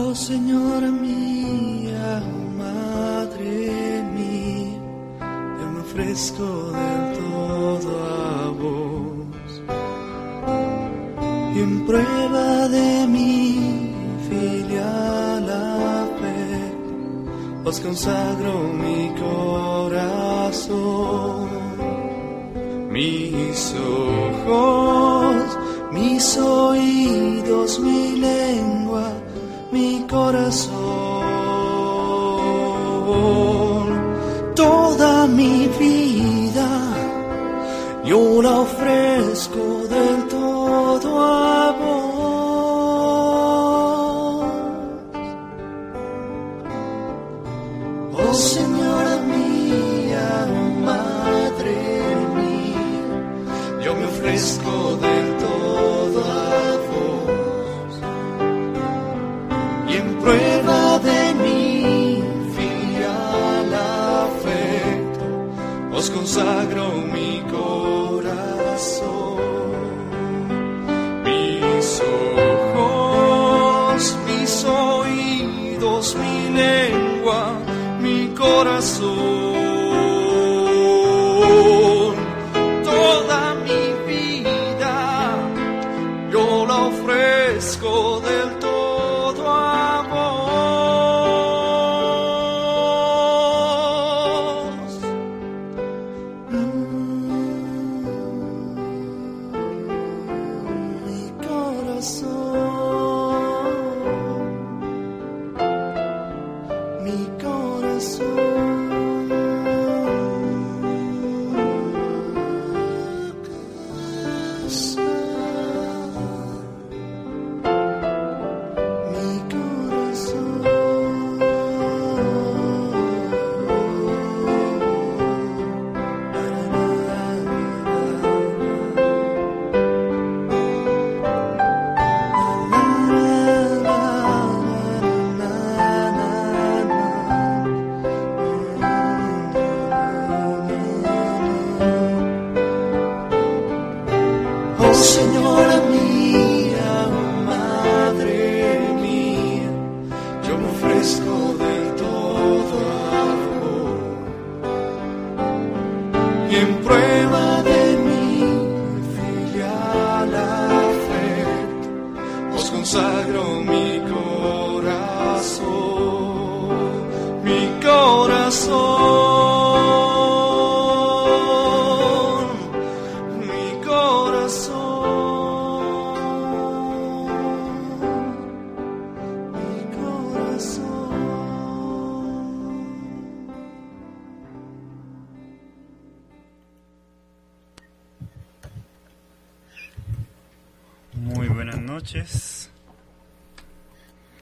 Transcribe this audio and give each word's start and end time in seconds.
Oh 0.00 0.14
Señora 0.14 0.90
mía, 0.92 2.22
oh 2.24 2.50
Madre 2.56 4.04
mía, 4.14 4.78
yo 5.58 5.66
me 5.72 5.80
ofrezco 5.80 6.46
del 6.78 7.02
todo 7.18 7.90
a 8.04 8.50
vos. 8.60 9.50
Y 11.52 11.56
en 11.66 11.84
prueba 11.84 12.68
de 12.68 13.08
mi 13.08 13.92
filial 14.28 15.46
fe, 16.20 16.44
os 17.64 17.80
consagro 17.80 18.52
mi 18.84 19.00
corazón, 19.24 20.68
mis 22.88 23.74
ojos, 23.74 25.58
mis 25.90 26.38
oídos, 26.38 27.80
mi 27.80 27.90
lengua 27.90 28.07
mi 28.07 28.07
corazón. 30.08 30.72
Toda 34.56 35.26
mi 35.28 35.68
vida 35.78 36.68
yo 38.04 38.42
la 38.42 38.60
ofrezco 38.60 39.17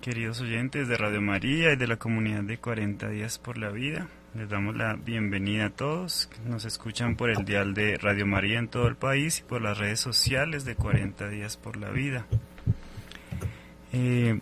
queridos 0.07 0.41
oyentes 0.41 0.87
de 0.87 0.97
Radio 0.97 1.21
María 1.21 1.73
y 1.73 1.77
de 1.77 1.89
la 1.89 1.97
comunidad 1.97 2.45
de 2.45 2.59
40 2.59 3.09
días 3.09 3.41
por 3.41 3.59
la 3.59 3.71
vida. 3.71 4.07
Les 4.37 4.49
damos 4.49 4.77
la 4.77 4.95
bienvenida 4.95 5.65
a 5.65 5.71
todos 5.71 6.31
nos 6.47 6.65
escuchan 6.65 7.17
por 7.17 7.29
el 7.29 7.45
dial 7.45 7.75
de 7.75 7.97
Radio 7.97 8.25
María 8.25 8.61
en 8.61 8.69
todo 8.69 8.87
el 8.87 8.95
país 8.95 9.41
y 9.41 9.43
por 9.43 9.63
las 9.63 9.79
redes 9.79 9.99
sociales 9.99 10.65
de 10.65 10.77
40 10.77 11.29
días 11.29 11.57
por 11.57 11.77
la 11.77 11.91
vida. 11.91 12.25
Eh, 13.93 14.39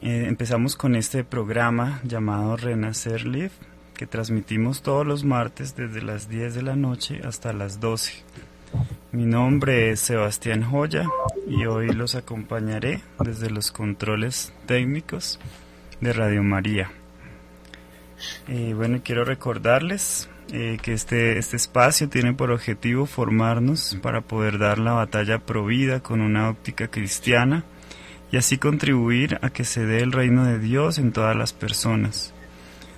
eh, 0.00 0.24
empezamos 0.26 0.74
con 0.74 0.96
este 0.96 1.22
programa 1.22 2.00
llamado 2.02 2.56
Renacer 2.56 3.24
Live 3.24 3.52
que 3.94 4.08
transmitimos 4.08 4.82
todos 4.82 5.06
los 5.06 5.22
martes 5.22 5.76
desde 5.76 6.02
las 6.02 6.28
10 6.28 6.56
de 6.56 6.62
la 6.62 6.74
noche 6.74 7.20
hasta 7.22 7.52
las 7.52 7.78
12. 7.78 8.24
Mi 9.12 9.26
nombre 9.26 9.92
es 9.92 10.00
Sebastián 10.00 10.64
Joya 10.64 11.06
y 11.52 11.66
hoy 11.66 11.88
los 11.88 12.14
acompañaré 12.14 13.02
desde 13.18 13.50
los 13.50 13.70
controles 13.70 14.54
técnicos 14.64 15.38
de 16.00 16.14
Radio 16.14 16.42
María. 16.42 16.90
Eh, 18.48 18.72
bueno, 18.74 19.02
quiero 19.04 19.26
recordarles 19.26 20.30
eh, 20.50 20.78
que 20.80 20.94
este, 20.94 21.36
este 21.36 21.56
espacio 21.56 22.08
tiene 22.08 22.32
por 22.32 22.50
objetivo 22.50 23.04
formarnos 23.04 23.98
para 24.00 24.22
poder 24.22 24.58
dar 24.58 24.78
la 24.78 24.92
batalla 24.92 25.40
provida 25.40 26.00
con 26.00 26.22
una 26.22 26.48
óptica 26.48 26.88
cristiana 26.88 27.64
y 28.30 28.38
así 28.38 28.56
contribuir 28.56 29.38
a 29.42 29.50
que 29.50 29.64
se 29.64 29.84
dé 29.84 30.00
el 30.00 30.12
reino 30.12 30.46
de 30.46 30.58
Dios 30.58 30.96
en 30.96 31.12
todas 31.12 31.36
las 31.36 31.52
personas. 31.52 32.32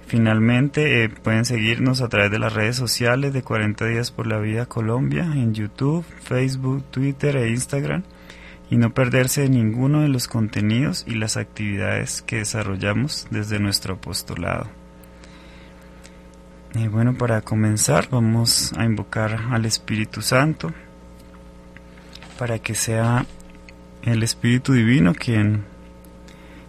Finalmente, 0.07 1.03
eh, 1.03 1.09
pueden 1.09 1.44
seguirnos 1.45 2.01
a 2.01 2.09
través 2.09 2.31
de 2.31 2.39
las 2.39 2.53
redes 2.53 2.77
sociales 2.77 3.33
de 3.33 3.44
40 3.44 3.85
días 3.88 4.12
por 4.12 4.27
la 4.27 4.39
vida 4.39 4.65
Colombia 4.65 5.23
en 5.23 5.53
YouTube, 5.53 6.06
Facebook, 6.23 6.83
Twitter 6.91 7.38
e 7.38 7.50
Instagram 7.50 8.03
y 8.69 8.77
no 8.77 8.94
perderse 8.94 9.50
ninguno 9.50 10.01
de 10.01 10.09
los 10.09 10.29
contenidos 10.29 11.03
y 11.06 11.15
las 11.15 11.35
actividades 11.35 12.21
que 12.21 12.38
desarrollamos 12.38 13.27
desde 13.29 13.59
nuestro 13.59 13.95
apostolado. 13.95 14.81
Y 16.73 16.88
bueno, 16.88 17.13
para 17.13 17.41
comenzar 17.41 18.07
vamos 18.09 18.71
a 18.77 18.85
invocar 18.85 19.47
al 19.51 19.65
Espíritu 19.65 20.21
Santo 20.21 20.71
para 22.38 22.59
que 22.59 22.75
sea 22.75 23.25
el 24.03 24.23
Espíritu 24.23 24.73
Divino 24.73 25.13
quien 25.13 25.65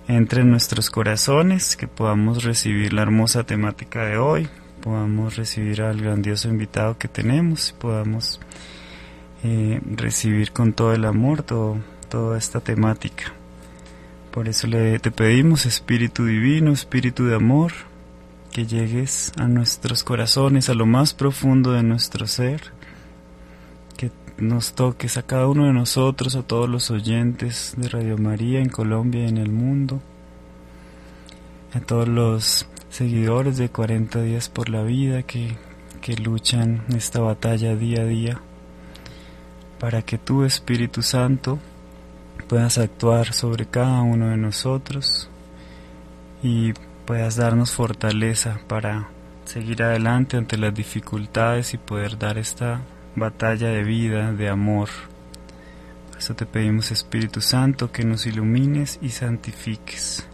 entre 0.08 0.43
en 0.43 0.50
nuestros 0.50 0.90
corazones, 0.90 1.76
que 1.76 1.87
podamos 1.87 2.43
recibir 2.43 2.93
la 2.93 3.02
hermosa 3.02 3.44
temática 3.44 4.04
de 4.04 4.19
hoy, 4.19 4.49
podamos 4.82 5.37
recibir 5.37 5.82
al 5.82 6.02
grandioso 6.02 6.49
invitado 6.49 6.99
que 6.99 7.08
tenemos, 7.08 7.72
podamos 7.78 8.40
eh, 9.44 9.81
recibir 9.84 10.52
con 10.52 10.72
todo 10.72 10.93
el 10.93 11.04
amor 11.04 11.43
todo, 11.43 11.78
toda 12.08 12.37
esta 12.37 12.60
temática. 12.60 13.32
Por 14.32 14.49
eso 14.49 14.66
le, 14.66 14.99
te 14.99 15.10
pedimos, 15.10 15.64
Espíritu 15.66 16.26
Divino, 16.26 16.72
Espíritu 16.72 17.26
de 17.26 17.37
Amor, 17.37 17.72
que 18.52 18.66
llegues 18.66 19.32
a 19.37 19.49
nuestros 19.49 20.04
corazones, 20.04 20.69
a 20.69 20.75
lo 20.75 20.87
más 20.87 21.14
profundo 21.14 21.72
de 21.72 21.82
nuestro 21.82 22.26
ser, 22.26 22.60
que 23.96 24.12
nos 24.37 24.75
toques 24.75 25.16
a 25.16 25.22
cada 25.22 25.49
uno 25.49 25.66
de 25.66 25.72
nosotros, 25.72 26.37
a 26.37 26.43
todos 26.43 26.69
los 26.69 26.90
oyentes 26.90 27.75
de 27.78 27.88
Radio 27.88 28.19
María 28.19 28.60
en 28.60 28.69
Colombia 28.69 29.25
y 29.25 29.28
en 29.28 29.38
el 29.38 29.50
mundo, 29.50 30.02
a 31.72 31.81
todos 31.81 32.06
los 32.06 32.69
seguidores 32.90 33.56
de 33.56 33.70
40 33.70 34.20
días 34.20 34.50
por 34.50 34.69
la 34.69 34.82
vida 34.82 35.22
que, 35.22 35.56
que 36.02 36.14
luchan 36.14 36.84
esta 36.94 37.20
batalla 37.20 37.75
día 37.75 38.02
a 38.02 38.04
día, 38.04 38.40
para 39.81 40.02
que 40.02 40.19
tu 40.19 40.44
Espíritu 40.44 41.00
Santo 41.02 41.58
puedas 42.49 42.76
actuar 42.76 43.32
sobre 43.32 43.64
cada 43.64 44.02
uno 44.02 44.28
de 44.28 44.37
nosotros 44.37 45.31
y 46.43 46.75
puedas 47.06 47.37
darnos 47.37 47.72
fortaleza 47.72 48.60
para 48.69 49.08
seguir 49.44 49.82
adelante 49.82 50.37
ante 50.37 50.56
las 50.56 50.75
dificultades 50.75 51.75
y 51.75 51.78
poder 51.78 52.19
dar 52.19 52.38
esta 52.38 52.82
batalla 53.16 53.69
de 53.69 53.82
vida, 53.82 54.32
de 54.32 54.49
amor. 54.49 54.88
Por 56.08 56.19
eso 56.19 56.34
te 56.34 56.46
pedimos 56.46 56.90
Espíritu 56.90 57.40
Santo 57.40 57.90
que 57.90 58.04
nos 58.04 58.26
ilumines 58.26 58.99
y 59.02 59.10
santifiques. 59.10 60.26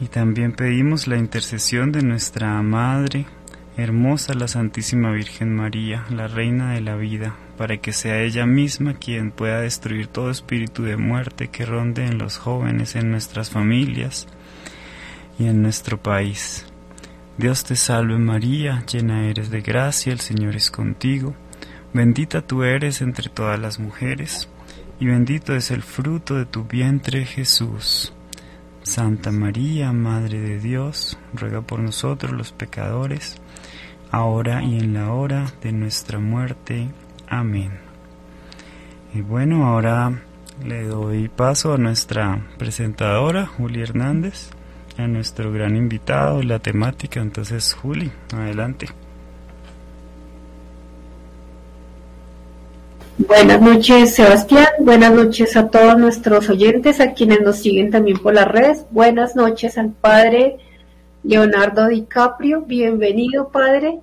Y 0.00 0.06
también 0.06 0.52
pedimos 0.52 1.08
la 1.08 1.16
intercesión 1.16 1.90
de 1.90 2.02
nuestra 2.02 2.62
Madre, 2.62 3.26
hermosa 3.76 4.34
la 4.34 4.46
Santísima 4.46 5.10
Virgen 5.10 5.54
María, 5.54 6.04
la 6.10 6.28
Reina 6.28 6.72
de 6.72 6.80
la 6.80 6.94
Vida, 6.94 7.34
para 7.56 7.78
que 7.78 7.92
sea 7.92 8.20
ella 8.20 8.46
misma 8.46 8.94
quien 8.94 9.32
pueda 9.32 9.60
destruir 9.60 10.06
todo 10.06 10.30
espíritu 10.30 10.84
de 10.84 10.96
muerte 10.96 11.48
que 11.48 11.66
ronde 11.66 12.06
en 12.06 12.18
los 12.18 12.38
jóvenes, 12.38 12.94
en 12.94 13.10
nuestras 13.10 13.50
familias, 13.50 14.28
y 15.38 15.46
en 15.46 15.62
nuestro 15.62 16.02
país. 16.02 16.66
Dios 17.36 17.62
te 17.62 17.76
salve 17.76 18.18
María, 18.18 18.84
llena 18.90 19.28
eres 19.28 19.50
de 19.50 19.60
gracia, 19.60 20.12
el 20.12 20.18
Señor 20.18 20.56
es 20.56 20.70
contigo, 20.70 21.34
bendita 21.94 22.42
tú 22.42 22.64
eres 22.64 23.00
entre 23.00 23.30
todas 23.30 23.58
las 23.60 23.78
mujeres, 23.78 24.48
y 24.98 25.06
bendito 25.06 25.54
es 25.54 25.70
el 25.70 25.82
fruto 25.82 26.34
de 26.34 26.46
tu 26.46 26.64
vientre 26.64 27.24
Jesús. 27.24 28.12
Santa 28.82 29.30
María, 29.30 29.92
Madre 29.92 30.40
de 30.40 30.58
Dios, 30.58 31.16
ruega 31.32 31.60
por 31.60 31.78
nosotros 31.78 32.32
los 32.32 32.52
pecadores, 32.52 33.40
ahora 34.10 34.64
y 34.64 34.78
en 34.78 34.94
la 34.94 35.12
hora 35.12 35.52
de 35.62 35.70
nuestra 35.72 36.18
muerte. 36.18 36.88
Amén. 37.28 37.78
Y 39.14 39.20
bueno, 39.20 39.66
ahora 39.66 40.22
le 40.64 40.84
doy 40.84 41.28
paso 41.28 41.74
a 41.74 41.78
nuestra 41.78 42.48
presentadora, 42.58 43.46
Julia 43.46 43.84
Hernández 43.84 44.50
a 44.98 45.06
nuestro 45.06 45.52
gran 45.52 45.76
invitado 45.76 46.42
la 46.42 46.58
temática. 46.58 47.20
Entonces, 47.20 47.72
Juli, 47.72 48.10
adelante. 48.34 48.88
Buenas 53.16 53.60
noches, 53.60 54.14
Sebastián. 54.14 54.66
Buenas 54.80 55.12
noches 55.12 55.56
a 55.56 55.68
todos 55.68 55.98
nuestros 55.98 56.48
oyentes, 56.48 57.00
a 57.00 57.14
quienes 57.14 57.40
nos 57.40 57.56
siguen 57.56 57.90
también 57.90 58.18
por 58.18 58.34
las 58.34 58.48
redes. 58.48 58.86
Buenas 58.90 59.36
noches 59.36 59.78
al 59.78 59.92
padre 59.92 60.58
Leonardo 61.22 61.88
DiCaprio. 61.88 62.62
Bienvenido, 62.62 63.48
padre. 63.48 64.00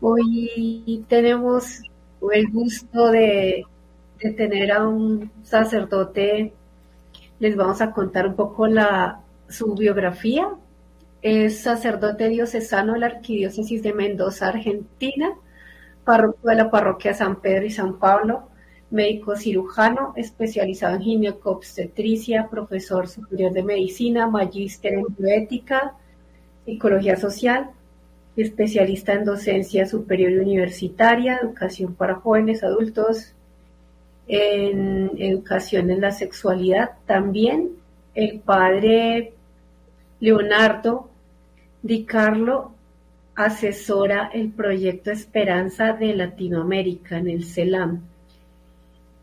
Hoy 0.00 1.04
tenemos 1.08 1.82
el 2.32 2.48
gusto 2.50 3.10
de, 3.10 3.64
de 4.20 4.30
tener 4.32 4.70
a 4.70 4.86
un 4.86 5.30
sacerdote. 5.42 6.52
Les 7.40 7.56
vamos 7.56 7.80
a 7.80 7.92
contar 7.92 8.26
un 8.26 8.34
poco 8.34 8.66
la, 8.66 9.20
su 9.48 9.74
biografía. 9.74 10.48
Es 11.20 11.60
sacerdote 11.60 12.28
diocesano 12.28 12.92
de 12.92 13.00
la 13.00 13.06
Arquidiócesis 13.06 13.82
de 13.82 13.92
Mendoza, 13.92 14.48
Argentina, 14.48 15.34
párroco 16.04 16.48
de 16.48 16.54
la 16.54 16.70
parroquia 16.70 17.12
San 17.12 17.40
Pedro 17.40 17.66
y 17.66 17.70
San 17.70 17.98
Pablo, 17.98 18.48
médico 18.90 19.36
cirujano 19.36 20.14
especializado 20.16 20.96
en 20.96 21.02
ginecobstetricia, 21.02 22.48
profesor 22.48 23.08
superior 23.08 23.52
de 23.52 23.62
medicina, 23.62 24.26
magíster 24.26 24.94
en 24.94 25.06
bioética, 25.18 25.94
psicología 26.64 27.16
social, 27.16 27.70
especialista 28.36 29.12
en 29.12 29.24
docencia 29.24 29.86
superior 29.86 30.30
y 30.32 30.38
universitaria, 30.38 31.40
educación 31.42 31.94
para 31.94 32.14
jóvenes, 32.14 32.62
adultos, 32.62 33.34
en 34.28 35.10
educación 35.18 35.90
en 35.90 36.00
la 36.00 36.12
sexualidad. 36.12 36.90
También 37.06 37.70
el 38.14 38.40
padre 38.40 39.32
Leonardo 40.20 41.10
Di 41.82 42.04
Carlo 42.04 42.72
asesora 43.34 44.30
el 44.34 44.50
proyecto 44.50 45.12
Esperanza 45.12 45.92
de 45.92 46.14
Latinoamérica 46.14 47.18
en 47.18 47.28
el 47.28 47.44
CELAM. 47.44 48.02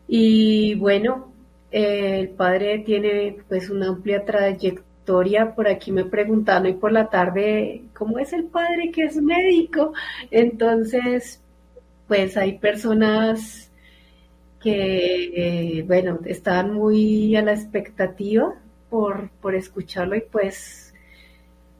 Y 0.08 0.74
bueno, 0.76 1.32
el 1.70 2.30
padre 2.30 2.78
tiene 2.78 3.36
pues 3.46 3.68
una 3.68 3.88
amplia 3.88 4.24
trayectoria. 4.24 5.54
Por 5.54 5.68
aquí 5.68 5.92
me 5.92 6.04
preguntaron 6.04 6.66
hoy 6.66 6.74
por 6.74 6.92
la 6.92 7.10
tarde 7.10 7.82
cómo 7.92 8.18
es 8.18 8.32
el 8.32 8.44
padre 8.44 8.90
que 8.90 9.04
es 9.04 9.16
médico. 9.20 9.92
Entonces, 10.30 11.42
pues 12.08 12.38
hay 12.38 12.56
personas 12.56 13.70
que, 14.60 15.78
eh, 15.78 15.82
bueno, 15.82 16.20
están 16.24 16.72
muy 16.72 17.36
a 17.36 17.42
la 17.42 17.52
expectativa 17.52 18.54
por, 18.88 19.28
por 19.42 19.54
escucharlo 19.54 20.16
y 20.16 20.22
pues 20.22 20.85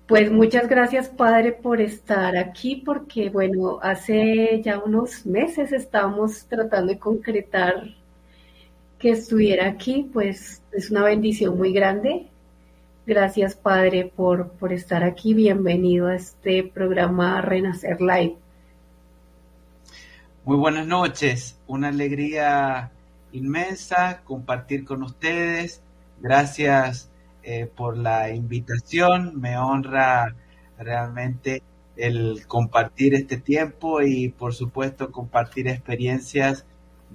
pues 0.06 0.30
muchas 0.30 0.68
gracias, 0.68 1.08
Padre, 1.08 1.52
por 1.52 1.80
estar 1.80 2.36
aquí, 2.36 2.76
porque 2.76 3.28
bueno, 3.28 3.80
hace 3.82 4.62
ya 4.62 4.78
unos 4.78 5.26
meses 5.26 5.72
estábamos 5.72 6.44
tratando 6.46 6.92
de 6.92 6.98
concretar 6.98 7.75
que 9.00 9.10
estuviera 9.10 9.68
aquí, 9.68 10.08
pues 10.12 10.62
es 10.72 10.90
una 10.92 11.02
bendición 11.02 11.58
muy 11.58 11.72
grande. 11.72 12.28
Gracias, 13.04 13.56
Padre, 13.56 14.10
por, 14.14 14.50
por 14.50 14.72
estar 14.72 15.02
aquí. 15.02 15.34
Bienvenido 15.34 16.06
a 16.06 16.14
este 16.14 16.62
programa 16.62 17.40
Renacer 17.40 18.00
Live. 18.00 18.36
Muy 20.44 20.56
buenas 20.56 20.86
noches, 20.86 21.58
una 21.66 21.88
alegría 21.88 22.92
inmensa 23.32 24.22
compartir 24.25 24.84
con 24.84 25.02
ustedes. 25.02 25.82
Gracias 26.20 27.10
eh, 27.48 27.70
por 27.72 27.96
la 27.96 28.30
invitación. 28.30 29.40
Me 29.40 29.56
honra 29.56 30.34
realmente 30.78 31.62
el 31.96 32.44
compartir 32.48 33.14
este 33.14 33.36
tiempo 33.36 34.02
y 34.02 34.30
por 34.30 34.52
supuesto 34.52 35.12
compartir 35.12 35.68
experiencias 35.68 36.66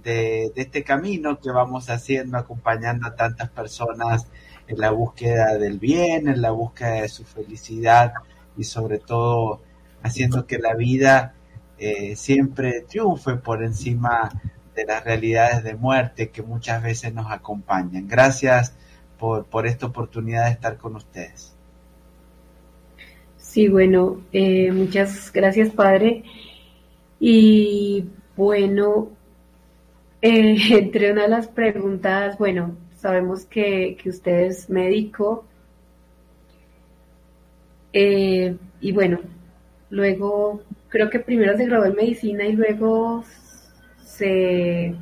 de, 0.01 0.53
este 0.55 0.85
camino 0.85 1.37
que 1.37 1.51
vamos 1.51 1.89
haciendo 1.89 2.37
acompañando 2.37 3.07
a 3.07 3.15
tantas 3.17 3.49
personas 3.49 4.25
en 4.69 4.79
la 4.79 4.91
búsqueda 4.91 5.57
del 5.57 5.79
bien, 5.79 6.29
en 6.29 6.41
la 6.41 6.51
búsqueda 6.51 7.01
de 7.01 7.09
su 7.09 7.25
felicidad 7.25 8.13
y 8.55 8.63
sobre 8.63 8.99
todo 8.99 9.61
haciendo 10.01 10.47
que 10.47 10.59
la 10.59 10.75
vida 10.75 11.35
eh, 11.77 12.15
siempre 12.15 12.85
triunfe 12.87 13.35
por 13.35 13.65
encima 13.65 14.29
de 14.75 14.85
las 14.85 15.03
realidades 15.03 15.61
de 15.65 15.75
muerte 15.75 16.29
que 16.29 16.41
muchas 16.41 16.81
veces 16.81 17.13
nos 17.13 17.29
acompañan. 17.29 18.07
Gracias 18.07 18.75
por, 19.21 19.67
esta 19.67 19.85
oportunidad 19.85 20.45
de 20.45 20.51
estar 20.51 20.77
con 20.77 20.95
ustedes. 20.95 21.55
Sí, 23.37 23.67
bueno, 23.67 24.21
eh, 24.31 24.71
muchas 24.71 25.31
gracias, 25.31 25.69
padre. 25.69 26.23
Y 27.19 28.05
bueno, 28.35 29.09
eh, 30.21 30.57
entre 30.71 31.11
una 31.11 31.23
de 31.23 31.29
las 31.29 31.47
preguntas, 31.47 32.37
bueno, 32.39 32.75
sabemos 32.95 33.45
que, 33.45 33.95
que 34.01 34.09
usted 34.09 34.41
es 34.47 34.69
médico. 34.69 35.45
eh, 37.93 38.55
y 38.79 38.91
bueno, 38.93 39.19
luego 39.91 40.61
creo 40.89 41.09
que 41.09 41.19
primero 41.19 41.55
se 41.57 41.65
graduó 41.65 41.85
en 41.85 41.95
medicina 41.95 42.45
y 42.45 42.53
luego 42.53 43.23
se 44.03 44.95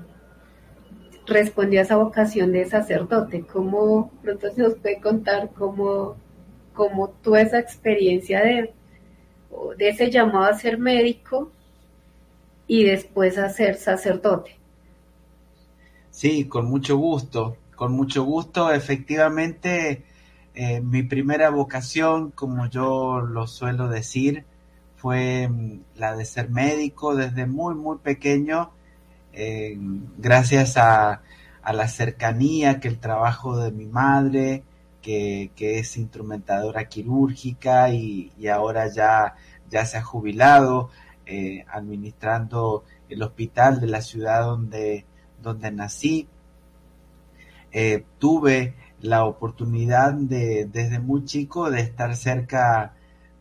respondió 1.29 1.79
a 1.79 1.83
esa 1.83 1.97
vocación 1.97 2.51
de 2.51 2.65
sacerdote. 2.65 3.45
¿Cómo 3.45 4.11
pronto 4.21 4.51
se 4.51 4.61
nos 4.61 4.75
puede 4.75 4.99
contar 4.99 5.51
cómo, 5.53 6.15
cómo 6.73 7.13
esa 7.37 7.59
experiencia 7.59 8.41
de, 8.41 8.73
de 9.77 9.89
ese 9.89 10.09
llamado 10.09 10.45
a 10.45 10.53
ser 10.53 10.77
médico 10.77 11.51
y 12.67 12.83
después 12.83 13.37
a 13.37 13.49
ser 13.49 13.75
sacerdote? 13.75 14.57
Sí, 16.11 16.45
con 16.45 16.65
mucho 16.65 16.97
gusto, 16.97 17.57
con 17.75 17.93
mucho 17.93 18.23
gusto. 18.23 18.71
Efectivamente, 18.73 20.03
eh, 20.53 20.81
mi 20.81 21.03
primera 21.03 21.49
vocación, 21.49 22.31
como 22.31 22.67
yo 22.69 23.21
lo 23.21 23.47
suelo 23.47 23.87
decir, 23.87 24.45
fue 24.97 25.47
mm, 25.47 25.79
la 25.95 26.15
de 26.15 26.25
ser 26.25 26.49
médico 26.49 27.15
desde 27.15 27.45
muy, 27.45 27.75
muy 27.75 27.97
pequeño, 27.99 28.71
gracias 30.17 30.77
a, 30.77 31.21
a, 31.61 31.73
la 31.73 31.87
cercanía 31.87 32.79
que 32.79 32.87
el 32.87 32.99
trabajo 32.99 33.57
de 33.57 33.71
mi 33.71 33.85
madre, 33.85 34.63
que, 35.01 35.51
que 35.55 35.79
es 35.79 35.97
instrumentadora 35.97 36.89
quirúrgica 36.89 37.89
y, 37.89 38.31
y, 38.37 38.47
ahora 38.47 38.87
ya, 38.87 39.35
ya 39.69 39.85
se 39.85 39.97
ha 39.97 40.03
jubilado, 40.03 40.89
eh, 41.25 41.65
administrando 41.71 42.83
el 43.07 43.21
hospital 43.23 43.79
de 43.79 43.87
la 43.87 44.01
ciudad 44.01 44.43
donde, 44.43 45.05
donde 45.41 45.71
nací. 45.71 46.27
Eh, 47.71 48.03
tuve 48.17 48.73
la 49.01 49.25
oportunidad 49.25 50.13
de, 50.13 50.65
desde 50.65 50.99
muy 50.99 51.23
chico 51.25 51.69
de 51.69 51.81
estar 51.81 52.15
cerca 52.15 52.95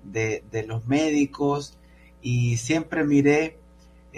de, 0.04 0.44
de 0.50 0.64
los 0.64 0.86
médicos 0.86 1.78
y 2.20 2.58
siempre 2.58 3.04
miré 3.04 3.57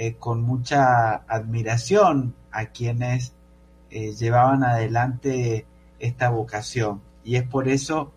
eh, 0.02 0.14
con 0.18 0.40
mucha 0.40 1.12
admiración 1.28 2.34
a 2.52 2.68
quienes 2.68 3.34
eh, 3.90 4.14
llevaban 4.14 4.64
adelante 4.64 5.66
esta 5.98 6.30
vocación. 6.30 7.02
Y 7.22 7.36
es 7.36 7.42
por 7.42 7.68
eso 7.68 8.10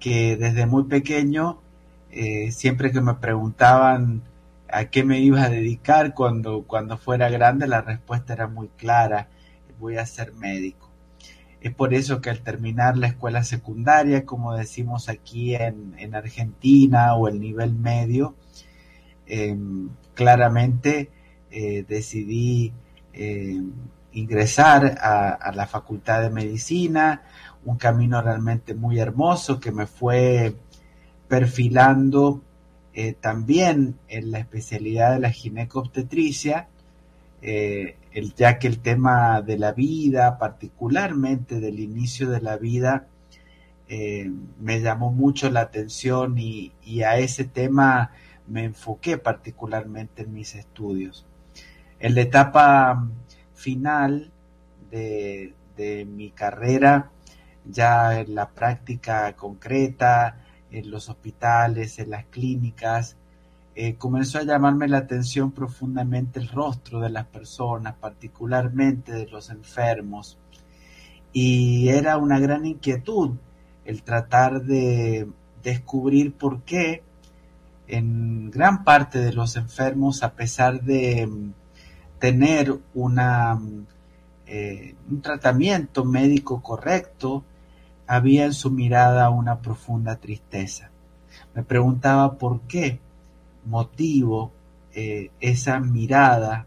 que 0.00 0.38
desde 0.38 0.64
muy 0.64 0.84
pequeño, 0.84 1.60
eh, 2.10 2.50
siempre 2.50 2.92
que 2.92 3.02
me 3.02 3.12
preguntaban 3.12 4.22
a 4.72 4.86
qué 4.86 5.04
me 5.04 5.20
iba 5.20 5.42
a 5.42 5.50
dedicar 5.50 6.14
cuando, 6.14 6.62
cuando 6.62 6.96
fuera 6.96 7.28
grande, 7.28 7.66
la 7.66 7.82
respuesta 7.82 8.32
era 8.32 8.46
muy 8.46 8.68
clara, 8.78 9.28
voy 9.78 9.98
a 9.98 10.06
ser 10.06 10.32
médico. 10.32 10.88
Es 11.60 11.74
por 11.74 11.92
eso 11.92 12.22
que 12.22 12.30
al 12.30 12.40
terminar 12.40 12.96
la 12.96 13.08
escuela 13.08 13.44
secundaria, 13.44 14.24
como 14.24 14.54
decimos 14.54 15.10
aquí 15.10 15.54
en, 15.54 15.94
en 15.98 16.14
Argentina 16.14 17.14
o 17.16 17.28
el 17.28 17.38
nivel 17.38 17.74
medio, 17.74 18.34
eh, 19.26 19.54
claramente 20.14 21.10
eh, 21.50 21.84
decidí 21.88 22.72
eh, 23.14 23.62
ingresar 24.12 24.98
a, 25.00 25.52
la 25.54 25.66
Facultad 25.66 26.22
de 26.22 26.30
Medicina, 26.30 27.22
un 27.64 27.76
camino 27.76 28.20
realmente 28.20 28.74
muy 28.74 28.98
hermoso 28.98 29.58
que 29.58 29.72
me 29.72 29.86
fue 29.86 30.56
perfilando 31.26 32.42
eh, 32.92 33.14
también 33.14 33.98
en 34.08 34.30
la 34.30 34.40
especialidad 34.40 35.12
de 35.12 35.20
la 35.20 35.30
ginecobstetricia, 35.30 36.68
el, 37.40 38.34
ya 38.34 38.58
que 38.58 38.66
el 38.66 38.80
tema 38.80 39.42
de 39.42 39.58
la 39.58 39.72
vida, 39.72 40.38
particularmente 40.38 41.60
del 41.60 41.78
inicio 41.78 42.28
de 42.30 42.40
la 42.40 42.56
vida, 42.56 43.06
me 43.88 44.80
llamó 44.80 45.12
mucho 45.12 45.48
la 45.48 45.60
atención 45.60 46.36
y, 46.38 46.72
a 47.02 47.18
ese 47.18 47.44
tema 47.44 48.10
me 48.48 48.64
enfoqué 48.64 49.18
particularmente 49.18 50.22
en 50.22 50.32
mis 50.32 50.54
estudios. 50.54 51.27
En 52.00 52.14
la 52.14 52.20
etapa 52.20 53.08
final 53.54 54.30
de, 54.90 55.54
de 55.76 56.04
mi 56.04 56.30
carrera, 56.30 57.10
ya 57.64 58.20
en 58.20 58.34
la 58.34 58.48
práctica 58.48 59.34
concreta, 59.34 60.44
en 60.70 60.90
los 60.90 61.08
hospitales, 61.08 61.98
en 61.98 62.10
las 62.10 62.26
clínicas, 62.26 63.16
eh, 63.74 63.94
comenzó 63.94 64.38
a 64.38 64.42
llamarme 64.42 64.88
la 64.88 64.98
atención 64.98 65.52
profundamente 65.52 66.40
el 66.40 66.48
rostro 66.48 67.00
de 67.00 67.10
las 67.10 67.26
personas, 67.26 67.94
particularmente 67.94 69.12
de 69.12 69.28
los 69.28 69.50
enfermos. 69.50 70.36
Y 71.32 71.88
era 71.88 72.16
una 72.16 72.40
gran 72.40 72.66
inquietud 72.66 73.36
el 73.84 74.02
tratar 74.02 74.62
de 74.62 75.28
descubrir 75.62 76.32
por 76.32 76.62
qué 76.62 77.02
en 77.86 78.50
gran 78.50 78.82
parte 78.82 79.20
de 79.20 79.32
los 79.32 79.56
enfermos, 79.56 80.22
a 80.22 80.34
pesar 80.34 80.82
de 80.82 81.28
tener 82.18 82.78
eh, 84.46 84.94
un 85.10 85.22
tratamiento 85.22 86.04
médico 86.04 86.62
correcto, 86.62 87.44
había 88.06 88.46
en 88.46 88.54
su 88.54 88.70
mirada 88.70 89.30
una 89.30 89.60
profunda 89.60 90.16
tristeza. 90.16 90.90
Me 91.54 91.62
preguntaba 91.62 92.38
por 92.38 92.60
qué 92.62 93.00
motivo 93.66 94.50
eh, 94.94 95.30
esa 95.40 95.78
mirada 95.80 96.66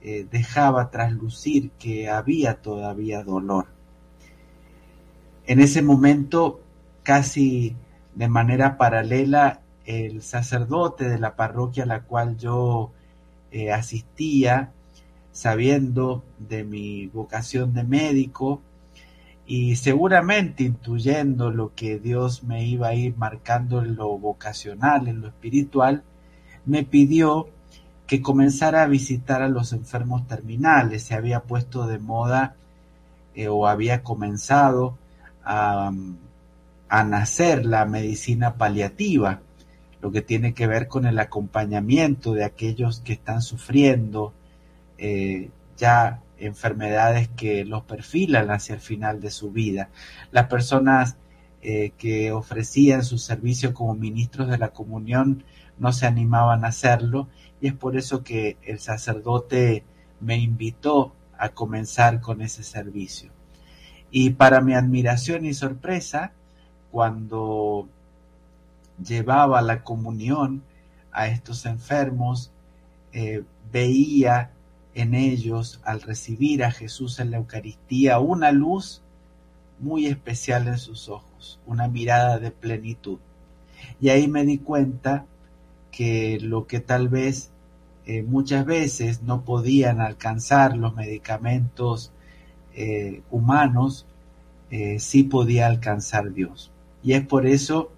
eh, 0.00 0.26
dejaba 0.30 0.90
traslucir 0.90 1.70
que 1.72 2.08
había 2.08 2.60
todavía 2.60 3.24
dolor. 3.24 3.66
En 5.46 5.60
ese 5.60 5.82
momento, 5.82 6.60
casi 7.02 7.74
de 8.14 8.28
manera 8.28 8.76
paralela, 8.76 9.60
el 9.86 10.22
sacerdote 10.22 11.08
de 11.08 11.18
la 11.18 11.34
parroquia 11.34 11.84
a 11.84 11.86
la 11.86 12.02
cual 12.02 12.36
yo 12.36 12.92
eh, 13.50 13.72
asistía, 13.72 14.72
sabiendo 15.32 16.24
de 16.38 16.64
mi 16.64 17.06
vocación 17.06 17.72
de 17.74 17.84
médico, 17.84 18.60
y 19.46 19.76
seguramente 19.76 20.64
intuyendo 20.64 21.50
lo 21.50 21.74
que 21.74 21.98
Dios 21.98 22.42
me 22.44 22.66
iba 22.66 22.88
a 22.88 22.94
ir 22.94 23.16
marcando 23.16 23.82
en 23.82 23.96
lo 23.96 24.18
vocacional, 24.18 25.08
en 25.08 25.22
lo 25.22 25.28
espiritual, 25.28 26.02
me 26.66 26.84
pidió 26.84 27.48
que 28.06 28.20
comenzara 28.20 28.82
a 28.82 28.88
visitar 28.88 29.42
a 29.42 29.48
los 29.48 29.72
enfermos 29.72 30.26
terminales. 30.26 31.04
Se 31.04 31.14
había 31.14 31.40
puesto 31.40 31.86
de 31.86 31.98
moda 31.98 32.56
eh, 33.34 33.48
o 33.48 33.66
había 33.66 34.02
comenzado 34.02 34.98
a, 35.44 35.92
a, 36.88 37.04
nacer 37.04 37.64
la 37.64 37.86
medicina 37.86 38.56
paliativa, 38.56 39.40
lo 40.00 40.10
que 40.12 40.22
tiene 40.22 40.54
que 40.54 40.66
ver 40.66 40.88
con 40.88 41.06
el 41.06 41.18
acompañamiento 41.18 42.32
de 42.32 42.44
aquellos 42.44 43.00
que 43.00 43.14
están 43.14 43.42
sufriendo 43.42 44.32
eh, 44.96 45.50
ya 45.76 46.22
enfermedades 46.38 47.28
que 47.28 47.64
los 47.64 47.82
perfilan 47.82 48.50
hacia 48.50 48.74
el 48.74 48.80
final 48.80 49.20
de 49.20 49.30
su 49.30 49.50
vida. 49.50 49.90
Las 50.30 50.46
personas 50.46 51.16
eh, 51.62 51.92
que 51.98 52.30
ofrecían 52.30 53.04
su 53.04 53.18
servicio 53.18 53.74
como 53.74 53.94
ministros 53.94 54.48
de 54.48 54.58
la 54.58 54.68
comunión 54.68 55.42
no 55.78 55.92
se 55.92 56.06
animaban 56.06 56.64
a 56.64 56.68
hacerlo 56.68 57.28
y 57.60 57.68
es 57.68 57.74
por 57.74 57.96
eso 57.96 58.22
que 58.22 58.56
el 58.62 58.78
sacerdote 58.78 59.84
me 60.20 60.36
invitó 60.36 61.14
a 61.36 61.50
comenzar 61.50 62.20
con 62.20 62.42
ese 62.42 62.62
servicio. 62.62 63.32
Y 64.10 64.30
para 64.30 64.60
mi 64.60 64.74
admiración 64.74 65.44
y 65.44 65.54
sorpresa, 65.54 66.32
cuando 66.90 67.88
llevaba 69.04 69.62
la 69.62 69.82
comunión 69.82 70.62
a 71.12 71.28
estos 71.28 71.66
enfermos, 71.66 72.50
eh, 73.12 73.42
veía 73.72 74.50
en 74.94 75.14
ellos, 75.14 75.80
al 75.84 76.00
recibir 76.00 76.64
a 76.64 76.70
Jesús 76.70 77.20
en 77.20 77.30
la 77.30 77.36
Eucaristía, 77.36 78.18
una 78.18 78.52
luz 78.52 79.02
muy 79.78 80.06
especial 80.06 80.66
en 80.66 80.78
sus 80.78 81.08
ojos, 81.08 81.60
una 81.66 81.88
mirada 81.88 82.38
de 82.38 82.50
plenitud. 82.50 83.18
Y 84.00 84.08
ahí 84.08 84.26
me 84.26 84.44
di 84.44 84.58
cuenta 84.58 85.26
que 85.92 86.38
lo 86.40 86.66
que 86.66 86.80
tal 86.80 87.08
vez 87.08 87.50
eh, 88.06 88.22
muchas 88.22 88.64
veces 88.66 89.22
no 89.22 89.42
podían 89.42 90.00
alcanzar 90.00 90.76
los 90.76 90.94
medicamentos 90.94 92.10
eh, 92.74 93.22
humanos, 93.30 94.06
sí 94.98 95.22
podía 95.22 95.66
alcanzar 95.66 96.34
Dios. 96.34 96.70
Y 97.02 97.14
es 97.14 97.26
por 97.26 97.46
eso 97.46 97.90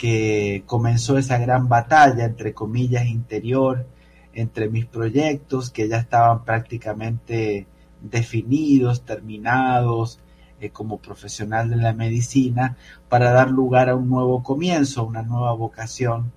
que 0.00 0.62
comenzó 0.64 1.18
esa 1.18 1.36
gran 1.36 1.68
batalla, 1.68 2.24
entre 2.24 2.54
comillas, 2.54 3.04
interior, 3.04 3.84
entre 4.32 4.70
mis 4.70 4.86
proyectos 4.86 5.70
que 5.70 5.88
ya 5.88 5.98
estaban 5.98 6.42
prácticamente 6.42 7.66
definidos, 8.00 9.02
terminados, 9.04 10.18
eh, 10.58 10.70
como 10.70 10.96
profesional 10.96 11.68
de 11.68 11.76
la 11.76 11.92
medicina 11.92 12.78
para 13.10 13.30
dar 13.32 13.50
lugar 13.50 13.90
a 13.90 13.94
un 13.94 14.08
nuevo 14.08 14.42
comienzo, 14.42 15.02
a 15.02 15.04
una 15.04 15.20
nueva 15.20 15.52
vocación, 15.52 16.32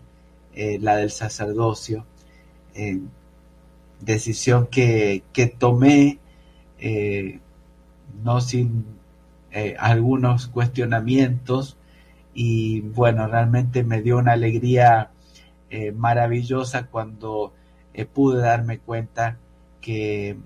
eh, 0.53 0.77
la 0.82 0.98
del 0.98 1.12
sacerdocio. 1.12 2.05
Eh, 2.75 3.00
decisión 4.01 4.67
que, 4.67 5.24
que 5.32 5.48
tomé 5.48 6.20
no 8.25 8.41
sin 8.41 8.86
algunos 9.79 10.48
cuestionamientos 10.48 11.77
y 12.34 12.82
bueno, 12.82 13.28
realmente 13.28 13.84
me 13.84 14.02
dio 14.02 14.18
una 14.18 14.34
alegría 14.34 15.12
maravillosa 15.96 16.86
cuando 16.88 17.54
pude 18.13 18.42
darme 18.42 18.80
cuenta 18.80 19.38
que 19.82 20.38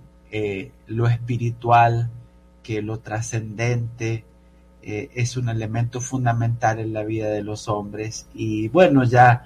lo 0.87 1.07
espiritual, 1.07 2.09
que 2.63 2.81
lo 2.81 2.99
trascendente 2.99 4.25
eh, 4.89 5.09
es 5.15 5.35
un 5.35 5.49
elemento 5.49 5.99
fundamental 5.99 6.79
en 6.79 6.93
la 6.93 7.03
vida 7.03 7.27
de 7.27 7.43
los 7.43 7.67
hombres. 7.67 8.27
Y 8.33 8.69
bueno, 8.69 9.03
ya 9.03 9.45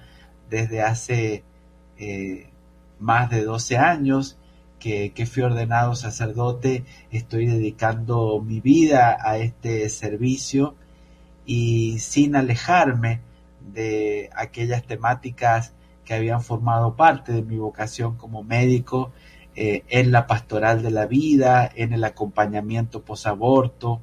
desde 0.52 0.84
hace 0.84 1.44
eh, 1.98 2.52
más 3.00 3.32
de 3.32 3.44
12 3.44 3.78
años 3.78 4.38
que, 4.80 5.14
que, 5.14 5.26
fui 5.26 5.42
ordenado 5.42 5.96
sacerdote, 5.96 6.86
estoy 7.10 7.48
dedicando 7.48 8.40
mi 8.40 8.60
vida 8.60 9.18
a 9.20 9.38
este 9.38 9.90
servicio 9.90 10.76
y 11.46 12.00
sin 12.00 12.36
alejarme 12.36 13.22
de 13.74 14.30
aquellas 14.36 14.84
temáticas 14.84 15.74
que 16.06 16.14
habían 16.14 16.42
formado 16.42 16.96
parte 16.96 17.32
de 17.32 17.42
mi 17.42 17.58
vocación 17.58 18.18
como 18.18 18.44
médico 18.44 19.12
eh, 19.56 19.84
en 19.90 20.12
la 20.12 20.28
pastoral 20.28 20.82
de 20.82 20.92
la 20.92 21.06
vida, 21.06 21.70
en 21.76 21.94
el 21.94 22.04
acompañamiento 22.04 23.02
posaborto, 23.02 24.00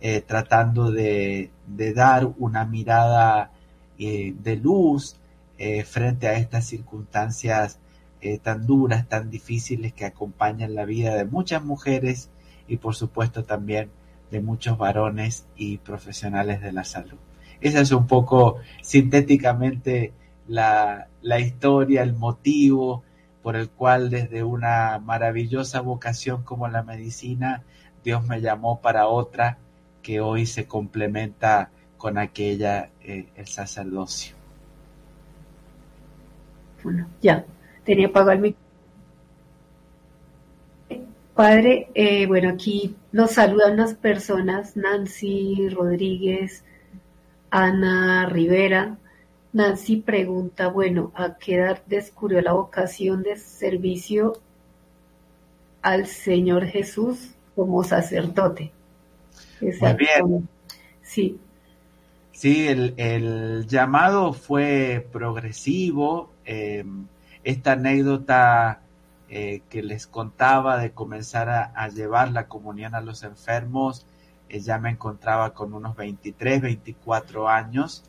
eh, 0.00 0.20
tratando 0.20 0.90
de, 0.90 1.50
dar 1.66 2.28
una 2.38 2.64
mirada 2.64 3.52
eh, 3.98 4.34
de 4.38 4.56
luz 4.56 5.16
frente 5.84 6.26
a 6.26 6.38
estas 6.38 6.64
circunstancias 6.64 7.78
tan 8.42 8.66
duras, 8.66 9.06
tan 9.06 9.28
difíciles 9.28 9.92
que 9.92 10.06
acompañan 10.06 10.74
la 10.74 10.86
vida 10.86 11.14
de 11.14 11.26
muchas 11.26 11.62
mujeres 11.62 12.30
y 12.66 12.78
por 12.78 12.94
supuesto 12.94 13.44
también 13.44 13.90
de 14.30 14.40
muchos 14.40 14.78
varones 14.78 15.46
y 15.56 15.78
profesionales 15.78 16.60
de 16.60 16.72
la 16.72 16.84
salud. 16.84 17.18
Esa 17.60 17.80
es 17.80 17.92
un 17.92 18.06
poco 18.06 18.58
sintéticamente 18.82 20.12
la, 20.48 21.08
la 21.22 21.40
historia, 21.40 22.02
el 22.02 22.14
motivo, 22.14 23.02
por 23.42 23.56
el 23.56 23.70
cual 23.70 24.10
desde 24.10 24.42
una 24.42 24.98
maravillosa 24.98 25.80
vocación 25.80 26.42
como 26.42 26.68
la 26.68 26.82
medicina, 26.82 27.62
Dios 28.04 28.26
me 28.26 28.40
llamó 28.40 28.80
para 28.80 29.06
otra 29.08 29.58
que 30.02 30.20
hoy 30.20 30.46
se 30.46 30.66
complementa 30.66 31.70
con 31.96 32.18
aquella, 32.18 32.90
eh, 33.02 33.28
el 33.36 33.46
sacerdocio. 33.46 34.34
Bueno, 36.82 37.06
ya, 37.20 37.44
tenía 37.84 38.06
apagado 38.06 38.32
el 38.32 38.40
micrófono. 38.40 38.69
Padre, 41.34 41.88
eh, 41.94 42.26
bueno, 42.26 42.50
aquí 42.50 42.96
nos 43.12 43.32
saludan 43.32 43.74
unas 43.74 43.94
personas, 43.94 44.76
Nancy 44.76 45.68
Rodríguez, 45.70 46.64
Ana 47.50 48.26
Rivera, 48.26 48.98
Nancy 49.52 49.96
pregunta, 49.96 50.68
bueno, 50.68 51.12
¿a 51.14 51.36
qué 51.36 51.56
edad 51.56 51.82
descubrió 51.86 52.40
la 52.40 52.52
vocación 52.52 53.22
de 53.22 53.36
servicio 53.36 54.34
al 55.82 56.06
Señor 56.06 56.66
Jesús 56.66 57.30
como 57.56 57.82
sacerdote? 57.82 58.72
Muy 59.60 59.72
bien. 59.72 60.48
Sí. 61.02 61.38
Sí, 62.32 62.68
el, 62.68 63.66
llamado 63.66 64.32
fue 64.32 65.06
progresivo. 65.12 66.32
Eh, 66.44 66.84
esta 67.42 67.72
anécdota 67.72 68.80
eh, 69.32 69.62
que 69.70 69.80
les 69.82 70.08
contaba 70.08 70.78
de 70.78 70.90
comenzar 70.90 71.48
a, 71.48 71.88
llevar 71.88 72.32
la 72.32 72.48
comunión 72.48 72.96
a 72.96 73.00
los 73.00 73.22
enfermos, 73.22 74.04
eh, 74.48 74.58
ya 74.58 74.78
me 74.78 74.90
encontraba 74.90 75.54
con 75.54 75.72
unos 75.72 75.94
23, 75.94 76.60
24 76.60 77.48
años. 77.48 78.02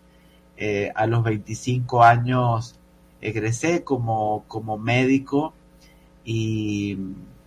Eh, 0.57 0.91
a 0.95 1.05
los 1.05 1.23
25 1.23 2.03
años 2.03 2.79
egresé 3.21 3.83
como, 3.83 4.45
como 4.47 4.79
médico 4.79 5.53
y 6.25 6.97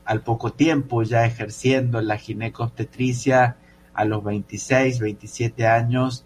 al 0.04 0.22
poco 0.22 0.52
tiempo 0.52 1.02
ya 1.02 1.26
ejerciendo 1.26 1.98
en 1.98 2.06
la 2.06 2.16
ginecobstetricia 2.16 3.56
a 3.92 4.04
los 4.04 4.22
26, 4.22 5.00
27 5.00 5.66
años 5.66 6.24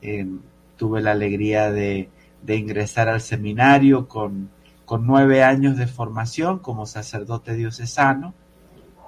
em, 0.00 0.40
tuve 0.76 1.02
la 1.02 1.12
alegría 1.12 1.70
de, 1.70 2.08
ingresar 2.48 3.08
al 3.10 3.20
seminario 3.20 4.08
con, 4.08 4.50
con, 4.86 5.06
nueve 5.06 5.42
años 5.42 5.76
de 5.76 5.86
formación 5.86 6.60
como 6.60 6.86
sacerdote 6.86 7.54
diocesano 7.54 8.32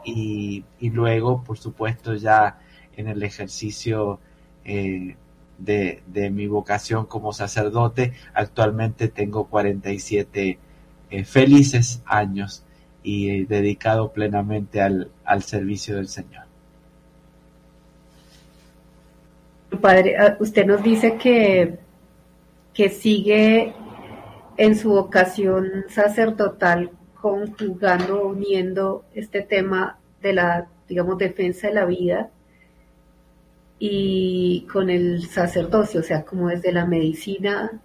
y, 0.04 0.64
y 0.78 0.90
luego 0.90 1.42
por 1.42 1.56
supuesto 1.58 2.14
ya 2.14 2.58
en 2.96 3.08
el 3.08 3.22
ejercicio 3.22 4.20
eh, 4.64 5.16
de, 5.58 6.30
mi 6.30 6.46
vocación 6.46 7.06
como 7.06 7.32
sacerdote. 7.32 8.12
Actualmente 8.34 9.08
tengo 9.08 9.46
47 9.46 10.58
eh, 11.10 11.24
felices 11.24 12.02
años 12.04 12.64
y 13.02 13.44
dedicado 13.44 14.12
plenamente 14.12 14.80
al, 14.80 15.10
al 15.24 15.42
servicio 15.42 15.96
del 15.96 16.08
Señor. 16.08 16.44
Padre, 19.80 20.16
ah, 20.18 20.36
usted 20.40 20.66
nos 20.66 20.82
dice 20.82 21.16
que, 21.16 21.78
que 22.74 22.88
sigue 22.88 23.74
en 24.58 24.76
su 24.76 24.90
vocación 24.90 25.84
sacerdotal 25.88 26.90
conjugando, 27.14 28.26
uniendo 28.26 29.04
este 29.14 29.40
tema 29.40 29.98
de 30.20 30.32
la, 30.32 30.66
digamos, 30.88 31.16
defensa 31.16 31.68
de 31.68 31.74
la 31.74 31.84
vida 31.84 32.30
y 33.78 34.66
con 34.72 34.90
el 34.90 35.26
sacerdocio, 35.28 36.00
o 36.00 36.02
sea, 36.02 36.24
como 36.24 36.48
desde 36.48 36.72
la 36.72 36.86
medicina, 36.86 37.80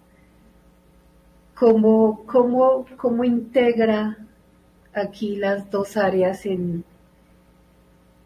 cómo, 1.54 2.26
cómo, 2.26 2.88
cómo 2.98 3.24
integra 3.24 4.18
aquí 4.96 5.36
las 5.36 5.70
dos 5.70 5.96
áreas 5.96 6.44
en, 6.48 6.84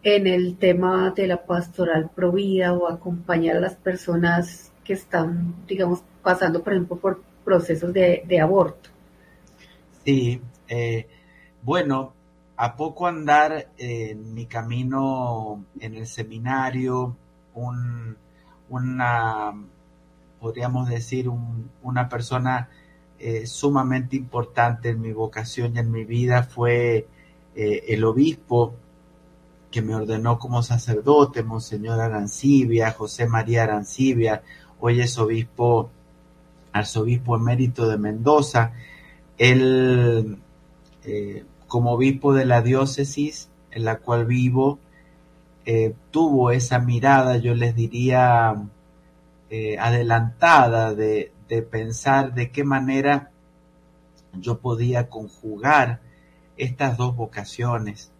en 0.04 0.26
el 0.26 0.58
tema 0.58 1.12
de 1.12 1.28
la 1.28 1.46
pastoral 1.46 2.10
provida 2.16 2.74
o 2.74 2.88
acompañar 2.88 3.58
a 3.58 3.62
las 3.62 3.76
personas 3.76 4.72
que 4.86 4.94
están, 4.94 5.54
digamos, 5.68 6.02
pasando, 6.24 6.64
por 6.64 6.72
ejemplo, 6.72 6.96
por 6.96 7.27
procesos 7.48 7.94
de, 7.94 8.40
aborto. 8.42 8.90
Sí, 10.04 10.42
eh, 10.68 11.08
bueno, 11.64 12.14
a 12.58 12.76
poco 12.76 13.08
andar 13.08 13.70
en 13.78 14.34
mi 14.34 14.48
camino 14.48 15.64
en 15.80 15.96
el 15.96 16.08
seminario, 16.08 17.16
una, 18.70 19.54
podríamos 20.42 20.90
decir, 20.90 21.32
una 21.82 22.10
persona 22.10 22.70
eh, 23.18 23.48
sumamente 23.48 24.18
importante 24.18 24.90
en 24.90 25.00
mi 25.00 25.14
vocación 25.14 25.76
y 25.76 25.80
en 25.80 25.90
mi 25.90 26.04
vida 26.04 26.44
fue 26.44 27.08
eh, 27.56 27.84
el 27.88 28.04
obispo 28.04 28.76
que 29.72 29.82
me 29.82 29.96
ordenó 29.96 30.38
como 30.38 30.62
sacerdote, 30.64 31.44
Monseñor 31.44 32.02
Arancibia, 32.02 32.92
José 32.92 33.26
María 33.26 33.64
Arancibia, 33.64 34.44
hoy 34.80 35.00
es 35.00 35.18
obispo, 35.18 35.92
arzobispo 36.78 37.36
emérito 37.36 37.88
de 37.88 37.98
Mendoza. 37.98 38.74
Él, 39.38 40.38
eh, 41.04 41.46
como 41.68 41.92
obispo 41.92 42.34
de 42.34 42.46
la 42.46 42.62
diócesis 42.62 43.50
en 43.72 43.86
la 43.86 44.00
cual 44.00 44.26
vivo, 44.26 44.80
eh, 45.66 45.94
tuvo 46.12 46.52
esa 46.52 46.80
mirada, 46.80 47.38
yo 47.38 47.54
les 47.54 47.76
diría, 47.76 48.56
eh, 49.50 49.78
adelantada 49.80 50.94
de, 50.94 51.34
pensar 51.72 52.34
de 52.34 52.52
qué 52.52 52.66
manera 52.66 53.32
yo 54.34 54.60
podía 54.60 55.10
conjugar 55.10 56.02
estas 56.58 56.98
dos 56.98 57.16
vocaciones. 57.16 58.12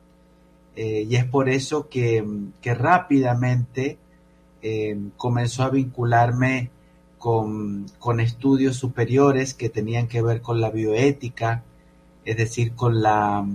Y 0.76 1.16
es 1.16 1.26
por 1.26 1.50
eso 1.50 1.90
que, 1.90 2.24
rápidamente 2.64 3.98
comenzó 5.18 5.64
a 5.64 5.70
vincularme 5.70 6.70
con, 7.28 8.20
estudios 8.22 8.78
superiores 8.78 9.54
que 9.54 9.68
tenían 9.68 10.08
que 10.08 10.22
ver 10.22 10.42
con 10.42 10.62
la 10.62 10.70
bioética, 10.70 11.66
es 12.24 12.38
decir, 12.38 12.74
con 12.74 13.02
la 13.02 13.46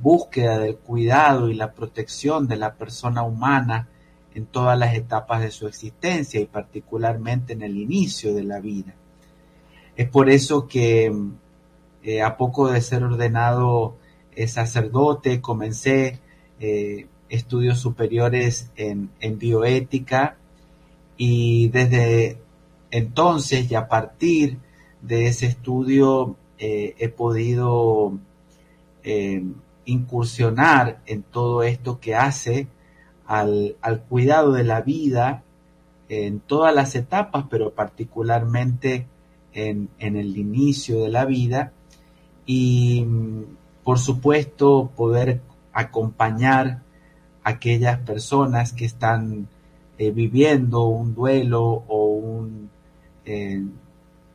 búsqueda 0.00 0.58
del 0.58 0.78
cuidado 0.78 1.50
y 1.50 1.54
la 1.54 1.72
protección 1.72 2.48
de 2.48 2.56
la 2.56 2.76
persona 2.76 3.22
humana 3.22 3.88
en 4.34 4.46
todas 4.46 4.78
las 4.78 4.94
etapas 4.94 5.42
de 5.42 5.50
su 5.50 5.66
existencia 5.66 6.40
y 6.40 6.46
particularmente 6.46 7.52
en 7.52 7.60
el 7.60 7.76
inicio 7.76 8.32
de 8.32 8.42
la 8.42 8.58
vida. 8.58 8.94
Es 9.96 10.08
por 10.08 10.30
eso 10.30 10.66
que 10.66 11.12
eh, 12.02 12.22
a 12.22 12.38
poco 12.38 12.72
de 12.72 12.80
ser 12.80 13.04
ordenado 13.04 13.98
eh, 14.34 14.48
sacerdote 14.48 15.42
comencé 15.42 16.20
eh, 16.58 17.06
estudios 17.28 17.80
superiores 17.80 18.70
en 18.76 19.38
bioética 19.38 20.38
y 21.18 21.68
desde 21.68 22.38
entonces 22.90 23.70
y 23.70 23.74
a 23.74 23.88
partir 23.88 24.58
de 25.02 25.26
ese 25.26 25.46
estudio 25.46 26.36
eh, 26.58 26.94
he 26.98 27.08
podido 27.08 28.18
eh, 29.02 29.42
incursionar 29.86 31.00
en 31.06 31.22
todo 31.22 31.62
esto 31.62 32.00
que 32.00 32.14
hace 32.14 32.68
al, 33.26 33.76
cuidado 34.08 34.52
de 34.52 34.64
la 34.64 34.80
vida 34.80 35.42
en 36.08 36.40
todas 36.40 36.74
las 36.74 36.96
etapas, 36.96 37.44
pero 37.48 37.72
particularmente 37.72 39.06
en, 39.52 39.88
el 39.98 40.36
inicio 40.36 41.02
de 41.02 41.08
la 41.08 41.24
vida. 41.24 41.72
Y 42.44 43.06
por 43.84 44.00
supuesto 44.00 44.90
poder 44.96 45.40
acompañar 45.72 46.82
a 47.44 47.50
aquellas 47.50 48.00
personas 48.00 48.72
que 48.72 48.84
están 48.84 49.46
eh, 49.98 50.10
viviendo 50.10 50.86
un 50.86 51.14
duelo 51.14 51.84
o 51.86 52.06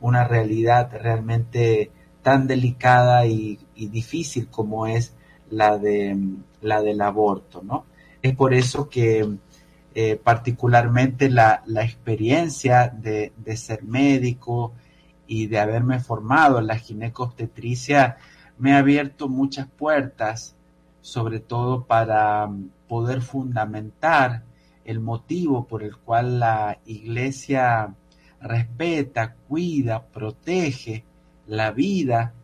una 0.00 0.24
realidad 0.24 0.90
realmente 0.92 1.90
tan 2.22 2.46
delicada 2.46 3.26
y, 3.26 3.58
difícil 3.74 4.48
como 4.48 4.86
es 4.86 5.14
la, 5.50 5.78
de, 5.78 6.16
la 6.60 6.82
del 6.82 7.00
aborto, 7.00 7.62
¿no? 7.62 7.84
Es 8.20 8.34
por 8.34 8.52
eso 8.52 8.88
que 8.88 9.36
eh, 9.94 10.16
particularmente 10.16 11.30
la, 11.30 11.62
experiencia 11.76 12.88
de, 12.88 13.32
de, 13.36 13.56
ser 13.56 13.84
médico 13.84 14.72
y 15.26 15.46
de 15.46 15.58
haberme 15.60 16.00
formado 16.00 16.58
en 16.58 16.66
la 16.66 16.78
ginecobstetricia 16.78 18.16
me 18.58 18.74
ha 18.74 18.78
abierto 18.78 19.28
muchas 19.28 19.68
puertas, 19.68 20.56
sobre 21.00 21.40
todo 21.40 21.84
para 21.84 22.50
poder 22.88 23.22
fundamentar 23.22 24.42
el 24.84 25.00
motivo 25.00 25.66
por 25.66 25.82
el 25.82 25.96
cual 25.96 26.40
la 26.40 26.78
iglesia 26.86 27.94
respeta, 28.40 29.34
cuida, 29.48 30.06
protege 30.06 31.04
la 31.46 31.70
vida 31.70 32.34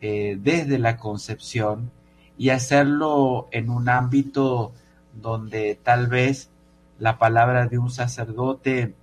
eh, 0.00 0.38
desde 0.40 0.78
la 0.78 0.96
concepción 0.96 1.90
y 2.38 2.50
hacerlo 2.50 3.48
en 3.50 3.70
un 3.70 3.88
ámbito 3.88 4.72
donde 5.14 5.78
tal 5.82 6.06
vez 6.06 6.50
la 6.98 7.18
palabra 7.18 7.66
de 7.66 7.78
un 7.78 7.90
sacerdote 7.90 8.94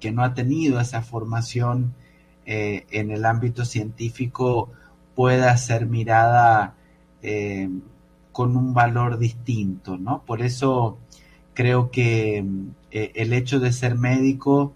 que 0.00 0.12
no 0.12 0.22
ha 0.22 0.34
tenido 0.34 0.80
esa 0.80 1.02
formación 1.02 1.94
eh, 2.44 2.86
en 2.90 3.10
el 3.10 3.24
ámbito 3.24 3.64
científico 3.64 4.70
pueda 5.14 5.56
ser 5.56 5.86
mirada 5.86 6.74
eh, 7.22 7.68
con 8.32 8.56
un 8.56 8.74
valor 8.74 9.18
distinto, 9.18 9.96
¿no? 9.98 10.22
Por 10.24 10.42
eso 10.42 10.98
creo 11.54 11.90
que 11.90 12.44
el 12.90 13.32
hecho 13.32 13.60
de 13.60 13.72
ser 13.72 13.96
médico 13.96 14.72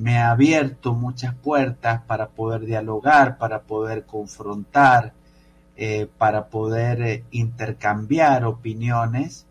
me 0.00 0.16
ha 0.16 0.30
abierto 0.30 0.94
muchas 0.94 1.34
puertas 1.34 2.00
para 2.06 2.28
poder 2.30 2.64
dialogar, 2.64 3.36
para 3.36 3.60
poder 3.60 4.06
confrontar, 4.06 5.12
eh, 5.76 6.08
para 6.16 6.48
poder 6.48 7.02
eh, 7.02 7.24
intercambiar 7.30 8.46
opiniones 8.46 9.46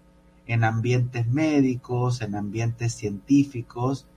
en 0.47 0.63
ambientes 0.63 1.27
médicos, 1.27 2.21
en 2.21 2.33
ambientes 2.35 2.93
científicos, 2.95 4.07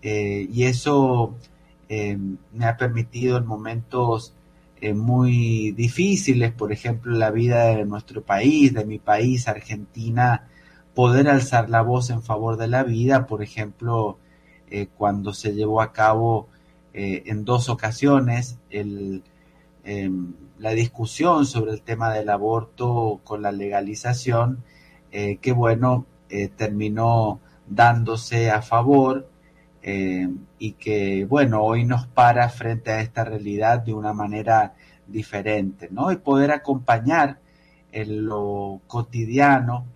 eh, 0.00 0.48
y 0.50 0.64
eso 0.64 1.34
me 1.88 2.66
ha 2.66 2.76
permitido 2.76 3.36
en 3.36 3.46
momentos 3.46 4.34
muy 4.94 5.70
difíciles, 5.72 6.52
por 6.52 6.72
ejemplo, 6.72 7.16
la 7.16 7.30
vida 7.30 7.66
de 7.66 7.84
nuestro 7.84 8.22
país, 8.22 8.74
de 8.74 8.84
mi 8.84 8.98
país, 8.98 9.46
Argentina, 9.46 10.48
poder 10.94 11.28
alzar 11.28 11.70
la 11.70 11.82
voz 11.82 12.10
en 12.10 12.22
favor 12.22 12.56
de 12.56 12.66
la 12.66 12.82
vida, 12.82 13.26
por 13.26 13.42
ejemplo, 13.42 14.18
eh, 14.70 14.88
cuando 14.96 15.32
se 15.32 15.54
llevó 15.54 15.80
a 15.80 15.92
cabo 15.92 16.48
eh, 16.98 17.24
en 17.26 17.44
dos 17.44 17.68
ocasiones 17.68 18.58
eh, 18.70 20.10
la 20.58 20.70
discusión 20.70 21.44
sobre 21.44 21.72
el 21.72 21.82
tema 21.82 22.10
del 22.10 22.30
aborto 22.30 23.20
con 23.22 23.42
la 23.42 23.52
legalización, 23.52 24.64
eh, 25.12 25.36
que 25.36 25.52
bueno, 25.52 26.06
terminó 26.56 27.40
dándose 27.66 28.50
a 28.50 28.62
favor 28.62 29.28
y 29.82 30.72
que 30.72 31.26
bueno, 31.26 31.62
hoy 31.62 31.84
nos 31.84 32.06
para 32.06 32.48
frente 32.48 32.90
a 32.90 33.00
esta 33.00 33.24
realidad 33.24 33.80
de 33.80 33.92
una 33.92 34.14
manera 34.14 34.74
diferente, 35.06 35.88
¿no? 35.92 36.10
Y 36.10 36.16
poder 36.16 36.50
acompañar 36.50 37.38
en 37.92 38.24
lo 38.24 38.80
cotidiano 38.86 39.86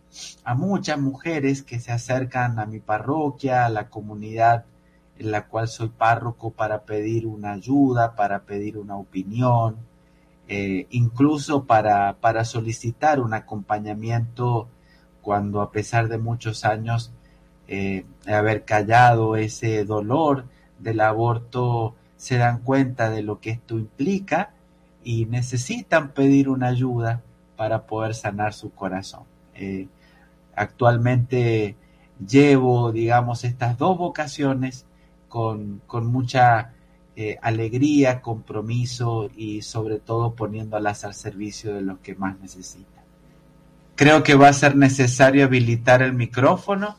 a 0.45 0.55
muchas 0.55 0.99
mujeres 0.99 1.63
que 1.63 1.81
se 1.81 1.93
acercan 1.93 2.59
a 2.59 2.67
mi 2.67 2.81
parroquia, 2.81 3.67
a 3.67 3.69
la 3.69 3.89
comunidad 3.89 4.65
en 5.19 5.31
la 5.31 5.47
cual 5.47 5.69
soy 5.69 5.89
párroco 5.89 6.51
para 6.51 6.83
pedir 6.83 7.27
una 7.27 7.53
ayuda, 7.53 8.17
para 8.17 8.41
pedir 8.41 8.79
una 8.79 8.97
opinión, 8.97 9.77
eh, 10.49 10.87
incluso 10.91 11.65
para, 11.65 12.17
para 12.21 12.45
solicitar 12.45 13.21
un 13.21 13.35
acompañamiento 13.35 14.69
cuando 15.21 15.61
a 15.61 15.71
pesar 15.71 16.09
de 16.09 16.19
muchos 16.19 16.65
años 16.65 17.13
eh, 17.69 18.05
de 18.25 18.35
haber 18.35 18.65
callado 18.65 19.37
ese 19.37 19.85
dolor 19.85 20.47
del 20.79 21.01
aborto, 21.01 21.95
se 22.17 22.37
dan 22.37 22.61
cuenta 22.61 23.11
de 23.11 23.23
lo 23.23 23.41
que 23.41 23.51
esto 23.51 23.79
implica 23.79 24.51
y 25.05 25.27
necesitan 25.27 26.13
pedir 26.13 26.49
una 26.49 26.69
ayuda 26.69 27.23
para 27.57 27.87
poder 27.87 28.15
sanar 28.15 28.55
su 28.55 28.73
corazón. 28.73 29.23
Eh, 29.55 29.87
actualmente 30.55 31.77
llevo, 32.27 32.93
digamos, 32.93 33.45
estas 33.45 33.79
dos 33.79 33.97
vocaciones 33.97 34.87
con, 35.29 35.81
con 35.87 36.07
mucha 36.07 36.73
eh, 37.17 37.39
alegría, 37.43 38.21
compromiso 38.21 39.31
y 39.37 39.63
sobre 39.63 39.99
todo 39.99 40.35
poniéndolas 40.35 41.05
al 41.05 41.15
servicio 41.15 41.75
de 41.75 41.83
los 41.83 41.99
que 41.99 42.15
más 42.15 42.39
necesitan. 42.41 43.05
Creo 43.95 44.23
que 44.23 44.35
va 44.35 44.49
a 44.49 44.53
ser 44.53 44.77
necesario 44.77 45.45
habilitar 45.45 46.03
el 46.03 46.15
micrófono. 46.15 46.97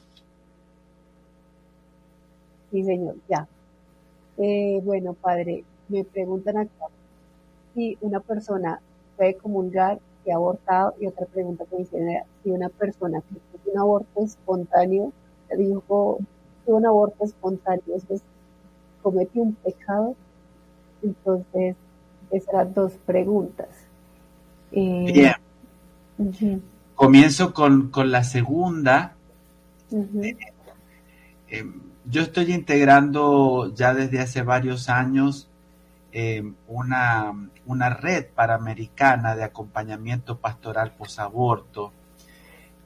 Sí, 2.71 2.83
señor, 2.83 3.15
ya. 3.27 3.47
Eh, 4.37 4.79
bueno, 4.83 5.13
padre, 5.13 5.63
me 5.87 6.03
preguntan 6.03 6.57
acá 6.57 6.85
si 7.73 7.97
una 8.01 8.19
persona 8.19 8.79
puede 9.17 9.35
comulgar 9.35 9.99
que 10.23 10.31
ha 10.31 10.35
abortado 10.35 10.93
y 10.99 11.07
otra 11.07 11.25
pregunta 11.25 11.65
que 11.69 11.77
dice 11.77 12.23
si 12.43 12.51
una 12.51 12.69
persona 12.69 13.21
que 13.21 13.39
tuvo 13.57 13.71
un 13.73 13.79
aborto 13.79 14.23
espontáneo 14.23 15.13
dijo 15.57 16.19
tuvo 16.65 16.77
un 16.77 16.85
aborto 16.85 17.25
espontáneo 17.25 17.83
es 17.95 18.21
cometió 19.01 19.41
un 19.41 19.55
pecado 19.55 20.15
entonces 21.01 21.75
esas 22.29 22.49
eran 22.53 22.73
dos 22.73 22.93
preguntas 23.05 23.69
eh. 24.71 25.33
Uh 26.17 26.25
-huh. 26.25 26.61
comienzo 26.95 27.53
con, 27.53 27.89
con, 27.89 28.11
la 28.11 28.23
segunda 28.23 29.15
uh 29.89 29.97
-huh. 29.97 30.25
eh, 30.25 30.37
eh, 31.49 31.65
yo 32.05 32.21
estoy 32.21 32.53
integrando 32.53 33.73
ya 33.73 33.93
desde 33.93 34.19
hace 34.19 34.41
varios 34.43 34.89
años 34.89 35.50
eh, 36.11 36.43
una, 36.67 37.33
una, 37.65 37.89
red 37.89 38.25
panamericana 38.35 39.35
de 39.35 39.43
acompañamiento 39.43 40.37
pastoral 40.37 40.91
posaborto. 40.91 41.93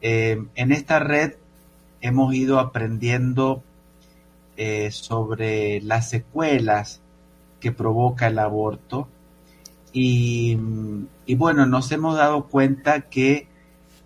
Eh, 0.02 0.44
en 0.56 0.72
esta 0.72 1.00
red 1.00 1.34
hemos 2.02 2.34
ido 2.36 2.60
aprendiendo 2.60 3.64
eh, 4.58 4.92
sobre 4.92 5.82
las 5.82 6.10
secuelas 6.10 7.02
que 7.60 7.72
provoca 7.72 8.28
el 8.28 8.40
aborto 8.40 9.08
y, 9.92 10.58
y 11.26 11.36
bueno, 11.36 11.66
nos 11.66 11.92
hemos 11.92 12.18
dado 12.18 12.48
cuenta 12.48 13.02
que 13.02 13.48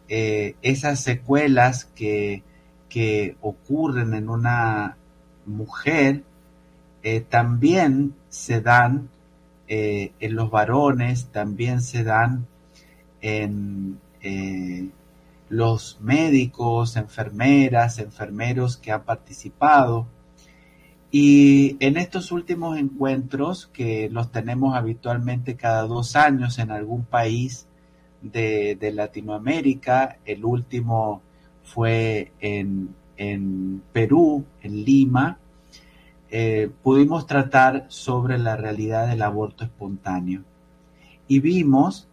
eh, 0.08 0.56
esas 0.64 1.02
secuelas 1.02 1.86
que, 1.86 2.44
que 2.90 3.38
ocurren 3.42 4.16
en 4.16 4.30
una 4.30 4.98
mujer 5.46 6.24
eh, 7.04 7.22
también 7.22 8.16
se 8.30 8.62
dan 8.62 9.10
eh, 9.68 10.12
en 10.20 10.36
los 10.36 10.52
varones, 10.52 11.28
también 11.32 11.82
se 11.82 12.04
dan 12.04 12.48
en 13.22 14.00
eh, 14.22 14.90
los 15.50 16.00
médicos, 16.02 16.96
enfermeras, 16.98 18.00
enfermeros 18.00 18.78
que 18.78 18.92
han 18.92 19.04
participado. 19.04 20.08
Y 21.12 21.78
en 21.80 21.98
estos 21.98 22.32
últimos 22.32 22.78
encuentros, 22.78 23.68
que 23.68 24.10
los 24.12 24.32
tenemos 24.32 24.76
habitualmente 24.76 25.56
cada 25.56 25.84
dos 25.84 26.16
años 26.16 26.60
en 26.60 26.70
algún 26.70 27.04
país 27.04 27.68
de, 28.22 28.76
de 28.76 28.92
Latinoamérica, 28.92 30.20
el 30.26 30.46
último 30.46 31.22
fue 31.64 32.32
en, 32.40 32.94
en 33.18 33.82
Perú, 33.92 34.46
en 34.62 34.84
Lima, 34.84 35.39
eh, 36.32 36.70
pudimos 36.84 37.26
tratar 37.26 37.86
sobre 37.90 38.38
la 38.38 38.56
realidad 38.56 39.08
del 39.08 39.22
aborto 39.22 39.64
espontáneo 39.64 40.44
y 41.28 41.40
vimos 41.40 42.08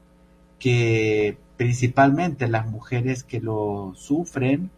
que 0.58 1.36
principalmente 1.56 2.48
las 2.48 2.66
mujeres 2.66 3.24
que 3.24 3.40
lo 3.40 3.92
sufren 3.94 4.70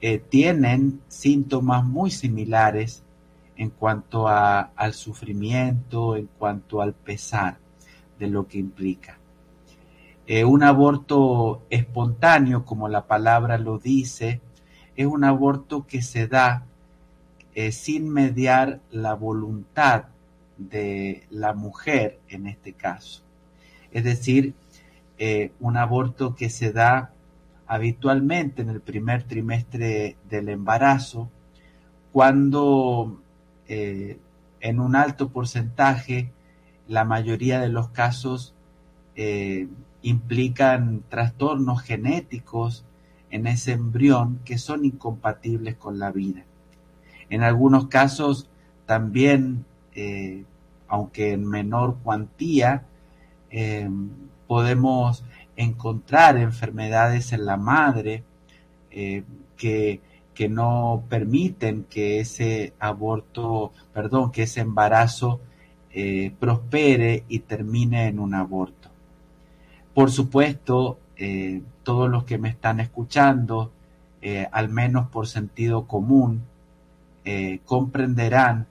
eh, 0.00 0.18
tienen 0.18 1.00
síntomas 1.08 1.84
muy 1.84 2.10
similares 2.10 3.02
en 3.56 3.70
cuanto 3.70 4.28
a, 4.28 4.60
al 4.76 4.94
sufrimiento, 4.94 6.16
en 6.16 6.28
cuanto 6.38 6.82
al 6.82 6.92
pesar 6.92 7.58
de 8.18 8.28
lo 8.28 8.46
que 8.46 8.58
implica. 8.58 9.18
Eh, 10.26 10.44
un 10.44 10.62
aborto 10.62 11.62
espontáneo, 11.70 12.64
como 12.64 12.88
la 12.88 13.06
palabra 13.06 13.58
lo 13.58 13.78
dice, 13.78 14.40
es 14.96 15.06
un 15.06 15.24
aborto 15.24 15.86
que 15.86 16.00
se 16.02 16.26
da 16.26 16.64
eh, 17.54 17.70
sin 17.70 18.08
mediar 18.08 18.80
la 18.90 19.14
voluntad 19.14 20.06
de 20.58 21.24
la 21.30 21.52
mujer 21.52 22.18
en 22.28 22.48
este 22.48 22.72
caso. 22.72 23.22
Es 23.92 24.02
decir, 24.02 24.54
eh, 25.18 25.52
un 25.60 25.76
aborto 25.76 26.34
que 26.34 26.50
se 26.50 26.72
da 26.72 27.12
habitualmente 27.68 28.62
en 28.62 28.70
el 28.70 28.80
primer 28.80 29.22
trimestre 29.22 30.16
del 30.28 30.48
embarazo, 30.48 31.30
cuando 32.12 33.20
eh, 33.68 34.18
en 34.60 34.80
un 34.80 34.96
alto 34.96 35.28
porcentaje, 35.28 36.32
la 36.88 37.04
mayoría 37.04 37.60
de 37.60 37.68
los 37.68 37.88
casos 37.88 38.54
implican 40.02 41.04
trastornos 41.08 41.82
genéticos 41.82 42.84
en 43.30 43.46
ese 43.46 43.72
embrión 43.72 44.40
que 44.44 44.58
son 44.58 44.84
incompatibles 44.84 45.76
con 45.76 46.00
la 46.00 46.10
vida. 46.10 46.44
En 47.30 47.42
algunos 47.42 47.88
casos 47.88 48.48
también, 48.86 49.64
eh, 49.94 50.44
aunque 50.88 51.32
en 51.32 51.46
menor 51.46 51.96
cuantía, 52.02 52.84
eh, 53.50 53.88
podemos 54.46 55.24
encontrar 55.56 56.36
enfermedades 56.36 57.32
en 57.32 57.46
la 57.46 57.56
madre 57.56 58.24
eh, 58.90 59.24
que, 59.56 60.00
que, 60.34 60.48
no 60.48 61.04
permiten 61.08 61.84
que 61.84 62.20
ese 62.20 62.74
aborto, 62.78 63.72
perdón, 63.92 64.32
que 64.32 64.42
ese 64.42 64.60
embarazo 64.60 65.40
prospere 66.40 67.22
y 67.28 67.38
termine 67.38 68.08
en 68.08 68.18
un 68.18 68.34
aborto. 68.34 68.88
Por 69.94 70.10
supuesto, 70.10 70.98
todos 71.84 72.10
los 72.10 72.24
que 72.24 72.36
me 72.36 72.48
están 72.48 72.80
escuchando, 72.80 73.70
al 74.50 74.68
menos 74.70 75.08
por 75.08 75.28
sentido 75.28 75.86
común, 75.86 76.42
comprenderán 77.64 78.66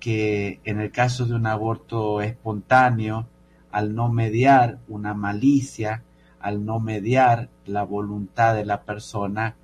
que 0.00 0.60
en 0.64 0.80
el 0.80 0.90
caso 0.90 1.26
de 1.26 1.34
un 1.34 1.46
aborto 1.46 2.20
espontáneo, 2.20 3.26
al 3.70 3.94
no 3.94 4.08
mediar 4.08 4.78
una 4.88 5.14
malicia, 5.14 6.02
al 6.40 6.64
no 6.64 6.80
mediar 6.80 7.48
la 7.66 7.84
voluntad 7.84 8.54
de 8.54 8.64
la 8.64 8.82
persona, 8.82 9.54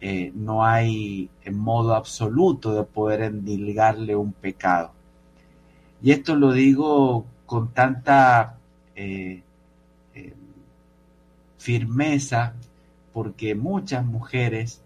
eh, 0.00 0.30
no 0.34 0.64
hay 0.64 1.30
modo 1.50 1.94
absoluto 1.94 2.74
de 2.74 2.84
poder 2.84 3.22
endilgarle 3.22 4.14
un 4.14 4.32
pecado. 4.32 4.92
Y 6.02 6.12
esto 6.12 6.36
lo 6.36 6.52
digo 6.52 7.24
con 7.46 7.72
tanta 7.72 8.58
eh, 8.94 9.42
eh, 10.14 10.34
firmeza 11.56 12.54
porque 13.12 13.54
muchas 13.54 14.04
mujeres 14.04 14.82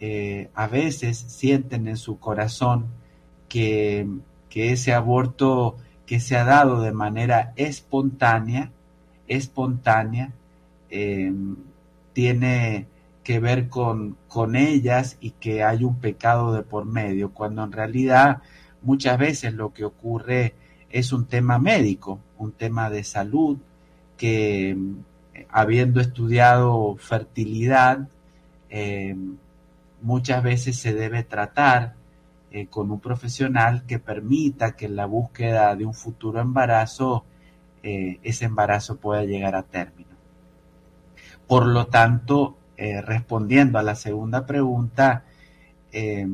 eh, 0.00 0.50
a 0.54 0.66
veces 0.66 1.16
sienten 1.16 1.88
en 1.88 1.96
su 1.96 2.18
corazón 2.18 2.86
que, 3.48 4.06
que 4.48 4.72
ese 4.72 4.92
aborto 4.92 5.76
que 6.06 6.20
se 6.20 6.36
ha 6.36 6.44
dado 6.44 6.82
de 6.82 6.92
manera 6.92 7.52
espontánea, 7.56 8.70
espontánea, 9.28 10.32
eh, 10.90 11.32
tiene 12.12 12.86
que 13.22 13.40
ver 13.40 13.68
con, 13.68 14.16
con 14.28 14.54
ellas 14.54 15.16
y 15.20 15.30
que 15.30 15.62
hay 15.62 15.82
un 15.82 15.96
pecado 15.96 16.52
de 16.52 16.62
por 16.62 16.84
medio, 16.84 17.32
cuando 17.32 17.64
en 17.64 17.72
realidad 17.72 18.42
muchas 18.82 19.18
veces 19.18 19.54
lo 19.54 19.72
que 19.72 19.84
ocurre 19.84 20.54
es 20.90 21.12
un 21.12 21.26
tema 21.26 21.58
médico, 21.58 22.20
un 22.38 22.52
tema 22.52 22.90
de 22.90 23.02
salud, 23.02 23.58
que 24.16 24.76
habiendo 25.48 26.00
estudiado 26.00 26.96
fertilidad, 26.96 28.08
eh, 28.70 29.16
muchas 30.04 30.42
veces 30.42 30.76
se 30.76 30.92
debe 30.92 31.24
tratar 31.24 31.94
eh, 32.50 32.66
con 32.66 32.90
un 32.90 33.00
profesional 33.00 33.84
que 33.86 33.98
permita 33.98 34.76
que 34.76 34.84
en 34.84 34.96
la 34.96 35.06
búsqueda 35.06 35.74
de 35.74 35.86
un 35.86 35.94
futuro 35.94 36.40
embarazo, 36.40 37.24
eh, 37.82 38.20
ese 38.22 38.44
embarazo 38.44 38.96
pueda 38.96 39.24
llegar 39.24 39.56
a 39.56 39.62
término. 39.62 40.10
Por 41.48 41.66
lo 41.66 41.86
tanto, 41.86 42.58
eh, 42.76 43.00
respondiendo 43.00 43.78
a 43.78 43.82
la 43.82 43.94
segunda 43.94 44.44
pregunta, 44.44 45.24
eh, 45.90 46.28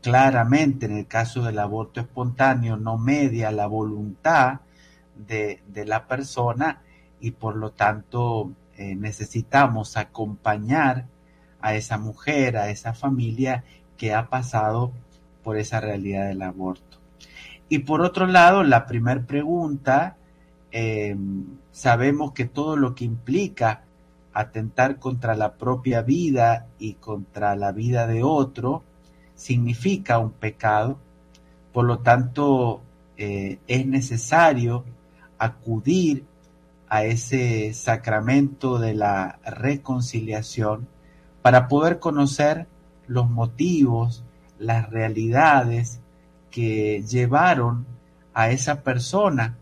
claramente 0.00 0.86
en 0.86 0.96
el 0.96 1.06
caso 1.06 1.42
del 1.42 1.58
aborto 1.58 2.00
espontáneo 2.00 2.78
no 2.78 2.96
media 2.96 3.50
la 3.50 3.66
voluntad 3.66 4.60
de, 5.14 5.62
de 5.68 5.84
la 5.84 6.06
persona 6.06 6.80
y 7.20 7.32
por 7.32 7.54
lo 7.56 7.72
tanto 7.72 8.50
necesitamos 8.78 9.98
acompañar 9.98 11.04
a 11.60 11.74
esa 11.74 11.98
mujer, 11.98 12.56
a 12.56 12.70
esa 12.70 12.94
familia 12.94 13.64
que 13.96 14.14
ha 14.14 14.28
pasado 14.28 14.92
por 15.42 15.56
esa 15.56 15.80
realidad 15.80 16.28
del 16.28 16.42
aborto. 16.42 16.98
Y 17.68 17.80
por 17.80 18.00
otro 18.00 18.26
lado, 18.26 18.64
la 18.64 18.86
primera 18.86 19.22
pregunta, 19.22 20.16
eh, 20.72 21.16
sabemos 21.70 22.32
que 22.32 22.44
todo 22.44 22.76
lo 22.76 22.94
que 22.94 23.04
implica 23.04 23.84
atentar 24.32 24.98
contra 24.98 25.34
la 25.34 25.54
propia 25.54 26.02
vida 26.02 26.66
y 26.78 26.94
contra 26.94 27.56
la 27.56 27.72
vida 27.72 28.06
de 28.06 28.22
otro 28.22 28.82
significa 29.34 30.18
un 30.18 30.32
pecado. 30.32 30.98
Por 31.72 31.84
lo 31.84 32.00
tanto, 32.00 32.82
eh, 33.16 33.58
es 33.66 33.86
necesario 33.86 34.84
acudir 35.38 36.24
a 36.88 37.04
ese 37.04 37.72
sacramento 37.72 38.78
de 38.78 38.94
la 38.94 39.38
reconciliación 39.44 40.88
para 41.42 41.68
poder 41.68 41.98
conocer 41.98 42.66
los 43.06 43.28
motivos, 43.28 44.24
las 44.58 44.90
realidades 44.90 46.00
que 46.50 47.02
llevaron 47.02 47.86
a 48.34 48.50
esa 48.50 48.82
persona 48.82 49.56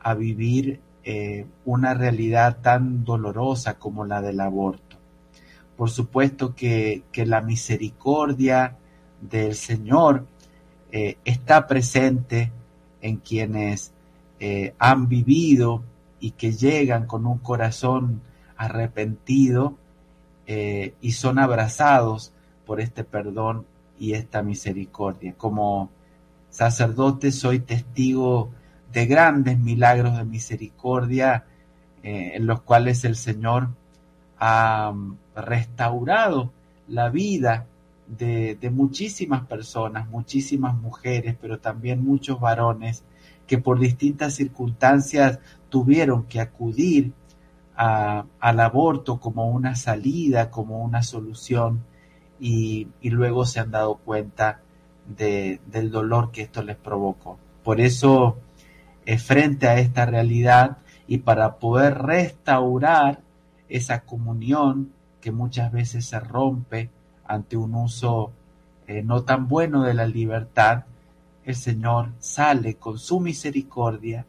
a 0.00 0.14
vivir 0.14 0.80
eh, 1.04 1.46
una 1.64 1.94
realidad 1.94 2.58
tan 2.60 3.04
dolorosa 3.04 3.74
como 3.78 4.04
la 4.04 4.20
del 4.20 4.40
aborto. 4.40 4.96
Por 5.76 5.90
supuesto 5.90 6.54
que, 6.54 7.04
que 7.10 7.24
la 7.24 7.40
misericordia 7.40 8.76
del 9.20 9.54
Señor 9.54 10.26
eh, 10.92 11.18
está 11.24 11.66
presente 11.66 12.50
en 13.00 13.16
quienes 13.16 13.92
eh, 14.40 14.74
han 14.78 15.08
vivido 15.08 15.82
y 16.18 16.32
que 16.32 16.52
llegan 16.52 17.06
con 17.06 17.26
un 17.26 17.38
corazón 17.38 18.20
arrepentido 18.56 19.76
eh, 20.46 20.94
y 21.00 21.12
son 21.12 21.38
abrazados 21.38 22.32
por 22.66 22.80
este 22.80 23.04
perdón 23.04 23.66
y 23.98 24.14
esta 24.14 24.42
misericordia. 24.42 25.34
Como 25.36 25.90
sacerdote 26.50 27.32
soy 27.32 27.60
testigo 27.60 28.50
de 28.92 29.06
grandes 29.06 29.58
milagros 29.58 30.16
de 30.16 30.24
misericordia 30.24 31.44
eh, 32.02 32.32
en 32.34 32.46
los 32.46 32.62
cuales 32.62 33.04
el 33.04 33.14
Señor 33.14 33.68
ha 34.38 34.92
mm, 34.92 35.16
restaurado 35.36 36.50
la 36.88 37.08
vida 37.10 37.66
de, 38.06 38.56
de, 38.60 38.70
muchísimas 38.70 39.46
personas, 39.46 40.08
muchísimas 40.08 40.74
mujeres, 40.74 41.36
pero 41.40 41.58
también 41.58 42.02
muchos 42.02 42.40
varones 42.40 43.04
que 43.46 43.58
por 43.58 43.78
distintas 43.78 44.34
circunstancias 44.34 45.38
tuvieron 45.68 46.24
que 46.24 46.40
acudir 46.40 47.12
al 47.80 48.60
aborto 48.60 49.18
como 49.20 49.48
una 49.48 49.74
salida, 49.74 50.50
como 50.50 50.84
una 50.84 51.02
solución, 51.02 51.82
y, 52.38 52.88
y 53.00 53.10
luego 53.10 53.46
se 53.46 53.60
han 53.60 53.70
dado 53.70 53.96
cuenta 53.96 54.60
de, 55.06 55.60
del 55.66 55.90
dolor 55.90 56.30
que 56.30 56.42
esto 56.42 56.62
les 56.62 56.76
provocó. 56.76 57.38
Por 57.64 57.80
eso, 57.80 58.36
eh, 59.06 59.18
frente 59.18 59.68
a 59.68 59.78
esta 59.78 60.04
realidad 60.06 60.78
y 61.06 61.18
para 61.18 61.56
poder 61.56 61.98
restaurar 61.98 63.20
esa 63.68 64.00
comunión 64.00 64.92
que 65.20 65.32
muchas 65.32 65.72
veces 65.72 66.06
se 66.06 66.20
rompe 66.20 66.90
ante 67.26 67.56
un 67.56 67.74
uso 67.74 68.32
eh, 68.86 69.02
no 69.02 69.22
tan 69.22 69.48
bueno 69.48 69.84
de 69.84 69.94
la 69.94 70.06
libertad, 70.06 70.84
el 71.44 71.54
Señor 71.54 72.10
sale 72.18 72.74
con 72.74 72.98
su 72.98 73.20
misericordia 73.20 74.26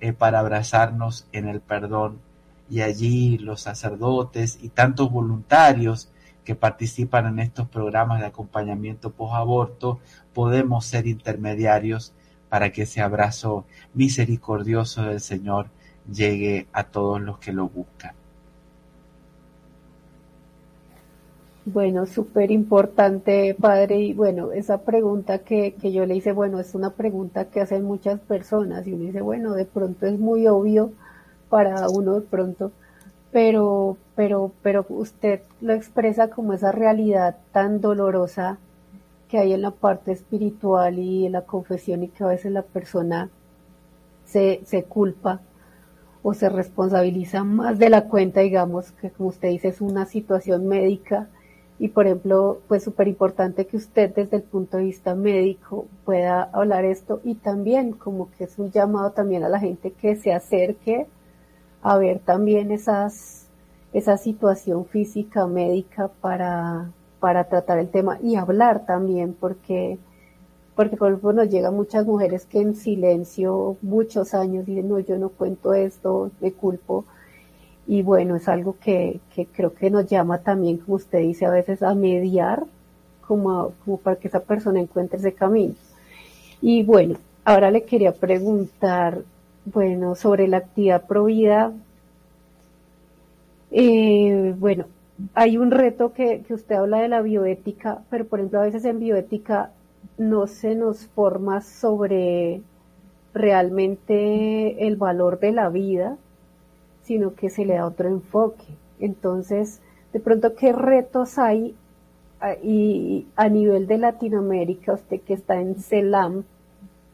eh, 0.00 0.12
para 0.12 0.40
abrazarnos 0.40 1.26
en 1.32 1.48
el 1.48 1.60
perdón 1.60 2.20
y 2.68 2.80
allí 2.80 3.38
los 3.38 3.60
sacerdotes 3.60 4.58
y 4.62 4.68
tantos 4.68 5.10
voluntarios 5.10 6.10
que 6.44 6.54
participan 6.54 7.26
en 7.26 7.40
estos 7.40 7.68
programas 7.68 8.20
de 8.20 8.26
acompañamiento 8.26 9.10
post-aborto, 9.10 9.98
podemos 10.32 10.86
ser 10.86 11.06
intermediarios 11.06 12.12
para 12.48 12.70
que 12.70 12.82
ese 12.82 13.00
abrazo 13.00 13.64
misericordioso 13.94 15.02
del 15.02 15.20
Señor 15.20 15.66
llegue 16.10 16.68
a 16.72 16.84
todos 16.84 17.20
los 17.20 17.38
que 17.38 17.52
lo 17.52 17.68
buscan. 17.68 18.14
Bueno, 21.64 22.06
súper 22.06 22.52
importante, 22.52 23.56
padre. 23.60 23.98
Y 23.98 24.14
bueno, 24.14 24.52
esa 24.52 24.82
pregunta 24.82 25.38
que, 25.40 25.74
que, 25.74 25.90
yo 25.90 26.06
le 26.06 26.14
hice, 26.14 26.30
bueno, 26.30 26.60
es 26.60 26.76
una 26.76 26.90
pregunta 26.90 27.46
que 27.46 27.60
hacen 27.60 27.82
muchas 27.82 28.20
personas 28.20 28.86
y 28.86 28.92
uno 28.92 29.06
dice, 29.06 29.20
bueno, 29.20 29.52
de 29.52 29.64
pronto 29.64 30.06
es 30.06 30.16
muy 30.16 30.46
obvio, 30.46 30.92
para 31.48 31.88
uno 31.88 32.14
de 32.14 32.20
pronto, 32.22 32.72
pero, 33.32 33.96
pero, 34.14 34.52
pero 34.62 34.86
usted 34.88 35.40
lo 35.60 35.72
expresa 35.72 36.28
como 36.28 36.52
esa 36.52 36.72
realidad 36.72 37.36
tan 37.52 37.80
dolorosa 37.80 38.58
que 39.28 39.38
hay 39.38 39.52
en 39.52 39.62
la 39.62 39.72
parte 39.72 40.12
espiritual 40.12 40.98
y 40.98 41.26
en 41.26 41.32
la 41.32 41.42
confesión 41.42 42.02
y 42.02 42.08
que 42.08 42.24
a 42.24 42.28
veces 42.28 42.52
la 42.52 42.62
persona 42.62 43.28
se, 44.24 44.60
se 44.64 44.84
culpa 44.84 45.40
o 46.22 46.34
se 46.34 46.48
responsabiliza 46.48 47.44
más 47.44 47.78
de 47.78 47.90
la 47.90 48.08
cuenta, 48.08 48.40
digamos, 48.40 48.90
que 48.92 49.10
como 49.10 49.28
usted 49.28 49.48
dice 49.48 49.68
es 49.68 49.80
una 49.80 50.06
situación 50.06 50.66
médica. 50.66 51.28
Y 51.78 51.88
por 51.88 52.06
ejemplo, 52.06 52.60
pues 52.68 52.82
súper 52.82 53.06
importante 53.06 53.66
que 53.66 53.76
usted 53.76 54.14
desde 54.14 54.38
el 54.38 54.42
punto 54.42 54.78
de 54.78 54.84
vista 54.84 55.14
médico 55.14 55.86
pueda 56.04 56.44
hablar 56.52 56.84
esto 56.84 57.20
y 57.22 57.34
también 57.34 57.92
como 57.92 58.30
que 58.30 58.44
es 58.44 58.58
un 58.58 58.70
llamado 58.70 59.10
también 59.10 59.44
a 59.44 59.48
la 59.48 59.60
gente 59.60 59.90
que 59.90 60.16
se 60.16 60.32
acerque 60.32 61.06
a 61.82 61.98
ver 61.98 62.20
también 62.20 62.70
esas, 62.70 63.46
esa 63.92 64.16
situación 64.16 64.86
física, 64.86 65.46
médica 65.46 66.08
para, 66.20 66.90
para 67.20 67.44
tratar 67.44 67.78
el 67.78 67.88
tema 67.88 68.18
y 68.22 68.36
hablar 68.36 68.86
también 68.86 69.34
porque 69.38 69.98
porque 70.74 70.98
por 70.98 71.08
ejemplo 71.08 71.32
nos 71.32 71.48
llegan 71.48 71.74
muchas 71.74 72.04
mujeres 72.04 72.44
que 72.44 72.60
en 72.60 72.74
silencio 72.74 73.78
muchos 73.80 74.34
años 74.34 74.66
dicen 74.66 74.88
no 74.88 74.98
yo 74.98 75.16
no 75.16 75.30
cuento 75.30 75.72
esto, 75.72 76.30
me 76.40 76.52
culpo 76.52 77.06
y 77.86 78.02
bueno, 78.02 78.36
es 78.36 78.48
algo 78.48 78.76
que, 78.80 79.20
que 79.34 79.46
creo 79.46 79.72
que 79.74 79.90
nos 79.90 80.06
llama 80.06 80.38
también, 80.38 80.78
como 80.78 80.96
usted 80.96 81.20
dice, 81.20 81.46
a 81.46 81.50
veces 81.50 81.82
a 81.82 81.94
mediar, 81.94 82.64
como, 83.26 83.72
como 83.84 83.98
para 83.98 84.16
que 84.16 84.28
esa 84.28 84.40
persona 84.40 84.80
encuentre 84.80 85.18
ese 85.18 85.34
camino. 85.34 85.74
Y 86.60 86.82
bueno, 86.82 87.16
ahora 87.44 87.70
le 87.70 87.84
quería 87.84 88.12
preguntar, 88.12 89.22
bueno, 89.66 90.14
sobre 90.14 90.48
la 90.48 90.58
actividad 90.58 91.06
provida. 91.06 91.72
Eh, 93.70 94.54
bueno, 94.58 94.86
hay 95.34 95.58
un 95.58 95.70
reto 95.70 96.12
que, 96.12 96.42
que 96.42 96.54
usted 96.54 96.76
habla 96.76 97.00
de 97.00 97.08
la 97.08 97.20
bioética, 97.20 98.02
pero 98.10 98.24
por 98.26 98.38
ejemplo 98.38 98.60
a 98.60 98.64
veces 98.64 98.84
en 98.84 99.00
bioética 99.00 99.72
no 100.18 100.46
se 100.46 100.74
nos 100.74 101.06
forma 101.08 101.60
sobre 101.60 102.62
realmente 103.34 104.86
el 104.86 104.96
valor 104.96 105.40
de 105.40 105.52
la 105.52 105.68
vida, 105.68 106.16
sino 107.02 107.34
que 107.34 107.50
se 107.50 107.64
le 107.64 107.74
da 107.74 107.86
otro 107.86 108.08
enfoque. 108.08 108.64
Entonces, 108.98 109.80
de 110.12 110.20
pronto, 110.20 110.54
¿qué 110.54 110.72
retos 110.72 111.38
hay 111.38 111.74
ah, 112.40 112.54
y 112.62 113.26
a 113.36 113.48
nivel 113.48 113.86
de 113.86 113.98
Latinoamérica, 113.98 114.94
usted 114.94 115.20
que 115.20 115.34
está 115.34 115.60
en 115.60 115.74
CELAM, 115.76 116.44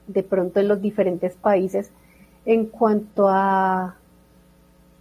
de 0.06 0.22
pronto 0.22 0.60
en 0.60 0.68
los 0.68 0.80
diferentes 0.80 1.34
países, 1.34 1.90
en 2.44 2.66
cuanto 2.66 3.28
a 3.28 3.96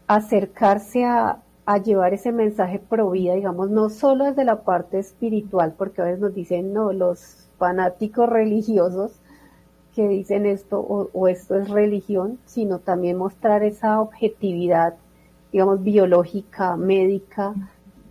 acercarse 0.08 1.06
a, 1.06 1.40
llevar 1.86 2.14
ese 2.14 2.34
mensaje 2.34 2.80
pro 2.80 3.12
vida, 3.12 3.34
digamos, 3.34 3.70
no 3.70 3.90
solo 3.90 4.26
desde 4.26 4.44
la 4.44 4.64
parte 4.64 5.00
espiritual, 5.00 5.74
porque 5.78 6.02
a 6.02 6.06
veces 6.06 6.20
nos 6.20 6.36
dicen, 6.36 6.74
no, 6.74 6.92
los 6.92 7.48
fanáticos 7.58 8.28
religiosos 8.28 9.14
que 9.96 10.06
dicen 10.06 10.46
esto 10.46 10.82
o, 10.82 11.10
o 11.14 11.30
esto 11.30 11.56
es 11.56 11.70
religión, 11.70 12.40
sino 12.46 12.80
también 12.80 13.16
mostrar 13.16 13.64
esa 13.64 14.02
objetividad, 14.02 14.96
digamos, 15.54 15.82
biológica, 15.82 16.76
médica, 16.76 17.54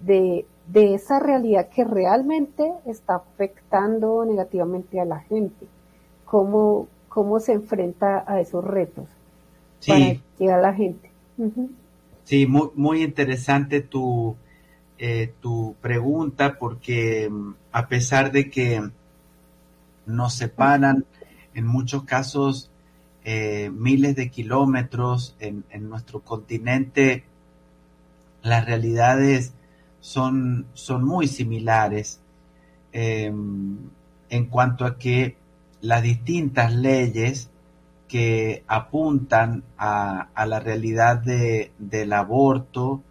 de, 0.06 0.46
de 0.68 0.94
esa 0.94 1.20
realidad 1.20 1.68
que 1.68 1.84
realmente 1.84 2.72
está 2.86 3.16
afectando 3.16 4.24
negativamente 4.24 5.00
a 5.00 5.04
la 5.04 5.18
gente. 5.18 5.66
¿Cómo, 6.24 6.86
cómo 7.10 7.40
se 7.40 7.52
enfrenta 7.52 8.24
a 8.26 8.40
esos 8.40 8.64
retos 8.64 9.19
para 9.86 10.14
Sí, 10.14 10.20
llegar 10.38 10.58
a 10.58 10.62
la 10.62 10.74
gente? 10.74 11.10
Sí, 12.24 12.46
muy, 12.46 12.68
muy 12.74 13.02
interesante 13.02 13.80
tu, 13.80 14.36
eh, 14.98 15.32
tu 15.40 15.74
pregunta 15.80 16.58
porque 16.58 17.28
mm, 17.30 17.54
a 17.72 17.88
pesar 17.88 18.32
de 18.32 18.50
que 18.50 18.82
nos 20.06 20.34
separan 20.34 21.04
en 21.54 21.66
muchos 21.66 22.04
casos 22.04 22.70
eh, 23.24 23.70
miles 23.72 24.16
de 24.16 24.30
kilómetros 24.30 25.36
en, 25.40 25.64
en 25.70 25.88
nuestro 25.88 26.20
continente, 26.20 27.24
las 28.42 28.64
realidades 28.64 29.52
son, 30.00 30.66
son 30.72 31.04
muy 31.04 31.28
similares 31.28 32.20
eh, 32.92 33.32
en 34.30 34.46
cuanto 34.46 34.84
a 34.86 34.96
que 34.98 35.36
las 35.82 36.02
distintas 36.02 36.74
leyes 36.74 37.49
que 38.10 38.64
apuntan 38.66 39.62
a, 39.78 40.30
la 40.44 40.58
realidad 40.58 41.18
de, 41.18 41.70
del 41.78 42.12
aborto, 42.12 43.04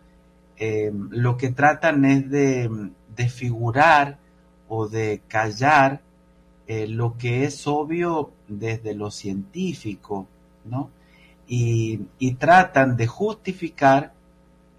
eh, 0.58 0.92
lo 0.94 1.38
que 1.38 1.52
tratan 1.52 2.04
es 2.04 2.30
de, 2.30 2.92
de 3.16 3.30
figurar 3.30 4.18
o 4.68 4.90
de 4.90 5.22
callar 5.30 6.02
eh, 6.68 6.86
lo 6.86 7.18
que 7.18 7.46
es 7.46 7.66
obvio 7.66 8.34
desde 8.50 8.94
lo 8.94 9.10
científico, 9.10 10.28
¿no? 10.66 10.90
Y, 11.48 12.02
y 12.20 12.34
tratan 12.34 12.98
de 12.98 13.08
justificar, 13.08 14.12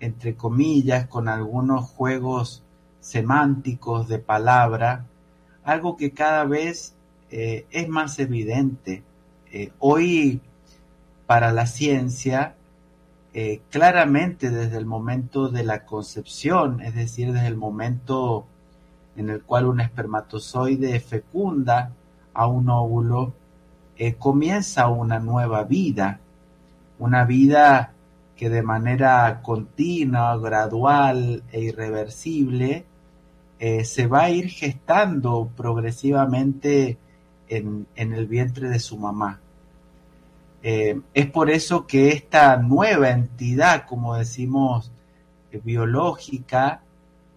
entre 0.01 0.35
comillas, 0.35 1.07
con 1.07 1.29
algunos 1.29 1.87
juegos 1.87 2.63
semánticos 3.01 4.07
de 4.07 4.19
palabra, 4.19 5.07
algo 5.65 5.97
que 5.97 6.13
cada 6.13 6.45
vez 6.45 6.95
eh, 7.31 7.65
es 7.71 7.89
más 7.89 8.19
evidente. 8.19 9.03
Eh, 9.53 9.73
hoy, 9.81 10.41
para 11.27 11.51
la 11.51 11.67
ciencia, 11.67 12.55
eh, 13.35 13.61
claramente 13.71 14.51
desde 14.51 14.77
el 14.79 14.87
momento 14.87 15.49
de 15.49 15.65
la 15.65 15.85
concepción, 15.85 16.81
es 16.83 16.95
decir, 16.95 17.33
desde 17.33 17.49
el 17.49 17.57
momento 17.57 18.47
en 19.17 19.29
el 19.29 19.43
cual 19.43 19.67
un 19.67 19.81
espermatozoide 19.81 21.01
fecunda 21.01 21.91
a 22.33 22.47
un 22.47 22.69
óvulo, 22.71 23.33
eh, 23.97 24.15
comienza 24.15 24.87
una 24.87 25.19
nueva 25.19 25.65
vida, 25.65 26.21
una 27.01 27.25
vida 27.25 27.93
que 28.37 28.51
de 28.51 28.63
manera 28.63 29.41
continua, 29.43 30.37
gradual 30.39 31.43
e 31.51 31.61
irreversible 31.61 32.87
se 33.85 34.07
va 34.07 34.23
a 34.23 34.31
ir 34.31 34.49
gestando 34.49 35.51
progresivamente 35.55 36.97
en, 37.51 37.87
el 37.97 38.27
vientre 38.27 38.69
de 38.69 38.79
su 38.79 38.97
mamá. 38.97 39.41
Eh, 40.63 41.01
es 41.15 41.27
por 41.27 41.51
eso 41.51 41.87
que 41.87 42.09
esta 42.11 42.57
nueva 42.57 43.11
entidad, 43.11 43.87
como 43.87 44.15
decimos, 44.17 44.91
eh, 45.51 45.61
biológica, 45.63 46.83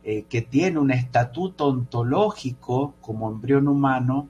eh, 0.03 0.25
que 0.29 0.41
tiene 0.41 0.79
un 0.79 0.91
estatuto 0.91 1.67
ontológico 1.67 2.93
como 3.01 3.29
embrión 3.29 3.67
humano, 3.67 4.27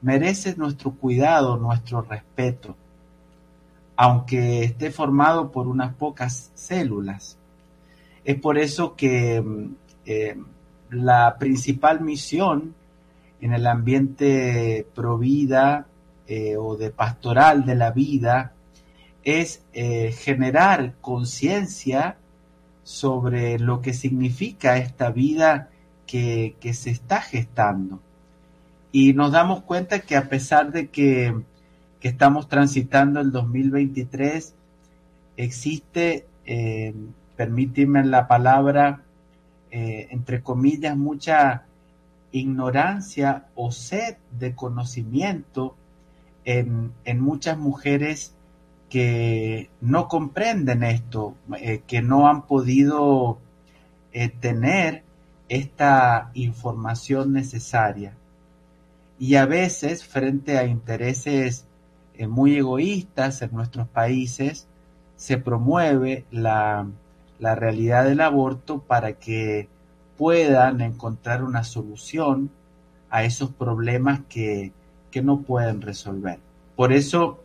merece 0.00 0.56
nuestro 0.56 0.92
cuidado, 0.92 1.56
nuestro 1.56 2.02
respeto, 2.02 2.76
aunque 3.96 4.62
esté 4.62 4.90
formado 4.92 5.50
por 5.50 5.66
unas 5.66 5.92
pocas 5.94 6.52
células. 6.54 7.36
Es 8.24 8.40
por 8.40 8.58
eso 8.58 8.94
que 8.94 9.40
mm, 9.40 9.74
la 10.90 11.36
principal 11.38 12.00
misión 12.00 12.74
en 13.40 13.52
el 13.52 13.66
ambiente 13.66 14.86
pro 14.94 15.18
vida 15.18 15.86
eh, 16.26 16.56
o 16.56 16.76
de 16.76 16.90
pastoral 16.90 17.64
de 17.64 17.74
la 17.74 17.90
vida 17.90 18.52
es 19.24 19.62
eh, 19.72 20.12
generar 20.12 20.94
conciencia 21.00 22.16
sobre 22.82 23.58
lo 23.58 23.82
que 23.82 23.92
significa 23.92 24.78
esta 24.78 25.10
vida 25.10 25.68
que, 26.06 26.56
que 26.60 26.72
se 26.74 26.90
está 26.90 27.20
gestando. 27.20 28.00
Y 28.90 29.12
nos 29.12 29.32
damos 29.32 29.62
cuenta 29.62 30.00
que 30.00 30.16
a 30.16 30.28
pesar 30.28 30.72
de 30.72 30.88
que, 30.88 31.34
que 32.00 32.08
estamos 32.08 32.48
transitando 32.48 33.20
el 33.20 33.30
2023, 33.30 34.54
existe, 35.36 36.26
eh, 36.46 36.94
permíteme 37.36 38.04
la 38.04 38.26
palabra, 38.26 39.02
eh, 39.70 40.08
entre 40.10 40.42
comillas, 40.42 40.96
mucha 40.96 41.64
ignorancia 42.32 43.46
o 43.54 43.70
sed 43.72 44.16
de 44.38 44.54
conocimiento 44.54 45.76
en, 46.44 46.92
en 47.04 47.20
muchas 47.20 47.58
mujeres 47.58 48.34
que 48.88 49.70
no 49.80 50.08
comprenden 50.08 50.82
esto, 50.82 51.34
eh, 51.58 51.82
que 51.86 52.02
no 52.02 52.28
han 52.28 52.46
podido 52.46 53.38
eh, 54.12 54.28
tener 54.28 55.02
esta 55.48 56.30
información 56.34 57.32
necesaria. 57.32 58.14
Y 59.18 59.34
a 59.34 59.46
veces, 59.46 60.04
frente 60.04 60.58
a 60.58 60.64
intereses 60.64 61.66
eh, 62.14 62.26
muy 62.26 62.56
egoístas 62.56 63.42
en 63.42 63.52
nuestros 63.52 63.88
países, 63.88 64.68
se 65.16 65.38
promueve 65.38 66.24
la, 66.30 66.86
la 67.38 67.54
realidad 67.54 68.04
del 68.04 68.20
aborto 68.20 68.80
para 68.80 69.14
que 69.14 69.68
puedan 70.18 70.80
encontrar 70.82 71.42
una 71.42 71.64
solución 71.64 72.50
a 73.08 73.24
esos 73.24 73.50
problemas 73.50 74.20
que, 74.28 74.72
que 75.10 75.22
no 75.22 75.40
pueden 75.42 75.80
resolver. 75.80 76.40
Por 76.76 76.92
eso 76.92 77.40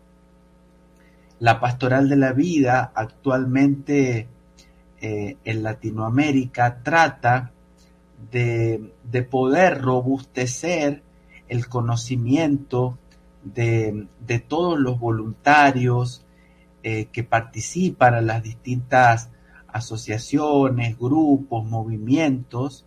la 1.40 1.60
pastoral 1.60 2.10
de 2.10 2.16
la 2.16 2.34
vida 2.34 2.92
actualmente 2.96 4.28
eh, 5.00 5.38
en 5.44 5.64
Latinoamérica 5.64 6.82
trata 6.82 7.52
de, 8.32 8.94
de, 9.04 9.24
poder 9.24 9.82
robustecer 9.82 11.04
el 11.50 11.68
conocimiento 11.68 12.98
de, 13.44 14.08
de 14.26 14.40
todos 14.40 14.80
los 14.80 14.98
voluntarios 15.00 16.26
eh, 16.84 17.06
que 17.12 17.24
participan 17.24 18.16
en 18.16 18.28
las 18.28 18.42
distintas 18.42 19.30
asociaciones, 19.74 20.98
grupos, 20.98 21.66
movimientos, 21.66 22.86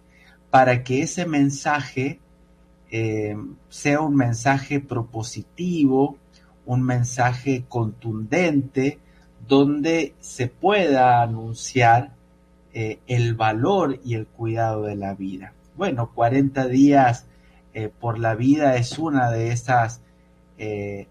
para 0.51 0.85
que 0.85 1.03
ese 1.03 1.27
mensaje 1.27 2.21
eh, 2.91 3.37
sea 3.69 4.01
un 4.01 4.15
mensaje 4.15 4.81
propositivo, 4.81 6.17
un 6.65 6.83
mensaje 6.83 7.65
contundente, 7.69 8.99
donde 9.47 10.15
se 10.21 10.47
pueda 10.47 11.23
anunciar 11.23 12.13
eh, 12.73 13.01
el 13.07 13.35
valor 13.35 14.01
y 14.05 14.15
el 14.15 14.27
cuidado 14.27 14.85
de 14.85 14.97
la 14.97 15.15
vida. 15.15 15.53
Bueno, 15.77 16.13
40 16.15 16.69
días 16.69 17.27
eh, 17.75 17.89
por 17.89 18.19
la 18.19 18.35
vida 18.35 18.77
es 18.77 18.99
una 18.99 19.31
de 19.31 19.51
esas 19.51 20.01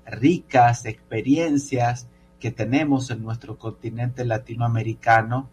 ricas 0.07 0.87
experiencias 0.87 2.07
que 2.39 2.49
tenemos 2.49 3.11
en 3.11 3.21
nuestro 3.21 3.59
continente 3.59 4.25
latinoamericano, 4.25 5.49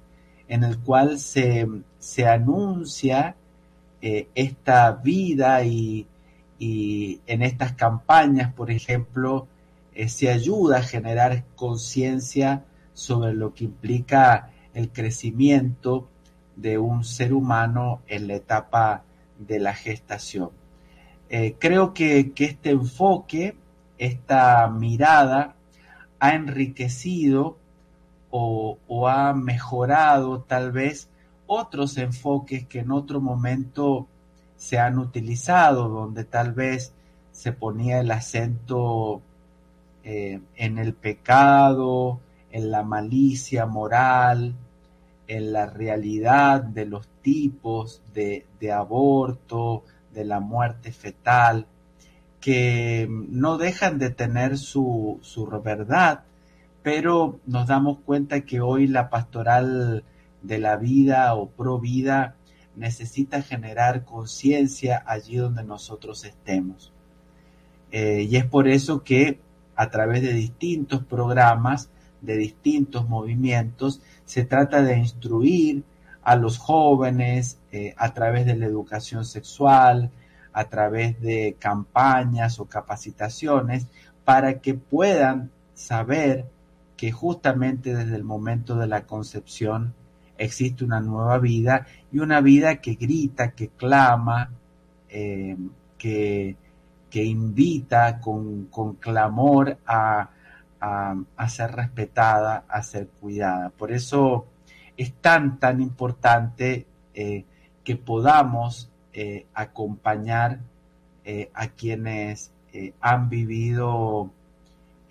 en 0.52 0.64
el 0.64 0.78
cual 0.80 1.18
se, 1.18 1.66
se 1.98 2.28
anuncia 2.28 3.36
eh, 4.02 4.28
esta 4.34 4.92
vida 4.92 5.64
y, 5.64 6.06
y, 6.58 7.22
en 7.26 7.40
estas 7.40 7.72
campañas, 7.72 8.52
por 8.52 8.70
ejemplo, 8.70 9.46
eh, 9.94 10.10
se 10.10 10.30
ayuda 10.30 10.76
a 10.76 10.82
generar 10.82 11.44
conciencia 11.56 12.64
sobre 12.92 13.32
lo 13.32 13.54
que 13.54 13.64
implica 13.64 14.50
el 14.74 14.90
crecimiento 14.90 16.10
de 16.54 16.76
un 16.76 17.02
ser 17.02 17.32
humano 17.32 18.02
en 18.06 18.28
la 18.28 18.34
etapa 18.34 19.04
de 19.38 19.58
la 19.58 19.72
gestación. 19.72 20.50
Eh, 21.30 21.56
creo 21.58 21.94
que, 21.94 22.32
que, 22.32 22.44
este 22.44 22.72
enfoque, 22.72 23.56
esta 23.96 24.68
mirada, 24.68 25.56
ha 26.20 26.34
enriquecido 26.34 27.56
o, 28.34 29.08
ha 29.08 29.34
mejorado 29.34 30.40
tal 30.40 30.72
vez 30.72 31.08
otros 31.46 31.98
enfoques 31.98 32.66
que 32.66 32.80
en 32.80 32.90
otro 32.90 33.20
momento 33.20 34.06
se 34.56 34.78
han 34.78 34.98
utilizado, 34.98 35.88
donde 35.88 36.24
tal 36.24 36.52
vez 36.52 36.94
se 37.30 37.52
ponía 37.52 38.00
el 38.00 38.10
acento 38.10 39.20
eh, 40.02 40.40
en 40.56 40.78
el 40.78 40.94
pecado, 40.94 42.20
en 42.50 42.70
la 42.70 42.82
malicia 42.82 43.66
moral, 43.66 44.54
en 45.28 45.52
la 45.52 45.66
realidad 45.66 46.62
de 46.62 46.86
los 46.86 47.06
tipos 47.20 48.00
de, 48.14 48.46
de 48.58 48.72
aborto, 48.72 49.84
de 50.14 50.24
la 50.24 50.40
muerte 50.40 50.90
fetal, 50.90 51.66
que 52.40 53.06
no 53.10 53.58
dejan 53.58 53.98
de 53.98 54.10
tener 54.10 54.56
su, 54.58 55.18
su 55.22 55.46
verdad, 55.46 56.24
pero 56.82 57.40
nos 57.46 57.66
damos 57.66 57.98
cuenta 58.00 58.42
que 58.42 58.60
hoy 58.60 58.86
la 58.86 59.08
pastoral 59.08 60.04
de 60.42 60.58
la 60.58 60.76
vida 60.76 61.34
o 61.34 61.48
pro 61.48 61.78
vida 61.78 62.36
necesita 62.76 63.42
generar 63.42 64.04
conciencia 64.04 65.02
allí 65.06 65.36
donde 65.36 65.62
nosotros 65.62 66.24
estemos. 66.24 66.92
Eh, 67.90 68.26
y 68.28 68.36
es 68.36 68.46
por 68.46 68.68
eso 68.68 69.02
que 69.04 69.40
a 69.76 69.90
través 69.90 70.22
de 70.22 70.32
distintos 70.32 71.04
programas, 71.04 71.90
de 72.20 72.36
distintos 72.36 73.08
movimientos, 73.08 74.00
se 74.24 74.44
trata 74.44 74.82
de 74.82 74.98
instruir 74.98 75.84
a 76.22 76.36
los 76.36 76.58
jóvenes 76.58 77.58
eh, 77.72 77.94
a 77.96 78.14
través 78.14 78.46
de 78.46 78.56
la 78.56 78.66
educación 78.66 79.24
sexual, 79.24 80.10
a 80.52 80.64
través 80.64 81.20
de 81.20 81.56
campañas 81.58 82.58
o 82.58 82.66
capacitaciones, 82.66 83.86
para 84.24 84.60
que 84.60 84.74
puedan 84.74 85.50
saber 85.74 86.46
que 87.02 87.10
justamente 87.10 87.96
desde 87.96 88.14
el 88.14 88.22
momento 88.22 88.76
de 88.76 88.86
la 88.86 89.06
concepción 89.06 89.92
existe 90.38 90.84
una 90.84 91.00
nueva 91.00 91.38
vida 91.38 91.84
y 92.12 92.20
una 92.20 92.40
vida 92.40 92.76
que 92.76 92.94
grita, 92.94 93.56
que 93.56 93.70
clama, 93.70 94.50
eh, 95.08 95.56
que, 95.98 96.54
que, 97.10 97.24
invita 97.24 98.20
con, 98.20 98.66
con 98.66 98.94
clamor 98.94 99.78
a, 99.84 100.30
a, 100.78 101.48
ser 101.48 101.72
respetada, 101.72 102.66
a 102.68 102.84
ser 102.84 103.08
cuidada. 103.08 103.70
Por 103.70 103.90
eso 103.90 104.46
es 104.96 105.12
tan, 105.14 105.58
tan 105.58 105.80
importante 105.80 106.86
eh, 107.14 107.44
que 107.82 107.96
podamos 107.96 108.92
eh, 109.12 109.46
acompañar 109.54 110.60
a 111.52 111.66
quienes 111.66 112.52
han 113.00 113.28
vivido 113.28 114.30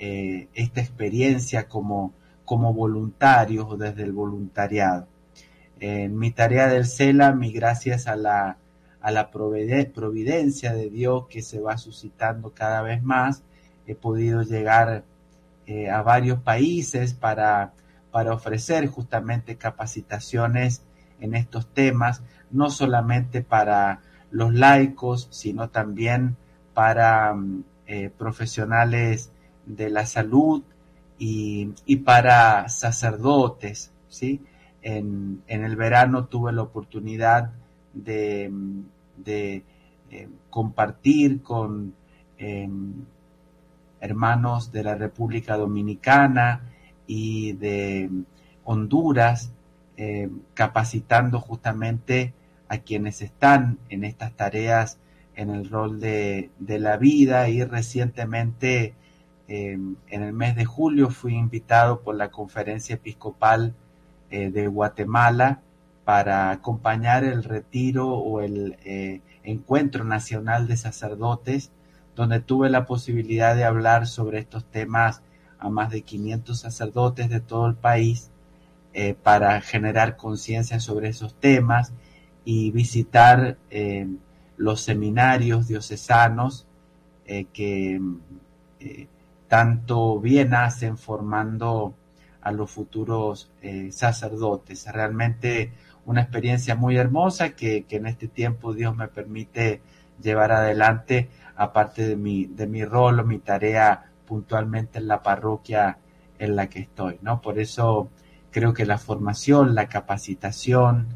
esta 0.01 0.81
experiencia 0.81 1.67
como, 1.67 2.13
como 2.43 2.73
voluntarios 2.73 3.67
o 3.69 3.77
desde 3.77 4.03
el 4.03 4.13
voluntariado. 4.13 5.07
En 5.79 6.17
mi 6.17 6.31
tarea 6.31 6.67
del 6.67 6.85
CELA, 6.85 7.37
gracias 7.53 8.07
a 8.07 8.15
la, 8.15 8.57
a 8.99 9.11
la 9.11 9.29
providencia 9.29 10.73
de 10.73 10.89
Dios 10.89 11.27
que 11.27 11.41
se 11.41 11.59
va 11.59 11.77
suscitando 11.77 12.51
cada 12.51 12.81
vez 12.81 13.03
más, 13.03 13.43
he 13.85 13.95
podido 13.95 14.41
llegar 14.41 15.03
eh, 15.67 15.89
a 15.89 16.01
varios 16.01 16.39
países 16.39 17.13
para, 17.13 17.73
para 18.11 18.33
ofrecer 18.33 18.87
justamente 18.87 19.57
capacitaciones 19.57 20.81
en 21.19 21.35
estos 21.35 21.67
temas, 21.67 22.23
no 22.49 22.69
solamente 22.71 23.43
para 23.43 24.01
los 24.31 24.53
laicos, 24.53 25.27
sino 25.31 25.69
también 25.69 26.37
para 26.73 27.35
eh, 27.85 28.09
profesionales 28.17 29.31
de 29.65 29.89
la 29.89 30.05
salud 30.05 30.63
y, 31.17 31.69
y 31.85 31.97
para 31.97 32.67
sacerdotes, 32.69 33.91
¿sí? 34.07 34.41
En, 34.81 35.43
en, 35.47 35.63
el 35.63 35.75
verano 35.75 36.25
tuve 36.25 36.51
la 36.51 36.63
oportunidad 36.63 37.51
de, 37.93 38.51
de 39.17 39.63
eh, 40.09 40.27
compartir 40.49 41.43
con 41.43 41.93
eh, 42.39 42.67
hermanos 43.99 44.71
de 44.71 44.83
la 44.83 44.95
República 44.95 45.55
Dominicana 45.55 46.61
y 47.05 47.53
de 47.53 48.09
Honduras, 48.63 49.51
eh, 49.97 50.29
capacitando 50.55 51.39
justamente 51.39 52.33
a 52.67 52.79
quienes 52.79 53.21
están 53.21 53.77
en 53.89 54.03
estas 54.03 54.33
tareas 54.33 54.97
en 55.35 55.49
el 55.51 55.69
rol 55.69 55.99
de, 55.99 56.49
de 56.57 56.79
la 56.79 56.97
vida 56.97 57.49
y 57.49 57.63
recientemente 57.63 58.95
en 59.53 59.97
el 60.23 60.31
mes 60.33 60.55
de 60.55 60.65
julio 60.65 61.09
fui 61.09 61.35
invitado 61.35 62.01
por 62.01 62.15
la 62.15 62.31
conferencia 62.31 62.95
episcopal 62.95 63.73
eh, 64.29 64.49
de 64.49 64.67
Guatemala 64.67 65.59
para 66.05 66.51
acompañar 66.51 67.25
el 67.25 67.43
retiro 67.43 68.07
o 68.07 68.39
el 68.39 68.77
eh, 68.85 69.19
encuentro 69.43 70.05
nacional 70.05 70.67
de 70.67 70.77
sacerdotes 70.77 71.71
donde 72.15 72.39
tuve 72.39 72.69
la 72.69 72.85
posibilidad 72.85 73.57
de 73.57 73.65
hablar 73.65 74.07
sobre 74.07 74.39
estos 74.39 74.63
temas 74.63 75.21
a 75.59 75.69
más 75.69 75.89
de 75.89 76.03
500 76.03 76.57
sacerdotes 76.57 77.29
de 77.29 77.41
todo 77.41 77.67
el 77.67 77.75
país 77.75 78.31
eh, 78.93 79.15
para 79.21 79.59
generar 79.59 80.15
conciencia 80.15 80.79
sobre 80.79 81.09
esos 81.09 81.33
temas 81.35 81.91
y 82.45 82.71
visitar 82.71 83.57
los 84.55 84.81
seminarios 84.81 85.67
diocesanos 85.67 86.65
que 87.53 88.01
tanto 89.51 90.17
bien 90.21 90.53
hacen 90.53 90.97
formando 90.97 91.93
a 92.41 92.53
los 92.53 92.71
futuros 92.71 93.51
eh, 93.61 93.91
sacerdotes. 93.91 94.87
Realmente 94.89 95.73
una 96.05 96.21
experiencia 96.21 96.75
muy 96.75 96.95
hermosa 96.95 97.49
que, 97.49 97.83
que, 97.83 97.97
en 97.97 98.05
este 98.05 98.29
tiempo 98.29 98.73
Dios 98.73 98.95
me 98.95 99.09
permite 99.09 99.81
llevar 100.23 100.53
adelante, 100.53 101.27
aparte 101.57 102.07
de 102.07 102.15
mi, 102.15 102.45
de 102.45 102.65
mi 102.65 102.85
rol 102.85 103.19
o 103.19 103.25
mi 103.25 103.39
tarea 103.39 104.09
puntualmente 104.25 104.99
en 104.99 105.09
la 105.09 105.21
parroquia 105.21 105.97
en 106.39 106.55
la 106.55 106.67
que 106.67 106.79
estoy, 106.79 107.19
¿no? 107.21 107.41
Por 107.41 107.59
eso 107.59 108.09
creo 108.51 108.73
que 108.73 108.85
la 108.85 108.99
formación, 108.99 109.75
la 109.75 109.89
capacitación 109.89 111.09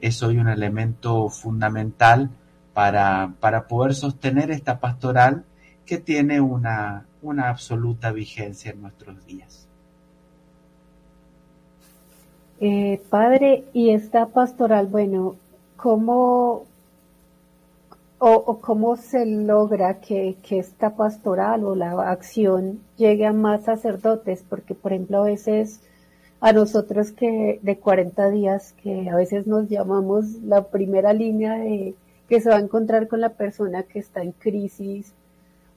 es 0.00 0.22
hoy 0.22 0.38
un 0.38 0.48
elemento 0.48 1.28
fundamental 1.28 2.30
para, 2.72 3.34
para 3.38 3.68
poder 3.68 3.94
sostener 3.94 4.50
esta 4.50 4.80
pastoral 4.80 5.44
que 5.84 5.98
tiene 5.98 6.40
una, 6.40 7.04
una 7.22 7.48
absoluta 7.48 8.12
vigencia 8.12 8.72
en 8.72 8.82
nuestros 8.82 9.24
días. 9.26 9.68
Eh, 12.60 13.00
padre, 13.10 13.64
y 13.72 13.90
esta 13.90 14.26
pastoral, 14.26 14.86
bueno, 14.86 15.36
¿cómo, 15.76 16.64
o, 18.18 18.30
o 18.30 18.60
cómo 18.60 18.96
se 18.96 19.26
logra 19.26 20.00
que, 20.00 20.36
que 20.42 20.58
esta 20.58 20.94
pastoral 20.94 21.64
o 21.64 21.74
la 21.74 22.10
acción 22.10 22.80
llegue 22.96 23.26
a 23.26 23.32
más 23.32 23.64
sacerdotes? 23.64 24.44
Porque, 24.48 24.74
por 24.74 24.92
ejemplo, 24.92 25.22
a 25.22 25.24
veces 25.24 25.80
a 26.40 26.52
nosotros 26.52 27.12
que 27.12 27.60
de 27.62 27.78
40 27.78 28.30
días, 28.30 28.74
que 28.82 29.08
a 29.10 29.16
veces 29.16 29.46
nos 29.46 29.68
llamamos 29.68 30.26
la 30.42 30.64
primera 30.64 31.12
línea 31.12 31.54
de 31.54 31.94
que 32.28 32.40
se 32.40 32.48
va 32.48 32.56
a 32.56 32.60
encontrar 32.60 33.08
con 33.08 33.20
la 33.20 33.30
persona 33.30 33.84
que 33.84 34.00
está 34.00 34.22
en 34.22 34.32
crisis 34.32 35.14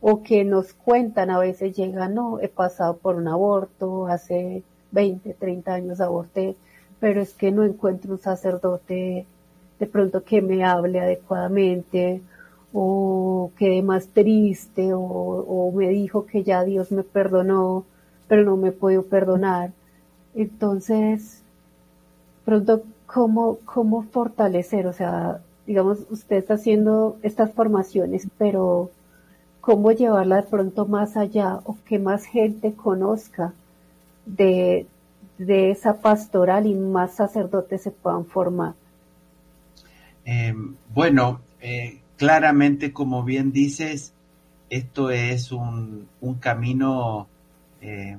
o 0.08 0.22
que 0.22 0.44
nos 0.46 0.74
cuentan, 0.74 1.32
a 1.32 1.40
veces 1.40 1.76
llegan, 1.76 2.14
no, 2.14 2.40
he 2.40 2.48
pasado 2.48 2.98
por 2.98 3.16
un 3.16 3.28
aborto, 3.28 4.06
hace 4.06 4.62
20, 4.92 5.34
30 5.34 5.74
años 5.74 6.00
aborté, 6.00 6.56
pero 7.00 7.22
es 7.22 7.34
que 7.34 7.52
no 7.52 7.64
encuentro 7.64 8.12
un 8.12 8.20
sacerdote 8.20 9.26
de 9.80 9.88
pronto 9.88 10.24
que 10.24 10.44
me 10.44 10.64
hable 10.64 11.00
adecuadamente 11.00 12.22
o 12.72 13.50
quede 13.58 13.82
más 13.82 14.10
triste 14.10 14.94
o, 14.94 15.00
o 15.02 15.72
me 15.72 15.90
dijo 15.90 16.28
que 16.28 16.44
ya 16.44 16.64
Dios 16.64 16.92
me 16.92 17.02
perdonó, 17.02 17.84
pero 18.28 18.44
no 18.44 18.58
me 18.58 18.72
puedo 18.72 19.02
perdonar. 19.02 19.72
Entonces, 20.36 21.42
pronto, 22.46 22.84
¿cómo, 23.08 23.58
cómo 23.66 24.04
fortalecer? 24.04 24.86
O 24.86 24.94
sea, 24.94 25.42
digamos, 25.66 26.06
usted 26.12 26.36
está 26.36 26.54
haciendo 26.54 27.18
estas 27.24 27.52
formaciones, 27.54 28.28
pero 28.38 28.92
¿cómo 29.66 29.92
llevarla 29.92 30.38
de 30.38 30.44
pronto 30.44 30.86
más 30.86 31.18
allá 31.18 31.60
o 31.66 31.76
que 31.88 31.98
más 31.98 32.26
gente 32.26 32.76
conozca 32.76 33.52
de, 34.28 34.86
de 35.40 35.72
esa 35.72 36.02
pastoral 36.02 36.68
y 36.68 36.76
más 36.76 37.16
sacerdotes 37.16 37.82
se 37.82 37.90
puedan 37.90 38.26
formar? 38.26 38.76
Eh, 40.24 40.54
bueno, 40.94 41.42
eh, 41.62 42.00
claramente, 42.16 42.94
como 42.94 43.24
bien 43.24 43.52
dices, 43.52 44.14
esto 44.70 45.10
es 45.10 45.52
un, 45.52 46.08
un 46.22 46.36
camino, 46.36 47.28
eh, 47.82 48.18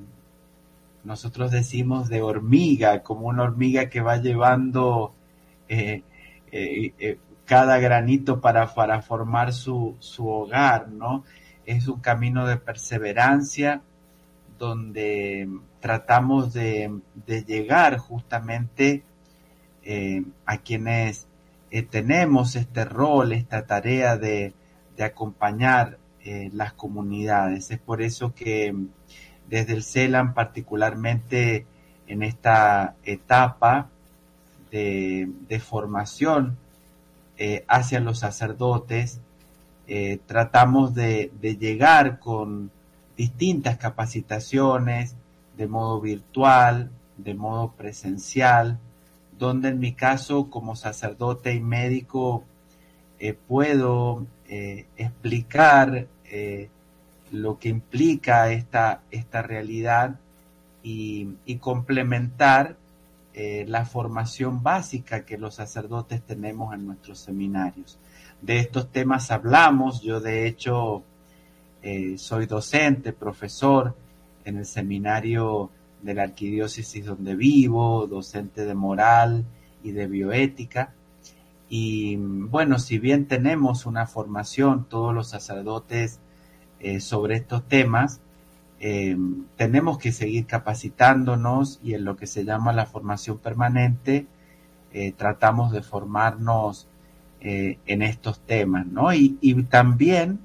nosotros 1.05 1.53
decimos 1.53 2.09
de 2.09 2.23
hormiga, 2.23 3.05
como 3.05 3.29
una 3.29 3.45
hormiga 3.45 3.89
que 3.89 4.01
va 4.01 4.17
llevando 4.17 5.13
eh, 5.69 6.03
eh, 6.51 7.19
cada 7.47 7.79
granito 7.79 8.41
para, 8.41 8.75
para 8.75 9.01
formar 9.01 9.53
su, 9.53 9.97
su 10.01 10.29
hogar, 10.29 10.89
¿no? 10.89 11.25
Es 11.65 11.89
un 11.89 12.01
camino 12.01 12.47
de 12.47 12.57
perseverancia 12.57 13.81
donde 14.59 15.49
tratamos 15.81 16.53
de, 16.53 17.01
de 17.27 17.45
llegar 17.45 17.99
justamente 17.99 19.05
eh, 19.83 20.25
a 20.45 20.59
quienes 20.59 21.29
eh, 21.71 21.83
tenemos 21.83 22.57
este 22.57 22.85
rol, 22.85 23.33
esta 23.33 23.67
tarea 23.67 24.17
de, 24.17 24.53
de 24.97 25.05
acompañar 25.05 25.99
eh, 26.25 26.51
las 26.53 26.73
comunidades. 26.73 27.71
Es 27.71 27.79
por 27.79 28.03
eso 28.03 28.35
que 28.35 28.75
desde 29.49 29.75
el 29.75 29.85
CELAM, 29.85 30.35
particularmente 30.35 31.67
en 32.09 32.23
esta 32.23 32.97
etapa 33.05 33.89
de, 34.71 35.29
de 35.49 35.61
formación 35.61 36.57
eh, 37.39 37.65
hacia 37.69 38.01
los 38.01 38.19
sacerdotes, 38.21 39.21
eh, 39.87 40.19
tratamos 40.27 40.95
de, 40.95 41.31
llegar 41.41 42.19
con 42.19 42.71
distintas 43.17 43.77
capacitaciones 43.77 45.15
de 45.57 45.67
modo 45.67 46.01
virtual, 46.01 46.91
de 47.19 47.35
modo 47.35 47.73
presencial, 47.73 48.79
donde 49.39 49.69
en 49.69 49.79
mi 49.79 49.93
caso 49.93 50.49
como 50.49 50.77
sacerdote 50.77 51.55
y 51.55 51.61
médico 51.61 52.45
eh, 53.19 53.35
puedo 53.35 54.27
explicar 54.49 56.07
lo 57.33 57.59
que 57.59 57.69
implica 57.69 58.53
esta, 58.53 59.03
esta 59.11 59.43
realidad 59.43 60.21
y 60.85 61.57
complementar 61.61 62.77
eh, 63.39 63.67
la 63.69 63.85
formación 63.85 64.63
básica 64.63 65.27
que 65.27 65.37
los 65.37 65.57
sacerdotes 65.57 66.23
tenemos 66.23 66.73
en 66.73 66.87
nuestros 66.87 67.19
seminarios. 67.19 67.99
De 68.41 68.61
estos 68.61 68.91
temas 68.91 69.31
hablamos, 69.31 70.01
yo 70.01 70.21
de 70.21 70.47
hecho 70.47 71.03
eh, 71.83 72.17
soy 72.17 72.47
docente, 72.47 73.13
profesor 73.13 73.95
en 74.47 74.57
el 74.57 74.65
seminario 74.65 75.69
de 76.01 76.15
la 76.15 76.23
arquidiócesis 76.23 77.05
donde 77.05 77.37
vivo, 77.37 78.07
docente 78.07 78.65
de 78.65 78.75
moral 78.75 79.45
y 79.83 79.91
de 79.91 80.07
bioética. 80.07 80.95
Y 81.69 82.17
bueno, 82.17 82.79
si 82.79 82.99
bien 82.99 83.27
tenemos 83.27 83.85
una 83.85 84.07
formación, 84.07 84.87
todos 84.89 85.15
los 85.15 85.29
sacerdotes, 85.29 86.21
eh, 86.81 87.01
sobre 87.01 87.37
estos 87.37 87.69
temas, 87.69 88.23
eh, 88.81 89.17
tenemos 89.57 89.99
que 89.99 90.13
seguir 90.13 90.47
capacitándonos 90.47 91.81
y 91.83 91.95
en 91.95 92.05
lo 92.05 92.17
que 92.17 92.27
se 92.27 92.45
llama 92.45 92.73
la 92.73 92.87
formación 92.87 93.39
permanente, 93.39 94.27
eh, 94.93 95.13
tratamos 95.13 95.73
de 95.73 95.83
formarnos 95.83 96.89
eh, 97.41 97.79
en 97.87 98.03
estos 98.03 98.41
temas, 98.41 98.87
¿no? 98.87 99.13
Y, 99.13 99.39
y, 99.41 99.63
también 99.65 100.41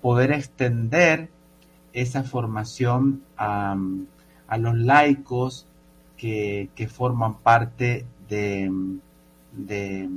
poder 0.00 0.32
extender 0.32 1.30
esa 1.92 2.22
formación 2.22 3.22
a, 3.36 3.76
a 4.46 4.58
los 4.58 4.76
laicos 4.76 5.66
que, 6.16 6.70
que, 6.74 6.88
forman 6.88 7.38
parte 7.38 8.06
de, 8.28 8.70
de, 9.52 10.08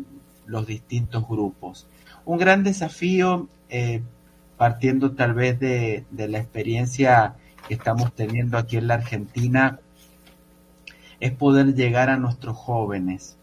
los 0.45 0.68
distintos 0.68 1.28
grupos. 1.28 1.88
Un 2.26 2.38
gran 2.38 2.64
desafío, 2.64 3.47
eh, 3.70 4.01
partiendo 4.57 5.14
tal 5.14 5.34
vez 5.34 5.59
de, 5.59 6.05
de, 6.12 6.28
la 6.28 6.38
experiencia 6.39 7.36
estamos 7.74 8.14
teniendo 8.14 8.58
aquí 8.58 8.78
en 8.78 8.88
la 8.88 8.96
Argentina, 8.96 9.80
es 11.20 11.32
poder 11.32 11.76
llegar 11.76 12.10
a 12.10 12.18
nuestros 12.18 12.58
jóvenes 12.58 13.38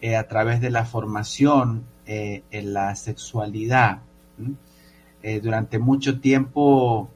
eh, 0.00 0.16
a 0.16 0.28
través 0.28 0.60
de 0.60 0.70
la 0.70 0.84
formación 0.84 1.84
eh, 2.06 2.42
en 2.50 2.72
la 2.72 2.94
sexualidad. 2.94 4.00
durante 5.42 5.78
mucho 5.78 6.18
tiempo 6.20 7.10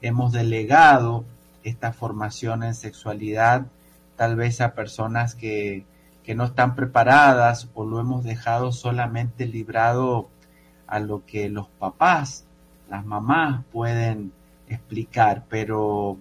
hemos 0.00 0.32
delegado 0.32 1.24
esta 1.62 1.92
formación 1.92 2.62
en 2.62 2.74
sexualidad 2.74 3.66
tal 4.16 4.36
vez 4.36 4.60
a 4.60 4.74
personas 4.74 5.34
que, 5.34 5.84
que 6.22 6.34
no 6.34 6.44
están 6.44 6.74
preparadas 6.74 7.68
o 7.74 7.84
lo 7.84 8.00
hemos 8.00 8.22
dejado 8.22 8.70
solamente 8.70 9.46
librado 9.46 10.28
a 10.86 11.00
lo 11.00 11.24
que 11.24 11.48
los 11.48 11.68
papás, 11.68 12.44
las 12.88 13.04
mamás 13.04 13.64
pueden 13.72 14.32
explicar, 14.74 15.44
pero, 15.48 16.18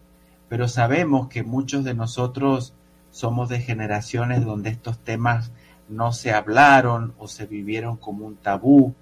pero 0.48 0.68
sabemos 0.68 1.28
que 1.28 1.44
muchos 1.44 1.84
de 1.84 1.94
nosotros 1.94 2.74
somos 3.12 3.50
de 3.50 3.60
generaciones 3.60 4.46
donde 4.46 4.70
estos 4.70 5.00
temas 5.00 5.52
no 5.88 6.14
se 6.14 6.32
hablaron 6.32 7.14
o 7.18 7.28
se 7.28 7.46
vivieron 7.46 7.98
como 7.98 8.26
un 8.26 8.36
tabú 8.36 8.94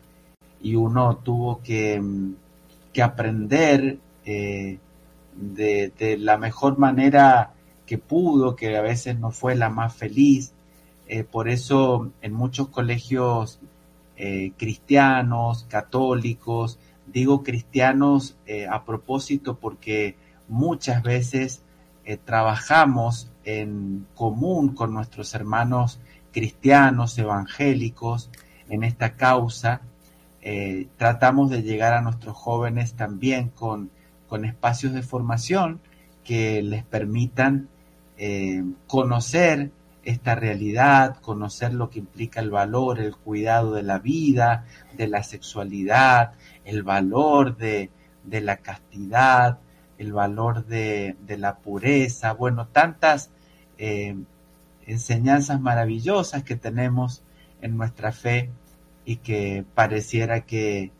y 0.61 0.75
uno 0.75 1.17
tuvo 1.17 1.61
que, 1.61 2.01
que 2.93 3.03
aprender 3.03 3.99
eh, 4.25 4.79
de, 5.35 5.91
de, 5.97 6.17
la 6.17 6.37
mejor 6.37 6.77
manera 6.77 7.53
que 7.85 7.97
pudo, 7.97 8.55
que 8.55 8.75
a 8.75 8.81
veces 8.81 9.19
no 9.19 9.31
fue 9.31 9.55
la 9.55 9.69
más 9.69 9.95
feliz. 9.95 10.53
Eh, 11.07 11.23
por 11.23 11.47
eso 11.47 12.11
en 12.21 12.33
muchos 12.33 12.69
colegios 12.69 13.59
eh, 14.17 14.51
cristianos, 14.57 15.65
católicos, 15.69 16.79
digo 17.07 17.43
cristianos 17.43 18.37
eh, 18.45 18.67
a 18.67 18.85
propósito 18.85 19.57
porque 19.57 20.15
muchas 20.47 21.03
veces 21.03 21.61
eh, 22.05 22.17
trabajamos 22.17 23.31
en 23.43 24.05
común 24.15 24.75
con 24.75 24.93
nuestros 24.93 25.33
hermanos 25.33 25.99
cristianos, 26.31 27.17
evangélicos, 27.17 28.29
en 28.69 28.83
esta 28.83 29.15
causa. 29.15 29.81
Eh, 30.41 30.87
tratamos 30.97 31.49
de 31.49 31.63
llegar 31.63 31.93
a 31.93 32.01
nuestros 32.01 32.35
jóvenes 32.35 32.93
también 32.93 33.49
con 33.49 33.89
con 34.27 34.43
espacios 34.43 34.91
de 34.91 35.03
formación 35.03 35.79
que 36.25 36.61
les 36.61 36.83
permitan 36.83 37.69
conocer 38.87 39.71
esta 40.07 40.35
realidad, 40.35 41.17
conocer 41.21 41.73
lo 41.73 41.89
que 41.89 41.99
implica 41.99 42.39
el 42.39 42.49
valor, 42.49 42.99
el 42.99 43.15
cuidado 43.15 43.73
de 43.73 43.83
la 43.83 43.99
vida, 43.99 44.65
de 44.95 45.07
la 45.07 45.23
sexualidad, 45.23 46.33
el 46.63 46.83
valor 46.83 47.57
de, 47.57 47.89
de 48.23 48.41
la 48.41 48.57
castidad, 48.57 49.59
el 49.97 50.13
valor 50.13 50.65
de, 50.65 51.17
de, 51.25 51.37
la 51.37 51.57
pureza, 51.57 52.31
bueno, 52.33 52.67
tantas 52.67 53.31
eh, 53.77 54.15
enseñanzas 54.85 55.59
maravillosas 55.59 56.43
que 56.43 56.55
tenemos 56.55 57.23
en 57.61 57.75
nuestra 57.75 58.11
fe 58.11 58.49
y 59.03 59.17
que 59.17 59.65
pareciera 59.75 60.41
que, 60.41 60.91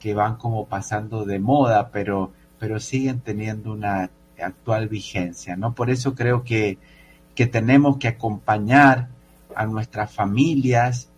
que 0.00 0.14
van 0.14 0.36
como 0.36 0.66
pasando 0.66 1.24
de 1.24 1.38
moda, 1.38 1.90
pero 1.90 2.32
pero 2.58 2.80
siguen 2.80 3.20
teniendo 3.20 3.72
una 3.72 4.10
actual 4.40 4.88
vigencia, 4.88 5.56
¿no? 5.56 5.74
Por 5.74 5.90
eso 5.90 6.14
creo 6.14 6.44
que, 6.44 6.78
que 7.38 7.46
tenemos 7.46 7.98
que 7.98 8.08
acompañar 8.08 9.06
a 9.54 9.64
nuestras 9.64 10.10
familias 10.12 11.08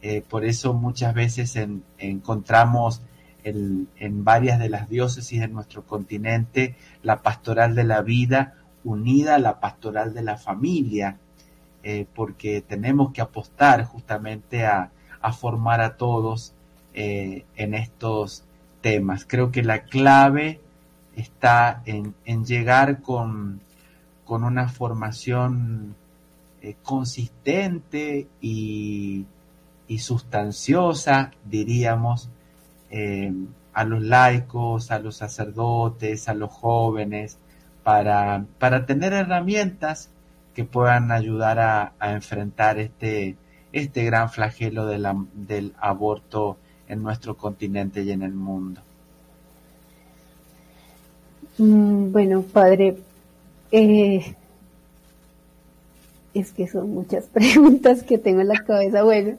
Eh, 0.00 0.22
por 0.28 0.44
eso 0.44 0.74
muchas 0.74 1.12
veces 1.12 1.56
en- 1.56 1.82
encontramos 1.98 3.02
en, 3.42 3.88
varias 4.24 4.58
de 4.60 4.68
las 4.68 4.88
diócesis 4.88 5.40
de 5.40 5.48
nuestro 5.48 5.82
continente 5.82 6.76
la 7.02 7.16
pastoral 7.22 7.74
de 7.74 7.82
la 7.82 8.00
vida 8.02 8.54
unida 8.84 9.34
a 9.34 9.38
la 9.40 9.58
pastoral 9.58 10.14
de 10.14 10.22
la 10.22 10.36
familia, 10.36 11.16
eh, 11.82 12.06
porque 12.14 12.60
tenemos 12.60 13.12
que 13.12 13.20
apostar 13.22 13.84
justamente 13.92 14.66
a, 14.66 14.90
formar 15.32 15.80
a 15.80 15.96
todos 15.96 16.52
eh, 16.94 17.44
en 17.56 17.74
estos 17.74 18.44
temas. 18.80 19.24
Creo 19.26 19.50
que 19.50 19.62
la 19.64 19.78
clave 19.94 20.60
está 21.16 21.82
en 21.86 22.44
llegar 22.44 23.00
con, 23.02 23.60
con 24.28 24.44
una 24.44 24.68
formación 24.68 25.94
eh, 26.60 26.76
consistente 26.82 28.28
y, 28.42 29.24
sustanciosa, 29.98 31.30
diríamos, 31.46 32.28
eh, 32.90 33.32
a 33.72 33.84
los 33.84 34.02
laicos, 34.02 34.90
a 34.90 34.98
los 34.98 35.16
sacerdotes, 35.16 36.28
a 36.28 36.34
los 36.34 36.50
jóvenes, 36.52 37.38
para, 37.82 38.44
para 38.58 38.84
tener 38.84 39.14
herramientas 39.14 40.10
que 40.54 40.64
puedan 40.64 41.10
ayudar 41.10 41.58
a, 41.58 41.94
enfrentar 42.12 42.78
este, 42.78 43.36
este 43.72 44.04
gran 44.04 44.28
flagelo 44.28 44.84
de 44.84 44.98
la- 44.98 45.24
del 45.32 45.72
aborto 45.80 46.58
en 46.86 47.02
nuestro 47.02 47.34
continente 47.38 48.02
y 48.02 48.10
en 48.10 48.22
el 48.22 48.34
mundo. 48.34 48.82
Mm, 51.56 52.12
Bueno, 52.12 52.42
padre, 52.42 52.98
eh, 53.70 54.36
es 56.34 56.52
que 56.52 56.68
son 56.68 56.90
muchas 56.94 57.26
preguntas 57.32 58.02
que 58.02 58.18
tengo 58.18 58.40
en 58.40 58.48
la 58.48 58.64
cabeza. 58.64 59.02
Bueno, 59.02 59.36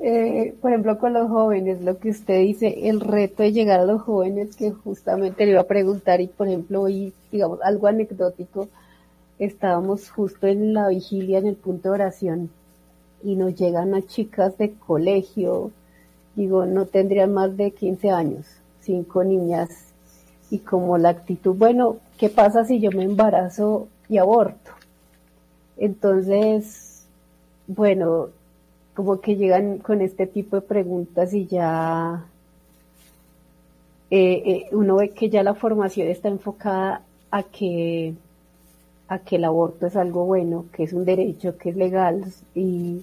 eh, 0.00 0.54
por 0.60 0.70
ejemplo, 0.70 0.98
con 0.98 1.12
los 1.12 1.28
jóvenes, 1.28 1.82
lo 1.82 1.98
que 1.98 2.10
usted 2.10 2.40
dice, 2.40 2.88
el 2.88 3.00
reto 3.00 3.42
de 3.42 3.52
llegar 3.52 3.80
a 3.80 3.84
los 3.84 4.02
jóvenes, 4.02 4.56
que 4.56 4.70
justamente 4.70 5.44
le 5.44 5.52
iba 5.52 5.60
a 5.60 5.66
preguntar, 5.66 6.20
y 6.20 6.28
por 6.28 6.48
ejemplo, 6.48 6.82
hoy, 6.82 7.12
digamos, 7.32 7.60
algo 7.62 7.86
anecdótico, 7.86 8.68
estábamos 9.38 10.10
justo 10.10 10.46
en 10.46 10.74
la 10.74 10.88
vigilia, 10.88 11.38
en 11.38 11.46
el 11.46 11.56
punto 11.56 11.88
de 11.88 11.94
oración, 11.94 12.50
y 13.22 13.36
nos 13.36 13.54
llegan 13.54 13.88
unas 13.88 14.06
chicas 14.06 14.56
de 14.58 14.72
colegio, 14.72 15.70
digo, 16.36 16.66
no 16.66 16.86
tendrían 16.86 17.32
más 17.32 17.56
de 17.56 17.70
15 17.70 18.10
años, 18.10 18.46
cinco 18.80 19.24
niñas 19.24 19.89
y 20.50 20.58
como 20.58 20.98
la 20.98 21.10
actitud, 21.10 21.54
bueno, 21.54 21.96
¿qué 22.18 22.28
pasa 22.28 22.64
si 22.64 22.80
yo 22.80 22.90
me 22.90 23.04
embarazo 23.04 23.88
y 24.08 24.18
aborto? 24.18 24.72
Entonces, 25.76 27.06
bueno, 27.66 28.28
como 28.94 29.20
que 29.20 29.36
llegan 29.36 29.78
con 29.78 30.02
este 30.02 30.26
tipo 30.26 30.56
de 30.56 30.62
preguntas 30.62 31.32
y 31.32 31.46
ya 31.46 32.26
eh, 34.10 34.42
eh, 34.44 34.68
uno 34.72 34.96
ve 34.96 35.10
que 35.10 35.30
ya 35.30 35.42
la 35.42 35.54
formación 35.54 36.08
está 36.08 36.28
enfocada 36.28 37.02
a 37.30 37.44
que 37.44 38.14
a 39.08 39.18
que 39.18 39.36
el 39.36 39.44
aborto 39.44 39.86
es 39.86 39.96
algo 39.96 40.24
bueno, 40.24 40.66
que 40.72 40.84
es 40.84 40.92
un 40.92 41.04
derecho, 41.04 41.56
que 41.58 41.70
es 41.70 41.76
legal 41.76 42.24
y, 42.54 43.02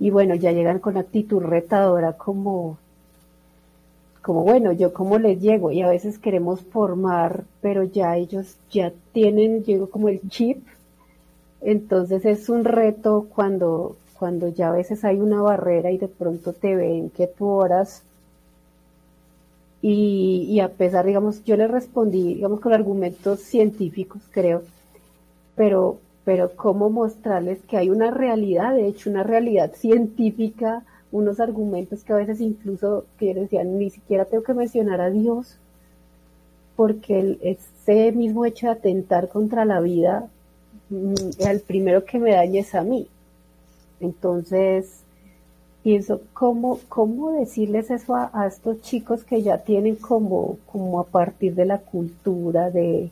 y 0.00 0.10
bueno, 0.10 0.34
ya 0.34 0.50
llegan 0.52 0.80
con 0.80 0.96
actitud 0.96 1.42
retadora 1.42 2.14
como 2.14 2.78
como 4.22 4.42
bueno, 4.42 4.72
yo 4.72 4.92
cómo 4.92 5.18
les 5.18 5.40
llego 5.40 5.70
y 5.70 5.82
a 5.82 5.88
veces 5.88 6.18
queremos 6.18 6.60
formar, 6.60 7.44
pero 7.60 7.84
ya 7.84 8.16
ellos 8.16 8.56
ya 8.70 8.92
tienen, 9.12 9.64
llego 9.64 9.88
como 9.88 10.08
el 10.08 10.20
chip, 10.28 10.66
entonces 11.60 12.24
es 12.24 12.48
un 12.48 12.64
reto 12.64 13.26
cuando, 13.34 13.96
cuando 14.18 14.48
ya 14.48 14.68
a 14.68 14.72
veces 14.72 15.04
hay 15.04 15.20
una 15.20 15.42
barrera 15.42 15.90
y 15.90 15.98
de 15.98 16.08
pronto 16.08 16.52
te 16.52 16.76
ven 16.76 17.10
que 17.10 17.26
tú 17.26 17.46
oras. 17.46 18.02
Y, 19.80 20.46
y 20.48 20.60
a 20.60 20.70
pesar, 20.70 21.06
digamos, 21.06 21.44
yo 21.44 21.56
les 21.56 21.70
respondí, 21.70 22.34
digamos, 22.34 22.60
con 22.60 22.72
argumentos 22.72 23.40
científicos, 23.40 24.22
creo, 24.32 24.62
pero, 25.54 25.98
pero 26.24 26.50
cómo 26.56 26.90
mostrarles 26.90 27.60
que 27.62 27.76
hay 27.76 27.90
una 27.90 28.10
realidad, 28.10 28.74
de 28.74 28.88
hecho, 28.88 29.08
una 29.08 29.22
realidad 29.22 29.72
científica, 29.74 30.84
unos 31.10 31.40
argumentos 31.40 32.04
que 32.04 32.12
a 32.12 32.16
veces 32.16 32.40
incluso 32.40 33.04
que 33.18 33.34
decían, 33.34 33.78
ni 33.78 33.90
siquiera 33.90 34.24
tengo 34.24 34.42
que 34.42 34.54
mencionar 34.54 35.00
a 35.00 35.10
Dios, 35.10 35.56
porque 36.76 37.38
ese 37.42 38.12
mismo 38.12 38.44
hecho 38.44 38.66
de 38.66 38.72
atentar 38.72 39.28
contra 39.28 39.64
la 39.64 39.80
vida, 39.80 40.28
mm, 40.90 41.14
el 41.40 41.60
primero 41.60 42.04
que 42.04 42.18
me 42.18 42.32
daña 42.32 42.60
es 42.60 42.74
a 42.74 42.82
mí. 42.82 43.08
Entonces, 44.00 45.00
pienso, 45.82 46.20
¿cómo, 46.34 46.78
cómo 46.88 47.32
decirles 47.32 47.90
eso 47.90 48.14
a, 48.14 48.30
a 48.32 48.46
estos 48.46 48.80
chicos 48.82 49.24
que 49.24 49.42
ya 49.42 49.58
tienen 49.58 49.96
como, 49.96 50.58
como 50.70 51.00
a 51.00 51.04
partir 51.04 51.54
de 51.54 51.64
la 51.64 51.78
cultura, 51.78 52.70
de, 52.70 53.10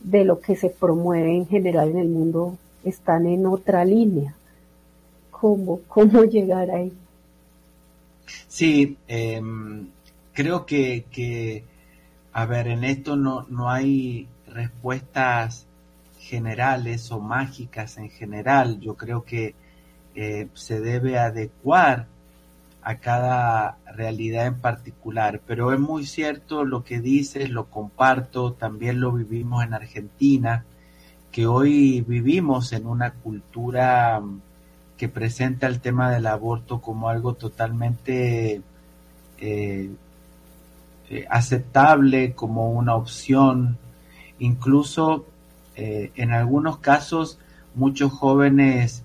de 0.00 0.24
lo 0.24 0.40
que 0.40 0.56
se 0.56 0.70
promueve 0.70 1.36
en 1.36 1.46
general 1.46 1.90
en 1.90 1.98
el 1.98 2.08
mundo, 2.08 2.56
están 2.84 3.26
en 3.26 3.46
otra 3.46 3.84
línea? 3.84 4.34
¿Cómo, 5.30 5.80
cómo 5.88 6.24
llegar 6.24 6.70
ahí? 6.70 6.92
Sí, 8.48 8.98
eh, 9.08 9.40
creo 10.32 10.66
que, 10.66 11.06
que, 11.10 11.64
a 12.32 12.46
ver, 12.46 12.68
en 12.68 12.84
esto 12.84 13.16
no, 13.16 13.46
no 13.48 13.70
hay 13.70 14.28
respuestas 14.46 15.66
generales 16.18 17.10
o 17.10 17.20
mágicas 17.20 17.98
en 17.98 18.10
general. 18.10 18.80
Yo 18.80 18.94
creo 18.94 19.24
que 19.24 19.54
eh, 20.14 20.48
se 20.54 20.80
debe 20.80 21.18
adecuar 21.18 22.06
a 22.82 22.96
cada 22.96 23.78
realidad 23.94 24.46
en 24.46 24.60
particular, 24.60 25.40
pero 25.46 25.72
es 25.72 25.78
muy 25.78 26.06
cierto 26.06 26.64
lo 26.64 26.82
que 26.84 27.00
dices, 27.00 27.50
lo 27.50 27.66
comparto, 27.66 28.54
también 28.54 29.00
lo 29.00 29.12
vivimos 29.12 29.64
en 29.64 29.74
Argentina, 29.74 30.64
que 31.30 31.46
hoy 31.46 32.00
vivimos 32.00 32.72
en 32.72 32.86
una 32.86 33.12
cultura 33.12 34.22
que 35.00 35.08
presenta 35.08 35.66
el 35.66 35.80
tema 35.80 36.10
del 36.10 36.26
aborto 36.26 36.82
como 36.82 37.08
algo 37.08 37.32
totalmente 37.32 38.60
eh, 39.38 39.90
eh, 41.08 41.26
aceptable, 41.30 42.34
como 42.34 42.70
una 42.72 42.94
opción, 42.96 43.78
incluso 44.38 45.24
eh, 45.74 46.12
en 46.16 46.32
algunos 46.32 46.80
casos 46.80 47.38
muchos 47.74 48.12
jóvenes 48.12 49.02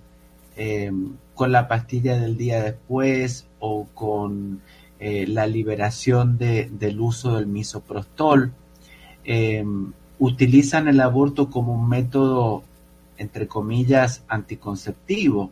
con 1.34 1.52
la 1.54 1.70
pastilla 1.70 2.20
del 2.20 2.36
día 2.36 2.62
después 2.62 3.48
o 3.60 3.88
con 3.94 4.62
la 5.00 5.48
liberación 5.48 6.38
de, 6.38 6.70
del 6.72 7.00
uso 7.00 7.36
del 7.38 7.48
misoprostol, 7.48 8.52
eh, 9.24 9.64
utilizan 10.20 10.90
el 10.90 11.00
aborto 11.00 11.50
como 11.50 11.74
un 11.74 11.88
método, 11.88 12.64
entre 13.18 13.48
comillas, 13.48 14.24
anticonceptivo, 14.28 15.52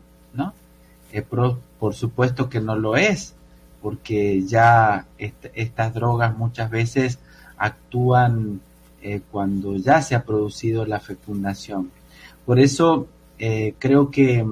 Eh, 1.14 1.22
por, 1.22 1.94
supuesto 1.94 2.50
que 2.50 2.60
no 2.60 2.76
lo 2.76 2.96
es, 2.96 3.36
porque 3.84 4.42
ya 4.48 5.06
est 5.20 5.46
estas 5.54 5.94
drogas 5.94 6.36
muchas 6.36 6.72
veces 6.72 7.20
actúan 7.56 8.62
eh, 9.04 9.22
cuando 9.32 9.76
ya 9.78 10.02
se 10.02 10.16
ha 10.16 10.24
producido 10.24 10.88
la 10.88 11.00
fecundación. 11.00 11.92
Por 12.48 12.60
eso 12.60 13.08
eh, 13.38 13.76
creo 13.78 14.10
que, 14.10 14.44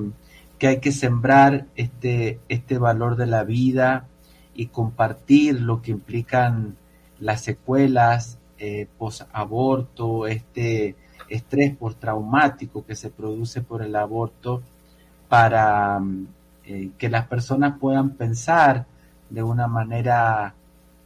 que, 0.60 0.68
hay 0.68 0.80
que 0.80 0.92
sembrar 0.92 1.66
este, 1.76 2.40
este 2.48 2.78
valor 2.78 3.16
de 3.16 3.26
la 3.26 3.44
vida 3.44 4.06
y 4.54 4.68
compartir 4.68 5.62
lo 5.62 5.82
que 5.82 5.92
implican 5.92 6.76
las 7.20 7.42
secuelas 7.42 8.38
eh, 8.60 8.88
post-aborto, 9.00 10.28
este 10.28 10.96
estrés 11.28 11.76
postraumático 11.76 12.86
que 12.86 12.96
se 12.96 13.10
produce 13.10 13.62
por 13.62 13.82
el 13.82 13.96
aborto, 13.96 14.62
para 15.28 16.00
eh, 16.74 16.92
que 16.98 17.10
las 17.10 17.28
personas 17.28 17.78
puedan 17.80 18.12
pensar 18.12 18.86
de 19.30 19.44
una 19.44 19.68
manera 19.68 20.54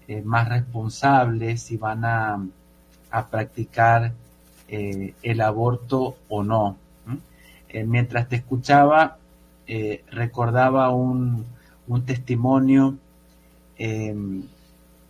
eh, 0.07 0.21
más 0.21 0.47
responsable 0.47 1.57
si 1.57 1.75
van 1.75 2.05
a, 2.05 2.39
a 3.09 3.25
practicar 3.25 4.13
eh, 4.67 5.15
el 5.23 5.41
aborto 5.41 6.17
o 6.29 6.43
no. 6.43 6.77
mientras 7.73 8.29
te 8.29 8.35
escuchaba, 8.37 9.17
recordaba 10.11 10.91
un, 10.91 11.45
un 11.87 12.05
testimonio 12.05 12.95
em, 13.77 14.43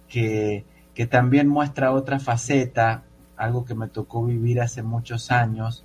que, 0.07 0.63
que 0.93 1.05
también 1.05 1.47
muestra 1.49 1.91
otra 1.91 2.19
faceta, 2.19 3.03
algo 3.35 3.65
que 3.65 3.75
me 3.75 3.89
tocó 3.89 4.23
vivir 4.25 4.61
hace 4.61 4.81
muchos 4.83 5.31
años, 5.31 5.83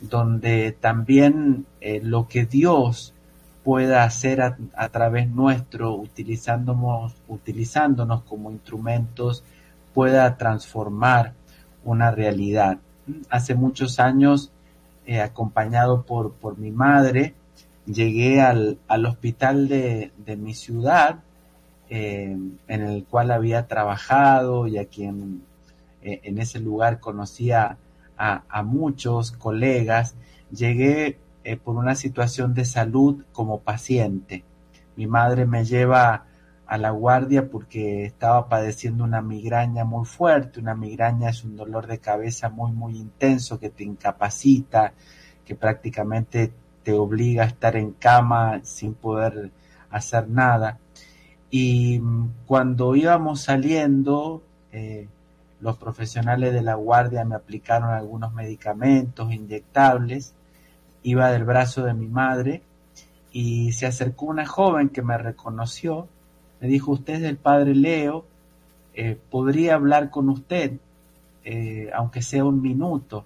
donde 0.00 0.72
también 0.72 1.66
lo 2.02 2.28
que 2.28 2.46
Dios 2.46 3.12
pueda 3.66 4.04
hacer 4.04 4.42
a, 4.42 4.88
través 4.90 5.28
nuestro, 5.28 5.96
utilizándonos, 5.96 7.16
utilizándonos 7.26 8.22
como 8.22 8.52
instrumentos, 8.52 9.42
pueda 9.92 10.36
transformar 10.36 11.32
una 11.82 12.12
realidad. 12.12 12.78
Hace 13.28 13.56
muchos 13.56 13.98
años, 13.98 14.52
eh, 15.04 15.20
acompañado 15.20 16.04
por, 16.04 16.34
por 16.34 16.58
mi 16.58 16.70
madre, 16.70 17.34
llegué 17.86 18.40
al, 18.40 18.78
al 18.86 19.04
hospital 19.04 19.66
de, 19.66 20.12
de, 20.16 20.36
mi 20.36 20.54
ciudad, 20.54 21.24
eh, 21.90 22.38
en 22.68 22.82
el 22.82 23.02
cual 23.02 23.32
había 23.32 23.66
trabajado 23.66 24.68
y 24.68 24.78
a 24.78 24.84
quien 24.84 25.42
eh, 26.02 26.20
en 26.22 26.38
ese 26.38 26.60
lugar 26.60 27.00
conocía 27.00 27.78
a, 28.16 28.42
a 28.48 28.62
muchos 28.62 29.32
colegas, 29.32 30.14
llegué 30.52 31.18
eh, 31.46 31.56
por 31.56 31.76
una 31.76 31.94
situación 31.94 32.54
de 32.54 32.64
salud 32.64 33.24
como 33.30 33.60
paciente. 33.60 34.42
Mi 34.96 35.06
madre 35.06 35.46
me 35.46 35.64
lleva 35.64 36.24
a 36.66 36.76
la 36.76 36.90
guardia 36.90 37.48
porque 37.48 38.04
estaba 38.04 38.48
padeciendo 38.48 39.04
una 39.04 39.22
migraña 39.22 39.84
muy 39.84 40.06
fuerte. 40.06 40.58
Una 40.58 40.74
migraña 40.74 41.30
es 41.30 41.44
un 41.44 41.56
dolor 41.56 41.86
de 41.86 41.98
cabeza 41.98 42.48
muy, 42.48 42.72
muy 42.72 42.96
intenso 42.96 43.60
que 43.60 43.70
te 43.70 43.84
incapacita, 43.84 44.92
que 45.44 45.54
prácticamente 45.54 46.52
te 46.82 46.92
obliga 46.94 47.44
a 47.44 47.46
estar 47.46 47.76
en 47.76 47.92
cama 47.92 48.58
sin 48.64 48.94
poder 48.94 49.52
hacer 49.90 50.28
nada. 50.28 50.80
Y 51.48 52.02
cuando 52.44 52.96
íbamos 52.96 53.42
saliendo, 53.42 54.42
eh, 54.72 55.06
los 55.60 55.76
profesionales 55.76 56.52
de 56.52 56.62
la 56.62 56.74
guardia 56.74 57.24
me 57.24 57.36
aplicaron 57.36 57.90
algunos 57.90 58.32
medicamentos 58.34 59.32
inyectables. 59.32 60.34
Iba 61.06 61.30
del 61.30 61.44
brazo 61.44 61.84
de 61.84 61.94
mi 61.94 62.08
madre 62.08 62.62
y 63.32 63.72
se 63.72 63.86
acercó 63.86 64.26
una 64.26 64.46
joven 64.46 64.88
que 64.88 65.02
me 65.02 65.16
reconoció 65.16 66.08
me 66.60 66.68
dijo, 66.68 66.92
usted 66.92 67.14
es 67.14 67.22
el 67.22 67.36
padre 67.36 67.74
Leo, 67.74 68.24
eh, 68.94 69.18
podría 69.30 69.74
hablar 69.74 70.10
con 70.10 70.28
usted, 70.28 70.72
eh, 71.44 71.90
aunque 71.94 72.22
sea 72.22 72.44
un 72.44 72.62
minuto. 72.62 73.24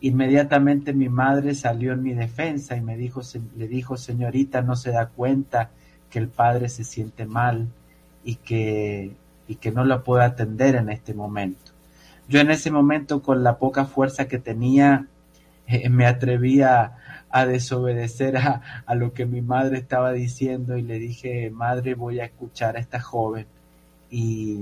Inmediatamente 0.00 0.92
mi 0.92 1.08
madre 1.08 1.54
salió 1.54 1.92
en 1.92 2.02
mi 2.02 2.12
defensa 2.12 2.76
y 2.76 2.82
me 2.82 2.96
dijo, 2.96 3.22
se, 3.22 3.40
le 3.56 3.68
dijo, 3.68 3.96
señorita, 3.96 4.60
no 4.60 4.76
se 4.76 4.90
da 4.90 5.08
cuenta 5.08 5.70
que 6.10 6.18
el 6.18 6.28
padre 6.28 6.68
se 6.68 6.84
siente 6.84 7.24
mal 7.24 7.68
y 8.22 8.36
que, 8.36 9.12
y 9.48 9.54
que 9.56 9.72
no 9.72 9.84
lo 9.84 10.04
puede 10.04 10.24
atender 10.24 10.76
en 10.76 10.90
este 10.90 11.14
momento. 11.14 11.72
Yo 12.28 12.40
en 12.40 12.50
ese 12.50 12.70
momento, 12.70 13.22
con 13.22 13.42
la 13.42 13.56
poca 13.56 13.86
fuerza 13.86 14.28
que 14.28 14.38
tenía, 14.38 15.06
me 15.90 16.06
atrevía 16.06 16.96
a 17.30 17.46
desobedecer 17.46 18.36
a, 18.36 18.62
a, 18.86 18.94
lo 18.94 19.12
que 19.12 19.26
mi 19.26 19.42
madre 19.42 19.78
estaba 19.78 20.12
diciendo 20.12 20.76
y 20.76 20.82
le 20.82 20.98
dije, 20.98 21.50
madre, 21.50 21.94
voy 21.94 22.20
a 22.20 22.24
escuchar 22.24 22.76
a 22.76 22.80
esta 22.80 23.00
joven. 23.00 23.46
Y, 24.10 24.60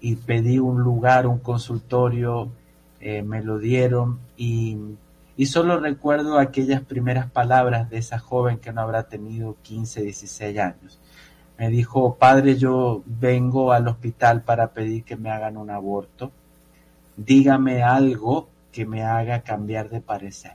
y 0.00 0.16
pedí 0.16 0.58
un 0.58 0.82
lugar, 0.82 1.26
un 1.26 1.38
consultorio, 1.38 2.50
eh, 3.00 3.22
me 3.22 3.42
lo 3.42 3.58
dieron 3.58 4.18
y, 4.36 4.78
y, 5.36 5.46
solo 5.46 5.78
recuerdo 5.78 6.38
aquellas 6.38 6.82
primeras 6.82 7.30
palabras 7.30 7.90
de 7.90 7.98
esa 7.98 8.18
joven 8.18 8.58
que 8.58 8.72
no 8.72 8.80
habrá 8.80 9.04
tenido 9.04 9.56
15, 9.62 10.02
16 10.02 10.58
años. 10.58 10.98
Me 11.58 11.70
dijo, 11.70 12.16
padre, 12.16 12.56
yo 12.56 13.02
vengo 13.06 13.72
al 13.72 13.88
hospital 13.88 14.42
para 14.42 14.72
pedir 14.72 15.04
que 15.04 15.16
me 15.16 15.30
hagan 15.30 15.56
un 15.56 15.70
aborto. 15.70 16.32
Dígame 17.16 17.82
algo 17.82 18.48
que 18.76 18.84
me 18.84 19.02
haga 19.02 19.40
cambiar 19.40 19.88
de 19.88 20.02
parecer. 20.02 20.52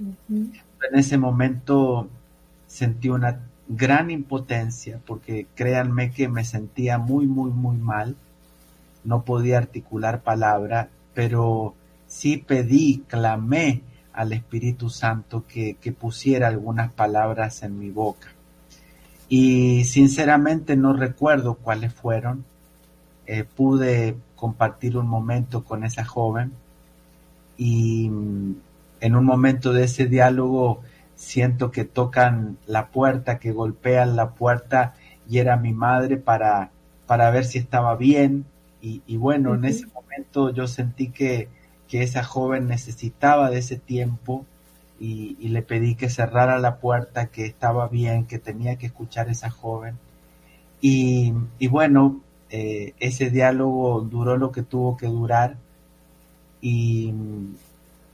En 0.00 0.94
ese 0.94 1.18
momento 1.18 2.08
sentí 2.66 3.10
una 3.10 3.38
gran 3.68 4.10
impotencia 4.10 4.98
porque 5.04 5.46
créanme 5.54 6.10
que 6.10 6.28
me 6.28 6.42
sentía 6.42 6.96
muy, 6.96 7.26
muy, 7.26 7.50
muy 7.50 7.76
mal. 7.76 8.16
No 9.04 9.26
podía 9.26 9.58
articular 9.58 10.22
palabra, 10.22 10.88
pero 11.12 11.74
sí 12.06 12.38
pedí, 12.38 13.04
clamé 13.06 13.82
al 14.14 14.32
Espíritu 14.32 14.88
Santo 14.88 15.44
que, 15.46 15.74
que 15.74 15.92
pusiera 15.92 16.48
algunas 16.48 16.94
palabras 16.94 17.62
en 17.62 17.78
mi 17.78 17.90
boca. 17.90 18.28
Y 19.28 19.84
sinceramente 19.84 20.76
no 20.76 20.94
recuerdo 20.94 21.56
cuáles 21.56 21.92
fueron. 21.92 22.46
Eh, 23.26 23.44
pude 23.44 24.16
compartir 24.34 24.96
un 24.96 25.08
momento 25.08 25.62
con 25.62 25.84
esa 25.84 26.06
joven 26.06 26.61
y 27.64 28.06
en 28.06 29.14
un 29.14 29.24
momento 29.24 29.72
de 29.72 29.84
ese 29.84 30.06
diálogo 30.06 30.80
siento 31.14 31.70
que 31.70 31.84
tocan 31.84 32.58
la 32.66 32.88
puerta, 32.88 33.38
que 33.38 33.52
golpean 33.52 34.16
la 34.16 34.30
puerta 34.30 34.94
y 35.28 35.38
era 35.38 35.56
mi 35.56 35.72
madre 35.72 36.16
para, 36.16 36.72
para 37.06 37.30
ver 37.30 37.44
si 37.44 37.58
estaba 37.58 37.94
bien. 37.94 38.46
Y, 38.80 39.02
y 39.06 39.16
bueno, 39.16 39.50
uh 39.50 39.52
-huh. 39.52 39.58
en 39.58 39.64
ese 39.66 39.86
momento 39.86 40.50
yo 40.50 40.66
sentí 40.66 41.10
que, 41.10 41.48
que, 41.86 42.02
esa 42.02 42.24
joven 42.24 42.66
necesitaba 42.66 43.48
de 43.48 43.58
ese 43.58 43.76
tiempo 43.76 44.44
y, 44.98 45.36
y, 45.38 45.50
le 45.50 45.62
pedí 45.62 45.94
que 45.94 46.10
cerrara 46.10 46.58
la 46.58 46.78
puerta, 46.78 47.26
que 47.26 47.46
estaba 47.46 47.86
bien, 47.86 48.26
que 48.26 48.40
tenía 48.40 48.74
que 48.76 48.86
escuchar 48.86 49.28
a 49.28 49.32
esa 49.32 49.50
joven. 49.50 49.98
Y, 50.80 51.32
y 51.60 51.68
bueno, 51.68 52.22
eh, 52.50 52.94
ese 52.98 53.30
diálogo 53.30 54.00
duró 54.00 54.36
lo 54.36 54.50
que 54.50 54.62
tuvo 54.62 54.96
que 54.96 55.06
durar 55.06 55.58
y 56.62 57.12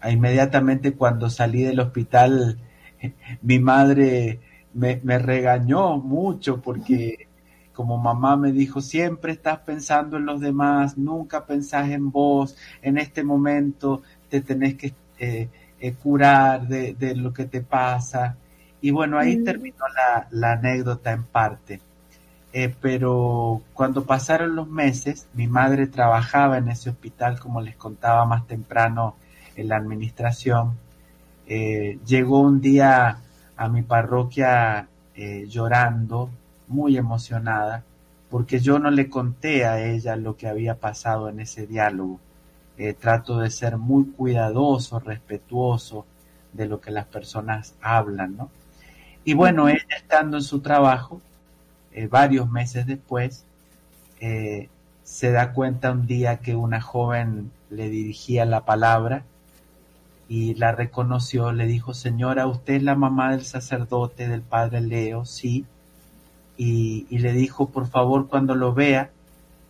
inmediatamente 0.02 0.94
cuando 0.94 1.30
salí 1.30 1.62
del 1.62 1.78
hospital, 1.78 2.58
mi 3.42 3.60
madre 3.60 4.40
me, 4.74 5.00
me, 5.04 5.18
regañó 5.20 5.98
mucho 5.98 6.60
porque 6.60 7.28
como 7.72 7.96
mamá 7.96 8.36
me 8.36 8.50
dijo, 8.50 8.80
siempre 8.80 9.30
estás 9.30 9.60
pensando 9.60 10.16
en 10.16 10.26
los 10.26 10.40
demás, 10.40 10.98
nunca 10.98 11.46
pensás 11.46 11.88
en 11.90 12.10
vos, 12.10 12.56
en 12.82 12.98
este 12.98 13.22
momento 13.22 14.02
te 14.28 14.40
tenés 14.40 14.74
que 14.74 14.94
eh, 15.18 15.48
eh, 15.78 15.92
curar 15.92 16.66
de, 16.66 16.94
de, 16.94 17.14
lo 17.14 17.32
que 17.32 17.44
te 17.44 17.60
pasa. 17.60 18.36
Y 18.80 18.90
bueno, 18.90 19.16
ahí 19.16 19.36
mm. 19.36 19.44
terminó 19.44 19.84
la, 19.94 20.26
la, 20.32 20.52
anécdota 20.54 21.12
en 21.12 21.22
parte. 21.22 21.80
Eh, 22.52 22.74
pero 22.80 23.62
cuando 23.74 24.04
pasaron 24.04 24.56
los 24.56 24.68
meses, 24.68 25.26
mi 25.34 25.46
madre 25.46 25.86
trabajaba 25.86 26.58
en 26.58 26.68
ese 26.68 26.90
hospital, 26.90 27.38
como 27.38 27.60
les 27.60 27.76
contaba 27.76 28.24
más 28.24 28.46
temprano, 28.46 29.16
en 29.56 29.68
la 29.68 29.76
administración, 29.76 30.78
eh, 31.46 31.98
llegó 32.06 32.40
un 32.40 32.60
día 32.60 33.18
a 33.56 33.68
mi 33.68 33.82
parroquia 33.82 34.88
eh, 35.14 35.46
llorando, 35.48 36.30
muy 36.68 36.96
emocionada, 36.96 37.84
porque 38.30 38.60
yo 38.60 38.78
no 38.78 38.90
le 38.90 39.08
conté 39.10 39.64
a 39.66 39.84
ella 39.84 40.16
lo 40.16 40.36
que 40.36 40.48
había 40.48 40.76
pasado 40.76 41.28
en 41.28 41.40
ese 41.40 41.66
diálogo. 41.66 42.20
Trato 43.00 43.40
de 43.40 43.50
ser 43.50 43.76
muy 43.76 44.04
cuidadoso, 44.12 45.00
respetuoso 45.00 46.06
de 46.52 46.66
lo 46.68 46.80
que 46.80 46.92
las 46.92 47.06
personas 47.06 47.74
hablan, 47.82 48.36
¿no? 48.36 48.50
Y 49.24 49.34
bueno, 49.34 49.68
ella 49.68 49.84
estando 49.96 50.36
en 50.36 50.42
su 50.44 50.60
trabajo, 50.60 51.20
eh, 51.92 52.06
varios 52.06 52.50
meses 52.50 52.86
después, 52.86 53.44
eh, 54.20 54.68
se 55.04 55.30
da 55.30 55.52
cuenta 55.52 55.92
un 55.92 56.06
día 56.06 56.38
que 56.38 56.54
una 56.54 56.80
joven 56.80 57.50
le 57.70 57.88
dirigía 57.88 58.44
la 58.44 58.64
palabra 58.64 59.24
y 60.28 60.54
la 60.54 60.72
reconoció, 60.72 61.52
le 61.52 61.66
dijo, 61.66 61.94
señora, 61.94 62.46
usted 62.46 62.74
es 62.74 62.82
la 62.82 62.94
mamá 62.94 63.32
del 63.32 63.44
sacerdote, 63.44 64.28
del 64.28 64.42
padre 64.42 64.82
Leo, 64.82 65.24
sí. 65.24 65.64
Y, 66.58 67.06
y 67.08 67.18
le 67.18 67.32
dijo, 67.32 67.70
por 67.70 67.88
favor, 67.88 68.28
cuando 68.28 68.54
lo 68.54 68.74
vea, 68.74 69.10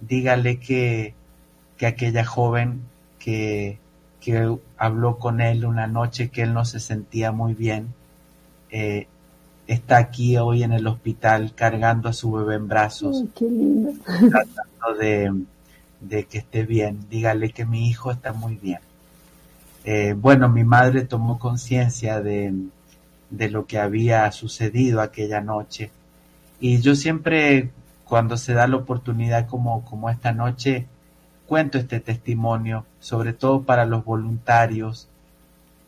dígale 0.01 0.59
que, 0.59 1.15
que 1.77 1.87
aquella 1.87 2.25
joven 2.25 2.83
que, 3.19 3.79
que 4.21 4.59
habló 4.77 5.19
con 5.19 5.41
él 5.41 5.65
una 5.65 5.87
noche 5.87 6.31
que 6.31 6.43
él 6.43 6.55
no 6.55 6.65
se 6.65 6.81
sentía 6.81 7.33
muy 7.33 7.55
bien, 7.55 7.95
eh, 8.71 9.07
está 9.69 9.99
aquí 9.99 10.37
hoy 10.37 10.65
en 10.65 10.73
el 10.73 10.89
hospital 10.89 11.53
cargando 11.55 12.09
a 12.09 12.13
su 12.13 12.33
bebé 12.33 12.57
en 12.57 12.67
brazos, 12.67 13.21
Ay, 13.21 13.31
qué 13.37 13.45
lindo. 13.45 13.93
tratando 14.05 14.99
de, 14.99 15.33
de 16.01 16.25
que 16.25 16.39
esté 16.39 16.65
bien. 16.65 17.07
Dígale 17.09 17.51
que 17.51 17.65
mi 17.65 17.89
hijo 17.89 18.11
está 18.11 18.33
muy 18.33 18.57
bien 18.57 18.81
eh, 19.91 20.13
bueno, 20.13 20.51
mi 20.51 20.65
madre 20.65 21.07
tomó 21.07 21.39
conciencia 21.39 22.21
de, 22.21 22.53
de, 23.31 23.49
lo 23.49 23.65
que 23.67 23.79
había 23.79 24.31
sucedido 24.33 25.01
aquella 25.01 25.41
noche. 25.41 25.91
Y 26.61 26.83
yo 26.83 26.95
siempre, 26.95 27.71
cuando 28.05 28.37
se 28.37 28.53
da 28.53 28.67
la 28.67 28.77
oportunidad 28.77 29.47
como, 29.47 29.87
como 29.87 30.11
esta 30.11 30.33
noche, 30.33 30.87
cuento 31.47 31.79
este 31.79 32.01
testimonio, 32.01 32.85
sobre 33.01 33.33
todo 33.33 33.63
para 33.63 33.87
los 33.87 34.05
voluntarios, 34.05 35.08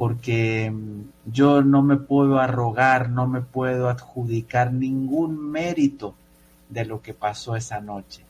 porque 0.01 0.73
mm, 0.73 1.31
yo 1.31 1.61
no 1.63 1.83
me 1.83 1.99
puedo 1.99 2.39
arrogar, 2.39 3.11
no 3.11 3.27
me 3.27 3.43
puedo 3.43 3.91
adjudicar 3.91 4.73
ningún 4.73 5.51
mérito 5.51 6.15
de 6.71 6.87
lo 6.87 7.03
que 7.03 7.13
pasó 7.13 7.55
esa 7.55 7.83
noche. 7.83 8.25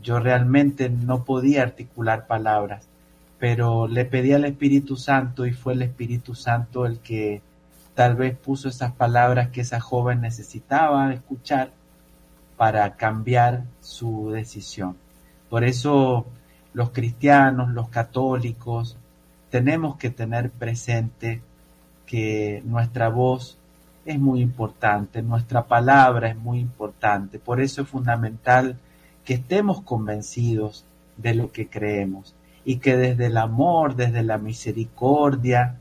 Yo 0.00 0.20
realmente 0.20 0.88
no 0.90 1.24
podía 1.24 1.62
articular 1.62 2.28
palabras 2.28 2.86
pero 3.42 3.88
le 3.88 4.04
pedí 4.04 4.32
al 4.32 4.44
Espíritu 4.44 4.94
Santo 4.94 5.46
y 5.46 5.52
fue 5.52 5.72
el 5.72 5.82
Espíritu 5.82 6.36
Santo 6.36 6.86
el 6.86 7.00
que 7.00 7.42
tal 7.92 8.14
vez 8.14 8.38
puso 8.38 8.68
esas 8.68 8.92
palabras 8.92 9.48
que 9.48 9.62
esa 9.62 9.80
joven 9.80 10.20
necesitaba 10.20 11.12
escuchar 11.12 11.72
para 12.56 12.94
cambiar 12.94 13.64
su 13.80 14.30
decisión. 14.30 14.96
Por 15.50 15.64
eso 15.64 16.24
los 16.72 16.90
cristianos, 16.90 17.70
los 17.70 17.88
católicos, 17.88 18.96
tenemos 19.52 19.96
que 19.96 20.08
tener 20.08 20.50
presente 20.50 21.42
que 22.06 22.62
nuestra 22.64 23.10
voz 23.10 23.58
es 24.06 24.18
muy 24.18 24.40
importante, 24.40 25.20
nuestra 25.20 25.66
palabra 25.66 26.30
es 26.30 26.36
muy 26.36 26.58
importante. 26.58 27.38
Por 27.38 27.60
eso 27.60 27.82
es 27.82 27.88
fundamental 27.88 28.78
que 29.26 29.34
estemos 29.34 29.82
convencidos 29.82 30.86
de 31.18 31.34
lo 31.34 31.52
que 31.52 31.68
creemos 31.68 32.34
y 32.64 32.76
que 32.78 32.96
desde 32.96 33.26
el 33.26 33.36
amor, 33.36 33.94
desde 33.94 34.22
la 34.22 34.38
misericordia, 34.38 35.76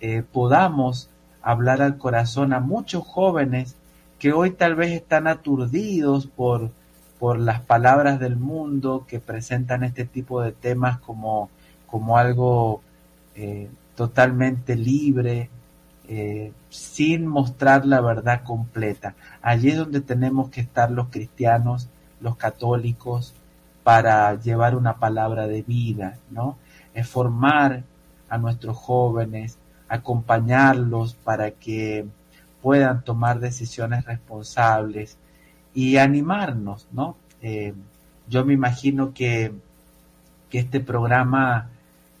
eh, 0.00 0.22
podamos 0.30 1.08
hablar 1.40 1.80
al 1.80 1.96
corazón 1.96 2.52
a 2.52 2.60
muchos 2.60 3.06
jóvenes 3.06 3.74
que 4.18 4.34
hoy 4.34 4.50
tal 4.50 4.74
vez 4.74 4.92
están 4.92 5.28
aturdidos 5.28 6.26
por, 6.26 6.72
por 7.18 7.38
las 7.38 7.62
palabras 7.62 8.20
del 8.20 8.36
mundo 8.36 9.06
que 9.08 9.18
presentan 9.18 9.82
este 9.82 10.04
tipo 10.04 10.42
de 10.42 10.52
temas 10.52 10.98
como, 10.98 11.48
como 11.86 12.18
algo 12.18 12.82
eh, 13.40 13.70
totalmente 13.94 14.74
libre, 14.74 15.48
eh, 16.08 16.52
sin 16.70 17.24
mostrar 17.24 17.86
la 17.86 18.00
verdad 18.00 18.42
completa. 18.42 19.14
Allí 19.40 19.70
es 19.70 19.76
donde 19.76 20.00
tenemos 20.00 20.50
que 20.50 20.60
estar 20.60 20.90
los 20.90 21.08
cristianos, 21.08 21.88
los 22.20 22.36
católicos, 22.36 23.34
para 23.84 24.34
llevar 24.40 24.74
una 24.74 24.96
palabra 24.96 25.46
de 25.46 25.62
vida, 25.62 26.18
¿no? 26.32 26.58
Es 26.94 27.08
formar 27.08 27.84
a 28.28 28.38
nuestros 28.38 28.76
jóvenes, 28.76 29.56
acompañarlos 29.88 31.14
para 31.14 31.52
que 31.52 32.06
puedan 32.60 33.04
tomar 33.04 33.38
decisiones 33.38 34.04
responsables 34.04 35.16
y 35.74 35.98
animarnos, 35.98 36.88
¿no? 36.90 37.16
Eh, 37.40 37.72
yo 38.28 38.44
me 38.44 38.54
imagino 38.54 39.14
que, 39.14 39.52
que 40.50 40.58
este 40.58 40.80
programa 40.80 41.70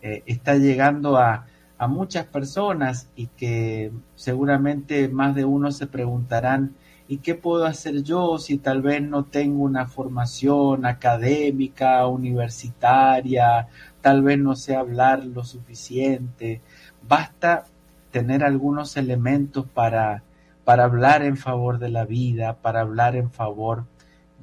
eh, 0.02 0.22
está 0.26 0.56
llegando 0.56 1.16
a, 1.16 1.46
a 1.78 1.86
muchas 1.86 2.26
personas 2.26 3.08
y 3.14 3.28
que 3.28 3.92
seguramente 4.16 5.08
más 5.08 5.34
de 5.34 5.44
uno 5.44 5.70
se 5.70 5.86
preguntarán, 5.86 6.74
¿y 7.06 7.18
qué 7.18 7.34
puedo 7.34 7.64
hacer 7.64 8.02
yo 8.02 8.38
si 8.38 8.58
tal 8.58 8.82
vez 8.82 9.00
no 9.00 9.24
tengo 9.24 9.62
una 9.62 9.86
formación 9.86 10.84
académica, 10.84 12.06
universitaria, 12.06 13.68
tal 14.00 14.22
vez 14.22 14.38
no 14.38 14.56
sé 14.56 14.76
hablar 14.76 15.24
lo 15.24 15.44
suficiente? 15.44 16.60
Basta 17.06 17.64
tener 18.10 18.42
algunos 18.42 18.96
elementos 18.96 19.66
para, 19.66 20.22
para 20.64 20.84
hablar 20.84 21.22
en 21.22 21.36
favor 21.36 21.78
de 21.78 21.90
la 21.90 22.04
vida, 22.04 22.56
para 22.56 22.80
hablar 22.80 23.14
en 23.14 23.30
favor 23.30 23.84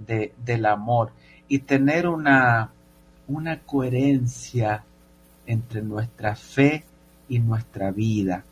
de, 0.07 0.33
del 0.43 0.65
amor 0.65 1.11
y 1.47 1.59
tener 1.59 2.07
una, 2.07 2.71
una 3.27 3.59
coherencia 3.59 4.85
entre 5.47 5.81
nuestra 5.81 6.35
fe 6.35 6.83
y 7.29 7.39
nuestra 7.39 7.91
vida. 7.91 8.43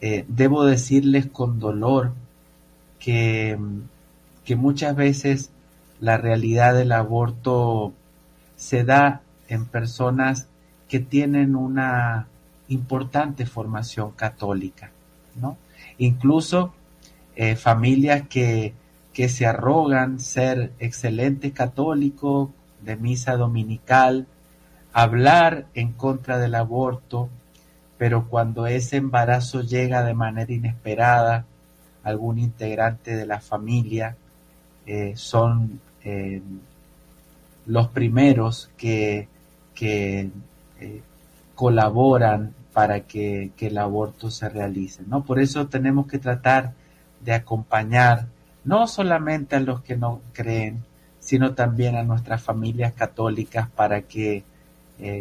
Eh, 0.00 0.24
debo 0.28 0.64
decirles 0.64 1.26
con 1.26 1.58
dolor 1.58 2.12
que, 2.98 3.58
que 4.44 4.56
muchas 4.56 4.94
veces 4.96 5.50
la 6.00 6.16
realidad 6.16 6.74
del 6.74 6.92
aborto 6.92 7.92
se 8.56 8.84
da 8.84 9.22
en 9.48 9.66
personas 9.66 10.48
que 10.88 11.00
tienen 11.00 11.56
una 11.56 12.28
importante 12.68 13.46
formación 13.46 14.12
católica, 14.12 14.90
¿no? 15.34 15.56
Incluso 15.98 16.72
eh, 17.36 17.56
familias 17.56 18.28
que, 18.28 18.74
que 19.12 19.28
se 19.28 19.46
arrogan 19.46 20.20
ser 20.20 20.72
excelentes 20.78 21.52
católicos 21.52 22.50
de 22.82 22.96
misa 22.96 23.36
dominical, 23.36 24.26
hablar 24.94 25.66
en 25.74 25.92
contra 25.92 26.38
del 26.38 26.54
aborto, 26.54 27.28
pero 27.98 28.28
cuando 28.28 28.66
ese 28.68 28.96
embarazo 28.96 29.60
llega 29.60 30.04
de 30.04 30.14
manera 30.14 30.52
inesperada, 30.52 31.44
algún 32.04 32.38
integrante 32.38 33.16
de 33.16 33.26
la 33.26 33.40
familia 33.40 34.16
eh, 34.86 35.14
son 35.16 35.80
eh, 36.04 36.40
los 37.66 37.88
primeros 37.88 38.70
que, 38.76 39.26
que 39.74 40.30
eh, 40.80 41.02
colaboran 41.56 42.54
para 42.72 43.00
que, 43.00 43.50
que, 43.56 43.68
el 43.68 43.78
aborto 43.78 44.30
se 44.30 44.48
realice. 44.48 45.02
¿no? 45.06 45.24
Por 45.24 45.40
eso 45.40 45.66
tenemos 45.66 46.06
que 46.06 46.18
tratar 46.18 46.72
de 47.20 47.32
acompañar 47.32 48.26
no 48.64 48.86
solamente 48.86 49.56
a 49.56 49.60
los 49.60 49.80
que 49.80 49.96
no 49.96 50.20
creen, 50.32 50.84
sino 51.18 51.54
también 51.54 51.96
a 51.96 52.04
nuestras 52.04 52.42
familias 52.42 52.92
católicas 52.92 53.68
para 53.70 54.02
que 54.02 54.44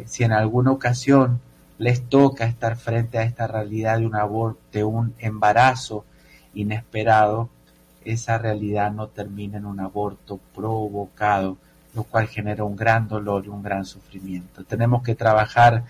si 0.05 0.24
en 0.24 0.32
alguna 0.32 0.71
ocasión 0.71 1.41
les 1.78 2.07
toca 2.07 2.45
estar 2.45 2.78
frente 2.78 3.17
a 3.17 3.24
esta 3.24 3.47
realidad 3.47 3.99
de 3.99 4.05
un 4.05 4.15
aborto, 4.15 4.61
de 4.71 4.84
un 4.84 5.13
embarazo 5.19 6.05
inesperado, 6.53 7.49
esa 8.05 8.38
realidad 8.38 8.91
no 8.91 9.07
termina 9.07 9.57
en 9.57 9.65
un 9.65 9.80
aborto 9.80 10.39
provocado, 10.53 11.57
lo 11.95 12.03
cual 12.03 12.28
genera 12.28 12.63
un 12.63 12.76
gran 12.76 13.07
dolor 13.07 13.45
y 13.45 13.49
un 13.49 13.63
gran 13.63 13.86
sufrimiento. 13.86 14.63
Tenemos 14.63 15.03
que 15.03 15.15
trabajar 15.15 15.84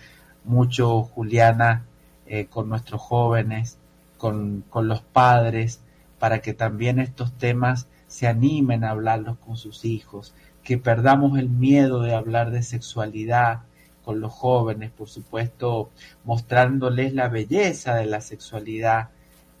mucho, 0.44 1.02
Juliana, 1.02 1.84
eh, 2.26 2.46
con 2.46 2.68
nuestros 2.68 3.00
jóvenes, 3.00 3.78
con, 4.18 4.64
con 4.70 4.88
los 4.88 5.00
padres, 5.00 5.80
para 6.18 6.40
que 6.40 6.54
también 6.54 6.98
estos 6.98 7.32
temas 7.32 7.86
se 8.06 8.26
animen 8.26 8.84
a 8.84 8.90
hablarlos 8.90 9.38
con 9.38 9.56
sus 9.56 9.84
hijos, 9.84 10.34
que 10.62 10.78
perdamos 10.78 11.38
el 11.38 11.50
miedo 11.50 12.00
de 12.00 12.14
hablar 12.14 12.50
de 12.50 12.62
sexualidad, 12.62 13.60
con 14.04 14.20
los 14.20 14.32
jóvenes, 14.32 14.90
por 14.90 15.08
supuesto, 15.08 15.90
mostrándoles 16.24 17.14
la 17.14 17.28
belleza 17.28 17.94
de 17.94 18.06
la 18.06 18.20
sexualidad, 18.20 19.08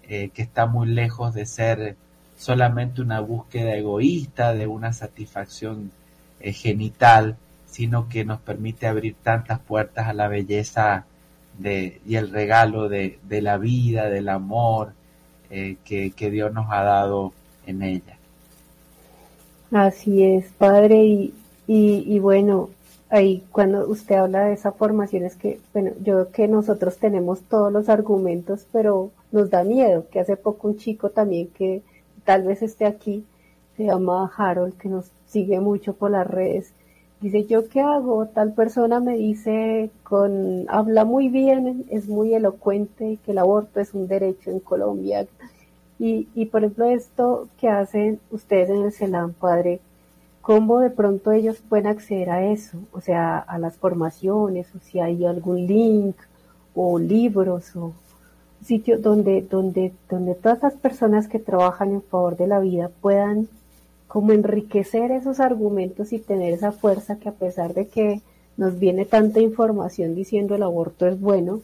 eh, 0.08 0.30
que 0.34 0.42
está 0.42 0.66
muy 0.66 0.88
lejos 0.88 1.34
de 1.34 1.46
ser 1.46 1.96
solamente 2.36 3.00
una 3.00 3.20
búsqueda 3.20 3.74
egoísta 3.74 4.52
de 4.52 4.66
una 4.66 4.92
satisfacción 4.92 5.90
eh, 6.40 6.52
genital, 6.52 7.36
sino 7.66 8.08
que 8.08 8.24
nos 8.24 8.40
permite 8.40 8.86
abrir 8.86 9.16
tantas 9.22 9.60
puertas 9.60 10.08
a 10.08 10.12
la 10.12 10.28
belleza 10.28 11.06
de, 11.58 12.00
y 12.06 12.16
el 12.16 12.30
regalo 12.30 12.88
de, 12.88 13.18
de 13.22 13.40
la 13.40 13.56
vida, 13.56 14.10
del 14.10 14.28
amor 14.28 14.92
eh, 15.50 15.76
que, 15.84 16.10
que 16.10 16.30
Dios 16.30 16.52
nos 16.52 16.66
ha 16.70 16.82
dado 16.82 17.32
en 17.66 17.82
ella. 17.82 18.18
Así 19.72 20.22
es, 20.22 20.46
Padre, 20.58 21.04
y, 21.04 21.34
y, 21.66 22.04
y 22.06 22.18
bueno, 22.18 22.70
ahí 23.14 23.44
cuando 23.52 23.86
usted 23.88 24.16
habla 24.16 24.46
de 24.46 24.54
esa 24.54 24.72
formación 24.72 25.24
es 25.24 25.36
que, 25.36 25.60
bueno, 25.72 25.92
yo 26.02 26.16
veo 26.16 26.30
que 26.30 26.48
nosotros 26.48 26.98
tenemos 26.98 27.42
todos 27.42 27.72
los 27.72 27.88
argumentos, 27.88 28.66
pero 28.72 29.10
nos 29.30 29.50
da 29.50 29.62
miedo, 29.62 30.06
que 30.10 30.20
hace 30.20 30.36
poco 30.36 30.68
un 30.68 30.76
chico 30.78 31.10
también 31.10 31.48
que 31.48 31.82
tal 32.24 32.42
vez 32.42 32.62
esté 32.62 32.86
aquí, 32.86 33.24
se 33.76 33.84
llama 33.84 34.32
Harold, 34.36 34.76
que 34.78 34.88
nos 34.88 35.10
sigue 35.26 35.60
mucho 35.60 35.94
por 35.94 36.10
las 36.10 36.26
redes, 36.26 36.72
dice, 37.20 37.44
¿yo 37.44 37.68
qué 37.68 37.80
hago? 37.80 38.26
Tal 38.26 38.52
persona 38.52 39.00
me 39.00 39.16
dice, 39.16 39.90
con, 40.02 40.66
habla 40.68 41.04
muy 41.04 41.28
bien, 41.28 41.84
es 41.90 42.08
muy 42.08 42.34
elocuente, 42.34 43.18
que 43.24 43.32
el 43.32 43.38
aborto 43.38 43.80
es 43.80 43.94
un 43.94 44.08
derecho 44.08 44.50
en 44.50 44.60
Colombia. 44.60 45.26
Y, 45.98 46.28
y 46.34 46.46
por 46.46 46.64
ejemplo, 46.64 46.86
esto 46.86 47.48
que 47.60 47.68
hacen 47.68 48.18
ustedes 48.30 48.70
en 48.70 48.84
el 48.84 48.92
CELAM, 48.92 49.32
padre, 49.34 49.80
cómo 50.44 50.80
de 50.80 50.90
pronto 50.90 51.32
ellos 51.32 51.62
pueden 51.66 51.86
acceder 51.86 52.28
a 52.28 52.44
eso, 52.52 52.76
o 52.92 53.00
sea, 53.00 53.38
a 53.38 53.58
las 53.58 53.78
formaciones, 53.78 54.66
o 54.74 54.78
si 54.78 55.00
hay 55.00 55.24
algún 55.24 55.66
link 55.66 56.16
o 56.74 56.98
libros 56.98 57.74
o 57.74 57.94
sitio 58.62 58.98
donde, 58.98 59.40
donde, 59.40 59.94
donde 60.10 60.34
todas 60.34 60.62
las 60.62 60.74
personas 60.74 61.28
que 61.28 61.38
trabajan 61.38 61.92
en 61.92 62.02
favor 62.02 62.36
de 62.36 62.46
la 62.46 62.60
vida 62.60 62.90
puedan 63.00 63.48
como 64.06 64.32
enriquecer 64.32 65.12
esos 65.12 65.40
argumentos 65.40 66.12
y 66.12 66.18
tener 66.18 66.52
esa 66.52 66.72
fuerza 66.72 67.16
que 67.16 67.30
a 67.30 67.32
pesar 67.32 67.72
de 67.72 67.88
que 67.88 68.20
nos 68.58 68.78
viene 68.78 69.06
tanta 69.06 69.40
información 69.40 70.14
diciendo 70.14 70.54
el 70.54 70.62
aborto 70.62 71.06
es 71.06 71.18
bueno 71.18 71.62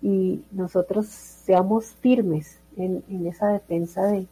y 0.00 0.40
nosotros 0.50 1.08
seamos 1.08 1.92
firmes 2.00 2.56
en, 2.78 3.04
en 3.10 3.26
esa 3.26 3.48
defensa 3.48 4.06
de, 4.06 4.26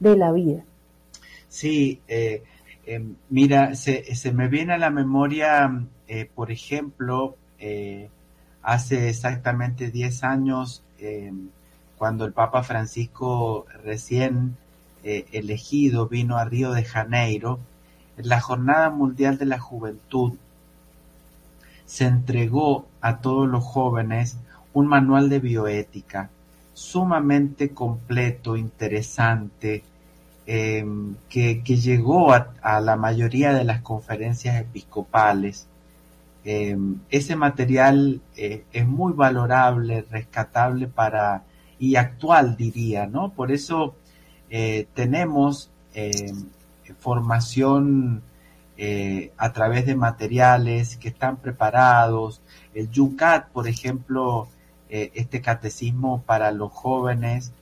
de 0.00 0.16
la 0.16 0.32
vida. 0.32 0.64
Sí, 1.50 2.00
eh, 2.08 2.42
eh, 2.90 3.04
mira, 3.28 3.74
se, 3.74 4.32
me 4.32 4.48
viene 4.48 4.72
a 4.72 4.78
la 4.78 4.88
memoria, 4.88 5.84
eh, 6.06 6.24
por 6.34 6.50
ejemplo, 6.50 7.36
eh, 7.58 8.08
hace 8.62 9.10
exactamente 9.10 9.90
10 9.90 10.24
años, 10.24 10.82
cuando 11.98 12.24
el 12.24 12.32
Papa 12.32 12.62
Francisco 12.62 13.66
recién 13.84 14.56
elegido 15.04 16.08
vino 16.08 16.38
a 16.38 16.46
Río 16.46 16.72
de 16.72 16.84
Janeiro, 16.84 17.60
en 18.16 18.28
la 18.28 18.40
Jornada 18.40 18.88
Mundial 18.88 19.36
de 19.36 19.46
la 19.46 19.60
Juventud, 19.60 20.32
se 21.84 22.06
entregó 22.06 22.86
a 23.02 23.18
todos 23.18 23.46
los 23.48 23.64
jóvenes 23.64 24.38
un 24.72 24.86
manual 24.86 25.28
de 25.28 25.40
bioética 25.40 26.30
sumamente 26.72 27.70
completo, 27.74 28.56
interesante, 28.56 29.84
eh, 30.48 30.84
que, 31.28 31.62
que, 31.62 31.76
llegó 31.76 32.32
a, 32.32 32.54
a, 32.62 32.80
la 32.80 32.96
mayoría 32.96 33.52
de 33.52 33.64
las 33.64 33.82
conferencias 33.82 34.58
episcopales. 34.60 35.68
Eh, 36.44 36.76
ese 37.10 37.36
material 37.36 38.22
eh, 38.36 38.64
es 38.72 38.86
muy 38.86 39.12
valorable, 39.12 40.06
rescatable 40.10 40.88
para 40.88 41.44
y 41.78 41.96
actual, 41.96 42.56
diría, 42.56 43.06
¿no? 43.06 43.30
Por 43.30 43.52
eso 43.52 43.94
eh, 44.50 44.86
tenemos 44.94 45.70
eh, 45.94 46.32
formación 46.98 48.22
eh, 48.78 49.32
a 49.36 49.52
través 49.52 49.84
de 49.86 49.94
materiales 49.96 50.96
que 50.96 51.08
están 51.08 51.36
preparados. 51.36 52.40
El 52.74 52.90
YUCAT, 52.90 53.48
por 53.50 53.68
ejemplo, 53.68 54.48
este 54.90 55.42
catecismo 55.42 56.22
para 56.22 56.50
los 56.50 56.72
jóvenes, 56.72 57.52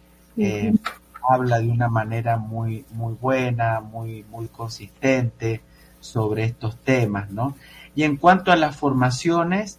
habla 1.29 1.59
de 1.61 1.68
una 1.68 1.89
manera 1.89 2.37
muy, 2.37 2.85
muy 2.93 3.14
buena, 3.14 3.81
muy, 3.81 4.24
muy 4.31 4.49
consistente 4.49 5.61
sobre 6.01 6.45
estos 6.45 6.77
temas, 6.79 7.31
¿no? 7.31 7.57
Y 7.95 8.05
en 8.05 8.16
cuanto 8.16 8.53
a 8.53 8.57
las 8.57 8.77
formaciones, 8.77 9.79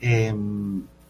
eh, 0.00 0.34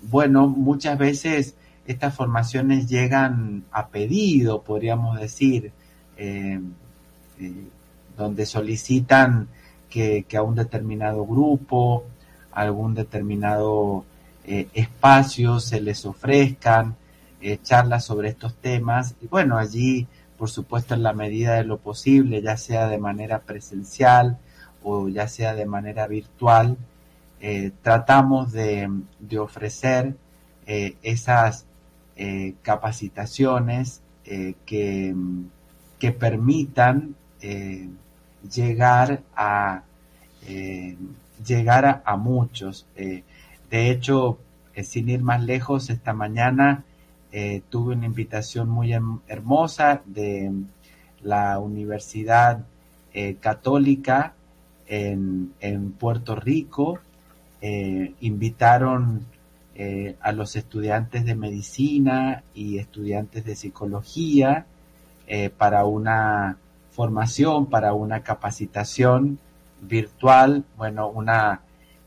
bueno, 0.02 0.48
muchas 0.48 0.98
veces 0.98 1.54
estas 1.86 2.14
formaciones 2.14 2.88
llegan 2.88 3.64
a 3.70 3.88
pedido, 3.88 4.62
podríamos 4.62 5.20
decir, 5.20 5.72
eh, 6.16 6.60
eh, 7.40 7.52
donde 8.16 8.46
solicitan 8.46 9.48
que, 9.90 10.24
que, 10.28 10.36
a 10.36 10.42
un 10.42 10.54
determinado 10.54 11.26
grupo, 11.26 12.04
algún 12.52 12.94
determinado 12.94 14.04
eh, 14.46 14.68
espacio 14.74 15.58
se 15.60 15.80
les 15.80 16.04
ofrezcan 16.06 16.96
eh, 17.44 17.58
charlas 17.62 18.04
sobre 18.04 18.28
estos 18.30 18.54
temas. 18.56 19.14
Y 19.20 19.26
bueno, 19.26 19.58
allí, 19.58 20.06
por 20.38 20.50
supuesto, 20.50 20.94
en 20.94 21.02
la 21.02 21.12
medida 21.12 21.54
de 21.54 21.64
lo 21.64 21.78
posible, 21.78 22.42
ya 22.42 22.56
sea 22.56 22.88
de 22.88 22.98
manera 22.98 23.40
presencial 23.40 24.38
o 24.82 25.08
ya 25.08 25.28
sea 25.28 25.54
de 25.54 25.66
manera 25.66 26.06
virtual, 26.06 26.76
eh, 27.40 27.70
tratamos 27.82 28.52
de, 28.52 28.90
de 29.18 29.38
ofrecer 29.38 30.16
esas 30.66 31.66
capacitaciones 32.62 34.00
que, 34.24 34.54
que, 35.98 36.12
permitan 36.12 37.14
llegar 38.48 39.20
a 39.36 39.82
eh, 40.46 40.96
llegar 41.44 42.02
a, 42.04 42.16
muchos. 42.16 42.86
Eh, 42.96 43.22
de 43.70 43.90
hecho, 43.90 44.38
eh, 44.74 44.84
sin 44.84 45.08
ir 45.08 45.22
más 45.22 45.42
lejos, 45.42 45.90
esta 45.90 46.12
mañana 46.12 46.84
tuve 47.68 47.94
una 47.94 48.06
invitación 48.06 48.68
muy 48.68 48.92
hermosa 49.26 50.02
de 50.04 50.52
la 51.22 51.58
Universidad 51.58 52.64
Católica 53.40 54.34
en, 54.86 55.52
en, 55.60 55.92
Puerto 55.92 56.36
Rico. 56.36 57.00
invitaron 57.60 59.26
a 60.20 60.32
los 60.32 60.54
estudiantes 60.54 61.24
de 61.24 61.34
medicina 61.34 62.44
y 62.54 62.78
estudiantes 62.78 63.44
de 63.44 63.56
psicología 63.56 64.66
para 65.56 65.84
una 65.86 66.58
formación, 66.92 67.66
para 67.66 67.94
una 67.94 68.22
capacitación 68.22 69.40
virtual, 69.80 70.64
bueno, 70.76 71.08
una 71.08 71.62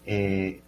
eh, 0.05 0.61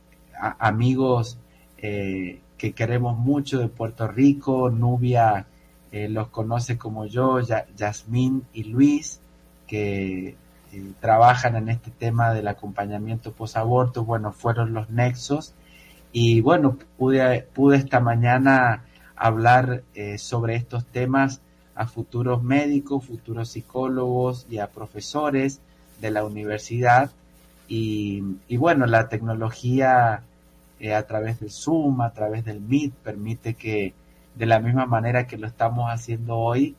amigos 0.59 1.37
eh, 1.77 2.41
que 2.59 2.73
queremos 2.73 3.17
mucho 3.17 3.57
de 3.57 3.69
Puerto 3.69 4.07
Rico, 4.07 4.69
Nubia 4.69 5.47
eh, 5.91 6.09
los 6.09 6.27
conoce 6.27 6.77
como 6.77 7.05
yo, 7.05 7.39
ya, 7.39 7.65
Yasmín 7.75 8.43
y 8.53 8.65
Luis, 8.65 9.21
que 9.65 10.35
eh, 10.73 10.91
trabajan 10.99 11.55
en 11.55 11.69
este 11.69 11.89
tema 11.89 12.33
del 12.33 12.49
acompañamiento 12.49 13.31
posaborto, 13.31 14.03
bueno, 14.03 14.33
fueron 14.33 14.73
los 14.73 14.89
nexos 14.89 15.55
y 16.11 16.41
bueno, 16.41 16.77
pude, 16.97 17.47
pude 17.53 17.77
esta 17.77 18.01
mañana 18.01 18.83
hablar 19.15 19.83
sobre 20.17 20.55
estos 20.55 20.85
temas 20.85 21.41
a 21.75 21.87
futuros 21.87 22.41
médicos, 22.41 23.05
futuros 23.05 23.49
psicólogos 23.49 24.45
y 24.49 24.59
a 24.59 24.67
profesores 24.67 25.59
de 26.01 26.11
la 26.11 26.23
universidad. 26.23 27.11
Y 27.67 28.21
bueno, 28.57 28.85
la 28.85 29.09
tecnología 29.09 30.23
eh, 30.79 30.93
a 30.93 31.05
través 31.05 31.41
del 31.41 31.51
Zoom, 31.51 32.01
a 32.01 32.13
través 32.13 32.45
del 32.45 32.61
Meet, 32.61 32.93
permite 32.93 33.53
que 33.53 33.93
de 34.35 34.45
la 34.45 34.59
misma 34.59 34.85
manera 34.85 35.27
que 35.27 35.37
lo 35.37 35.45
estamos 35.45 35.89
haciendo 35.89 36.37
hoy, 36.37 36.75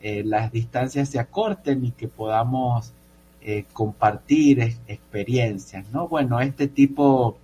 eh, 0.00 0.22
las 0.24 0.50
distancias 0.50 1.10
se 1.10 1.18
acorten 1.18 1.84
y 1.84 1.90
que 1.90 2.08
podamos 2.08 2.94
eh, 3.42 3.66
compartir 3.74 4.78
experiencias, 4.86 5.86
¿no? 5.92 6.08
Bueno, 6.08 6.40
este 6.40 6.66
tipo 6.66 7.36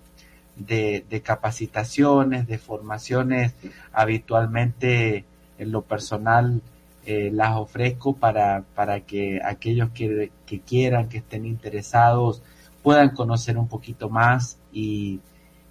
de, 0.56 1.04
de, 1.10 1.20
capacitaciones, 1.20 2.46
de 2.46 2.56
formaciones, 2.56 3.54
habitualmente 3.92 5.24
en 5.58 5.72
lo 5.72 5.82
personal 5.82 6.62
las 7.06 7.56
ofrezco 7.56 8.16
para, 8.16 8.64
para 8.74 9.00
que 9.00 9.40
aquellos 9.42 9.88
que, 9.92 10.30
que, 10.44 10.60
quieran, 10.60 11.08
que 11.08 11.18
estén 11.18 11.46
interesados, 11.46 12.42
puedan 12.82 13.14
conocer 13.14 13.56
un 13.56 13.66
poquito 13.66 14.10
más 14.10 14.58
y, 14.74 15.20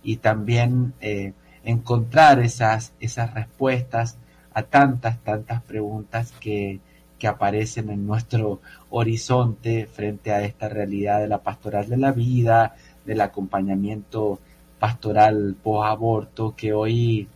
y 0.07 0.15
también 0.15 0.93
eh, 1.01 1.33
encontrar 1.65 2.39
esas, 2.39 2.93
esas 3.01 3.33
respuestas 3.33 4.17
a 4.53 4.63
tantas, 4.63 5.21
tantas 5.21 5.61
preguntas 5.63 6.31
que, 6.39 6.79
que 7.19 7.27
aparecen 7.27 7.89
en 7.89 8.07
nuestro 8.07 8.61
horizonte 8.89 9.85
frente 9.85 10.31
a 10.31 10.43
esta 10.43 10.69
realidad 10.69 11.19
de 11.19 11.27
la 11.27 11.39
pastoral 11.39 11.89
de 11.89 11.97
la 11.97 12.13
vida, 12.13 12.73
del 13.05 13.19
acompañamiento 13.19 14.39
pastoral 14.79 15.57
post-aborto 15.61 16.55
que 16.55 16.71
hoy 16.71 17.27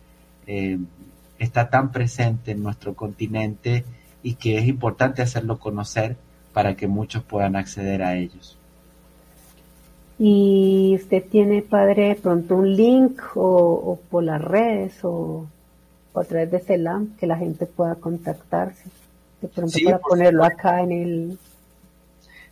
eh, 0.46 0.78
está 1.38 1.68
tan 1.68 1.92
presente 1.92 2.52
en 2.52 2.62
nuestro 2.62 2.94
continente 2.94 3.84
y 4.22 4.36
que 4.36 4.56
es 4.56 4.66
importante 4.66 5.20
hacerlo 5.20 5.58
conocer 5.58 6.16
para 6.54 6.74
que 6.74 6.88
muchos 6.88 7.22
puedan 7.22 7.54
acceder 7.54 8.02
a 8.02 8.16
ellos. 8.16 8.56
¿Y 10.24 10.94
usted 10.94 11.24
tiene, 11.28 11.62
padre, 11.62 12.14
pronto 12.14 12.54
un 12.54 12.76
link 12.76 13.20
o, 13.34 13.42
o 13.42 13.98
por 14.08 14.22
las 14.22 14.40
redes 14.40 15.04
o, 15.04 15.48
o, 16.12 16.20
a 16.20 16.22
través 16.22 16.48
de 16.52 16.60
CELAM 16.60 17.16
que 17.16 17.26
la 17.26 17.36
gente 17.36 17.66
pueda 17.66 17.96
contactarse? 17.96 18.84
De 19.40 19.48
pronto 19.48 19.72
sí, 19.72 19.84
para 19.84 19.98
ponerlo 19.98 20.44
supuesto. 20.44 20.68
acá 20.68 20.82
en 20.82 20.92
el... 20.92 21.38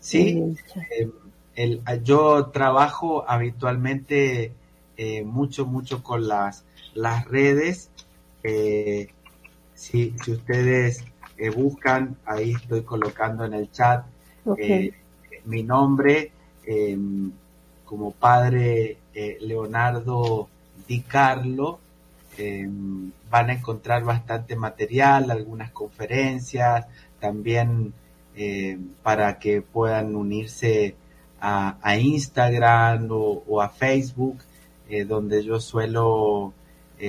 Sí, 0.00 0.30
en 0.30 0.58
el 0.98 1.06
eh, 1.06 1.10
el, 1.54 1.82
yo 2.02 2.46
trabajo 2.46 3.24
habitualmente 3.28 4.52
eh, 4.96 5.22
mucho, 5.22 5.64
mucho 5.64 6.02
con 6.02 6.26
las, 6.26 6.64
las 6.94 7.24
redes 7.26 7.88
eh, 8.42 9.10
si, 9.74 10.16
si, 10.24 10.32
ustedes 10.32 11.04
eh, 11.38 11.50
buscan, 11.50 12.16
ahí 12.24 12.50
estoy 12.50 12.82
colocando 12.82 13.44
en 13.44 13.54
el 13.54 13.70
chat 13.70 14.04
okay. 14.44 14.88
eh, 14.88 14.94
mi 15.44 15.62
nombre 15.62 16.32
em, 16.66 17.30
como 17.90 18.12
padre 18.12 18.98
eh, 19.12 19.38
Leonardo 19.40 20.48
Di 20.86 21.00
Carlo. 21.00 21.80
Em, 22.38 23.10
van 23.28 23.50
a 23.50 23.54
encontrar 23.54 24.04
bastante 24.04 24.54
material, 24.54 25.28
algunas 25.28 25.72
conferencias, 25.72 26.86
también 27.18 27.92
eh, 28.36 28.78
para 29.02 29.40
que 29.40 29.60
puedan 29.60 30.14
unirse 30.14 30.94
a, 31.40 31.96
Instagram 31.96 33.08
o, 33.10 33.60
a 33.60 33.68
Facebook, 33.70 34.38
eh, 34.88 35.04
donde 35.04 35.42
yo 35.42 35.58
suelo 35.58 36.52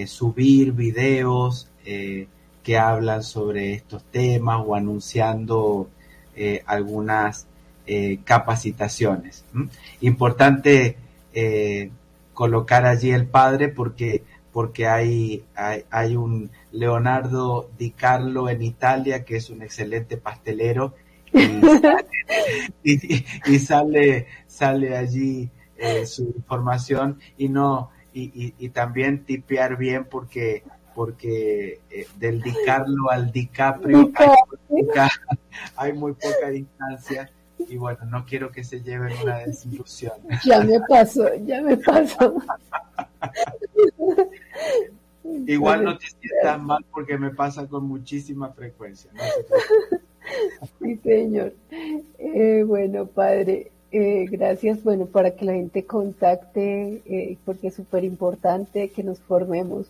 subir 0.08 0.72
videos 0.72 1.68
que 1.84 2.78
hablan 2.78 3.24
sobre 3.24 3.74
estos 3.74 4.04
temas 4.06 4.64
o 4.66 4.74
anunciando 4.74 5.90
eh, 7.94 8.20
capacitaciones. 8.24 9.44
¿Mm? 9.54 9.66
Importante 10.02 10.98
colocar 12.34 12.86
allí 12.86 13.12
el 13.12 13.26
padre 13.26 13.70
porque 13.70 14.24
porque 14.52 14.88
hay, 14.88 15.44
hay, 15.56 15.84
hay, 15.90 16.16
un 16.16 16.52
Leonardo 16.72 17.70
Di 17.78 17.92
Carlo 17.92 18.50
en 18.50 18.62
Italia 18.62 19.24
que 19.24 19.38
es 19.38 19.50
un 19.50 19.62
excelente 19.62 20.18
pastelero 20.18 20.94
y 21.34 21.40
sale, 21.82 22.06
y, 22.84 23.26
y 23.46 23.60
sale, 23.60 24.28
sale 24.48 24.98
allí 24.98 25.50
eh, 25.78 26.06
su 26.06 26.24
información 26.36 27.20
y 27.38 27.50
no 27.50 27.90
y, 28.14 28.54
y, 28.60 28.70
también 28.70 29.24
tipear 29.24 29.78
bien 29.78 30.06
porque 30.06 30.64
porque 30.94 31.80
eh, 31.90 32.08
del 32.18 32.42
Dicarlo 32.42 33.10
al 33.10 33.32
DiCaprio 33.32 34.12
hay 34.14 34.28
muy, 34.68 34.84
poca, 34.84 35.10
hay 35.78 35.94
muy 35.94 36.14
poca 36.14 36.50
distancia 36.50 37.32
y 37.68 37.78
bueno, 37.78 38.00
no 38.06 38.26
quiero 38.26 38.52
que 38.52 38.64
se 38.64 38.82
lleven 38.82 39.14
una 39.24 39.40
desilusión. 39.40 40.14
Ya 40.46 40.64
me 40.64 40.80
pasó, 40.88 41.34
ya 41.46 41.62
me 41.62 41.78
pasó. 41.78 42.36
Igual 45.24 45.84
no 45.84 45.98
te 45.98 46.08
sientas 46.08 46.62
mal 46.62 46.86
porque 46.92 47.18
me 47.18 47.32
pasa 47.32 47.68
con 47.68 47.86
muchísima 47.86 48.50
frecuencia. 48.50 49.12
¿no? 49.14 49.22
Sí, 50.82 50.98
señor. 51.04 51.54
Eh, 52.20 52.64
bueno, 52.66 53.06
padre, 53.06 53.72
eh, 53.92 54.26
gracias, 54.30 54.84
bueno, 54.84 55.06
para 55.06 55.32
que 55.32 55.46
la 55.46 55.54
gente 55.54 55.86
contacte, 55.86 57.02
eh, 57.06 57.38
porque 57.46 57.68
es 57.68 57.76
súper 57.76 58.04
importante 58.04 58.90
que 58.90 59.04
nos 59.04 59.20
formemos. 59.20 59.88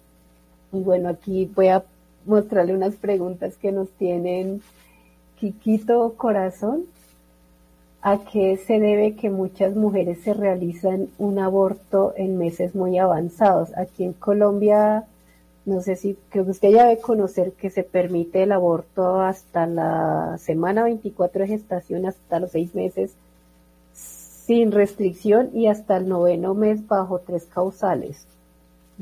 Y 0.71 0.79
bueno, 0.79 1.09
aquí 1.09 1.51
voy 1.53 1.67
a 1.67 1.83
mostrarle 2.25 2.73
unas 2.73 2.95
preguntas 2.95 3.57
que 3.57 3.71
nos 3.71 3.89
tienen 3.91 4.61
Quiquito 5.39 6.13
Corazón. 6.17 6.85
¿A 8.03 8.19
qué 8.25 8.57
se 8.57 8.79
debe 8.79 9.15
que 9.15 9.29
muchas 9.29 9.75
mujeres 9.75 10.19
se 10.23 10.33
realizan 10.33 11.09
un 11.19 11.37
aborto 11.37 12.13
en 12.17 12.37
meses 12.37 12.73
muy 12.73 12.97
avanzados? 12.97 13.69
Aquí 13.77 14.03
en 14.03 14.13
Colombia, 14.13 15.05
no 15.65 15.81
sé 15.81 15.95
si 15.95 16.17
que 16.31 16.41
usted 16.41 16.71
ya 16.71 16.87
debe 16.87 16.99
conocer 17.01 17.51
que 17.53 17.69
se 17.69 17.83
permite 17.83 18.43
el 18.43 18.53
aborto 18.53 19.21
hasta 19.21 19.67
la 19.67 20.37
semana 20.39 20.83
24 20.83 21.41
de 21.41 21.47
gestación, 21.47 22.07
hasta 22.07 22.39
los 22.39 22.51
seis 22.51 22.73
meses, 22.73 23.13
sin 23.93 24.71
restricción 24.71 25.51
y 25.53 25.67
hasta 25.67 25.97
el 25.97 26.09
noveno 26.09 26.55
mes 26.55 26.87
bajo 26.87 27.19
tres 27.19 27.45
causales 27.45 28.25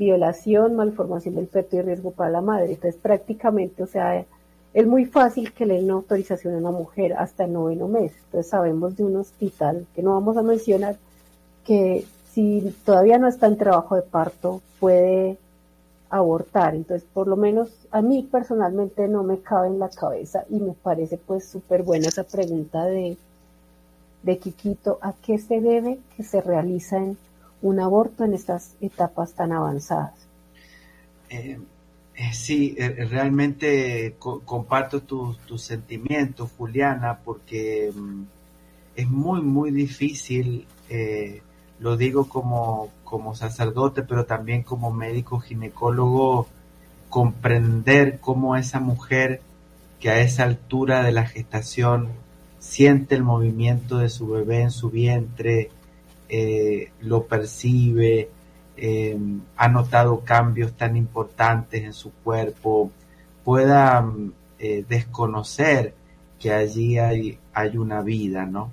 violación, 0.00 0.76
malformación 0.76 1.34
del 1.34 1.46
feto 1.46 1.76
y 1.76 1.82
riesgo 1.82 2.10
para 2.10 2.30
la 2.30 2.40
madre. 2.40 2.72
Entonces 2.72 2.98
prácticamente, 3.00 3.82
o 3.82 3.86
sea, 3.86 4.24
es 4.72 4.86
muy 4.86 5.04
fácil 5.04 5.52
que 5.52 5.66
le 5.66 5.74
den 5.74 5.84
una 5.84 5.94
autorización 5.94 6.54
a 6.54 6.58
una 6.58 6.70
mujer 6.70 7.14
hasta 7.14 7.44
el 7.44 7.52
noveno 7.52 7.88
mes. 7.88 8.12
Entonces 8.26 8.50
sabemos 8.50 8.96
de 8.96 9.04
un 9.04 9.16
hospital 9.16 9.86
que 9.94 10.02
no 10.02 10.14
vamos 10.14 10.36
a 10.36 10.42
mencionar 10.42 10.96
que 11.64 12.06
si 12.32 12.74
todavía 12.84 13.18
no 13.18 13.26
está 13.26 13.46
en 13.46 13.56
trabajo 13.56 13.96
de 13.96 14.02
parto 14.02 14.62
puede 14.78 15.38
abortar. 16.08 16.74
Entonces, 16.74 17.06
por 17.12 17.26
lo 17.28 17.36
menos 17.36 17.70
a 17.90 18.02
mí 18.02 18.26
personalmente 18.30 19.08
no 19.08 19.22
me 19.22 19.40
cabe 19.40 19.68
en 19.68 19.78
la 19.78 19.88
cabeza 19.88 20.44
y 20.48 20.60
me 20.60 20.72
parece 20.72 21.18
pues 21.18 21.44
súper 21.46 21.82
buena 21.82 22.08
esa 22.08 22.24
pregunta 22.24 22.84
de, 22.84 23.16
de 24.22 24.38
Quiquito, 24.38 24.98
¿a 25.02 25.12
qué 25.14 25.38
se 25.38 25.60
debe 25.60 25.98
que 26.16 26.22
se 26.22 26.40
realicen 26.40 27.16
un 27.62 27.80
aborto 27.80 28.24
en 28.24 28.34
estas 28.34 28.74
etapas 28.80 29.32
tan 29.32 29.52
avanzadas. 29.52 30.14
Eh, 31.28 31.58
sí, 32.32 32.74
eh, 32.78 33.06
realmente 33.08 34.16
co 34.18 34.40
comparto 34.40 35.02
tus 35.02 35.38
tu 35.38 35.58
sentimientos, 35.58 36.50
Juliana, 36.56 37.20
porque 37.24 37.92
mm, 37.94 38.22
es 38.96 39.08
muy, 39.08 39.40
muy 39.42 39.70
difícil, 39.70 40.66
lo 41.78 41.96
digo 41.96 42.28
como, 42.28 42.90
como 43.04 43.34
sacerdote, 43.34 44.02
pero 44.02 44.26
también 44.26 44.62
como 44.62 44.90
médico 44.92 45.38
ginecólogo, 45.40 46.48
comprender 47.08 48.20
cómo 48.20 48.56
esa 48.56 48.80
mujer 48.80 49.40
que 50.00 50.10
a 50.10 50.20
esa 50.20 50.44
altura 50.44 51.02
de 51.02 51.12
la 51.12 51.26
gestación 51.26 52.08
siente 52.58 53.14
el 53.14 53.22
movimiento 53.22 53.98
de 53.98 54.08
su 54.08 54.28
bebé 54.28 54.62
en 54.62 54.70
su 54.70 54.90
vientre, 54.90 55.70
eh, 56.28 56.92
lo 57.00 57.26
percibe, 57.26 58.30
eh, 58.80 59.18
ha 59.56 59.68
notado 59.68 60.20
cambios 60.20 60.72
tan 60.72 60.96
importantes 60.96 61.84
en 61.84 61.92
su 61.92 62.12
cuerpo, 62.12 62.90
pueda 63.44 64.04
eh, 64.58 64.84
desconocer 64.88 65.94
que 66.38 66.52
allí 66.52 66.98
hay, 66.98 67.38
hay, 67.52 67.76
una 67.76 68.00
vida, 68.02 68.46
¿no? 68.46 68.72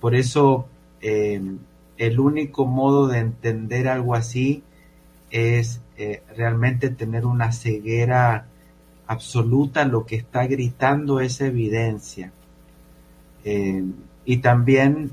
Por 0.00 0.14
eso 0.14 0.68
el 1.00 2.20
único 2.20 2.66
modo 2.66 3.06
de 3.06 3.18
entender 3.18 3.86
algo 3.86 4.16
así 4.16 4.64
es 5.30 5.80
realmente 6.36 6.90
tener 6.90 7.24
una 7.24 7.52
ceguera 7.52 8.46
absoluta, 9.06 9.84
lo 9.84 10.04
que 10.04 10.16
está 10.16 10.46
gritando 10.46 11.20
es 11.20 11.40
evidencia. 11.40 12.32
y 14.24 14.36
también 14.38 15.12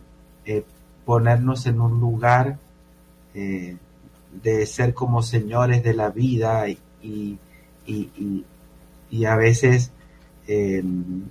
ponernos 1.06 1.66
en 1.66 1.82
un 1.82 2.00
lugar 2.00 2.58
eh, 3.34 3.78
de 4.42 4.66
ser 4.66 4.94
como 4.94 5.22
señores 5.22 5.84
de 5.84 5.94
la 5.94 6.10
vida 6.10 6.68
y, 6.70 6.80
y, 7.02 8.46
y, 9.10 9.26
a 9.26 9.36
veces 9.36 9.92
em, 10.48 11.24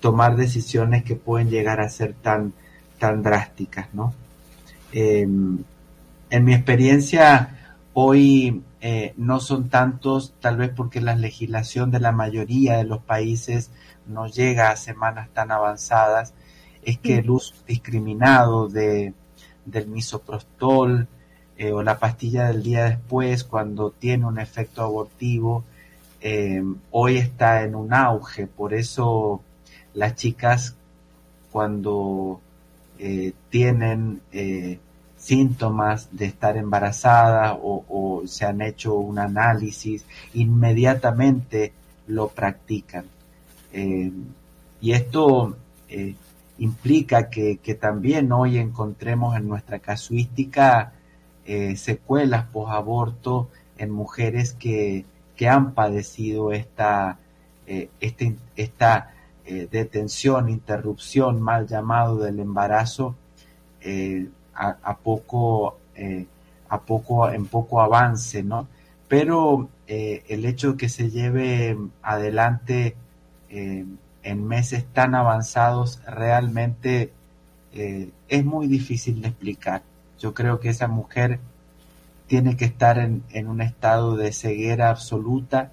tomar 0.00 0.36
decisiones 0.36 1.04
que 1.04 1.16
pueden 1.16 1.50
llegar 1.50 1.80
a 1.80 1.88
ser 1.88 2.14
tan, 2.14 2.52
tan 2.98 3.22
drásticas, 3.22 3.92
¿no? 3.92 4.14
Em, 4.92 5.58
en 6.30 6.44
mi 6.44 6.54
experiencia, 6.54 7.76
hoy 7.92 8.62
eh, 8.80 9.14
no 9.16 9.40
son 9.40 9.68
tantos, 9.68 10.34
tal 10.40 10.56
vez 10.56 10.70
porque 10.74 11.00
la 11.00 11.14
legislación 11.14 11.90
de 11.90 12.00
la 12.00 12.12
mayoría 12.12 12.76
de 12.76 12.84
los 12.84 13.02
países 13.02 13.70
no 14.06 14.26
llega 14.26 14.70
a 14.70 14.76
semanas 14.76 15.28
tan 15.32 15.50
avanzadas, 15.50 16.34
es 16.82 16.98
que 16.98 17.18
el 17.18 17.30
uso 17.30 17.54
discriminado 17.66 18.68
de, 18.68 19.14
del 19.64 19.88
misoprostol 19.88 21.08
eh, 21.56 21.72
o 21.72 21.82
la 21.82 21.98
pastilla 21.98 22.48
del 22.48 22.62
día 22.62 22.84
después 22.84 23.44
cuando 23.44 23.90
tiene 23.90 24.26
un 24.26 24.38
efecto 24.38 24.82
abortivo 24.82 25.64
eh, 26.20 26.62
hoy 26.90 27.18
está 27.18 27.62
en 27.62 27.74
un 27.74 27.92
auge. 27.92 28.46
Por 28.46 28.74
eso 28.74 29.42
las 29.92 30.16
chicas 30.16 30.74
cuando 31.52 32.40
eh, 32.98 33.32
tienen 33.50 34.20
síntomas 35.16 36.08
de 36.10 36.26
estar 36.26 36.56
embarazadas 36.56 37.56
o, 37.62 37.84
o, 37.88 38.26
se 38.26 38.44
han 38.44 38.60
hecho 38.60 38.94
un 38.94 39.18
análisis, 39.18 40.04
inmediatamente 40.34 41.72
lo 42.08 42.28
practican. 42.28 43.06
y 43.72 44.92
esto 44.92 45.56
implica 46.58 47.30
que, 47.30 47.78
también 47.80 48.32
hoy 48.32 48.58
encontremos 48.58 49.36
en 49.36 49.48
nuestra 49.48 49.78
casuística 49.78 50.93
eh, 51.46 51.76
secuelas 51.76 52.46
post-aborto 52.46 53.50
en 53.76 53.90
mujeres 53.90 54.54
que, 54.54 55.04
que, 55.36 55.48
han 55.48 55.74
padecido 55.74 56.52
esta, 56.52 57.18
eh, 57.66 57.90
este, 58.00 58.36
esta 58.56 59.12
eh, 59.44 59.68
detención, 59.70 60.48
interrupción, 60.48 61.42
mal 61.42 61.66
llamado 61.66 62.16
del 62.16 62.40
embarazo, 62.40 63.14
a, 64.54 64.96
poco, 64.96 65.76
a 66.70 66.80
poco, 66.80 67.28
en 67.28 67.44
poco 67.44 67.82
avance, 67.82 68.42
¿no? 68.42 68.66
Pero 69.08 69.68
el 69.86 70.46
hecho 70.46 70.72
de 70.72 70.76
que 70.78 70.88
se 70.88 71.10
lleve 71.10 71.76
adelante 72.00 72.96
en 73.50 74.48
meses 74.48 74.86
tan 74.94 75.14
avanzados 75.14 76.00
realmente 76.06 77.12
es 77.72 78.44
muy 78.46 78.66
difícil 78.68 79.20
de 79.20 79.28
explicar. 79.28 79.82
Yo 80.24 80.32
creo 80.32 80.58
que 80.58 80.70
esa 80.70 80.88
mujer 80.88 81.38
tiene 82.26 82.56
que 82.56 82.64
estar 82.64 82.98
en, 82.98 83.46
un 83.46 83.60
estado 83.60 84.16
de 84.16 84.32
ceguera 84.32 84.88
absoluta, 84.88 85.70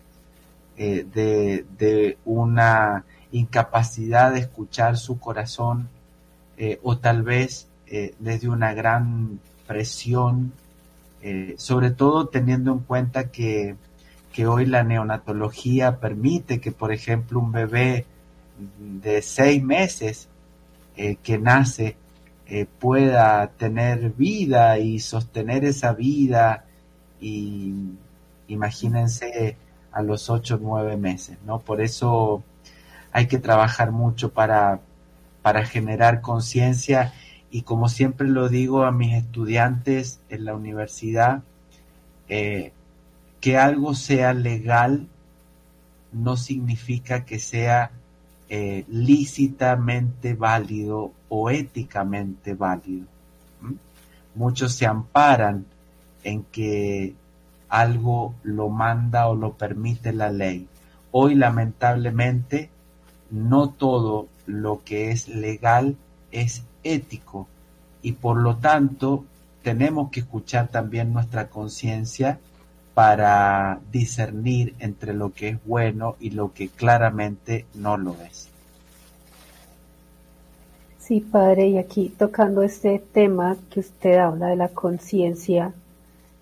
eh, 0.75 1.05
de, 1.13 2.17
una 2.25 3.05
incapacidad 3.31 4.33
de 4.33 4.39
escuchar 4.39 4.97
su 4.97 5.19
corazón 5.19 5.87
eh, 6.57 6.81
o 6.83 6.97
tal 6.97 7.23
vez 7.23 7.69
desde 8.19 8.49
una 8.49 8.73
gran 8.73 9.39
presión, 9.67 10.51
sobre 11.55 11.91
todo 11.91 12.27
teniendo 12.27 12.73
en 12.73 12.79
cuenta 12.79 13.31
que, 13.31 13.75
que 14.33 14.47
hoy 14.47 14.65
la 14.65 14.83
neonatología 14.83 16.01
permite 16.01 16.59
que, 16.59 16.73
por 16.73 16.91
ejemplo, 16.91 17.39
un 17.39 17.53
bebé 17.53 18.05
de 18.77 19.21
seis 19.21 19.63
meses 19.63 20.27
eh, 20.97 21.15
que 21.23 21.37
nace 21.37 21.95
eh, 22.53 22.65
pueda 22.65 23.47
tener 23.47 24.09
vida 24.09 24.77
y 24.77 24.99
sostener 24.99 25.63
esa 25.63 25.93
vida 25.93 26.65
y 27.21 27.91
imagínense 28.49 29.55
a 29.93 30.01
los 30.01 30.29
ocho 30.29 30.55
o 30.55 30.59
nueve 30.61 30.97
meses, 30.97 31.37
¿no? 31.45 31.59
Por 31.59 31.79
eso 31.79 32.43
hay 33.13 33.27
que 33.27 33.37
trabajar 33.37 33.93
mucho 33.93 34.33
para, 34.33 34.81
para 35.41 35.63
generar 35.63 36.19
conciencia 36.19 37.13
y 37.51 37.61
como 37.61 37.87
siempre 37.87 38.27
lo 38.27 38.49
digo 38.49 38.83
a 38.83 38.91
mis 38.91 39.13
estudiantes 39.13 40.19
en 40.27 40.43
la 40.43 40.53
universidad, 40.53 41.43
eh, 42.27 42.73
que 43.39 43.57
algo 43.57 43.95
sea 43.95 44.33
legal 44.33 45.07
no 46.11 46.35
significa 46.35 47.23
que 47.23 47.39
sea 47.39 47.91
eh, 48.49 48.83
lícitamente 48.89 50.33
válido 50.33 51.13
o 51.33 51.49
éticamente 51.49 52.55
válido. 52.55 53.07
Muchos 54.35 54.73
se 54.73 54.85
amparan 54.85 55.65
en 56.25 56.43
que 56.43 57.15
algo 57.69 58.35
lo 58.43 58.67
manda 58.67 59.29
o 59.29 59.35
lo 59.35 59.53
permite 59.53 60.11
la 60.11 60.29
ley. 60.29 60.67
Hoy 61.11 61.35
lamentablemente 61.35 62.69
no 63.29 63.69
todo 63.69 64.27
lo 64.45 64.83
que 64.83 65.11
es 65.11 65.29
legal 65.29 65.95
es 66.33 66.63
ético 66.83 67.47
y 68.01 68.11
por 68.11 68.35
lo 68.35 68.57
tanto 68.57 69.23
tenemos 69.63 70.11
que 70.11 70.19
escuchar 70.19 70.67
también 70.67 71.13
nuestra 71.13 71.47
conciencia 71.47 72.39
para 72.93 73.79
discernir 73.89 74.75
entre 74.79 75.13
lo 75.13 75.31
que 75.31 75.47
es 75.47 75.65
bueno 75.65 76.17
y 76.19 76.31
lo 76.31 76.51
que 76.51 76.67
claramente 76.67 77.67
no 77.73 77.95
lo 77.95 78.17
es. 78.21 78.50
Sí, 81.01 81.19
padre, 81.19 81.67
y 81.67 81.77
aquí 81.79 82.13
tocando 82.17 82.61
este 82.61 82.99
tema 82.99 83.57
que 83.71 83.79
usted 83.79 84.17
habla 84.19 84.47
de 84.49 84.55
la 84.55 84.69
conciencia, 84.69 85.73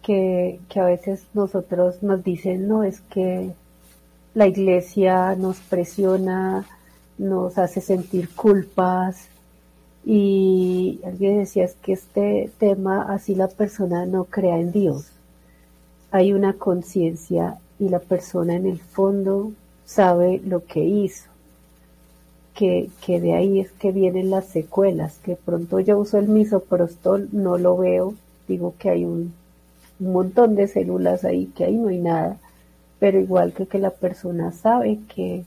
que, 0.03 0.59
que, 0.67 0.79
a 0.81 0.85
veces 0.85 1.25
nosotros 1.33 2.03
nos 2.03 2.23
dicen, 2.23 2.67
no, 2.67 2.83
es 2.83 2.99
que 2.99 3.53
la 4.33 4.47
iglesia 4.47 5.35
nos 5.35 5.59
presiona, 5.61 6.65
nos 7.17 7.57
hace 7.57 7.79
sentir 7.79 8.35
culpas 8.35 9.29
y 10.05 10.99
alguien 11.05 11.39
decía 11.39 11.63
es 11.63 11.75
que 11.75 11.93
este 11.93 12.51
tema 12.57 13.13
así 13.13 13.35
la 13.35 13.47
persona 13.47 14.05
no 14.05 14.25
crea 14.25 14.59
en 14.59 14.73
Dios. 14.73 15.11
Hay 16.11 16.33
una 16.33 16.53
conciencia 16.53 17.59
y 17.79 17.87
la 17.87 17.99
persona 17.99 18.55
en 18.55 18.65
el 18.65 18.79
fondo 18.79 19.53
sabe 19.85 20.41
lo 20.45 20.65
que 20.65 20.83
hizo. 20.83 21.28
Que, 22.53 22.89
que, 23.05 23.21
de 23.21 23.35
ahí 23.35 23.59
es 23.59 23.71
que 23.71 23.91
vienen 23.91 24.29
las 24.29 24.47
secuelas, 24.47 25.17
que 25.19 25.35
pronto 25.35 25.79
yo 25.79 25.97
uso 25.97 26.17
el 26.17 26.27
misoprostol, 26.27 27.29
no 27.31 27.57
lo 27.57 27.77
veo, 27.77 28.15
digo 28.47 28.75
que 28.77 28.89
hay 28.89 29.05
un, 29.05 29.33
un 29.99 30.11
montón 30.11 30.55
de 30.55 30.67
células 30.67 31.23
ahí, 31.23 31.45
que 31.55 31.63
ahí 31.63 31.75
no 31.75 31.87
hay 31.87 31.99
nada, 31.99 32.37
pero 32.99 33.19
igual 33.19 33.53
que 33.53 33.65
que 33.65 33.79
la 33.79 33.91
persona 33.91 34.51
sabe 34.51 34.99
que, 35.13 35.45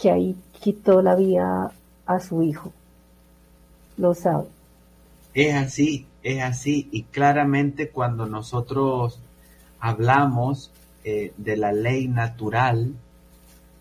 que 0.00 0.10
ahí 0.10 0.36
quitó 0.60 1.00
la 1.00 1.14
vida 1.14 1.72
a 2.04 2.20
su 2.20 2.42
hijo, 2.42 2.72
lo 3.96 4.14
sabe. 4.14 4.48
Es 5.32 5.54
así, 5.54 6.06
es 6.22 6.42
así, 6.42 6.88
y 6.90 7.04
claramente 7.04 7.88
cuando 7.88 8.26
nosotros 8.26 9.20
hablamos 9.78 10.70
eh, 11.04 11.32
de 11.38 11.56
la 11.56 11.72
ley 11.72 12.08
natural, 12.08 12.92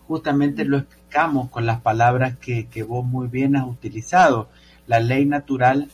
justamente 0.09 0.65
lo 0.65 0.79
explicamos 0.79 1.51
con 1.51 1.67
las 1.67 1.81
palabras 1.81 2.35
que, 2.39 2.65
que 2.65 2.81
vos 2.81 3.05
muy 3.05 3.27
bien 3.27 3.55
has 3.55 3.67
utilizado. 3.67 4.49
La 4.87 4.99
ley 4.99 5.23
natural 5.23 5.91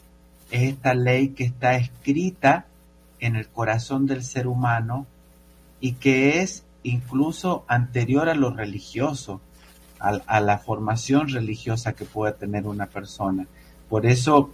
es 0.52 0.72
esta 0.72 0.94
ley 0.94 1.32
que 1.32 1.44
está 1.44 1.76
escrita 1.76 2.66
en 3.20 3.36
el 3.36 3.50
corazón 3.50 4.06
del 4.06 4.24
ser 4.24 4.48
humano 4.48 5.06
y 5.82 5.96
que 5.96 6.40
es 6.40 6.64
incluso 6.84 7.66
anterior 7.68 8.30
a 8.30 8.36
lo 8.36 8.52
religioso, 8.52 9.42
a, 10.00 10.12
a, 10.28 10.40
la 10.40 10.60
formación 10.60 11.28
religiosa 11.28 11.92
que 11.92 12.06
pueda 12.06 12.36
tener 12.38 12.68
una 12.68 12.86
persona. 12.86 13.46
Por 13.90 14.06
eso, 14.06 14.52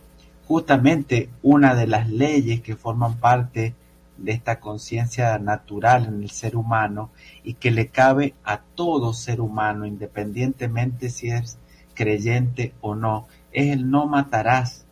justamente 0.47 1.29
una 1.43 1.75
de 1.75 1.85
las 1.85 2.09
leyes 2.09 2.61
que 2.61 2.75
forman 2.75 3.17
parte 3.17 3.75
de 4.23 4.31
esta 4.31 4.59
conciencia 4.59 5.37
natural 5.39 6.05
en 6.05 6.23
el 6.23 6.29
ser 6.29 6.55
humano 6.55 7.11
y 7.43 7.55
que 7.55 7.71
le 7.71 7.87
cabe 7.87 8.35
a 8.43 8.59
todo 8.59 9.13
ser 9.13 9.41
humano, 9.41 9.85
independientemente 9.85 11.09
si 11.09 11.29
es 11.29 11.57
creyente 11.93 12.73
o 12.81 12.95
no, 12.95 13.27
es 13.51 13.71
el 13.71 13.89
no 13.89 14.07
matarás. 14.07 14.85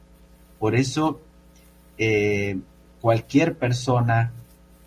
Por 0.59 0.75
eso, 0.75 1.21
eh, 1.97 2.59
cualquier 3.01 3.57
persona 3.57 4.31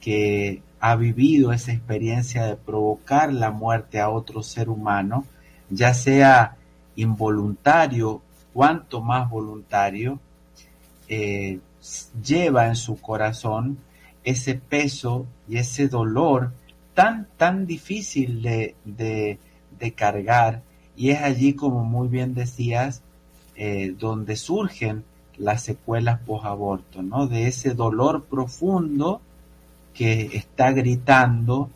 que 0.01 0.62
ha 0.81 0.97
vivido 0.97 1.52
esa 1.52 1.73
experiencia 1.73 2.44
de 2.44 2.56
provocar 2.56 3.32
la 3.32 3.51
muerte 3.51 4.01
a 4.01 4.10
otro 4.10 4.43
ser 4.43 4.69
humano, 4.69 5.24
ya 5.70 5.94
sea 5.94 6.56
involuntario, 6.97 8.20
cuanto 8.52 9.01
más 9.01 9.31
voluntario, 9.31 10.19
eh, 11.09 11.60
lleva 12.23 12.66
en 12.66 12.77
su 12.77 13.01
corazón 13.01 13.78
ese 14.24 14.55
peso 14.55 15.27
y 15.49 15.57
ese 15.59 15.89
dolor 15.89 16.53
tan, 16.94 17.28
tan 17.36 17.66
difícil 17.66 18.43
de, 18.43 18.77
de, 18.85 19.39
cargar. 19.94 20.62
Y 20.97 21.11
es 21.11 21.23
allí, 21.23 21.55
como 21.55 21.85
muy 21.85 22.09
bien 22.09 22.35
decías, 22.35 23.03
eh, 23.57 23.94
donde 23.99 24.36
surgen 24.36 25.05
las 25.36 25.62
secuelas 25.62 26.20
post-aborto, 26.20 27.03
¿no? 27.03 27.27
De 27.27 27.47
ese 27.47 27.74
dolor 27.74 28.24
profundo 28.24 29.20
que 29.94 30.31
está 30.35 30.70
gritando 30.73 31.70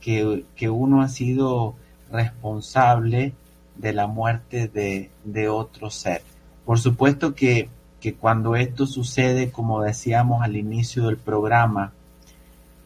que, 0.00 0.44
que 0.56 0.70
uno 0.70 1.02
ha 1.02 1.08
sido 1.08 1.74
responsable 2.10 3.34
de 3.76 3.92
la 3.92 4.06
muerte 4.06 4.68
de, 4.68 5.10
de 5.24 5.48
otro 5.48 5.90
ser. 5.90 6.22
Por 6.64 6.78
supuesto 6.78 7.34
que, 7.34 7.68
que 8.00 8.14
cuando 8.14 8.56
esto 8.56 8.86
sucede, 8.86 9.50
como 9.50 9.82
decíamos 9.82 10.42
al 10.42 10.56
inicio 10.56 11.06
del 11.06 11.18
programa, 11.18 11.92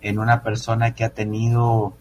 en 0.00 0.18
una 0.18 0.42
persona 0.42 0.94
que 0.94 1.04
ha 1.04 1.10
tenido 1.10 1.94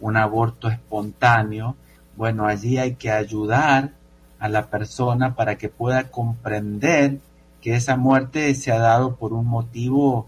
un 0.00 0.16
aborto 0.16 0.68
espontáneo, 0.68 1.76
bueno, 2.16 2.46
allí 2.46 2.78
hay 2.78 2.94
que 2.94 3.10
ayudar 3.10 3.92
a 4.38 4.48
la 4.48 4.66
persona 4.66 5.34
para 5.34 5.56
que 5.58 5.68
pueda 5.68 6.10
comprender 6.10 7.18
que 7.60 7.74
esa 7.74 7.96
muerte 7.96 8.54
se 8.54 8.72
ha 8.72 8.78
dado 8.78 9.16
por 9.16 9.32
un 9.32 9.46
motivo 9.46 10.26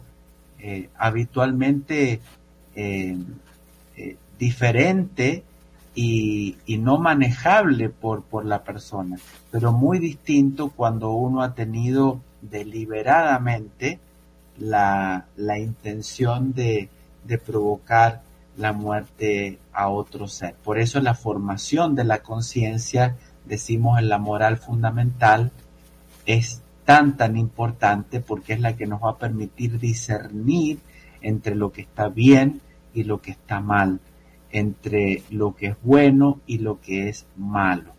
eh, 0.58 0.90
habitualmente 0.98 2.20
eh, 2.76 3.16
eh, 3.96 4.16
diferente 4.38 5.42
y, 5.94 6.56
y, 6.66 6.78
no 6.78 6.98
manejable 6.98 7.88
por, 7.88 8.22
por 8.22 8.44
la 8.44 8.62
persona, 8.62 9.18
pero 9.50 9.72
muy 9.72 9.98
distinto 9.98 10.70
cuando 10.70 11.12
uno 11.12 11.42
ha 11.42 11.54
tenido 11.54 12.20
deliberadamente 12.42 13.98
la, 14.58 15.26
la 15.36 15.58
intención 15.58 16.52
de, 16.52 16.90
de 17.24 17.38
provocar 17.38 18.22
la 18.56 18.72
muerte 18.72 19.58
a 19.72 19.88
otro 19.88 20.28
ser. 20.28 20.54
Por 20.62 20.78
eso 20.78 21.00
la 21.00 21.14
formación 21.14 21.94
de 21.94 22.04
la 22.04 22.22
conciencia, 22.22 23.16
decimos 23.46 23.98
en 23.98 24.08
la 24.08 24.18
moral 24.18 24.58
fundamental, 24.58 25.50
es 26.26 26.62
tan 26.84 27.16
tan 27.16 27.36
importante 27.36 28.20
porque 28.20 28.54
es 28.54 28.60
la 28.60 28.76
que 28.76 28.86
nos 28.86 29.02
va 29.02 29.10
a 29.10 29.18
permitir 29.18 29.78
discernir 29.78 30.78
entre 31.20 31.54
lo 31.54 31.72
que 31.72 31.82
está 31.82 32.08
bien 32.08 32.60
y 32.92 33.04
lo 33.04 33.22
que 33.22 33.30
está 33.30 33.60
mal, 33.60 34.00
entre 34.50 35.22
lo 35.30 35.54
que 35.54 35.68
es 35.68 35.76
bueno 35.82 36.40
y 36.46 36.58
lo 36.58 36.80
que 36.80 37.08
es 37.08 37.26
malo. 37.36 37.94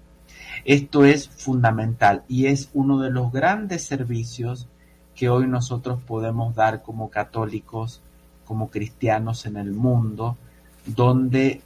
Esto 0.66 1.04
es 1.04 1.28
fundamental 1.28 2.24
y 2.30 2.46
es 2.46 2.70
uno 2.74 3.00
de 3.00 3.10
los 3.10 3.32
grandes 3.32 3.84
servicios 3.84 4.68
que 5.14 5.30
hoy 5.30 5.48
nosotros 5.48 6.00
podemos 6.02 6.56
dar 6.56 6.82
como 6.82 7.10
católicos, 7.10 8.02
como 8.46 8.70
cristianos 8.70 9.46
en 9.46 9.58
el 9.58 9.72
mundo, 9.74 10.38
donde 10.86 11.62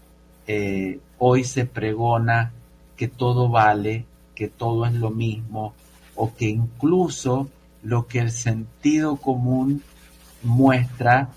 eh, 0.47 0.99
hoy 1.19 1.43
se 1.43 1.65
pregona 1.65 2.51
que 2.95 3.07
todo 3.07 3.49
vale, 3.49 4.05
que 4.33 4.47
todo 4.47 4.85
es 4.85 4.93
lo 4.93 5.11
mismo, 5.11 5.73
o 6.15 6.33
que 6.33 6.49
incluso 6.49 7.49
lo 7.83 8.07
que 8.07 8.19
el 8.19 8.31
sentido 8.31 9.17
común 9.17 9.83
muestra 10.41 11.29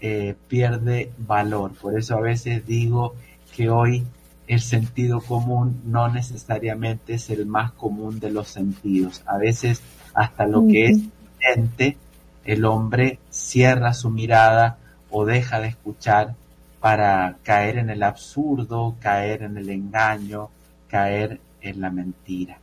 eh, 0.00 0.34
pierde 0.48 1.12
valor. 1.18 1.72
Por 1.72 1.98
eso 1.98 2.16
a 2.16 2.20
veces 2.20 2.66
digo 2.66 3.14
que 3.54 3.68
hoy 3.68 4.04
el 4.46 4.60
sentido 4.60 5.20
común 5.20 5.82
no 5.84 6.08
necesariamente 6.08 7.14
es 7.14 7.30
el 7.30 7.46
más 7.46 7.72
común 7.72 8.20
de 8.20 8.30
los 8.30 8.48
sentidos. 8.48 9.22
A 9.26 9.38
veces 9.38 9.80
hasta 10.14 10.46
lo 10.46 10.66
que 10.66 10.86
es 10.86 10.98
evidente, 11.40 11.96
el 12.44 12.64
hombre 12.64 13.18
cierra 13.30 13.94
su 13.94 14.10
mirada 14.10 14.78
o 15.10 15.24
deja 15.24 15.60
de 15.60 15.68
escuchar 15.68 16.34
para 16.80 17.36
caer 17.44 17.78
en 17.78 17.90
el 17.90 18.02
absurdo, 18.02 18.96
caer 19.00 19.42
en 19.42 19.56
el 19.56 19.70
engaño, 19.70 20.50
caer 20.88 21.40
en 21.60 21.80
la 21.80 21.90
mentira. 21.90 22.58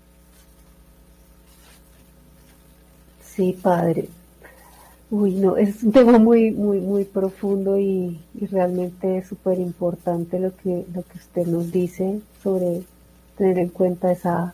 Sí, 3.24 3.58
padre. 3.62 4.10
Uy, 5.12 5.34
no, 5.34 5.58
es 5.58 5.82
un 5.82 5.92
tema 5.92 6.20
muy, 6.20 6.52
muy, 6.52 6.80
muy 6.80 7.04
profundo 7.04 7.80
y, 7.80 8.20
realmente 8.52 9.18
es 9.18 9.28
súper 9.28 9.60
importante 9.60 10.40
lo 10.40 10.56
que, 10.56 10.86
lo 10.94 11.02
que 11.02 11.18
usted 11.18 11.48
nos 11.48 11.72
dice 11.72 12.22
sobre 12.44 12.84
tener 13.36 13.58
en 13.58 13.70
cuenta 13.70 14.12
esa, 14.12 14.54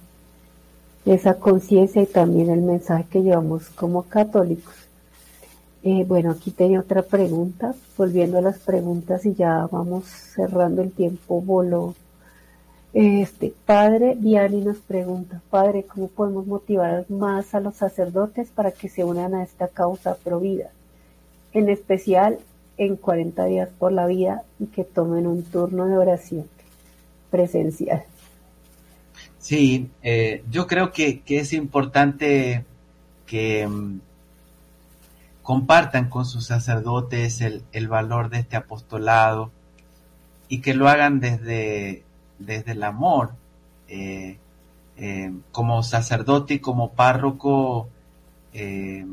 esa 1.06 1.36
conciencia 1.40 2.02
y 2.02 2.06
también 2.06 2.50
el 2.50 2.62
mensaje 2.62 3.06
que 3.12 3.22
llevamos 3.22 3.70
como 3.70 4.04
católicos. 4.04 4.74
Eh, 5.84 6.06
bueno, 6.08 6.32
aquí 6.32 6.52
tenía 6.52 6.80
otra 6.80 7.02
pregunta, 7.02 7.76
volviendo 7.98 8.38
a 8.38 8.42
las 8.42 8.60
preguntas 8.60 9.26
y 9.26 9.34
ya 9.34 9.68
vamos 9.70 10.06
cerrando 10.06 10.82
el 10.82 10.92
tiempo, 10.92 11.42
voló. 11.42 11.96
Este, 12.96 13.54
padre 13.66 14.16
Viali 14.18 14.62
nos 14.62 14.78
pregunta, 14.78 15.42
Padre, 15.50 15.84
¿cómo 15.84 16.08
podemos 16.08 16.48
motivar 16.48 17.06
más 17.10 17.54
a 17.54 17.60
los 17.60 17.76
sacerdotes 17.76 18.48
para 18.52 18.72
que 18.72 18.88
se 18.88 19.04
unan 19.04 19.36
a 19.36 19.44
esta 19.44 19.68
causa 19.68 20.16
pro 20.16 20.40
vida? 20.40 20.70
En 21.52 21.68
especial 21.68 22.40
en 22.78 22.96
40 22.96 23.44
días 23.48 23.70
por 23.78 23.92
la 23.92 24.08
vida 24.08 24.44
y 24.60 24.68
que 24.68 24.86
tomen 24.86 25.28
un 25.28 25.44
turno 25.44 25.88
de 25.88 25.98
oración 25.98 26.48
presencial. 27.32 28.06
Sí, 29.40 29.90
eh, 30.02 30.46
yo 30.50 30.66
creo 30.66 30.94
que, 30.94 31.20
que, 31.20 31.40
es 31.40 31.52
importante 31.52 32.64
que 33.26 33.68
um, 33.68 34.00
compartan 35.44 36.08
con 36.08 36.24
sus 36.24 36.46
sacerdotes 36.46 37.42
el, 37.42 37.62
el 37.74 37.90
valor 37.90 38.30
de 38.30 38.40
este 38.40 38.56
apostolado 38.56 39.52
y 40.48 40.62
que 40.62 40.74
lo 40.74 40.88
hagan 40.88 41.20
desde 41.20 42.06
desde 42.40 42.74
el 42.74 42.84
amor. 42.84 43.32
Eh, 43.88 44.38
eh, 44.98 45.34
como 45.52 45.84
sacerdote 45.84 46.56
y 46.56 46.60
como 46.60 46.94
párroco, 46.94 47.90
eh, 48.54 49.06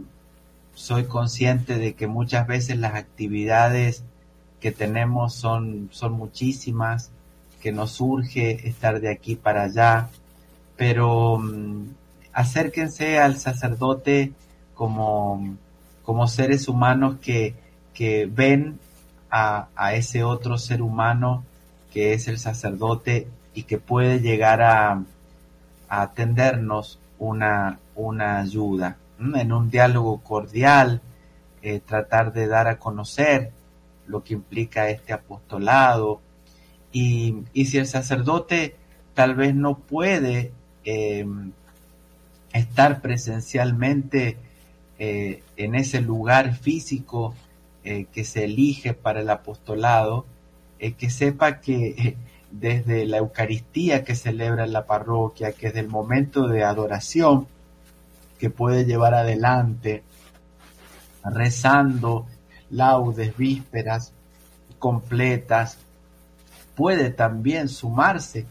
soy 0.74 1.04
consciente 1.04 1.76
de 1.76 1.94
que 1.94 2.06
muchas 2.06 2.46
veces 2.46 2.78
las 2.78 2.94
actividades 2.94 4.04
que 4.60 4.70
tenemos 4.70 5.34
son, 5.34 5.88
son 5.92 6.12
muchísimas, 6.12 7.10
que 7.60 7.72
nos 7.72 8.00
urge 8.00 8.68
estar 8.68 9.00
de 9.00 9.10
aquí 9.10 9.34
para 9.34 9.64
allá, 9.64 10.08
pero 10.76 11.38
mm, 11.38 11.88
acérquense 12.32 13.18
al 13.18 13.38
sacerdote 13.38 14.32
como, 14.74 15.56
como 16.04 16.28
seres 16.28 16.68
humanos 16.68 17.16
que, 17.20 17.54
que 17.92 18.26
ven 18.26 18.78
a, 19.30 19.68
a 19.74 19.94
ese 19.94 20.22
otro 20.22 20.58
ser 20.58 20.80
humano 20.80 21.44
que 21.92 22.14
es 22.14 22.28
el 22.28 22.38
sacerdote 22.38 23.28
y 23.54 23.64
que 23.64 23.78
puede 23.78 24.20
llegar 24.20 24.62
a, 24.62 25.04
atendernos 25.88 26.98
una, 27.18 27.78
una 27.94 28.40
ayuda, 28.40 28.96
en 29.18 29.52
un 29.52 29.70
diálogo 29.70 30.20
cordial, 30.22 31.02
eh, 31.60 31.80
tratar 31.80 32.32
de 32.32 32.46
dar 32.46 32.66
a 32.66 32.78
conocer 32.78 33.52
lo 34.06 34.24
que 34.24 34.32
implica 34.32 34.88
este 34.88 35.12
apostolado. 35.12 36.22
Y, 36.92 37.44
y 37.52 37.66
si 37.66 37.76
el 37.76 37.86
sacerdote 37.86 38.74
tal 39.12 39.34
vez 39.34 39.54
no 39.54 39.76
puede 39.76 40.52
eh, 40.86 41.26
estar 42.54 43.02
presencialmente 43.02 44.38
eh, 44.98 45.42
en 45.58 45.74
ese 45.74 46.00
lugar 46.00 46.56
físico 46.56 47.34
que 47.82 48.22
se 48.22 48.44
elige 48.44 48.94
para 48.94 49.22
el 49.22 49.28
apostolado, 49.28 50.24
eh, 50.82 50.94
que 50.94 51.10
sepa 51.10 51.60
que 51.60 51.94
eh, 51.96 52.16
desde 52.50 53.06
la 53.06 53.18
Eucaristía 53.18 54.02
que 54.02 54.16
celebra 54.16 54.64
en 54.64 54.72
la 54.72 54.84
parroquia, 54.84 55.52
que 55.52 55.68
es 55.68 55.76
el 55.76 55.86
momento 55.86 56.48
de 56.48 56.64
adoración 56.64 57.46
que 58.36 58.50
puede 58.50 58.84
llevar 58.84 59.14
adelante, 59.14 60.02
rezando 61.24 62.26
laudes, 62.70 63.36
vísperas 63.36 64.12
completas, 64.80 65.78
puede 66.74 67.10
también 67.10 67.68
sumarse 67.68 68.44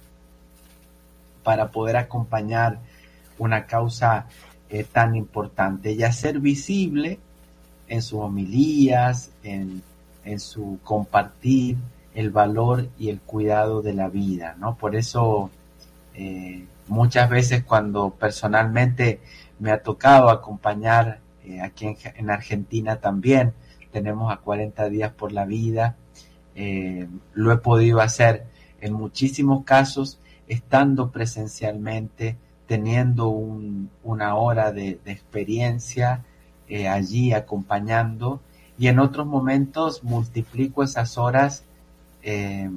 para 1.44 1.70
poder 1.70 1.98
acompañar 1.98 2.80
una 3.40 3.66
causa 3.66 4.28
eh, 4.70 4.86
tan 4.86 5.18
importante 5.18 5.92
y 5.92 6.04
hacer 6.04 6.40
visible 6.40 7.20
en 7.90 8.02
sus 8.02 8.22
homilías, 8.22 9.32
en, 9.44 9.84
en 10.24 10.40
su 10.40 10.80
compartir 10.82 11.76
el 12.14 12.30
valor 12.30 12.90
y 12.98 13.10
el 13.10 13.22
cuidado 13.22 13.82
de 13.82 13.94
la 13.94 14.10
vida, 14.10 14.56
¿no? 14.60 14.76
Por 14.76 14.96
eso 14.96 15.50
eh, 16.14 16.66
muchas 16.88 17.30
veces 17.30 17.64
cuando 17.64 18.12
personalmente 18.12 19.22
me 19.60 19.72
ha 19.72 19.82
tocado 19.82 20.30
acompañar 20.30 21.20
eh, 21.46 21.62
aquí 21.62 21.88
en, 21.88 21.98
en, 22.16 22.30
Argentina 22.30 22.98
también, 22.98 23.54
tenemos 23.92 24.32
a 24.32 24.38
40 24.38 24.90
días 24.90 25.12
por 25.12 25.32
la 25.32 25.46
vida, 25.46 25.96
eh, 26.56 27.08
lo 27.34 27.52
he 27.52 27.58
podido 27.58 28.02
hacer 28.02 28.46
en 28.82 28.94
muchísimos 28.94 29.64
casos 29.64 30.20
estando 30.48 31.12
presencialmente, 31.12 32.36
teniendo 32.68 33.30
un, 33.30 33.90
una 34.04 34.36
hora 34.36 34.72
de, 34.72 35.00
de 35.04 35.12
experiencia 35.12 36.24
allí 36.90 37.34
acompañando 37.34 38.40
y 38.78 38.88
en 38.88 39.00
otros 39.00 39.28
momentos 39.28 40.06
multiplico 40.06 40.84
esas 40.84 41.18
horas 41.18 41.66
eh, 42.24 42.70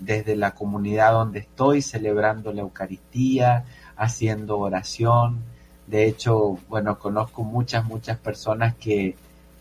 desde 0.00 0.34
la 0.34 0.54
comunidad 0.54 1.12
donde 1.12 1.40
estoy, 1.40 1.82
celebrando 1.82 2.52
la 2.52 2.62
Eucaristía, 2.62 3.64
haciendo 3.96 4.58
oración. 4.58 5.40
De 5.86 6.06
hecho, 6.06 6.58
bueno, 6.68 6.98
conozco 6.98 7.44
muchas, 7.44 7.84
muchas 7.84 8.18
personas 8.18 8.74
que 8.76 9.14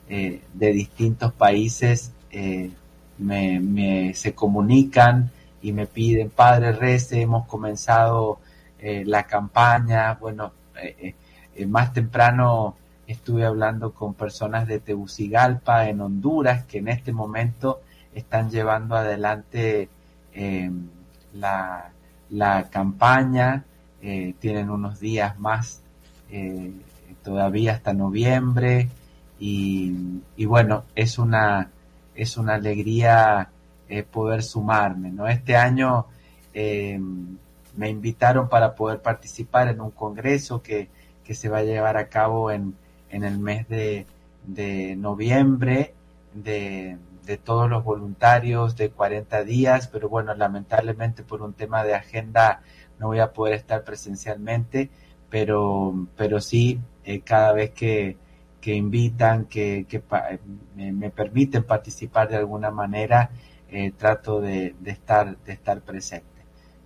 eh, 0.08 0.42
de 0.54 0.74
distintos 0.74 1.34
países 1.34 2.12
eh, 2.32 2.72
me, 3.20 4.14
se 4.16 4.34
comunican 4.34 5.30
y 5.62 5.72
me 5.72 5.86
piden, 5.86 6.30
Padre, 6.30 6.72
rece, 6.72 7.22
hemos 7.22 7.46
comenzado 7.46 8.40
eh, 8.80 9.04
la 9.06 9.24
campaña. 9.24 10.16
Bueno, 10.16 10.54
más 11.68 11.92
temprano 11.92 12.76
estuve 13.06 13.46
hablando 13.46 13.92
con 13.94 14.14
personas 14.14 14.66
de 14.66 14.80
Tegucigalpa 14.80 15.90
en 15.90 16.00
Honduras 16.00 16.64
que 16.64 16.78
en 16.78 16.88
este 16.88 17.12
momento 17.12 17.82
están 18.20 18.50
llevando 18.50 18.96
adelante 18.96 19.90
eh, 20.34 20.72
la, 21.34 21.92
la, 22.30 22.70
campaña, 22.70 23.66
eh, 24.02 24.36
tienen 24.40 24.70
unos 24.70 25.00
días 25.00 25.40
más 25.40 25.82
eh, 26.32 26.72
todavía 27.24 27.74
hasta 27.74 27.94
noviembre 27.94 28.90
y, 29.40 30.22
y, 30.36 30.46
bueno, 30.46 30.84
es 30.96 31.18
una, 31.18 31.70
es 32.16 32.38
una 32.38 32.56
alegría 32.56 33.50
eh, 33.88 34.04
poder 34.04 34.44
sumarme, 34.44 35.12
¿no? 35.12 35.28
Este 35.28 35.56
año 35.56 36.06
eh, 36.54 37.00
me 37.76 37.90
invitaron 37.90 38.50
para 38.50 38.76
poder 38.76 39.02
participar 39.02 39.70
en 39.70 39.82
un 39.82 39.92
congreso 39.92 40.62
que, 40.62 40.90
que 41.24 41.36
se 41.36 41.50
va 41.50 41.60
a 41.60 41.64
llevar 41.64 41.98
a 41.98 42.10
cabo 42.10 42.52
en, 42.52 42.76
en 43.10 43.24
el 43.24 43.40
mes 43.40 43.68
de, 43.70 44.06
de 44.46 44.96
noviembre 44.96 45.94
de, 46.34 46.98
de 47.26 47.38
todos 47.38 47.70
los 47.70 47.84
voluntarios 47.84 48.76
de 48.76 48.90
40 48.90 49.44
días, 49.44 49.88
pero 49.88 50.10
bueno, 50.10 50.34
lamentablemente 50.34 51.24
por 51.24 51.42
un 51.42 51.54
tema 51.54 51.84
de 51.84 51.94
agenda 51.94 52.62
no 53.00 53.08
voy 53.08 53.20
a 53.20 53.32
poder 53.32 53.56
estar 53.56 53.84
presencialmente, 53.84 54.90
pero, 55.30 56.08
pero 56.18 56.40
sí, 56.40 56.80
eh, 57.04 57.22
cada 57.22 57.54
vez 57.54 57.72
que, 57.72 58.18
que 58.60 58.76
invitan, 58.76 59.46
que, 59.46 59.86
que 59.88 60.04
me, 60.76 61.10
permiten 61.10 61.64
participar 61.64 62.30
de 62.30 62.38
alguna 62.38 62.72
manera, 62.72 63.32
eh, 63.70 63.92
trato 63.92 64.42
de, 64.42 64.76
de, 64.80 64.92
estar, 64.92 65.38
de 65.38 65.54
estar 65.54 65.82
presente. 65.82 66.28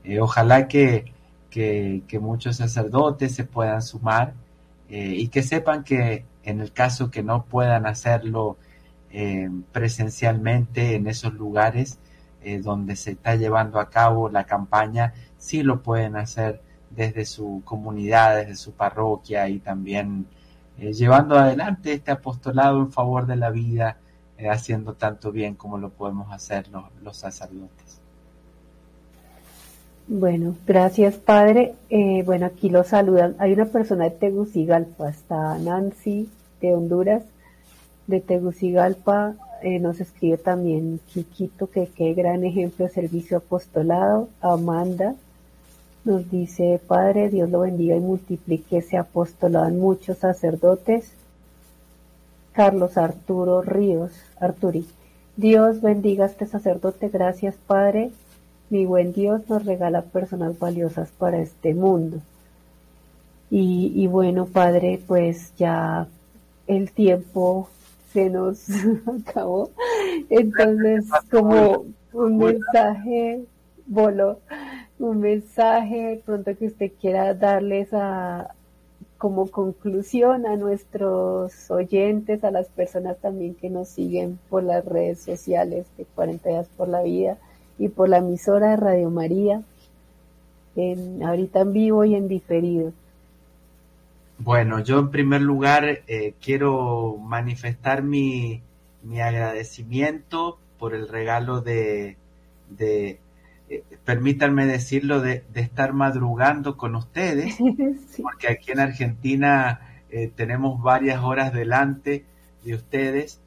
Eh, 0.03 0.19
ojalá 0.19 0.67
que, 0.67 1.13
que, 1.49 2.03
que, 2.07 2.19
muchos 2.19 2.57
sacerdotes 2.57 3.33
se 3.33 3.45
puedan 3.45 3.81
sumar 3.81 4.33
y 4.89 5.29
que 5.29 5.41
sepan 5.41 5.83
que 5.83 6.23
en 6.43 6.59
el 6.61 6.71
caso 6.71 7.09
que 7.09 7.23
no 7.23 7.45
puedan 7.45 7.87
hacerlo 7.87 8.57
eh, 9.15 9.47
presencialmente 9.71 10.95
en 10.95 11.05
esos 11.05 11.35
lugares 11.35 11.99
eh, 12.41 12.57
donde 12.57 12.95
se 12.95 13.11
está 13.11 13.35
llevando 13.35 13.79
a 13.79 13.91
cabo 13.91 14.27
la 14.27 14.45
campaña, 14.45 15.13
sí 15.37 15.61
lo 15.61 15.83
pueden 15.83 16.15
hacer 16.15 16.63
desde 16.89 17.23
su 17.25 17.61
comunidad, 17.63 18.37
desde 18.37 18.55
su 18.55 18.71
parroquia 18.71 19.47
y 19.49 19.59
también 19.59 20.25
eh, 20.79 20.93
llevando 20.93 21.37
adelante 21.37 21.93
este 21.93 22.09
apostolado 22.09 22.79
en 22.79 22.91
favor 22.91 23.27
de 23.27 23.35
la 23.35 23.51
vida, 23.51 23.97
haciendo 24.49 24.93
tanto 24.93 25.31
bien 25.31 25.53
como 25.53 25.77
lo 25.77 25.91
podemos 25.91 26.33
hacer 26.33 26.67
los, 26.69 26.85
los 27.03 27.15
sacerdotes. 27.15 28.01
Bueno, 30.07 30.55
gracias 30.65 31.17
Padre. 31.17 31.75
Bueno, 32.25 32.47
aquí 32.47 32.69
lo 32.69 32.83
saludan. 32.83 33.35
Hay 33.37 33.53
una 33.53 33.65
persona 33.65 34.05
de 34.05 34.09
Tegucigalpa, 34.09 35.07
está 35.07 35.55
Nancy 35.59 36.31
de 36.59 36.73
Honduras 36.73 37.23
de 38.07 38.19
Tegucigalpa 38.19 39.35
eh, 39.61 39.79
nos 39.79 40.01
escribe 40.01 40.37
también 40.37 40.99
Chiquito 41.07 41.67
que 41.67 41.87
qué 41.87 42.13
gran 42.13 42.43
ejemplo 42.43 42.85
de 42.85 42.91
servicio 42.91 43.37
apostolado. 43.37 44.27
Amanda 44.41 45.15
nos 46.03 46.29
dice, 46.29 46.81
Padre, 46.85 47.29
Dios 47.29 47.49
lo 47.49 47.61
bendiga 47.61 47.95
y 47.95 48.01
multiplique 48.01 48.79
ese 48.79 48.97
apostolado 48.97 49.67
en 49.69 49.79
muchos 49.79 50.17
sacerdotes. 50.17 51.13
Carlos 52.51 52.97
Arturo 52.97 53.61
Ríos, 53.61 54.11
Arturi, 54.39 54.85
Dios 55.37 55.81
bendiga 55.81 56.25
a 56.25 56.27
este 56.27 56.45
sacerdote, 56.45 57.07
gracias 57.07 57.55
Padre. 57.55 58.11
Mi 58.69 58.85
buen 58.85 59.13
Dios 59.13 59.49
nos 59.49 59.65
regala 59.65 60.01
personas 60.01 60.59
valiosas 60.59 61.09
para 61.11 61.39
este 61.39 61.73
mundo. 61.73 62.17
Y 63.49 64.07
bueno, 64.07 64.47
Padre, 64.47 64.99
pues 65.05 65.53
ya 65.57 66.07
el 66.65 66.91
tiempo 66.91 67.69
se 68.13 68.29
nos 68.29 68.67
acabó. 69.27 69.71
Entonces, 70.29 71.05
como 71.29 71.85
un 72.13 72.37
mensaje, 72.37 73.43
Bolo, 73.85 74.39
un 74.99 75.19
mensaje 75.19 76.21
pronto 76.25 76.55
que 76.57 76.67
usted 76.67 76.91
quiera 76.99 77.33
darles 77.33 77.89
a 77.93 78.53
como 79.17 79.47
conclusión 79.47 80.45
a 80.45 80.57
nuestros 80.57 81.71
oyentes, 81.71 82.43
a 82.43 82.51
las 82.51 82.67
personas 82.67 83.17
también 83.19 83.55
que 83.55 83.69
nos 83.69 83.87
siguen 83.87 84.37
por 84.49 84.63
las 84.63 84.83
redes 84.83 85.19
sociales 85.19 85.87
de 85.97 86.03
40 86.03 86.49
días 86.49 86.67
por 86.75 86.89
la 86.89 87.01
vida 87.01 87.37
y 87.79 87.87
por 87.87 88.09
la 88.09 88.17
emisora 88.17 88.71
de 88.71 88.75
Radio 88.75 89.09
María, 89.09 89.61
en, 90.75 91.23
ahorita 91.23 91.61
en 91.61 91.73
vivo 91.73 92.03
y 92.03 92.15
en 92.15 92.27
diferido. 92.27 92.91
Bueno, 94.43 94.81
yo 94.81 94.99
en 94.99 95.09
primer 95.09 95.39
lugar 95.39 96.01
eh, 96.05 96.33
quiero 96.41 97.15
manifestar 97.17 98.03
mi, 98.03 98.61
mi, 99.01 99.21
agradecimiento 99.21 100.59
por 100.77 100.93
el 100.93 101.07
regalo 101.07 101.61
de, 101.61 102.17
de 102.69 103.19
eh, 103.69 103.83
permítanme 104.03 104.65
decirlo, 104.65 105.21
de, 105.21 105.45
de, 105.53 105.61
estar 105.61 105.93
madrugando 105.93 106.75
con 106.75 106.97
ustedes, 106.97 107.55
sí. 108.09 108.21
porque 108.21 108.49
aquí 108.49 108.73
en 108.73 108.81
Argentina 108.81 109.79
eh, 110.09 110.29
tenemos 110.35 110.81
varias 110.81 111.23
horas 111.23 111.53
delante 111.53 112.25
de 112.65 112.75
ustedes. 112.75 113.39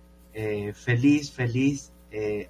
Feliz, 0.75 1.33
feliz, 1.33 1.93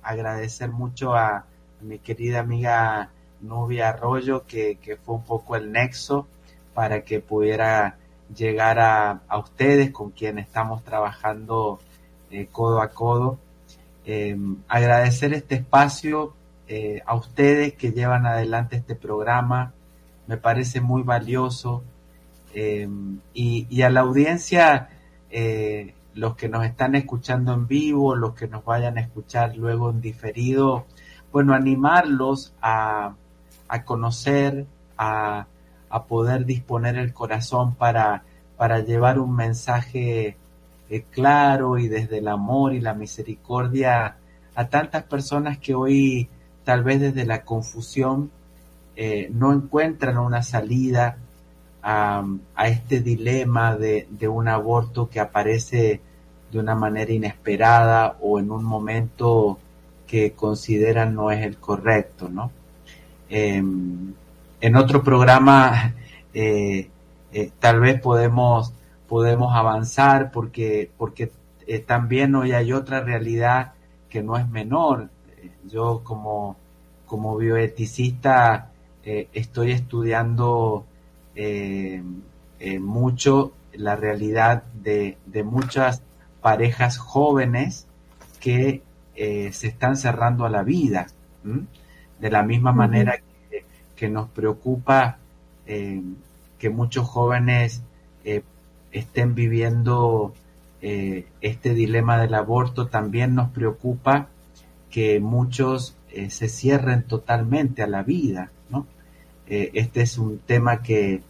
agradecer 0.03 0.71
mucho 0.71 1.15
a, 1.15 1.37
a, 1.37 1.45
mi 1.81 1.99
querida 1.99 2.41
amiga 2.41 3.11
Nubia 3.41 3.91
Arroyo, 3.91 4.45
que, 4.47 4.77
que 4.77 4.97
fue 4.97 5.17
un 5.17 5.25
poco 5.25 5.55
el 5.57 5.71
nexo 5.71 6.27
para 6.75 7.03
que 7.03 7.21
pudiera 7.21 7.97
llegar 8.35 8.79
a, 8.79 9.23
a 9.29 9.39
ustedes 9.39 9.91
con 9.91 10.11
quien 10.11 10.39
estamos 10.39 10.83
trabajando 10.85 11.79
eh, 12.31 12.49
codo 12.51 12.81
a 12.81 12.89
codo. 12.89 13.39
Eh, 14.05 14.37
agradecer 14.69 15.35
este 15.35 15.57
espacio 15.57 16.35
eh, 16.69 17.01
a 17.07 17.15
ustedes 17.15 17.75
que 17.75 17.93
llevan 17.93 18.27
adelante 18.27 18.77
este 18.77 18.97
programa, 18.97 19.73
me 20.27 20.37
parece 20.37 20.81
muy 20.81 21.03
valioso. 21.03 21.85
Eh, 22.55 22.89
y, 23.35 23.67
y, 23.71 23.83
a 23.83 23.91
la 23.91 24.01
audiencia, 24.01 24.89
eh, 25.31 25.95
los 26.15 26.37
que 26.37 26.49
nos 26.49 26.65
están 26.65 26.95
escuchando 26.97 27.53
en 27.53 27.67
vivo, 27.69 28.17
los 28.17 28.35
que 28.35 28.49
nos 28.49 28.65
vayan 28.65 28.99
a 28.99 29.03
escuchar 29.03 29.57
luego 29.57 29.91
en 29.91 30.01
diferido, 30.01 30.87
bueno, 31.31 31.55
animarlos 31.55 32.55
a, 32.63 33.15
a 33.69 33.85
conocer, 33.85 34.67
a, 34.99 35.47
a, 35.91 36.05
poder 36.05 36.45
disponer 36.45 36.97
el 36.97 37.13
corazón 37.13 37.75
para, 37.75 38.25
para 38.57 38.81
llevar 38.81 39.19
un 39.19 39.35
mensaje 39.35 40.37
eh, 40.89 41.03
claro 41.11 41.79
y 41.79 41.89
desde 41.89 42.19
el 42.19 42.29
amor 42.29 42.75
y 42.75 42.81
la 42.81 42.95
misericordia 42.95 44.17
a 44.55 44.69
tantas 44.69 45.05
personas 45.05 45.59
que 45.59 45.75
hoy 45.75 46.29
tal 46.65 46.83
vez 46.85 47.01
desde 47.01 47.27
la 47.27 47.43
confusión 47.43 48.31
eh, 48.97 49.29
no 49.33 49.53
encuentran 49.53 50.19
una 50.19 50.43
salida 50.43 51.19
a, 51.83 52.25
este 52.65 53.01
dilema 53.01 53.77
de, 53.77 54.09
de, 54.11 54.27
un 54.27 54.49
aborto 54.49 55.09
que 55.09 55.21
aparece 55.21 56.01
de 56.51 56.59
una 56.59 56.75
manera 56.75 57.13
inesperada 57.13 58.17
o 58.21 58.41
en 58.41 58.51
un 58.51 58.65
momento 58.65 59.59
que 60.07 60.33
consideran 60.33 61.15
no 61.15 61.31
es 61.31 61.45
el 61.45 61.59
correcto, 61.59 62.29
¿no? 62.29 62.51
Eh, 63.29 63.63
en 64.61 64.77
otro 64.77 65.03
programa 65.03 65.95
eh, 66.33 66.91
eh, 67.33 67.51
tal 67.59 67.81
vez 67.81 68.01
podemos, 68.01 68.73
podemos 69.09 69.55
avanzar 69.55 70.31
porque, 70.31 70.91
porque 70.97 71.31
eh, 71.67 71.79
también 71.79 72.35
hoy 72.35 72.53
hay 72.53 72.73
otra 72.73 73.01
realidad 73.01 73.73
que 74.09 74.23
no 74.23 74.37
es 74.37 74.49
menor. 74.49 75.11
Yo 75.65 76.03
como, 76.05 76.57
como 77.07 77.37
bioeticista 77.37 78.71
estoy 79.05 79.71
estudiando 79.71 80.85
mucho 82.81 83.53
la 83.73 83.95
realidad 83.95 84.65
de, 84.75 85.17
de 85.27 85.45
muchas 85.45 86.03
parejas 86.41 86.99
jóvenes 86.99 87.87
que 88.41 88.83
se 89.15 89.67
están 89.69 89.97
cerrando 89.97 90.45
a 90.45 90.51
la 90.51 90.63
vida. 90.63 91.07
De 92.19 92.31
la 92.31 92.43
misma 92.43 92.71
uh 92.71 92.75
-huh. 92.75 92.79
manera 92.79 93.19
que, 93.97 94.09
nos 94.09 94.29
preocupa 94.29 95.19
eh, 95.67 96.03
que 96.59 96.71
muchos 96.71 97.07
jóvenes 97.09 97.83
eh, 98.25 98.43
estén 98.93 99.35
viviendo 99.35 100.35
eh, 100.83 101.27
este 101.41 101.75
dilema 101.75 102.19
del 102.19 102.35
aborto, 102.35 102.87
también 102.87 103.35
nos 103.35 103.51
preocupa 103.51 104.29
que 104.91 105.21
muchos 105.21 105.97
se 106.29 106.49
cierren 106.49 107.03
totalmente 107.03 107.83
a 107.83 107.87
la 107.87 108.03
vida. 108.03 108.51
¿no? 108.71 108.87
Este 109.47 110.01
es 110.01 110.17
un 110.17 110.39
tema 110.39 110.83
que, 110.83 111.21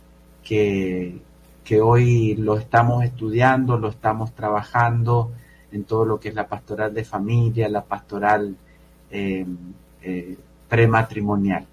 que, 0.44 1.18
que 1.64 1.80
hoy 1.80 2.36
lo 2.36 2.56
estamos 2.56 3.02
estudiando, 3.04 3.78
lo 3.78 3.88
estamos 3.88 4.32
trabajando 4.32 5.32
en 5.72 5.82
todo 5.82 6.04
lo 6.04 6.20
que 6.20 6.28
es 6.28 6.36
la 6.36 6.46
pastoral 6.46 6.94
de 6.94 7.04
familia, 7.04 7.68
la 7.68 7.82
pastoral 7.82 8.56
prematrimonial. 10.68 11.66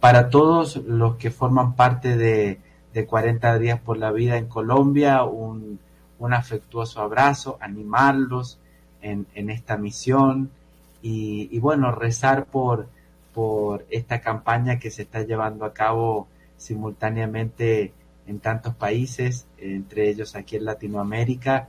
Para 0.00 0.30
todos 0.30 0.76
los 0.76 1.16
que 1.16 1.30
forman 1.30 1.74
parte 1.74 2.16
de, 2.16 2.58
de, 2.94 3.06
40 3.06 3.58
días 3.58 3.78
por 3.78 3.98
la 3.98 4.10
vida 4.10 4.38
en 4.38 4.46
Colombia, 4.46 5.24
un, 5.24 5.78
afectuoso 6.32 7.00
abrazo, 7.00 7.58
animarlos 7.60 8.58
en, 9.02 9.26
esta 9.34 9.76
misión 9.76 10.50
y, 11.02 11.58
bueno, 11.58 11.92
rezar 11.92 12.46
por, 12.46 12.88
esta 13.90 14.20
campaña 14.20 14.78
que 14.78 14.90
se 14.90 15.02
está 15.02 15.22
llevando 15.22 15.64
a 15.64 15.72
cabo 15.72 16.28
simultáneamente 16.58 17.92
en 18.26 18.38
tantos 18.38 18.74
países, 18.74 19.46
entre 19.58 20.10
ellos 20.10 20.36
aquí 20.36 20.56
en 20.56 20.66
Latinoamérica. 20.66 21.68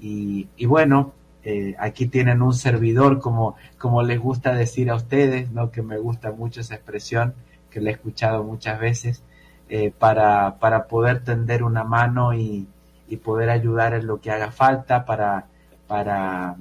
Y, 0.00 0.48
y 0.56 0.64
bueno, 0.64 1.12
eh, 1.42 1.74
aquí 1.78 2.06
tienen 2.06 2.42
un 2.42 2.54
servidor, 2.54 3.18
como, 3.20 3.56
como 3.78 4.02
les 4.02 4.20
gusta 4.20 4.54
decir 4.54 4.90
a 4.90 4.94
ustedes, 4.94 5.50
¿no? 5.50 5.70
que 5.70 5.82
me 5.82 5.98
gusta 5.98 6.32
mucho 6.32 6.60
esa 6.60 6.74
expresión, 6.74 7.34
que 7.70 7.80
la 7.80 7.90
he 7.90 7.92
escuchado 7.92 8.44
muchas 8.44 8.78
veces, 8.78 9.22
eh, 9.68 9.92
para, 9.96 10.58
para 10.58 10.86
poder 10.88 11.22
tender 11.22 11.62
una 11.62 11.84
mano 11.84 12.34
y, 12.34 12.66
y, 13.08 13.16
poder 13.18 13.50
ayudar 13.50 13.94
en 13.94 14.06
lo 14.06 14.20
que 14.20 14.30
haga 14.32 14.50
falta 14.50 15.04
para, 15.04 15.46
para, 15.86 16.56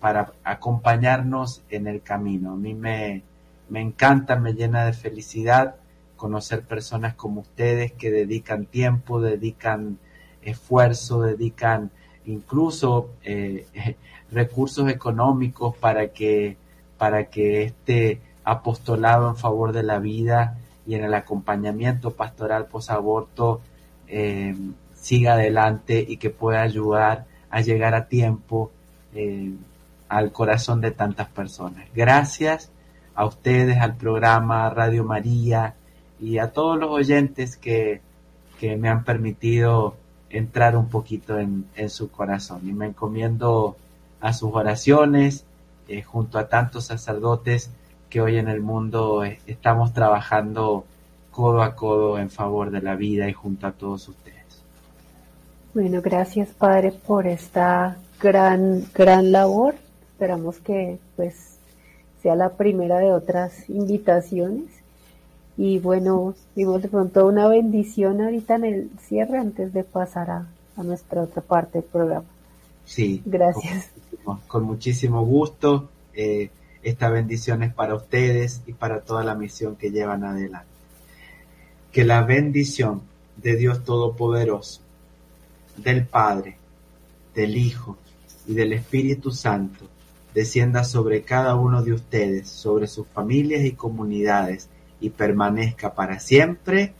para 0.00 0.32
acompañarnos 0.42 1.62
en 1.70 1.86
el 1.86 2.02
camino. 2.02 2.52
A 2.52 2.56
mí 2.56 2.74
me, 2.74 3.22
me 3.68 3.80
encanta, 3.80 4.36
me 4.36 4.54
llena 4.54 4.84
de 4.84 4.92
felicidad 4.92 5.76
conocer 6.16 6.62
personas 6.62 7.14
como 7.14 7.42
ustedes 7.42 7.92
que 7.92 8.10
dedican 8.10 8.66
tiempo, 8.66 9.20
dedican 9.20 9.98
esfuerzo, 10.42 11.22
dedican 11.22 11.90
incluso 12.26 13.10
eh, 13.22 13.66
recursos 14.32 14.90
económicos 14.90 15.76
para 15.76 16.08
que, 16.08 16.56
para 16.98 17.30
que 17.30 17.62
este 17.62 18.20
apostolado 18.48 19.28
en 19.28 19.36
favor 19.36 19.72
de 19.72 19.82
la 19.82 19.98
vida 19.98 20.56
y 20.86 20.94
en 20.94 21.04
el 21.04 21.12
acompañamiento 21.12 22.12
pastoral 22.12 22.64
posaborto 22.66 23.60
eh, 24.06 24.56
siga 24.94 25.34
adelante 25.34 26.02
y 26.08 26.16
que 26.16 26.30
pueda 26.30 26.62
ayudar 26.62 27.26
a 27.50 27.60
llegar 27.60 27.94
a 27.94 28.08
tiempo 28.08 28.70
eh, 29.14 29.52
al 30.08 30.32
corazón 30.32 30.80
de 30.80 30.92
tantas 30.92 31.28
personas. 31.28 31.84
Gracias 31.94 32.70
a 33.14 33.26
ustedes, 33.26 33.78
al 33.78 33.96
programa 33.96 34.70
Radio 34.70 35.04
María, 35.04 35.74
y 36.18 36.38
a 36.38 36.50
todos 36.50 36.78
los 36.78 36.90
oyentes 36.90 37.58
que, 37.58 38.00
que 38.58 38.76
me 38.76 38.88
han 38.88 39.04
permitido 39.04 39.94
entrar 40.30 40.74
un 40.74 40.88
poquito 40.88 41.38
en, 41.38 41.66
su 41.90 42.10
corazón. 42.10 42.62
Y 42.66 42.72
me 42.72 42.86
encomiendo 42.86 43.76
a 44.20 44.32
sus 44.32 44.54
oraciones 44.54 45.44
eh, 45.86 46.02
junto 46.02 46.38
a 46.38 46.48
tantos 46.48 46.86
sacerdotes 46.86 47.70
que 48.08 48.20
hoy 48.20 48.36
en 48.36 48.48
el 48.48 48.60
mundo 48.60 49.24
eh, 49.24 49.40
estamos 49.46 49.92
trabajando 49.92 50.84
codo 51.30 51.62
a 51.62 51.74
codo 51.74 52.18
en 52.18 52.30
favor 52.30 52.70
de 52.70 52.82
la 52.82 52.96
vida 52.96 53.28
y 53.28 53.32
junto 53.32 53.66
a 53.66 53.72
todos 53.72 54.08
ustedes. 54.08 54.36
Bueno, 55.74 56.00
gracias 56.02 56.48
Padre 56.48 56.92
por 56.92 57.26
esta 57.26 57.98
gran, 58.20 58.84
gran 58.94 59.30
labor. 59.30 59.74
Esperamos 60.12 60.58
que 60.58 60.98
pues 61.16 61.58
sea 62.22 62.34
la 62.34 62.50
primera 62.50 62.98
de 62.98 63.12
otras 63.12 63.68
invitaciones 63.70 64.64
y 65.56 65.78
bueno, 65.78 66.34
dimos 66.54 66.82
de 66.82 66.88
pronto 66.88 67.26
una 67.26 67.48
bendición 67.48 68.20
ahorita 68.20 68.56
en 68.56 68.64
el 68.64 68.90
cierre 69.00 69.38
antes 69.38 69.72
de 69.72 69.84
pasar 69.84 70.30
a, 70.30 70.46
a 70.76 70.82
nuestra 70.82 71.22
otra 71.22 71.42
parte 71.42 71.80
del 71.80 71.88
programa. 71.88 72.26
Sí. 72.84 73.22
Gracias. 73.24 73.90
Con, 74.24 74.38
con 74.46 74.64
muchísimo 74.64 75.24
gusto. 75.24 75.88
Eh, 76.14 76.50
esta 76.82 77.08
bendición 77.08 77.62
es 77.62 77.72
para 77.72 77.94
ustedes 77.94 78.62
y 78.66 78.72
para 78.72 79.00
toda 79.00 79.24
la 79.24 79.34
misión 79.34 79.76
que 79.76 79.90
llevan 79.90 80.24
adelante. 80.24 80.68
Que 81.92 82.04
la 82.04 82.22
bendición 82.22 83.02
de 83.36 83.56
Dios 83.56 83.84
Todopoderoso, 83.84 84.80
del 85.76 86.06
Padre, 86.06 86.56
del 87.34 87.56
Hijo 87.56 87.96
y 88.46 88.54
del 88.54 88.72
Espíritu 88.72 89.30
Santo 89.30 89.86
descienda 90.34 90.84
sobre 90.84 91.22
cada 91.22 91.56
uno 91.56 91.82
de 91.82 91.92
ustedes, 91.92 92.48
sobre 92.48 92.86
sus 92.86 93.06
familias 93.08 93.64
y 93.64 93.72
comunidades 93.72 94.68
y 95.00 95.10
permanezca 95.10 95.94
para 95.94 96.20
siempre. 96.20 96.92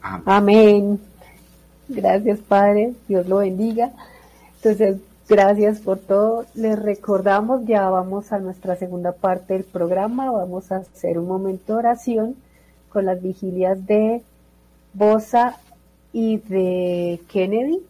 Amén. 0.00 0.22
Amén. 0.26 1.00
Gracias, 1.88 2.38
Padre. 2.40 2.92
Dios 3.06 3.26
lo 3.26 3.38
bendiga. 3.38 3.92
Entonces, 4.56 4.96
gracias 5.28 5.80
por 5.80 5.98
todo. 5.98 6.46
Les 6.54 6.78
recordamos, 6.78 7.64
ya 7.66 7.88
vamos 7.90 8.32
a 8.32 8.38
nuestra 8.38 8.76
segunda 8.76 9.12
parte 9.12 9.54
del 9.54 9.64
programa. 9.64 10.30
Vamos 10.30 10.72
a 10.72 10.76
hacer 10.76 11.18
un 11.18 11.26
momento 11.26 11.74
de 11.74 11.78
oración 11.78 12.36
con 12.88 13.04
las 13.04 13.22
vigilias 13.22 13.86
de 13.86 14.22
Bosa 14.94 15.58
y 16.12 16.38
de 16.38 17.20
Kennedy, 17.28 17.80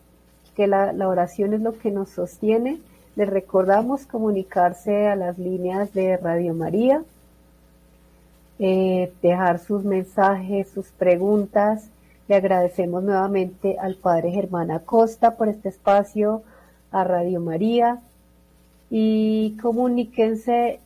que 0.56 0.66
la, 0.66 0.92
oración 1.08 1.54
es 1.54 1.60
lo 1.60 1.78
que 1.78 1.90
nos 1.90 2.10
sostiene. 2.10 2.80
Les 3.16 3.28
recordamos 3.28 4.06
comunicarse 4.06 5.06
a 5.06 5.16
las 5.16 5.38
líneas 5.38 5.92
de 5.94 6.16
Radio 6.16 6.54
María 6.54 7.02
eh, 8.58 9.12
dejar 9.22 9.60
sus 9.60 9.84
mensajes, 9.84 10.68
sus 10.68 10.88
preguntas. 10.88 11.90
Le 12.26 12.34
agradecemos 12.34 13.02
nuevamente 13.04 13.76
al 13.78 13.94
Padre 13.94 14.32
Germán 14.32 14.70
Acosta 14.70 15.36
por 15.36 15.48
este 15.48 15.68
espacio, 15.68 16.42
a 16.90 17.04
Radio 17.04 17.40
María 17.40 18.00
y 18.90 19.56
comuníquense, 19.60 20.80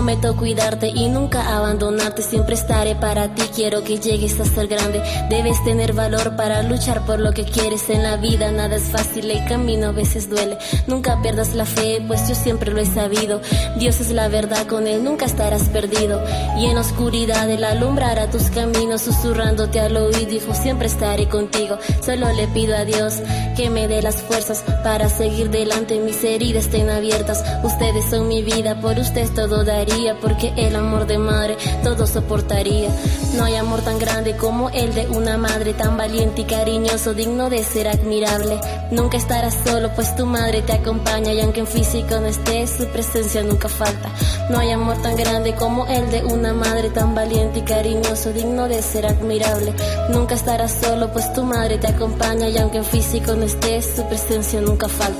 Prometo 0.06 0.36
cuidarte 0.38 0.90
y 0.90 1.10
nunca 1.10 1.58
abandonarte. 1.58 2.22
Siempre 2.22 2.54
estaré 2.54 2.94
para 2.94 3.34
ti. 3.34 3.42
Quiero 3.56 3.84
que 3.84 3.98
llegues 3.98 4.40
a 4.40 4.46
ser 4.46 4.68
grande. 4.68 5.02
Debes 5.32 5.64
tener 5.64 5.94
valor 5.94 6.36
para 6.36 6.62
luchar 6.62 7.04
por 7.08 7.20
lo 7.20 7.32
que 7.32 7.44
quieres 7.44 7.90
en 7.90 8.04
la 8.04 8.16
vida. 8.16 8.52
Nada 8.52 8.76
es 8.76 8.84
fácil, 8.84 9.32
el 9.32 9.44
camino 9.48 9.88
a 9.88 9.92
veces 9.94 10.30
duele. 10.30 10.60
Nunca 10.86 11.20
pierdas 11.24 11.56
la 11.56 11.66
fe, 11.66 12.04
pues 12.06 12.30
yo 12.30 12.36
siempre 12.36 12.70
lo 12.70 12.82
he 12.82 12.86
sabido. 12.86 13.42
Dios 13.80 14.00
es 14.00 14.12
la 14.12 14.28
verdad, 14.28 14.68
con 14.68 14.86
Él 14.86 15.04
nunca 15.04 15.26
estarás 15.26 15.70
perdido. 15.70 16.24
Y 16.60 16.68
en 16.68 16.78
oscuridad 16.78 17.50
Él 17.50 17.64
alumbrará 17.64 18.30
tus 18.30 18.52
caminos, 18.52 19.02
susurrándote 19.02 19.80
al 19.80 19.98
oído. 19.98 20.36
Hijo, 20.36 20.54
siempre 20.54 20.86
estaré 20.86 21.28
contigo. 21.28 21.80
Solo 22.06 22.32
le 22.32 22.48
pido 22.50 22.78
a 22.78 22.86
Dios 22.86 23.16
que 23.56 23.70
me 23.70 23.88
dé 23.88 24.02
las 24.02 24.22
fuerzas 24.22 24.64
para 24.84 25.10
seguir 25.10 25.50
delante. 25.50 26.00
Mis 26.00 26.24
heridas 26.24 26.66
estén 26.66 26.90
abiertas. 26.90 27.44
Ustedes 27.64 28.06
son 28.10 28.28
mi 28.28 28.44
vida, 28.44 28.80
por 28.82 28.98
ustedes 29.00 29.34
todo 29.34 29.64
daría. 29.64 30.20
Porque 30.20 30.54
el 30.58 30.76
amor 30.76 31.08
de 31.08 31.18
madre 31.18 31.58
todo 31.84 32.06
soportaría. 32.06 32.90
No 33.36 33.46
hay 33.46 33.56
amor 33.56 33.82
tan 33.82 34.00
grande 34.00 34.36
como 34.36 34.70
el 34.70 34.94
de 34.94 35.08
una 35.08 35.38
madre 35.38 35.74
tan 35.74 35.98
valiente 35.98 36.42
y 36.42 36.46
cariñoso, 36.46 37.14
digno 37.14 37.50
de 37.50 37.64
ser 37.64 37.88
admirable. 37.88 38.60
Nunca 38.92 39.18
estarás 39.18 39.58
solo, 39.66 39.92
pues 39.96 40.16
tu 40.16 40.26
madre 40.26 40.62
te 40.62 40.74
acompaña 40.74 41.34
y 41.34 41.42
aunque 41.42 41.62
en 41.62 41.68
físico 41.68 42.20
no 42.20 42.28
estés, 42.28 42.72
su 42.72 42.86
presencia 42.88 43.42
nunca 43.44 43.70
falta. 43.70 44.10
No 44.50 44.60
hay 44.60 44.72
amor 44.72 44.98
tan 45.02 45.16
grande 45.16 45.56
como 45.56 45.86
el 45.88 46.12
de 46.12 46.24
una 46.24 46.54
madre 46.54 46.90
tan 46.90 47.16
valiente 47.16 47.60
y 47.60 47.64
cariñoso, 47.64 48.32
digno 48.32 48.68
de 48.68 48.82
ser 48.82 49.06
admirable. 49.06 49.74
Nunca 50.10 50.36
estarás 50.36 50.72
solo, 50.82 51.12
pues 51.12 51.32
tu 51.34 51.44
madre 51.44 51.78
te 51.78 51.88
acompaña 51.88 52.48
y 52.50 52.58
aunque 52.58 52.78
en 52.78 52.86
físico 52.86 53.34
no 53.36 53.45
estés, 53.46 53.94
su 53.96 54.08
presencia 54.08 54.62
nunca 54.62 54.88
falta. 54.88 55.20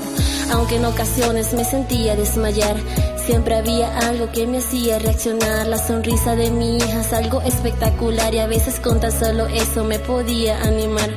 Aunque 0.52 0.76
en 0.76 0.84
ocasiones 0.84 1.52
me 1.52 1.64
sentía 1.64 2.16
desmayar, 2.16 2.76
siempre 3.24 3.56
había 3.56 3.96
algo 3.98 4.30
que 4.30 4.46
me 4.46 4.58
hacía 4.58 4.98
reaccionar. 4.98 5.66
La 5.66 5.78
sonrisa 5.78 6.36
de 6.36 6.50
mi 6.50 6.76
hija 6.76 7.00
es 7.00 7.12
algo 7.12 7.40
espectacular 7.42 8.34
y 8.34 8.38
a 8.38 8.46
veces 8.46 8.80
con 8.80 9.00
tan 9.00 9.12
solo 9.12 9.46
eso 9.46 9.84
me 9.84 9.98
podía 9.98 10.60
animar. 10.62 11.10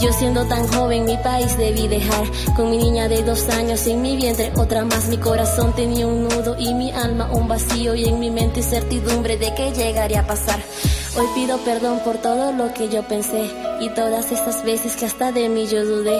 Yo 0.00 0.10
siendo 0.14 0.46
tan 0.46 0.66
joven 0.68 1.04
mi 1.04 1.18
país 1.18 1.58
debí 1.58 1.86
dejar 1.86 2.24
Con 2.56 2.70
mi 2.70 2.78
niña 2.78 3.06
de 3.06 3.22
dos 3.22 3.50
años 3.50 3.86
en 3.86 4.00
mi 4.00 4.16
vientre 4.16 4.50
Otra 4.56 4.82
más 4.82 5.08
mi 5.08 5.18
corazón 5.18 5.74
tenía 5.74 6.06
un 6.06 6.22
nudo 6.24 6.56
Y 6.58 6.72
mi 6.72 6.90
alma 6.90 7.28
un 7.30 7.48
vacío 7.48 7.94
Y 7.94 8.06
en 8.06 8.18
mi 8.18 8.30
mente 8.30 8.62
certidumbre 8.62 9.36
de 9.36 9.54
que 9.54 9.72
llegaría 9.72 10.20
a 10.20 10.26
pasar 10.26 10.58
Hoy 11.20 11.26
pido 11.34 11.58
perdón 11.58 12.00
por 12.02 12.16
todo 12.16 12.50
lo 12.50 12.72
que 12.72 12.88
yo 12.88 13.02
pensé 13.02 13.50
y 13.78 13.90
todas 13.90 14.32
esas 14.32 14.64
veces 14.64 14.96
que 14.96 15.04
hasta 15.04 15.32
de 15.32 15.50
mí 15.50 15.66
yo 15.66 15.84
dudé. 15.84 16.18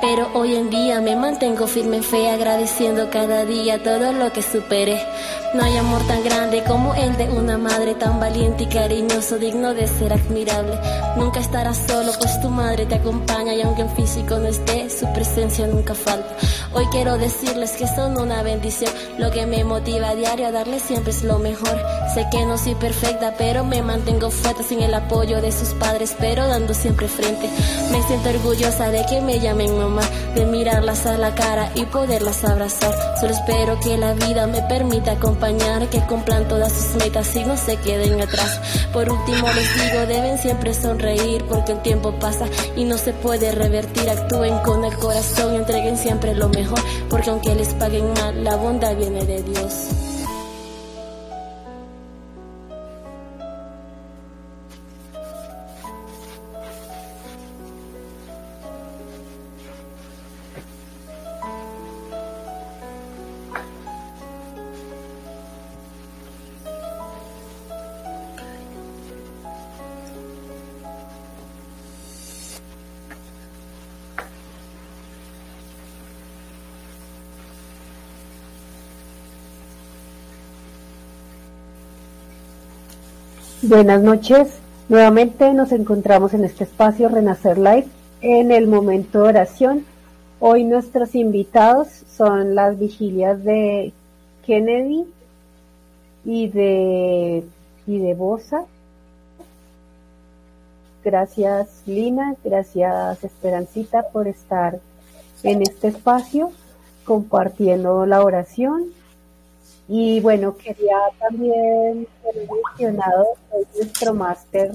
Pero 0.00 0.30
hoy 0.34 0.54
en 0.54 0.70
día 0.70 1.00
me 1.00 1.16
mantengo 1.16 1.66
firme 1.66 1.96
en 1.96 2.04
fe, 2.04 2.30
agradeciendo 2.30 3.10
cada 3.10 3.44
día 3.44 3.82
todo 3.82 4.12
lo 4.12 4.32
que 4.32 4.42
superé. 4.42 5.04
No 5.56 5.64
hay 5.64 5.78
amor 5.78 6.06
tan 6.06 6.22
grande 6.22 6.62
como 6.64 6.94
el 6.94 7.16
de 7.16 7.30
una 7.30 7.56
madre 7.56 7.94
tan 7.94 8.20
valiente 8.20 8.64
y 8.64 8.66
cariñoso, 8.66 9.38
digno 9.38 9.72
de 9.72 9.88
ser 9.88 10.12
admirable. 10.12 10.78
Nunca 11.16 11.40
estarás 11.40 11.78
solo, 11.88 12.12
pues 12.20 12.38
tu 12.42 12.50
madre 12.50 12.84
te 12.84 12.96
acompaña 12.96 13.54
y 13.54 13.62
aunque 13.62 13.80
en 13.80 13.88
físico 13.96 14.38
no 14.38 14.48
esté, 14.48 14.90
su 14.90 15.10
presencia 15.14 15.66
nunca 15.66 15.94
falta. 15.94 16.28
Hoy 16.74 16.84
quiero 16.92 17.16
decirles 17.16 17.72
que 17.72 17.88
son 17.88 18.18
una 18.18 18.42
bendición, 18.42 18.92
lo 19.16 19.30
que 19.30 19.46
me 19.46 19.64
motiva 19.64 20.10
a 20.10 20.14
diario 20.14 20.48
a 20.48 20.52
darles 20.52 20.82
siempre 20.82 21.12
es 21.12 21.22
lo 21.22 21.38
mejor. 21.38 21.80
Sé 22.12 22.26
que 22.30 22.44
no 22.44 22.58
soy 22.58 22.74
perfecta, 22.74 23.34
pero 23.38 23.64
me 23.64 23.80
mantengo 23.80 24.30
fuerte 24.30 24.62
sin 24.62 24.82
el 24.82 24.92
apoyo 24.92 25.40
de 25.40 25.52
sus 25.52 25.70
padres, 25.70 26.14
pero 26.18 26.46
dando 26.46 26.74
siempre 26.74 27.08
frente. 27.08 27.48
Me 27.90 28.02
siento 28.02 28.28
orgullosa 28.28 28.90
de 28.90 29.06
que 29.06 29.22
me 29.22 29.40
llamen 29.40 29.78
mamá, 29.78 30.02
de 30.34 30.44
mirarlas 30.44 31.06
a 31.06 31.16
la 31.16 31.34
cara 31.34 31.70
y 31.74 31.86
poderlas 31.86 32.44
abrazar. 32.44 32.94
Solo 33.18 33.32
espero 33.32 33.80
que 33.80 33.96
la 33.96 34.12
vida 34.12 34.46
me 34.46 34.60
permita 34.62 35.12
acompañar, 35.12 35.45
que 35.90 36.00
cumplan 36.08 36.48
todas 36.48 36.72
sus 36.72 36.96
metas 36.96 37.36
y 37.36 37.44
no 37.44 37.56
se 37.56 37.76
queden 37.76 38.20
atrás. 38.20 38.60
Por 38.92 39.08
último 39.08 39.46
les 39.52 39.74
digo, 39.74 40.06
deben 40.06 40.38
siempre 40.38 40.74
sonreír 40.74 41.44
porque 41.48 41.72
el 41.72 41.82
tiempo 41.82 42.12
pasa 42.18 42.46
y 42.74 42.84
no 42.84 42.98
se 42.98 43.12
puede 43.12 43.52
revertir. 43.52 44.10
Actúen 44.10 44.58
con 44.58 44.84
el 44.84 44.96
corazón, 44.96 45.54
entreguen 45.54 45.96
siempre 45.96 46.34
lo 46.34 46.48
mejor, 46.48 46.80
porque 47.08 47.30
aunque 47.30 47.54
les 47.54 47.68
paguen 47.74 48.12
mal, 48.14 48.42
la 48.42 48.56
bondad 48.56 48.96
viene 48.96 49.24
de 49.24 49.42
Dios. 49.42 50.15
Buenas 83.68 84.00
noches. 84.00 84.60
Nuevamente 84.88 85.52
nos 85.52 85.72
encontramos 85.72 86.34
en 86.34 86.44
este 86.44 86.62
espacio 86.62 87.08
Renacer 87.08 87.58
Live 87.58 87.88
en 88.20 88.52
el 88.52 88.68
momento 88.68 89.22
de 89.22 89.28
oración. 89.28 89.84
Hoy 90.38 90.62
nuestros 90.62 91.16
invitados 91.16 91.88
son 92.16 92.54
las 92.54 92.78
vigilias 92.78 93.42
de 93.42 93.92
Kennedy 94.46 95.04
y 96.24 96.46
de 96.46 97.42
y 97.88 97.98
de 97.98 98.14
Bosa. 98.14 98.66
Gracias 101.04 101.82
Lina, 101.86 102.36
gracias 102.44 103.24
Esperancita 103.24 104.10
por 104.12 104.28
estar 104.28 104.78
en 105.42 105.62
este 105.62 105.88
espacio 105.88 106.52
compartiendo 107.04 108.06
la 108.06 108.22
oración 108.22 108.92
y 109.88 110.20
bueno, 110.20 110.56
quería 110.56 110.98
también 111.18 112.06
ser 112.22 112.48
mencionado 112.48 113.24
nuestro 113.74 114.14
máster 114.14 114.72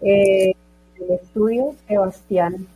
eh, 0.00 0.54
del 0.98 1.10
estudio, 1.12 1.74
Sebastián, 1.86 2.66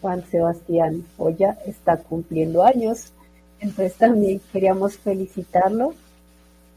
Juan 0.00 0.24
Sebastián 0.30 1.06
Oya, 1.16 1.58
está 1.66 1.96
cumpliendo 1.96 2.64
años. 2.64 3.12
Entonces 3.60 3.94
también 3.94 4.40
queríamos 4.52 4.98
felicitarlo 4.98 5.94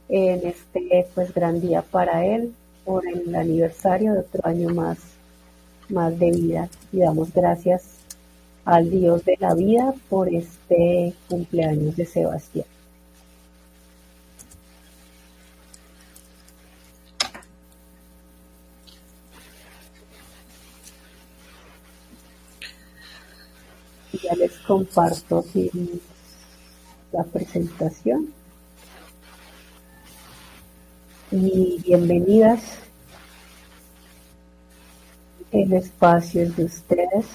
en 0.10 0.48
este 0.48 1.08
pues 1.14 1.34
gran 1.34 1.60
día 1.60 1.82
para 1.82 2.26
él 2.26 2.54
por 2.86 3.08
el 3.08 3.34
aniversario 3.36 4.14
de 4.14 4.20
otro 4.20 4.46
año 4.46 4.70
más, 4.70 4.98
más 5.90 6.18
de 6.18 6.32
vida. 6.32 6.70
Y 6.92 7.00
damos 7.00 7.34
gracias 7.34 7.84
al 8.66 8.90
Dios 8.90 9.26
de 9.26 9.38
la 9.40 9.54
vida 9.54 9.94
por 10.10 10.34
este 10.34 11.14
cumpleaños 11.30 11.96
de 11.98 12.06
Sebastián. 12.06 12.73
Les 24.38 24.58
comparto 24.60 25.46
la 27.12 27.24
presentación. 27.24 28.34
Y 31.32 31.82
bienvenidas. 31.86 32.62
El 35.52 35.74
espacio 35.74 36.44
es 36.44 36.56
de 36.56 36.66
ustedes. 36.66 37.26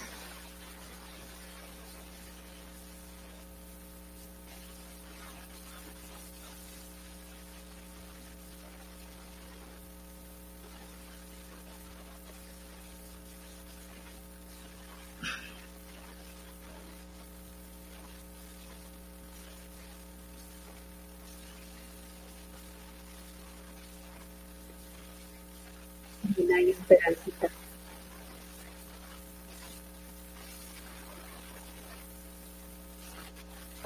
hay 26.58 26.70
esperancita. 26.70 27.48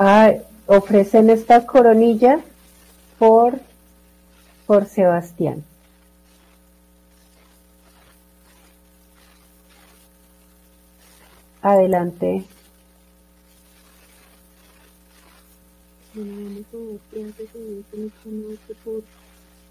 Ah, 0.04 0.34
ofrecen 0.66 1.30
esta 1.30 1.64
coronilla 1.64 2.40
por, 3.20 3.60
por 4.66 4.86
Sebastián. 4.86 5.62
Adelante. 11.62 12.44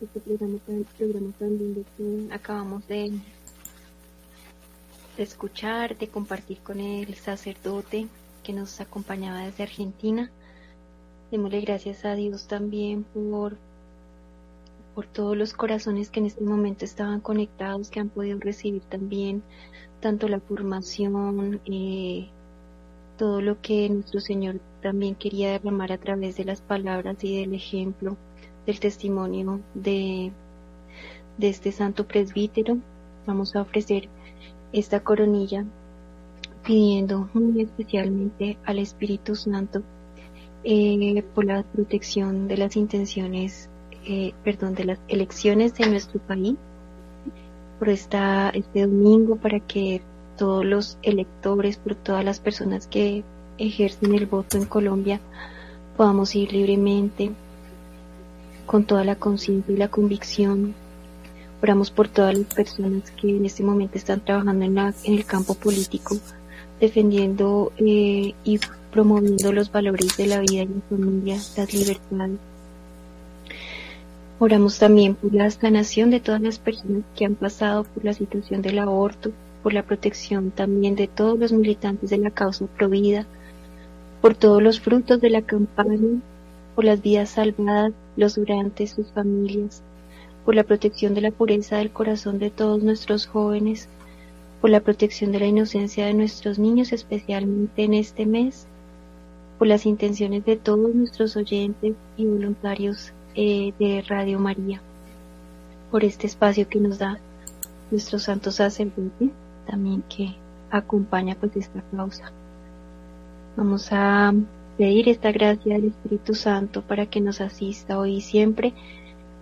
Este 0.01 0.19
programa 0.21 0.59
tan, 1.37 2.31
acabamos 2.31 2.87
de 2.87 3.19
escuchar, 5.17 5.97
de 5.97 6.07
compartir 6.07 6.59
con 6.59 6.79
el 6.79 7.15
sacerdote 7.15 8.07
que 8.41 8.53
nos 8.53 8.79
acompañaba 8.81 9.45
desde 9.45 9.63
Argentina. 9.63 10.31
Démosle 11.31 11.61
gracias 11.61 12.05
a 12.05 12.15
Dios 12.15 12.47
también 12.47 13.03
por, 13.03 13.57
por 14.95 15.05
todos 15.05 15.37
los 15.37 15.53
corazones 15.53 16.09
que 16.09 16.19
en 16.19 16.25
este 16.25 16.43
momento 16.43 16.85
estaban 16.85 17.21
conectados, 17.21 17.89
que 17.89 17.99
han 17.99 18.09
podido 18.09 18.39
recibir 18.39 18.81
también 18.83 19.43
tanto 20.01 20.27
la 20.27 20.39
formación, 20.39 21.61
eh, 21.65 22.27
todo 23.17 23.41
lo 23.41 23.61
que 23.61 23.89
nuestro 23.89 24.19
Señor 24.19 24.59
también 24.81 25.15
quería 25.15 25.51
derramar 25.51 25.91
a 25.91 25.97
través 25.97 26.35
de 26.37 26.45
las 26.45 26.61
palabras 26.61 27.23
y 27.23 27.39
del 27.39 27.53
ejemplo 27.53 28.17
del 28.65 28.79
testimonio 28.79 29.61
de, 29.73 30.31
de 31.37 31.49
este 31.49 31.71
santo 31.71 32.07
presbítero. 32.07 32.77
Vamos 33.25 33.55
a 33.55 33.61
ofrecer 33.61 34.09
esta 34.73 35.01
coronilla 35.01 35.65
pidiendo 36.63 37.29
muy 37.33 37.61
especialmente 37.61 38.57
al 38.65 38.79
Espíritu 38.79 39.35
Santo 39.35 39.81
eh, 40.63 41.23
por 41.33 41.45
la 41.45 41.63
protección 41.63 42.47
de 42.47 42.57
las 42.57 42.75
intenciones, 42.75 43.69
eh, 44.05 44.33
perdón, 44.43 44.75
de 44.75 44.85
las 44.85 44.99
elecciones 45.07 45.73
de 45.73 45.89
nuestro 45.89 46.19
país, 46.19 46.55
por 47.79 47.89
esta, 47.89 48.49
este 48.49 48.81
domingo 48.81 49.37
para 49.37 49.59
que 49.59 50.01
todos 50.37 50.63
los 50.63 50.97
electores, 51.01 51.77
por 51.77 51.95
todas 51.95 52.23
las 52.23 52.39
personas 52.39 52.87
que 52.87 53.23
ejercen 53.57 54.13
el 54.13 54.27
voto 54.27 54.57
en 54.57 54.65
Colombia, 54.65 55.19
podamos 55.97 56.35
ir 56.35 56.53
libremente 56.53 57.31
con 58.65 58.85
toda 58.85 59.03
la 59.03 59.15
conciencia 59.15 59.73
y 59.73 59.77
la 59.77 59.89
convicción. 59.89 60.73
Oramos 61.61 61.91
por 61.91 62.07
todas 62.07 62.37
las 62.37 62.53
personas 62.53 63.11
que 63.11 63.29
en 63.29 63.45
este 63.45 63.63
momento 63.63 63.97
están 63.97 64.23
trabajando 64.23 64.63
en, 64.65 64.77
en 64.77 65.13
el 65.13 65.25
campo 65.25 65.53
político, 65.55 66.17
defendiendo 66.81 67.71
eh, 67.77 68.33
y 68.43 68.59
promoviendo 68.91 69.53
los 69.53 69.71
valores 69.71 70.17
de 70.17 70.27
la 70.27 70.41
vida 70.41 70.63
y 70.63 70.67
la 70.67 70.81
familia, 70.89 71.35
las 71.55 71.73
libertades. 71.73 72.39
Oramos 74.39 74.79
también 74.79 75.15
por 75.15 75.33
la 75.33 75.49
sanación 75.51 76.09
de 76.09 76.19
todas 76.19 76.41
las 76.41 76.57
personas 76.57 77.03
que 77.15 77.25
han 77.25 77.35
pasado 77.35 77.83
por 77.83 78.03
la 78.03 78.13
situación 78.13 78.63
del 78.63 78.79
aborto, 78.79 79.31
por 79.61 79.73
la 79.73 79.83
protección 79.83 80.49
también 80.49 80.95
de 80.95 81.07
todos 81.07 81.37
los 81.37 81.51
militantes 81.53 82.09
de 82.09 82.17
la 82.17 82.31
causa 82.31 82.65
provida, 82.65 83.27
por 84.19 84.33
todos 84.35 84.61
los 84.61 84.79
frutos 84.79 85.21
de 85.21 85.29
la 85.29 85.43
campaña 85.43 86.19
por 86.75 86.85
las 86.85 87.01
vidas 87.01 87.29
salvadas, 87.29 87.93
los 88.15 88.35
durantes, 88.35 88.91
sus 88.91 89.11
familias, 89.11 89.83
por 90.45 90.55
la 90.55 90.63
protección 90.63 91.13
de 91.13 91.21
la 91.21 91.31
pureza 91.31 91.77
del 91.77 91.91
corazón 91.91 92.39
de 92.39 92.49
todos 92.49 92.81
nuestros 92.81 93.27
jóvenes, 93.27 93.87
por 94.61 94.69
la 94.69 94.79
protección 94.79 95.31
de 95.31 95.39
la 95.39 95.47
inocencia 95.47 96.05
de 96.05 96.13
nuestros 96.13 96.59
niños, 96.59 96.93
especialmente 96.93 97.83
en 97.83 97.95
este 97.95 98.27
mes, 98.27 98.67
por 99.57 99.67
las 99.67 99.85
intenciones 99.85 100.45
de 100.45 100.55
todos 100.55 100.93
nuestros 100.93 101.35
oyentes 101.35 101.95
y 102.15 102.25
voluntarios 102.25 103.11
eh, 103.35 103.73
de 103.79 104.03
Radio 104.07 104.39
María, 104.39 104.81
por 105.89 106.03
este 106.03 106.27
espacio 106.27 106.69
que 106.69 106.79
nos 106.79 106.99
da 106.99 107.19
nuestro 107.89 108.19
santo 108.19 108.51
sacerdote, 108.51 109.31
también 109.67 110.03
que 110.07 110.35
acompaña 110.69 111.35
pues 111.35 111.55
esta 111.55 111.81
causa. 111.95 112.31
Vamos 113.57 113.89
a 113.91 114.33
pedir 114.77 115.09
esta 115.09 115.31
gracia 115.31 115.75
del 115.75 115.85
Espíritu 115.85 116.33
Santo 116.33 116.81
para 116.81 117.05
que 117.05 117.19
nos 117.19 117.41
asista 117.41 117.99
hoy 117.99 118.17
y 118.17 118.21
siempre, 118.21 118.73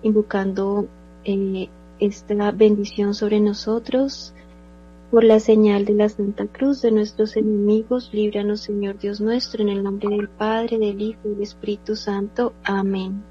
invocando 0.02 0.88
eh, 1.26 1.70
esta 2.00 2.52
bendición 2.52 3.14
sobre 3.14 3.40
nosotros. 3.40 4.34
Por 5.12 5.24
la 5.24 5.40
señal 5.40 5.86
de 5.86 5.94
la 5.94 6.10
Santa 6.10 6.46
Cruz 6.46 6.82
de 6.82 6.92
nuestros 6.92 7.36
enemigos, 7.36 8.12
líbranos 8.14 8.62
Señor 8.62 9.00
Dios 9.00 9.20
nuestro, 9.20 9.64
en 9.64 9.70
el 9.70 9.84
nombre 9.84 10.10
del 10.10 10.30
Padre, 10.30 10.78
del 10.78 11.02
Hijo 11.02 11.20
y 11.26 11.30
del 11.30 11.42
Espíritu 11.42 11.96
Santo. 11.96 12.54
Amén. 12.64 13.24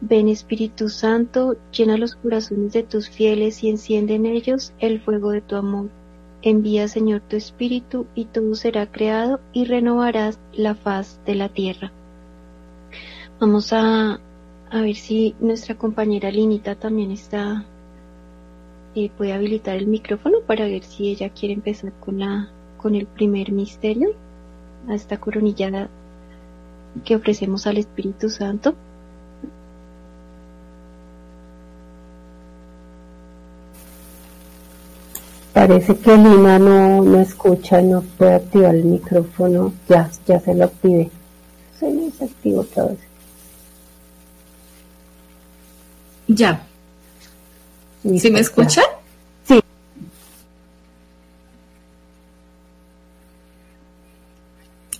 Ven 0.00 0.28
Espíritu 0.28 0.88
Santo, 0.88 1.56
llena 1.70 1.98
los 1.98 2.16
corazones 2.16 2.72
de 2.72 2.82
tus 2.82 3.08
fieles 3.08 3.62
y 3.62 3.68
enciende 3.68 4.14
en 4.14 4.26
ellos 4.26 4.72
el 4.78 5.00
fuego 5.00 5.30
de 5.30 5.42
tu 5.42 5.56
amor 5.56 5.90
Envía, 6.44 6.88
Señor, 6.88 7.20
tu 7.20 7.36
Espíritu, 7.36 8.06
y 8.16 8.24
todo 8.24 8.56
será 8.56 8.90
creado, 8.90 9.38
y 9.52 9.64
renovarás 9.64 10.40
la 10.52 10.74
faz 10.74 11.20
de 11.24 11.36
la 11.36 11.48
tierra. 11.48 11.92
Vamos 13.38 13.72
a, 13.72 14.18
a 14.68 14.80
ver 14.80 14.96
si 14.96 15.36
nuestra 15.38 15.78
compañera 15.78 16.32
Linita 16.32 16.74
también 16.74 17.12
está, 17.12 17.64
eh, 18.94 19.10
puede 19.16 19.32
habilitar 19.32 19.76
el 19.76 19.86
micrófono 19.86 20.40
para 20.46 20.66
ver 20.66 20.84
si 20.84 21.10
ella 21.10 21.30
quiere 21.30 21.54
empezar 21.54 21.92
con, 22.00 22.18
la, 22.18 22.50
con 22.76 22.94
el 22.94 23.06
primer 23.06 23.52
misterio, 23.52 24.10
a 24.88 24.94
esta 24.94 25.18
coronilla 25.18 25.88
que 27.04 27.16
ofrecemos 27.16 27.66
al 27.66 27.78
Espíritu 27.78 28.28
Santo. 28.28 28.74
Parece 35.52 35.96
que 35.96 36.16
Lina 36.16 36.58
no, 36.58 37.02
no 37.02 37.20
escucha, 37.20 37.80
no 37.82 38.02
puede 38.02 38.34
activar 38.34 38.74
el 38.74 38.84
micrófono. 38.84 39.72
Ya, 39.88 40.10
ya 40.26 40.40
se 40.40 40.54
lo 40.54 40.64
active. 40.64 41.10
Se 41.78 41.92
desactiva 41.92 42.62
otra 42.62 42.86
vez. 42.86 42.98
Ya. 46.26 46.66
¿Sí 48.02 48.30
me 48.30 48.40
escuchan? 48.40 48.84
Sí. 49.46 49.60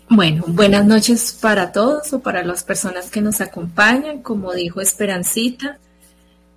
Bueno, 0.08 0.44
buenas 0.46 0.86
noches 0.86 1.36
para 1.40 1.72
todos 1.72 2.12
o 2.12 2.20
para 2.20 2.44
las 2.44 2.62
personas 2.62 3.10
que 3.10 3.20
nos 3.20 3.40
acompañan. 3.40 4.22
Como 4.22 4.52
dijo 4.52 4.80
Esperancita, 4.80 5.78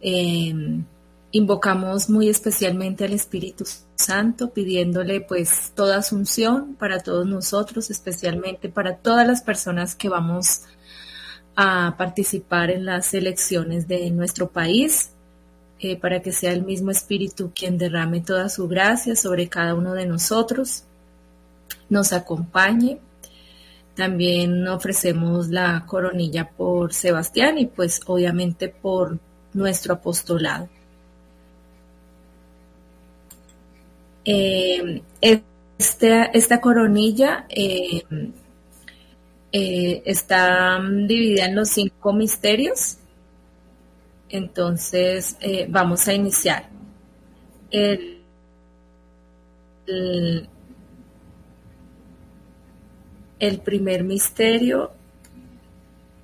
eh, 0.01 0.53
invocamos 1.31 2.09
muy 2.09 2.29
especialmente 2.29 3.05
al 3.05 3.13
Espíritu 3.13 3.65
Santo, 3.95 4.51
pidiéndole 4.51 5.21
pues 5.21 5.71
toda 5.73 5.97
asunción 5.97 6.75
para 6.75 6.99
todos 6.99 7.25
nosotros, 7.25 7.89
especialmente 7.89 8.69
para 8.69 8.97
todas 8.97 9.27
las 9.27 9.41
personas 9.41 9.95
que 9.95 10.09
vamos 10.09 10.61
a 11.55 11.95
participar 11.97 12.69
en 12.69 12.85
las 12.85 13.13
elecciones 13.15 13.87
de 13.87 14.11
nuestro 14.11 14.49
país, 14.49 15.11
eh, 15.79 15.97
para 15.97 16.21
que 16.21 16.31
sea 16.31 16.53
el 16.53 16.63
mismo 16.63 16.91
Espíritu 16.91 17.51
quien 17.53 17.77
derrame 17.77 18.21
toda 18.21 18.49
su 18.49 18.67
gracia 18.67 19.15
sobre 19.15 19.49
cada 19.49 19.75
uno 19.75 19.93
de 19.93 20.05
nosotros. 20.05 20.83
nos 21.89 22.13
acompañe. 22.13 22.99
También 23.95 24.67
ofrecemos 24.67 25.49
la 25.49 25.85
coronilla 25.87 26.49
por 26.49 26.93
Sebastián 26.93 27.57
y 27.57 27.65
pues 27.67 28.01
obviamente 28.07 28.69
por 28.69 29.19
nuestro 29.53 29.93
apostolado. 29.95 30.67
Eh, 34.25 35.01
esta, 35.21 36.25
esta 36.25 36.59
coronilla 36.59 37.45
eh, 37.49 38.03
está 40.05 40.79
dividida 40.81 41.45
en 41.45 41.55
los 41.55 41.69
cinco 41.69 42.11
misterios. 42.13 42.97
Entonces 44.35 45.37
eh, 45.39 45.65
vamos 45.69 46.07
a 46.07 46.13
iniciar. 46.13 46.67
El, 47.71 48.21
el, 53.39 53.59
primer 53.59 54.03
misterio 54.03 54.91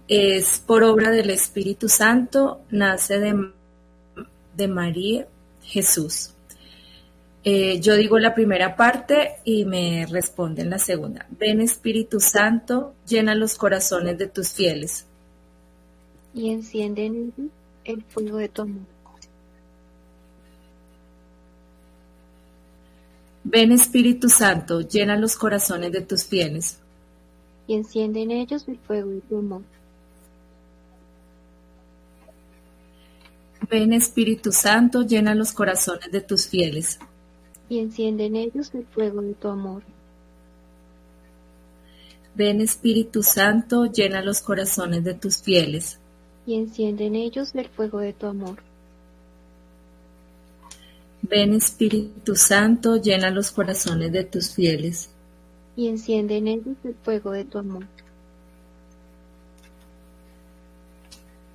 es 0.08 0.62
por 0.66 0.84
obra 0.84 1.10
del 1.12 1.30
Espíritu 1.30 1.88
Santo, 1.88 2.62
nace 2.70 3.20
de, 3.20 3.52
de 4.56 4.68
María 4.68 5.28
Jesús. 5.64 6.34
Eh, 7.44 7.80
yo 7.80 7.96
digo 7.96 8.20
la 8.20 8.36
primera 8.36 8.76
parte 8.76 9.38
y 9.46 9.66
me 9.66 10.06
responden 10.06 10.70
la 10.70 10.80
segunda. 10.80 11.26
Ven 11.40 11.62
Espíritu 11.62 12.20
Santo, 12.20 12.94
llena 13.08 13.34
los 13.36 13.56
corazones 13.56 14.18
de 14.18 14.28
tus 14.28 14.50
fieles. 14.50 15.06
y 16.34 16.50
enciende 16.50 17.06
en 17.06 17.34
el 17.94 18.04
fuego 18.04 18.38
de 18.38 18.50
tu 18.50 18.64
amor. 18.64 18.86
Ven 23.44 23.72
Espíritu 23.72 24.30
Santo, 24.30 24.82
llena 24.82 25.18
los 25.18 25.36
corazones 25.36 25.92
de 25.92 26.02
tus 26.02 26.26
fieles. 26.26 26.78
y 27.68 27.76
enciende 27.76 28.22
en 28.24 28.32
ellos 28.32 28.68
el 28.68 28.78
fuego 28.80 29.10
de 29.12 29.22
tu 29.22 29.38
amor. 29.40 29.64
Ven 33.70 33.94
Espíritu 33.94 34.52
Santo, 34.52 35.04
llena 35.04 35.34
los 35.36 35.54
corazones 35.54 36.12
de 36.12 36.22
tus 36.22 36.48
fieles. 36.48 37.00
y 37.70 37.80
enciende 37.80 38.26
en 38.26 38.36
ellos 38.36 38.72
el 38.74 38.86
fuego 38.86 39.22
de 39.22 39.34
tu 39.36 39.48
amor. 39.48 39.84
Ven 42.36 42.60
Espíritu 42.62 43.24
Santo, 43.24 43.86
llena 43.86 44.22
los 44.22 44.42
corazones 44.42 45.04
de 45.06 45.14
tus 45.14 45.42
fieles. 45.42 46.01
Y 46.52 46.56
enciende 46.56 47.06
en 47.06 47.16
ellos 47.16 47.56
el 47.56 47.70
fuego 47.70 48.00
de 48.00 48.12
tu 48.14 48.26
amor. 48.28 48.58
Ven 51.22 51.54
Espíritu 51.54 52.36
Santo, 52.36 52.98
llena 52.98 53.30
los 53.32 53.52
corazones 53.52 54.12
de 54.12 54.26
tus 54.26 54.54
fieles. 54.54 55.10
y 55.78 55.88
enciende 55.88 56.36
en 56.38 56.48
ellos 56.50 56.76
el 56.84 56.96
fuego 56.96 57.32
de 57.32 57.46
tu 57.46 57.58
amor. 57.58 57.88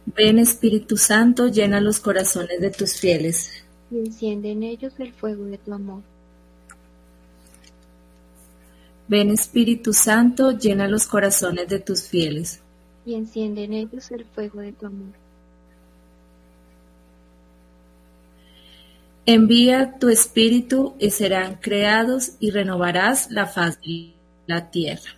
Ven 0.07 0.39
Espíritu 0.39 0.97
Santo, 0.97 1.49
llena 1.49 1.81
los 1.81 2.01
corazones 2.01 2.59
de 2.61 2.71
tus 2.71 2.95
fieles. 2.99 3.51
y 3.91 3.99
enciende 3.99 4.53
en 4.53 4.63
ellos 4.63 4.95
el 4.99 5.13
fuego 5.13 5.45
de 5.45 5.59
tu 5.59 5.75
amor. 5.75 6.03
Ven 9.09 9.31
Espíritu 9.31 9.93
Santo, 9.93 10.53
llena 10.53 10.89
los 10.89 11.07
corazones 11.07 11.69
de 11.69 11.81
tus 11.81 12.05
fieles. 12.09 12.63
Y 13.07 13.15
enciende 13.15 13.65
en 13.65 13.73
ellos 13.73 14.11
el 14.11 14.25
fuego 14.25 14.61
de 14.61 14.73
tu 14.73 14.87
amor. 14.87 15.15
Envía 19.25 19.99
tu 19.99 20.09
Espíritu 20.09 20.95
y 20.99 21.11
serán 21.11 21.57
creados 21.57 22.33
y 22.41 22.51
renovarás 22.51 23.31
la 23.31 23.47
faz 23.47 23.81
de 23.81 24.13
la 24.47 24.71
tierra. 24.71 25.11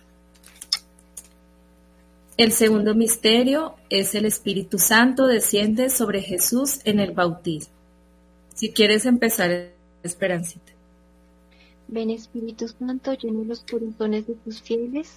El 2.37 2.51
segundo 2.53 2.95
misterio 2.95 3.75
es 3.89 4.15
el 4.15 4.25
Espíritu 4.25 4.79
Santo 4.79 5.27
desciende 5.27 5.89
sobre 5.89 6.21
Jesús 6.21 6.79
en 6.85 6.99
el 6.99 7.11
bautismo. 7.11 7.73
Si 8.53 8.71
quieres 8.71 9.05
empezar, 9.05 9.73
Esperancita. 10.01 10.71
Ven 11.89 12.09
Espíritu 12.11 12.67
Santo, 12.67 13.13
llena 13.13 13.43
los 13.43 13.61
corazones 13.69 14.27
de 14.27 14.35
tus 14.35 14.61
fieles 14.61 15.11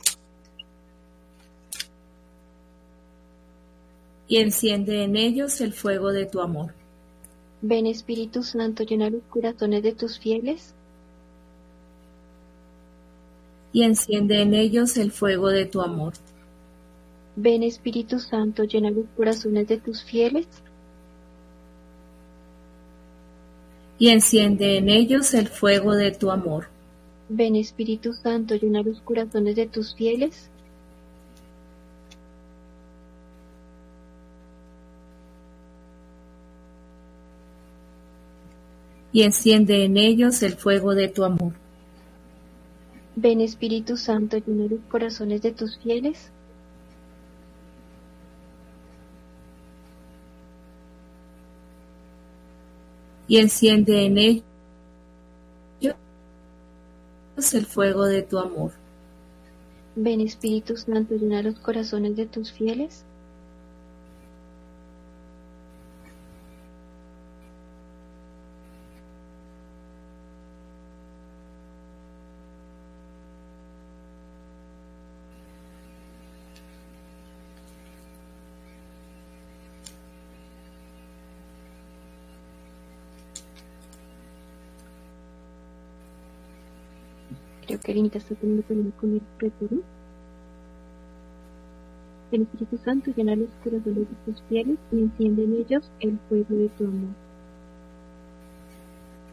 y 4.32 4.38
enciende 4.38 5.02
en 5.02 5.14
ellos 5.14 5.60
el 5.60 5.74
fuego 5.74 6.10
de 6.10 6.24
tu 6.24 6.40
amor. 6.40 6.72
Ven 7.60 7.86
Espíritu 7.86 8.42
Santo, 8.42 8.82
llena 8.82 9.10
los 9.10 9.20
corazones 9.28 9.82
de 9.82 9.92
tus 9.92 10.18
fieles 10.18 10.74
y 13.74 13.82
enciende 13.82 14.40
en 14.40 14.54
ellos 14.54 14.96
el 14.96 15.10
fuego 15.10 15.48
de 15.48 15.66
tu 15.66 15.82
amor. 15.82 16.14
Ven 17.36 17.62
Espíritu 17.62 18.18
Santo, 18.20 18.64
llena 18.64 18.90
los 18.90 19.04
corazones 19.18 19.68
de 19.68 19.76
tus 19.76 20.02
fieles 20.02 20.48
y 23.98 24.08
enciende 24.08 24.78
en 24.78 24.88
ellos 24.88 25.34
el 25.34 25.48
fuego 25.48 25.94
de 25.94 26.10
tu 26.10 26.30
amor. 26.30 26.68
Ven 27.28 27.54
Espíritu 27.54 28.14
Santo, 28.14 28.54
llena 28.54 28.82
los 28.82 28.98
corazones 29.02 29.56
de 29.56 29.66
tus 29.66 29.94
fieles 29.94 30.48
y 39.12 39.22
enciende 39.22 39.84
en 39.84 39.96
ellos 39.96 40.42
el 40.42 40.54
fuego 40.54 40.94
de 40.94 41.08
tu 41.08 41.24
amor. 41.24 41.52
Ven 43.14 43.40
Espíritu 43.40 43.96
Santo, 43.96 44.38
llena 44.38 44.68
los 44.70 44.80
corazones 44.88 45.42
de 45.42 45.52
tus 45.52 45.78
fieles 45.78 46.30
y 53.28 53.38
enciende 53.38 54.06
en 54.06 54.18
ellos 54.18 54.44
el 57.52 57.66
fuego 57.66 58.06
de 58.06 58.22
tu 58.22 58.38
amor. 58.38 58.72
Ven 59.96 60.20
Espíritu 60.20 60.76
Santo, 60.76 61.16
llena 61.16 61.42
los 61.42 61.58
corazones 61.58 62.16
de 62.16 62.26
tus 62.26 62.52
fieles 62.52 63.04
Creo 87.92 88.04
que 88.04 88.08
Arenita 88.08 88.18
está 88.18 88.34
teniendo 88.36 88.62
problemas 88.62 88.94
con 88.98 89.12
el. 89.12 89.82
El 92.32 92.42
Espíritu 92.42 92.78
Santo 92.82 93.12
llena 93.14 93.36
los 93.36 93.50
corazones 93.62 94.08
de 94.08 94.32
tus 94.32 94.42
fieles 94.48 94.78
y 94.90 95.00
enciende 95.00 95.44
en 95.44 95.54
ellos 95.56 95.90
el 96.00 96.18
fuego 96.28 96.54
de 96.54 96.68
tu 96.70 96.84
amor. 96.84 97.10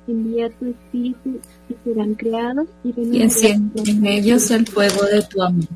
Envía 0.05 0.49
tu 0.49 0.65
Espíritu 0.65 1.39
y 1.69 1.75
serán 1.85 2.15
creados 2.15 2.67
y 2.83 2.93
Y 2.99 3.21
enciende 3.21 3.81
en 3.89 4.05
ellos 4.05 4.51
el 4.51 4.67
fuego 4.67 5.05
de 5.05 5.21
tu 5.21 5.41
amor. 5.41 5.67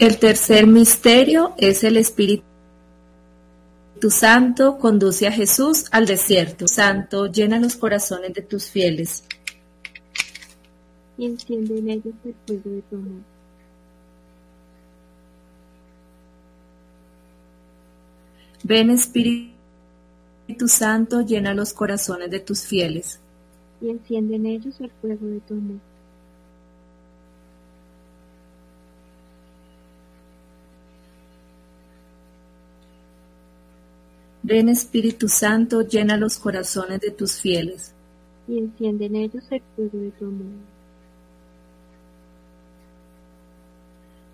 El 0.00 0.18
tercer 0.18 0.66
misterio 0.66 1.52
es 1.58 1.84
el 1.84 1.98
Espíritu 1.98 2.42
Santo 4.08 4.78
conduce 4.78 5.26
a 5.26 5.30
Jesús 5.30 5.88
al 5.90 6.06
desierto. 6.06 6.66
Santo, 6.66 7.26
llena 7.26 7.60
los 7.60 7.76
corazones 7.76 8.32
de 8.32 8.40
tus 8.40 8.70
fieles 8.70 9.24
y 11.18 11.26
enciende 11.26 11.76
en 11.80 11.90
ellos 11.90 12.14
el 12.24 12.34
fuego 12.46 12.70
de 12.70 12.80
tu 12.80 12.96
amor. 12.96 13.20
Ven 18.62 18.88
Espíritu 18.88 19.52
Santo, 20.66 21.20
llena 21.20 21.52
los 21.52 21.74
corazones 21.74 22.30
de 22.30 22.40
tus 22.40 22.64
fieles 22.64 23.20
y 23.82 23.90
enciende 23.90 24.36
en 24.36 24.46
ellos 24.46 24.80
el 24.80 24.90
fuego 25.02 25.26
de 25.26 25.40
tu 25.40 25.52
amor. 25.52 25.89
Ven 34.50 34.68
Espíritu 34.68 35.28
Santo, 35.28 35.82
llena 35.82 36.16
los 36.16 36.36
corazones 36.36 37.00
de 37.00 37.12
tus 37.12 37.40
fieles 37.40 37.94
y 38.48 38.58
enciende 38.58 39.06
en 39.06 39.14
ellos 39.14 39.44
el 39.48 39.62
fuego 39.76 39.96
de 39.96 40.10
tu 40.10 40.24
amor. 40.24 40.46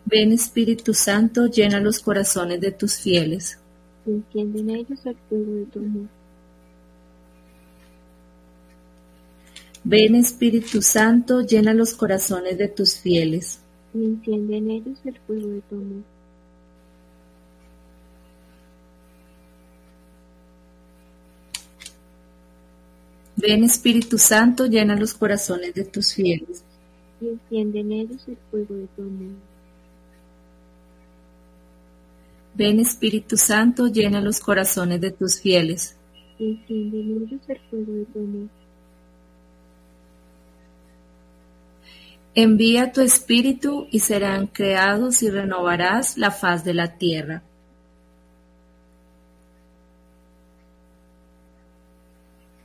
Ven 0.07 0.33
Espíritu 0.33 0.95
Santo, 0.95 1.49
llena 1.49 1.81
los 1.81 2.01
corazones 2.01 2.63
de 2.63 2.73
tus 2.73 2.95
fieles. 2.95 3.59
y 4.07 4.13
enciende 4.13 4.61
en 4.61 4.71
ellos 4.71 5.05
el 5.05 5.17
fuego 5.29 5.53
de 5.53 5.65
tu 5.67 5.81
amor. 5.81 6.09
Ven 9.85 10.15
Espíritu 10.15 10.81
Santo, 10.81 11.43
llena 11.43 11.75
los 11.75 11.93
corazones 11.93 12.57
de 12.57 12.69
tus 12.69 12.97
fieles. 12.97 13.61
y 13.93 14.03
enciende 14.03 14.57
en 14.57 14.71
ellos 14.71 14.99
el 15.05 15.19
fuego 15.27 15.49
de 15.49 15.61
tu 15.61 15.75
amor. 15.75 16.16
Ven 23.37 23.65
Espíritu 23.65 24.17
Santo, 24.19 24.67
llena 24.67 24.97
los 24.97 25.13
corazones 25.15 25.75
de 25.75 25.85
tus 25.85 26.15
fieles. 26.15 26.65
y 27.21 27.29
enciende 27.29 27.81
en 27.81 27.93
ellos 27.93 28.29
el 28.29 28.37
fuego 28.51 28.75
de 28.75 28.87
tu 28.89 29.03
amor. 29.03 29.35
Ven 32.55 32.81
Espíritu 32.81 33.37
Santo, 33.37 33.87
llena 33.89 34.21
los 34.21 34.41
corazones 34.41 35.01
de 35.01 35.11
tus 35.11 35.41
fieles. 35.41 35.97
y 36.39 36.51
enciende 36.53 37.01
en 37.01 37.11
ellos 37.23 37.41
el 37.49 37.59
fuego 37.71 37.93
de 37.93 38.05
tu 38.07 38.19
amor. 38.19 38.49
Envía 42.35 42.93
tu 42.93 43.01
Espíritu 43.01 43.87
y 43.91 44.01
serán 44.01 44.47
creados 44.47 45.23
y 45.23 45.31
renovarás 45.31 46.19
la 46.19 46.31
faz 46.31 46.65
de 46.65 46.75
la 46.75 46.99
tierra. 46.99 47.43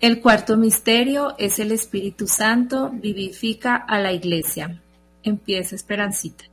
El 0.02 0.20
cuarto 0.20 0.58
misterio 0.58 1.36
es 1.38 1.60
el 1.60 1.72
Espíritu 1.72 2.26
Santo 2.26 2.90
vivifica 2.92 3.76
a 3.76 4.00
la 4.00 4.12
iglesia. 4.12 4.82
Empieza 5.22 5.76
Esperancita. 5.76 6.46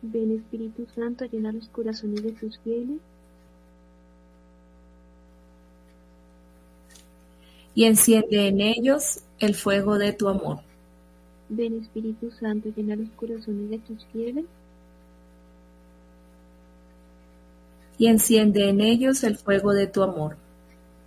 Ven 0.00 0.30
Espíritu 0.30 0.86
Santo, 0.94 1.24
llena 1.24 1.50
los 1.50 1.66
corazones 1.70 2.22
de 2.22 2.30
tus 2.30 2.56
fieles 2.60 2.98
y 7.74 7.84
enciende 7.84 8.46
en 8.46 8.60
ellos 8.60 9.24
el 9.40 9.56
fuego 9.56 9.98
de 9.98 10.12
tu 10.12 10.28
amor. 10.28 10.60
Ven 11.48 11.80
Espíritu 11.80 12.30
Santo, 12.30 12.68
llena 12.76 12.94
los 12.94 13.08
corazones 13.16 13.70
de 13.70 13.78
tus 13.78 14.06
fieles 14.12 14.44
y 17.98 18.06
enciende 18.06 18.68
en 18.68 18.80
ellos 18.82 19.24
el 19.24 19.36
fuego 19.36 19.72
de 19.72 19.88
tu 19.88 20.04
amor. 20.04 20.36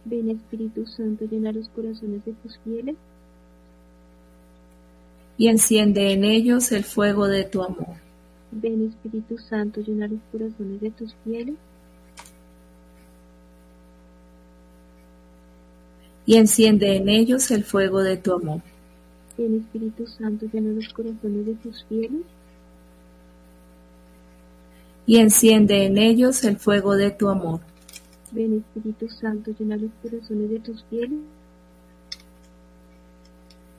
Ven 0.10 0.31
Espíritu 0.31 0.88
Santo, 0.88 1.26
llena 1.26 1.52
los 1.52 1.69
corazones 1.69 2.26
de 2.26 2.34
tus 2.34 2.57
fieles 2.64 2.95
y 5.38 5.48
enciende 5.48 6.14
en 6.14 6.23
ellos 6.23 6.72
el 6.72 6.84
fuego 6.84 7.27
de 7.27 7.44
tu 7.44 7.61
amor. 7.61 7.95
Ven 8.52 8.88
Espíritu 8.88 9.38
Santo, 9.38 9.81
llena 9.81 10.07
los 10.07 10.19
corazones 10.31 10.81
de 10.81 10.90
tus 10.90 11.15
fieles 11.23 11.56
y 16.26 16.38
enciende 16.38 16.95
en 16.95 17.07
ellos 17.07 17.52
el 17.52 17.64
fuego 17.64 18.02
de 18.02 18.18
tu 18.18 18.34
amor. 18.34 18.61
Ven 19.38 19.60
Espíritu 19.60 20.07
Santo, 20.07 20.48
llena 20.52 20.72
los 20.73 20.91
corazones 20.91 21.45
de 21.45 21.53
tus 21.53 21.86
fieles 21.86 22.22
y 25.06 25.18
enciende 25.18 25.86
en 25.86 25.99
ellos 25.99 26.44
el 26.44 26.57
fuego 26.57 26.95
de 26.95 27.11
tu 27.11 27.30
amor. 27.30 27.61
Ven 28.32 28.60
Espíritu 28.60 29.10
Santo, 29.10 29.52
llena 29.58 29.78
los 29.78 29.92
corazones 30.02 30.50
de 30.50 30.60
tus 30.60 30.84
fieles 30.86 31.20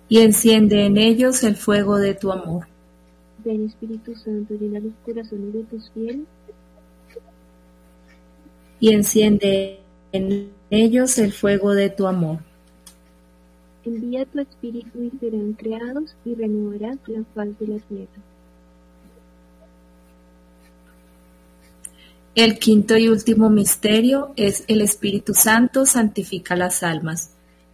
y 0.09 0.19
enciende 0.19 0.87
en 0.87 0.97
ellos 0.97 1.43
el 1.45 1.57
fuego 1.57 1.99
de 1.99 2.15
tu 2.15 2.33
amor. 2.33 2.67
Ven 3.45 3.67
Espíritu 3.67 4.15
Santo, 4.17 4.55
llena 4.55 4.81
los 4.81 4.93
corazones 5.05 5.53
de 5.53 5.63
tus 5.65 5.91
fieles 5.91 6.27
y 8.81 8.93
enciende 8.93 9.81
en 10.13 10.51
ellos 10.71 11.17
el 11.19 11.33
fuego 11.33 11.75
de 11.75 11.91
tu 11.91 12.07
amor. 12.07 12.39
Envía 13.85 14.27
tu 14.27 14.41
Espíritu 14.41 15.03
y 15.03 15.11
serán 15.19 15.53
creados 15.53 16.17
y 16.25 16.35
renovarás 16.35 16.99
la 17.07 17.23
faz 17.35 17.59
de 17.59 17.67
la 17.69 17.79
tierra. 17.79 18.30
El 22.37 22.61
quinto 22.61 22.97
y 22.97 23.09
último 23.09 23.51
misterio 23.51 24.33
es 24.37 24.63
el 24.69 24.83
Espíritu 24.83 25.35
Santo 25.35 25.85
santifica 25.85 26.55
las 26.55 26.85
almas. 26.85 27.31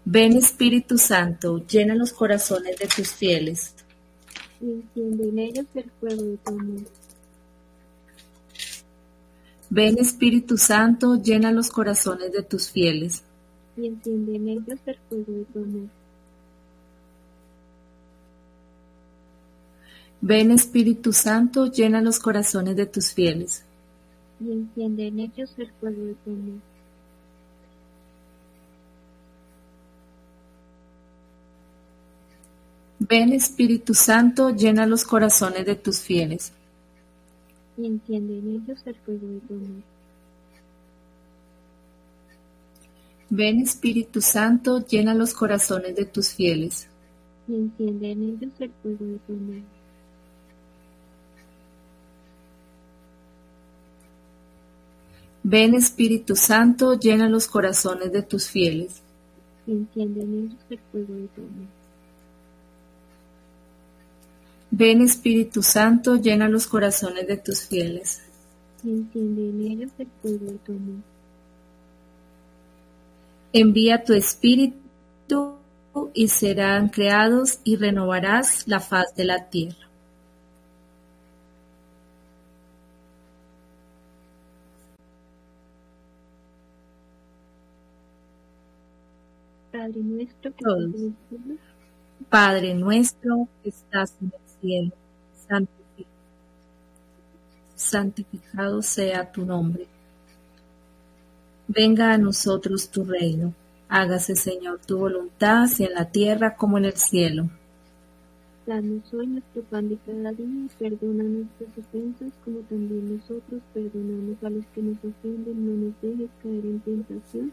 Ven 0.07 0.33
Espíritu 0.33 0.97
Santo, 0.97 1.63
llena 1.67 1.95
los 1.95 2.15
corazones 2.15 2.79
de 2.79 2.87
tus 2.87 3.11
fieles 3.11 3.75
y 4.59 4.71
enciende 4.71 5.29
en 5.29 5.39
ellos 5.39 5.67
el 5.75 5.91
fuego 6.01 6.23
de 6.23 6.37
tu 6.39 6.51
amor. 6.51 6.81
Ven 9.69 9.99
Espíritu 9.99 10.57
Santo, 10.57 11.17
llena 11.17 11.53
los 11.53 11.69
corazones 11.69 12.33
de 12.33 12.43
tus 12.43 12.71
fieles 12.71 13.25
y 13.77 13.89
enciende 13.89 14.37
en 14.37 14.49
ellos 14.49 14.79
el 14.87 14.97
fuego 15.11 15.33
de 15.33 15.45
tu 15.53 15.59
amor. 15.59 15.89
Ven 20.23 20.51
Espíritu 20.51 21.13
Santo, 21.13 21.67
llena 21.67 22.01
los 22.01 22.19
corazones 22.19 22.75
de 22.75 22.87
tus 22.87 23.13
fieles 23.13 23.66
y 24.41 24.53
enciende 24.53 25.07
en 25.07 25.21
ellos 25.21 25.53
el 25.59 25.71
fuego 25.73 26.05
de 26.05 26.15
tu 26.15 26.31
amor. 26.31 26.61
Ven 32.99 33.33
Espíritu 33.33 33.95
Santo, 33.95 34.51
llena 34.51 34.87
los 34.87 35.05
corazones 35.05 35.65
de 35.65 35.77
tus 35.77 36.01
fieles 36.01 36.53
y 37.77 37.87
enciende 37.87 38.39
en 38.39 38.49
ellos 38.57 38.81
el 38.87 38.95
fuego 38.97 39.27
de 39.27 39.41
tu 39.41 39.55
amor. 39.55 39.83
Ven 43.29 43.61
Espíritu 43.61 44.21
Santo, 44.21 44.85
llena 44.87 45.15
los 45.15 45.35
corazones 45.35 45.95
de 45.95 46.07
tus 46.07 46.33
fieles 46.33 46.89
y 47.49 47.55
enciende 47.55 48.13
en 48.13 48.23
ellos 48.23 48.53
el 48.61 48.71
fuego 48.83 49.05
de 49.05 49.19
tu 49.19 49.33
amor. 49.33 49.76
Ven 55.49 55.75
Espíritu 55.75 56.35
Santo, 56.35 56.99
llena 56.99 57.29
los 57.29 57.47
corazones 57.47 58.11
de 58.11 58.23
tus 58.23 58.49
fieles 58.49 59.01
y 59.65 59.71
enciende 59.71 60.23
en 60.23 60.35
ellos 60.35 60.59
el 60.69 60.81
fuego 60.91 61.15
de 61.15 61.29
tu 61.29 61.41
amor. 61.41 61.69
Ven 64.73 65.03
Espíritu 65.03 65.63
Santo, 65.63 66.17
llena 66.17 66.49
los 66.49 66.67
corazones 66.67 67.29
de 67.29 67.37
tus 67.37 67.63
fieles 67.63 68.23
y 68.83 68.91
enciende 68.91 69.43
en 69.43 69.61
ellos 69.61 69.93
el 69.99 70.09
fuego 70.21 70.47
de 70.47 70.59
tu 70.59 70.73
amor. 70.73 71.03
Envía 73.53 74.03
tu 74.03 74.15
Espíritu 74.15 75.55
y 76.13 76.27
serán 76.27 76.89
creados 76.89 77.61
y 77.63 77.77
renovarás 77.77 78.67
la 78.67 78.81
faz 78.81 79.15
de 79.15 79.25
la 79.25 79.49
tierra. 79.49 79.86
Padre 89.77 90.03
nuestro 90.03 90.53
que 90.55 90.65
Todos. 90.65 90.95
estás 90.95 91.01
en 91.01 91.07
el 91.07 91.17
cielo, 91.29 91.61
Padre 92.31 92.75
nuestro 92.75 93.49
que 93.63 93.69
estás 93.69 94.15
en 94.23 94.33
el 94.35 94.61
cielo, 94.61 94.93
santifi- 95.49 96.07
santificado 97.75 98.83
sea 98.83 99.31
tu 99.31 99.45
nombre. 99.45 99.87
Venga 101.69 102.13
a 102.13 102.19
nosotros 102.19 102.89
tu 102.91 103.05
reino. 103.05 103.53
Hágase, 103.89 104.35
Señor, 104.35 104.81
tu 104.87 104.99
voluntad, 104.99 105.65
así 105.65 105.85
en 105.85 105.95
la 105.95 106.07
tierra 106.11 106.57
como 106.57 106.79
en 106.79 106.87
el 106.87 106.97
cielo. 106.97 107.49
danos 108.67 109.15
hoy 109.15 109.27
nuestro 109.29 109.63
pan 109.63 109.89
de 109.89 109.97
cada 110.05 110.33
día 110.33 110.47
y 110.47 110.69
perdona 110.77 111.23
nuestras 111.23 111.71
ofensas 111.79 112.33
como 112.45 112.59
también 112.61 113.17
nosotros 113.17 113.63
perdonamos 113.73 114.43
a 114.43 114.51
los 114.51 114.67
que 114.75 114.83
nos 114.83 114.97
ofenden. 114.99 115.67
No 115.67 115.87
nos 115.87 115.95
dejes 116.03 116.31
caer 116.43 116.65
en 116.67 116.81
tentación. 116.81 117.53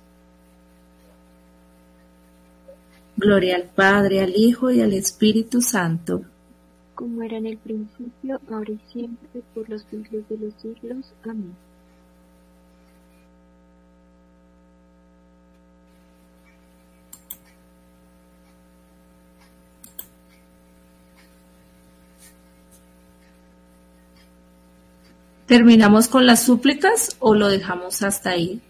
Gloria 3.17 3.55
al 3.55 3.63
Padre, 3.63 4.21
al 4.21 4.35
Hijo 4.35 4.71
y 4.71 4.81
al 4.81 4.93
Espíritu 4.93 5.61
Santo. 5.61 6.21
Como 6.95 7.23
era 7.23 7.37
en 7.37 7.45
el 7.45 7.57
principio, 7.57 8.39
ahora 8.49 8.71
y 8.71 8.79
siempre, 8.91 9.41
por 9.53 9.69
los 9.69 9.83
siglos 9.83 10.23
de 10.29 10.37
los 10.37 10.53
siglos. 10.61 11.13
Amén. 11.23 11.55
¿Terminamos 25.51 26.07
con 26.07 26.25
las 26.25 26.43
súplicas 26.43 27.17
o 27.19 27.35
lo 27.35 27.49
dejamos 27.49 28.03
hasta 28.03 28.29
ahí? 28.29 28.61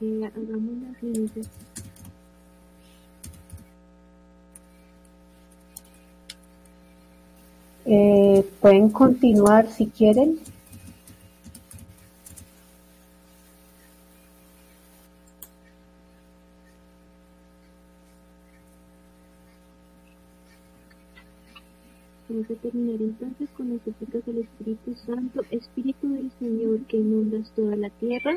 Eh, 0.00 0.30
hagamos 0.34 0.76
la 0.82 1.00
siguiente. 1.00 1.42
Eh, 7.88 8.44
pueden 8.60 8.90
continuar 8.90 9.70
si 9.70 9.86
quieren. 9.86 10.38
Vamos 22.28 22.50
a 22.50 22.54
terminar 22.54 23.00
entonces 23.00 23.48
con 23.56 23.70
las 23.70 23.80
súplicas 23.82 24.26
del 24.26 24.38
Espíritu 24.38 24.94
Santo, 25.06 25.42
Espíritu 25.50 26.12
del 26.12 26.30
Señor 26.40 26.80
que 26.86 26.96
inundas 26.96 27.50
toda 27.54 27.76
la 27.76 27.88
tierra. 27.90 28.32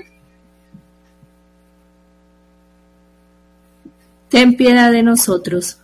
Ten 4.29 4.55
piedad 4.55 4.91
de 4.91 5.01
nosotros. 5.01 5.79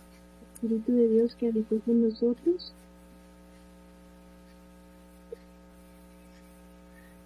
Espíritu 0.54 0.92
de 0.92 1.08
Dios 1.08 1.34
que 1.34 1.48
habitas 1.48 1.80
en 1.88 2.08
nosotros. 2.08 2.72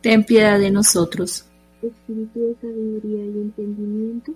Ten 0.01 0.24
piedad 0.24 0.59
de 0.59 0.70
nosotros. 0.70 1.44
Espíritu 1.82 2.40
de 2.40 2.56
sabiduría 2.59 3.24
y 3.26 3.38
entendimiento. 3.38 4.32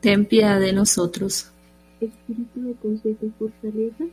Ten 0.00 0.24
piedad 0.24 0.58
de 0.58 0.72
nosotros. 0.72 1.50
Espíritu 2.00 2.62
de 2.62 2.74
consejo 2.76 3.26
y 3.26 3.30
fortaleza. 3.38 4.04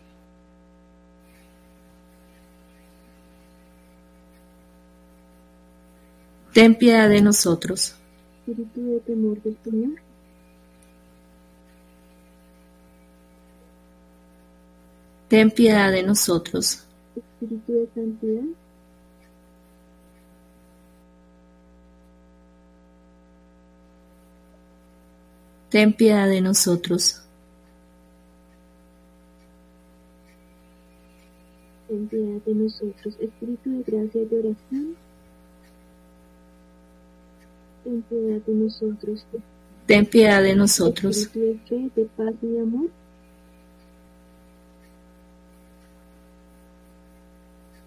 Ten 6.53 6.75
piedad 6.75 7.07
de 7.07 7.21
nosotros. 7.21 7.95
Espíritu 8.45 8.81
de 8.81 8.99
temor 8.99 9.41
del 9.41 9.57
Señor. 9.63 10.01
Ten 15.29 15.49
piedad 15.49 15.93
de 15.93 16.03
nosotros. 16.03 16.85
Espíritu 17.15 17.71
de 17.71 17.87
santidad. 17.95 18.43
Ten 25.69 25.93
piedad 25.93 26.27
de 26.27 26.41
nosotros. 26.41 27.23
Ten 31.87 32.07
piedad 32.09 32.41
de 32.45 32.55
nosotros. 32.55 33.15
Espíritu 33.21 33.71
de 33.71 33.83
gracia 33.83 34.21
y 34.21 34.25
de 34.25 34.39
oración. 34.39 35.02
Ten 37.83 38.01
piedad 38.03 38.41
de 38.45 38.53
nosotros. 38.53 39.25
Ten 39.85 40.05
piedad 40.05 40.41
de 40.41 40.55
nosotros. 40.55 41.17
Espíritu 41.17 41.75
de 41.75 41.89
fe, 41.89 42.01
de 42.01 42.05
paz 42.05 42.33
y 42.41 42.57
amor. 42.57 42.89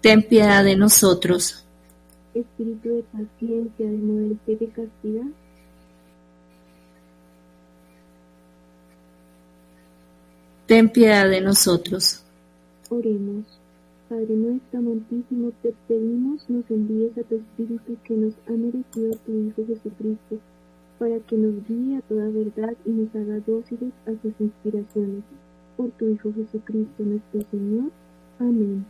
Ten 0.01 0.21
piedad 0.21 0.63
de 0.63 0.75
nosotros. 0.75 1.65
Espíritu 2.33 2.89
de 2.89 3.03
paciencia, 3.03 3.85
de 3.85 3.97
modestia 3.97 4.53
y 4.53 4.55
de 4.55 4.67
castidad. 4.67 5.25
Ten 10.67 10.89
piedad 10.89 11.27
de 11.27 11.41
nosotros. 11.41 12.23
Oremos. 12.89 13.56
Padre 14.09 14.35
nuestro 14.35 14.79
amantísimo, 14.79 15.51
te 15.61 15.73
pedimos 15.85 16.49
nos 16.49 16.71
envíes 16.71 17.17
a 17.17 17.23
tu 17.23 17.35
Espíritu 17.35 17.97
que 18.05 18.15
nos 18.15 18.33
ha 18.47 18.51
merecido 18.51 19.11
tu 19.25 19.33
Hijo 19.33 19.65
Jesucristo, 19.67 20.39
para 20.97 21.19
que 21.19 21.35
nos 21.35 21.55
guíe 21.67 21.97
a 21.97 22.01
toda 22.01 22.29
verdad 22.29 22.73
y 22.85 22.91
nos 22.91 23.13
haga 23.13 23.41
dóciles 23.45 23.91
a 24.05 24.11
sus 24.21 24.33
inspiraciones. 24.39 25.23
Por 25.75 25.89
tu 25.91 26.07
Hijo 26.07 26.31
Jesucristo 26.33 27.03
nuestro 27.03 27.41
Señor. 27.51 27.91
Amén. 28.39 28.85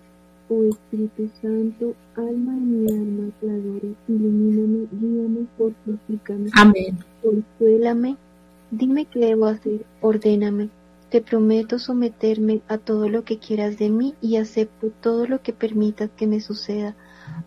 Oh 0.49 0.63
Espíritu 0.63 1.29
Santo, 1.41 1.95
alma 2.15 2.53
de 2.53 2.61
mi 2.61 2.91
alma, 2.91 3.31
te 3.41 3.49
adoro, 3.49 3.95
ilumíname, 4.07 4.87
guíame, 5.01 5.47
fortifícame. 5.57 6.51
Amén. 6.53 6.95
Consuélame, 7.23 8.17
dime 8.69 9.05
qué 9.05 9.19
debo 9.19 9.47
hacer, 9.47 9.83
ordéname. 10.01 10.69
Te 11.09 11.21
prometo 11.21 11.79
someterme 11.79 12.61
a 12.67 12.77
todo 12.77 13.07
lo 13.07 13.23
que 13.23 13.39
quieras 13.39 13.77
de 13.77 13.89
mí 13.89 14.15
y 14.21 14.35
acepto 14.37 14.89
todo 15.01 15.25
lo 15.25 15.41
que 15.41 15.53
permitas 15.53 16.09
que 16.17 16.27
me 16.27 16.41
suceda. 16.41 16.95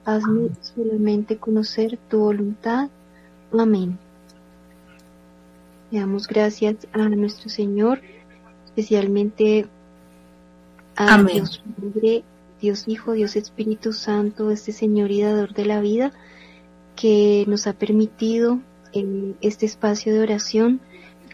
Hazme 0.04 0.50
solamente 0.60 1.36
conocer 1.36 1.98
tu 2.08 2.20
voluntad. 2.20 2.88
Amén. 3.52 3.98
Le 5.90 6.00
damos 6.00 6.26
gracias 6.26 6.76
a 6.92 7.08
nuestro 7.08 7.50
Señor, 7.50 8.00
especialmente 8.66 9.66
a 10.96 11.14
Amén. 11.14 11.36
Dios 11.36 11.62
Padre, 11.78 12.24
Dios 12.60 12.88
Hijo, 12.88 13.12
Dios 13.12 13.36
Espíritu 13.36 13.92
Santo, 13.92 14.50
este 14.50 14.72
Señor 14.72 15.10
y 15.10 15.22
dador 15.22 15.52
de 15.52 15.66
la 15.66 15.80
vida, 15.80 16.12
que 16.96 17.44
nos 17.46 17.66
ha 17.66 17.72
permitido 17.72 18.60
eh, 18.92 19.34
este 19.40 19.66
espacio 19.66 20.12
de 20.14 20.20
oración 20.20 20.80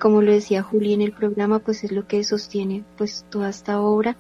como 0.01 0.23
lo 0.23 0.33
decía 0.33 0.63
Juli 0.63 0.93
en 0.93 1.03
el 1.03 1.13
programa, 1.13 1.59
pues 1.59 1.85
es 1.85 1.93
lo 1.93 2.07
que 2.07 2.23
sostiene 2.25 2.85
pues 2.97 3.25
toda 3.31 3.49
esta 3.49 3.81
obra, 3.81 4.17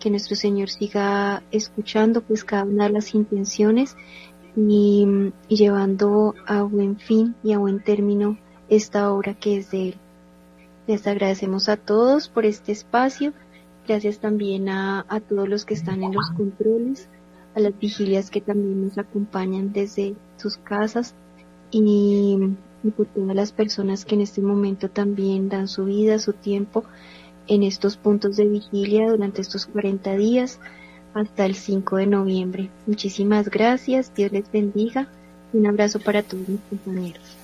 que 0.00 0.10
nuestro 0.10 0.36
Señor 0.36 0.70
siga 0.70 1.42
escuchando 1.50 2.20
pues 2.20 2.44
cada 2.44 2.64
una 2.64 2.84
de 2.84 2.90
las 2.90 3.14
intenciones 3.14 3.96
y, 4.56 5.32
llevando 5.48 6.34
a 6.46 6.62
buen 6.62 6.98
fin 6.98 7.34
y 7.42 7.52
a 7.52 7.58
buen 7.58 7.82
término 7.82 8.38
esta 8.68 9.12
obra 9.12 9.34
que 9.34 9.58
es 9.58 9.70
de 9.70 9.88
Él. 9.88 9.94
Les 10.86 11.06
agradecemos 11.06 11.68
a 11.68 11.76
todos 11.76 12.28
por 12.28 12.44
este 12.44 12.72
espacio, 12.72 13.32
gracias 13.86 14.18
también 14.18 14.68
a, 14.68 15.06
a 15.08 15.20
todos 15.20 15.48
los 15.48 15.64
que 15.64 15.74
están 15.74 16.02
en 16.02 16.12
los 16.12 16.30
controles, 16.36 17.08
a 17.54 17.60
las 17.60 17.78
vigilias 17.78 18.30
que 18.30 18.40
también 18.40 18.86
nos 18.86 18.98
acompañan 18.98 19.72
desde 19.72 20.14
sus 20.36 20.56
casas 20.58 21.14
y, 21.70 22.38
y 22.84 22.90
por 22.90 23.06
todas 23.06 23.34
las 23.34 23.50
personas 23.50 24.04
que 24.04 24.14
en 24.14 24.20
este 24.20 24.42
momento 24.42 24.88
también 24.90 25.48
dan 25.48 25.66
su 25.66 25.86
vida, 25.86 26.18
su 26.18 26.34
tiempo 26.34 26.84
en 27.48 27.62
estos 27.62 27.96
puntos 27.96 28.36
de 28.36 28.46
vigilia 28.46 29.10
durante 29.10 29.40
estos 29.40 29.66
40 29.66 30.14
días 30.16 30.60
hasta 31.14 31.46
el 31.46 31.54
5 31.54 31.96
de 31.96 32.06
noviembre. 32.06 32.70
Muchísimas 32.86 33.48
gracias, 33.48 34.12
Dios 34.14 34.30
les 34.32 34.50
bendiga 34.52 35.08
y 35.52 35.58
un 35.58 35.66
abrazo 35.66 35.98
para 35.98 36.22
todos 36.22 36.46
mis 36.48 36.60
compañeros. 36.68 37.36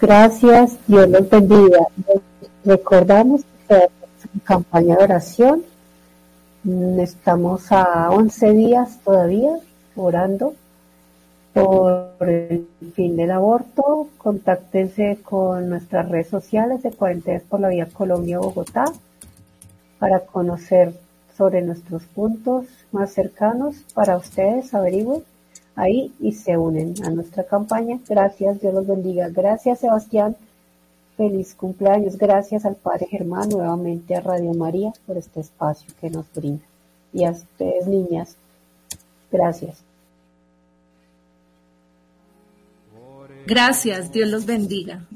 Gracias, 0.00 0.76
Dios 0.86 1.08
los 1.08 1.28
bendiga. 1.28 1.80
Recordamos 2.64 3.42
que 3.68 3.88
campaña 4.44 4.96
de 4.96 5.04
oración. 5.04 5.64
Estamos 6.98 7.72
a 7.72 8.10
11 8.10 8.52
días 8.52 8.98
todavía 9.04 9.58
orando 9.94 10.54
por 11.56 12.12
el 12.20 12.68
fin 12.94 13.16
del 13.16 13.30
aborto. 13.30 14.08
Contáctense 14.18 15.18
con 15.22 15.70
nuestras 15.70 16.06
redes 16.06 16.28
sociales 16.28 16.82
de 16.82 16.92
Cuarentenas 16.92 17.44
por 17.44 17.60
la 17.60 17.68
Vía 17.68 17.88
Colombia 17.90 18.38
Bogotá 18.38 18.84
para 19.98 20.20
conocer 20.20 20.92
sobre 21.34 21.62
nuestros 21.62 22.02
puntos 22.04 22.66
más 22.92 23.14
cercanos 23.14 23.76
para 23.94 24.18
ustedes. 24.18 24.74
Averigüen 24.74 25.22
ahí 25.76 26.12
y 26.20 26.32
se 26.32 26.58
unen 26.58 26.92
a 27.06 27.08
nuestra 27.08 27.44
campaña. 27.44 28.00
Gracias, 28.06 28.60
Dios 28.60 28.74
los 28.74 28.86
bendiga. 28.86 29.30
Gracias, 29.30 29.80
Sebastián. 29.80 30.36
Feliz 31.16 31.54
cumpleaños. 31.54 32.18
Gracias 32.18 32.66
al 32.66 32.76
Padre 32.76 33.06
Germán, 33.06 33.48
nuevamente 33.48 34.14
a 34.14 34.20
Radio 34.20 34.52
María 34.52 34.92
por 35.06 35.16
este 35.16 35.40
espacio 35.40 35.90
que 36.02 36.10
nos 36.10 36.26
brinda. 36.34 36.64
Y 37.14 37.24
a 37.24 37.30
ustedes, 37.30 37.86
niñas, 37.86 38.36
gracias. 39.32 39.85
Gracias, 43.46 44.12
Dios 44.12 44.28
los 44.28 44.44
bendiga. 44.44 45.06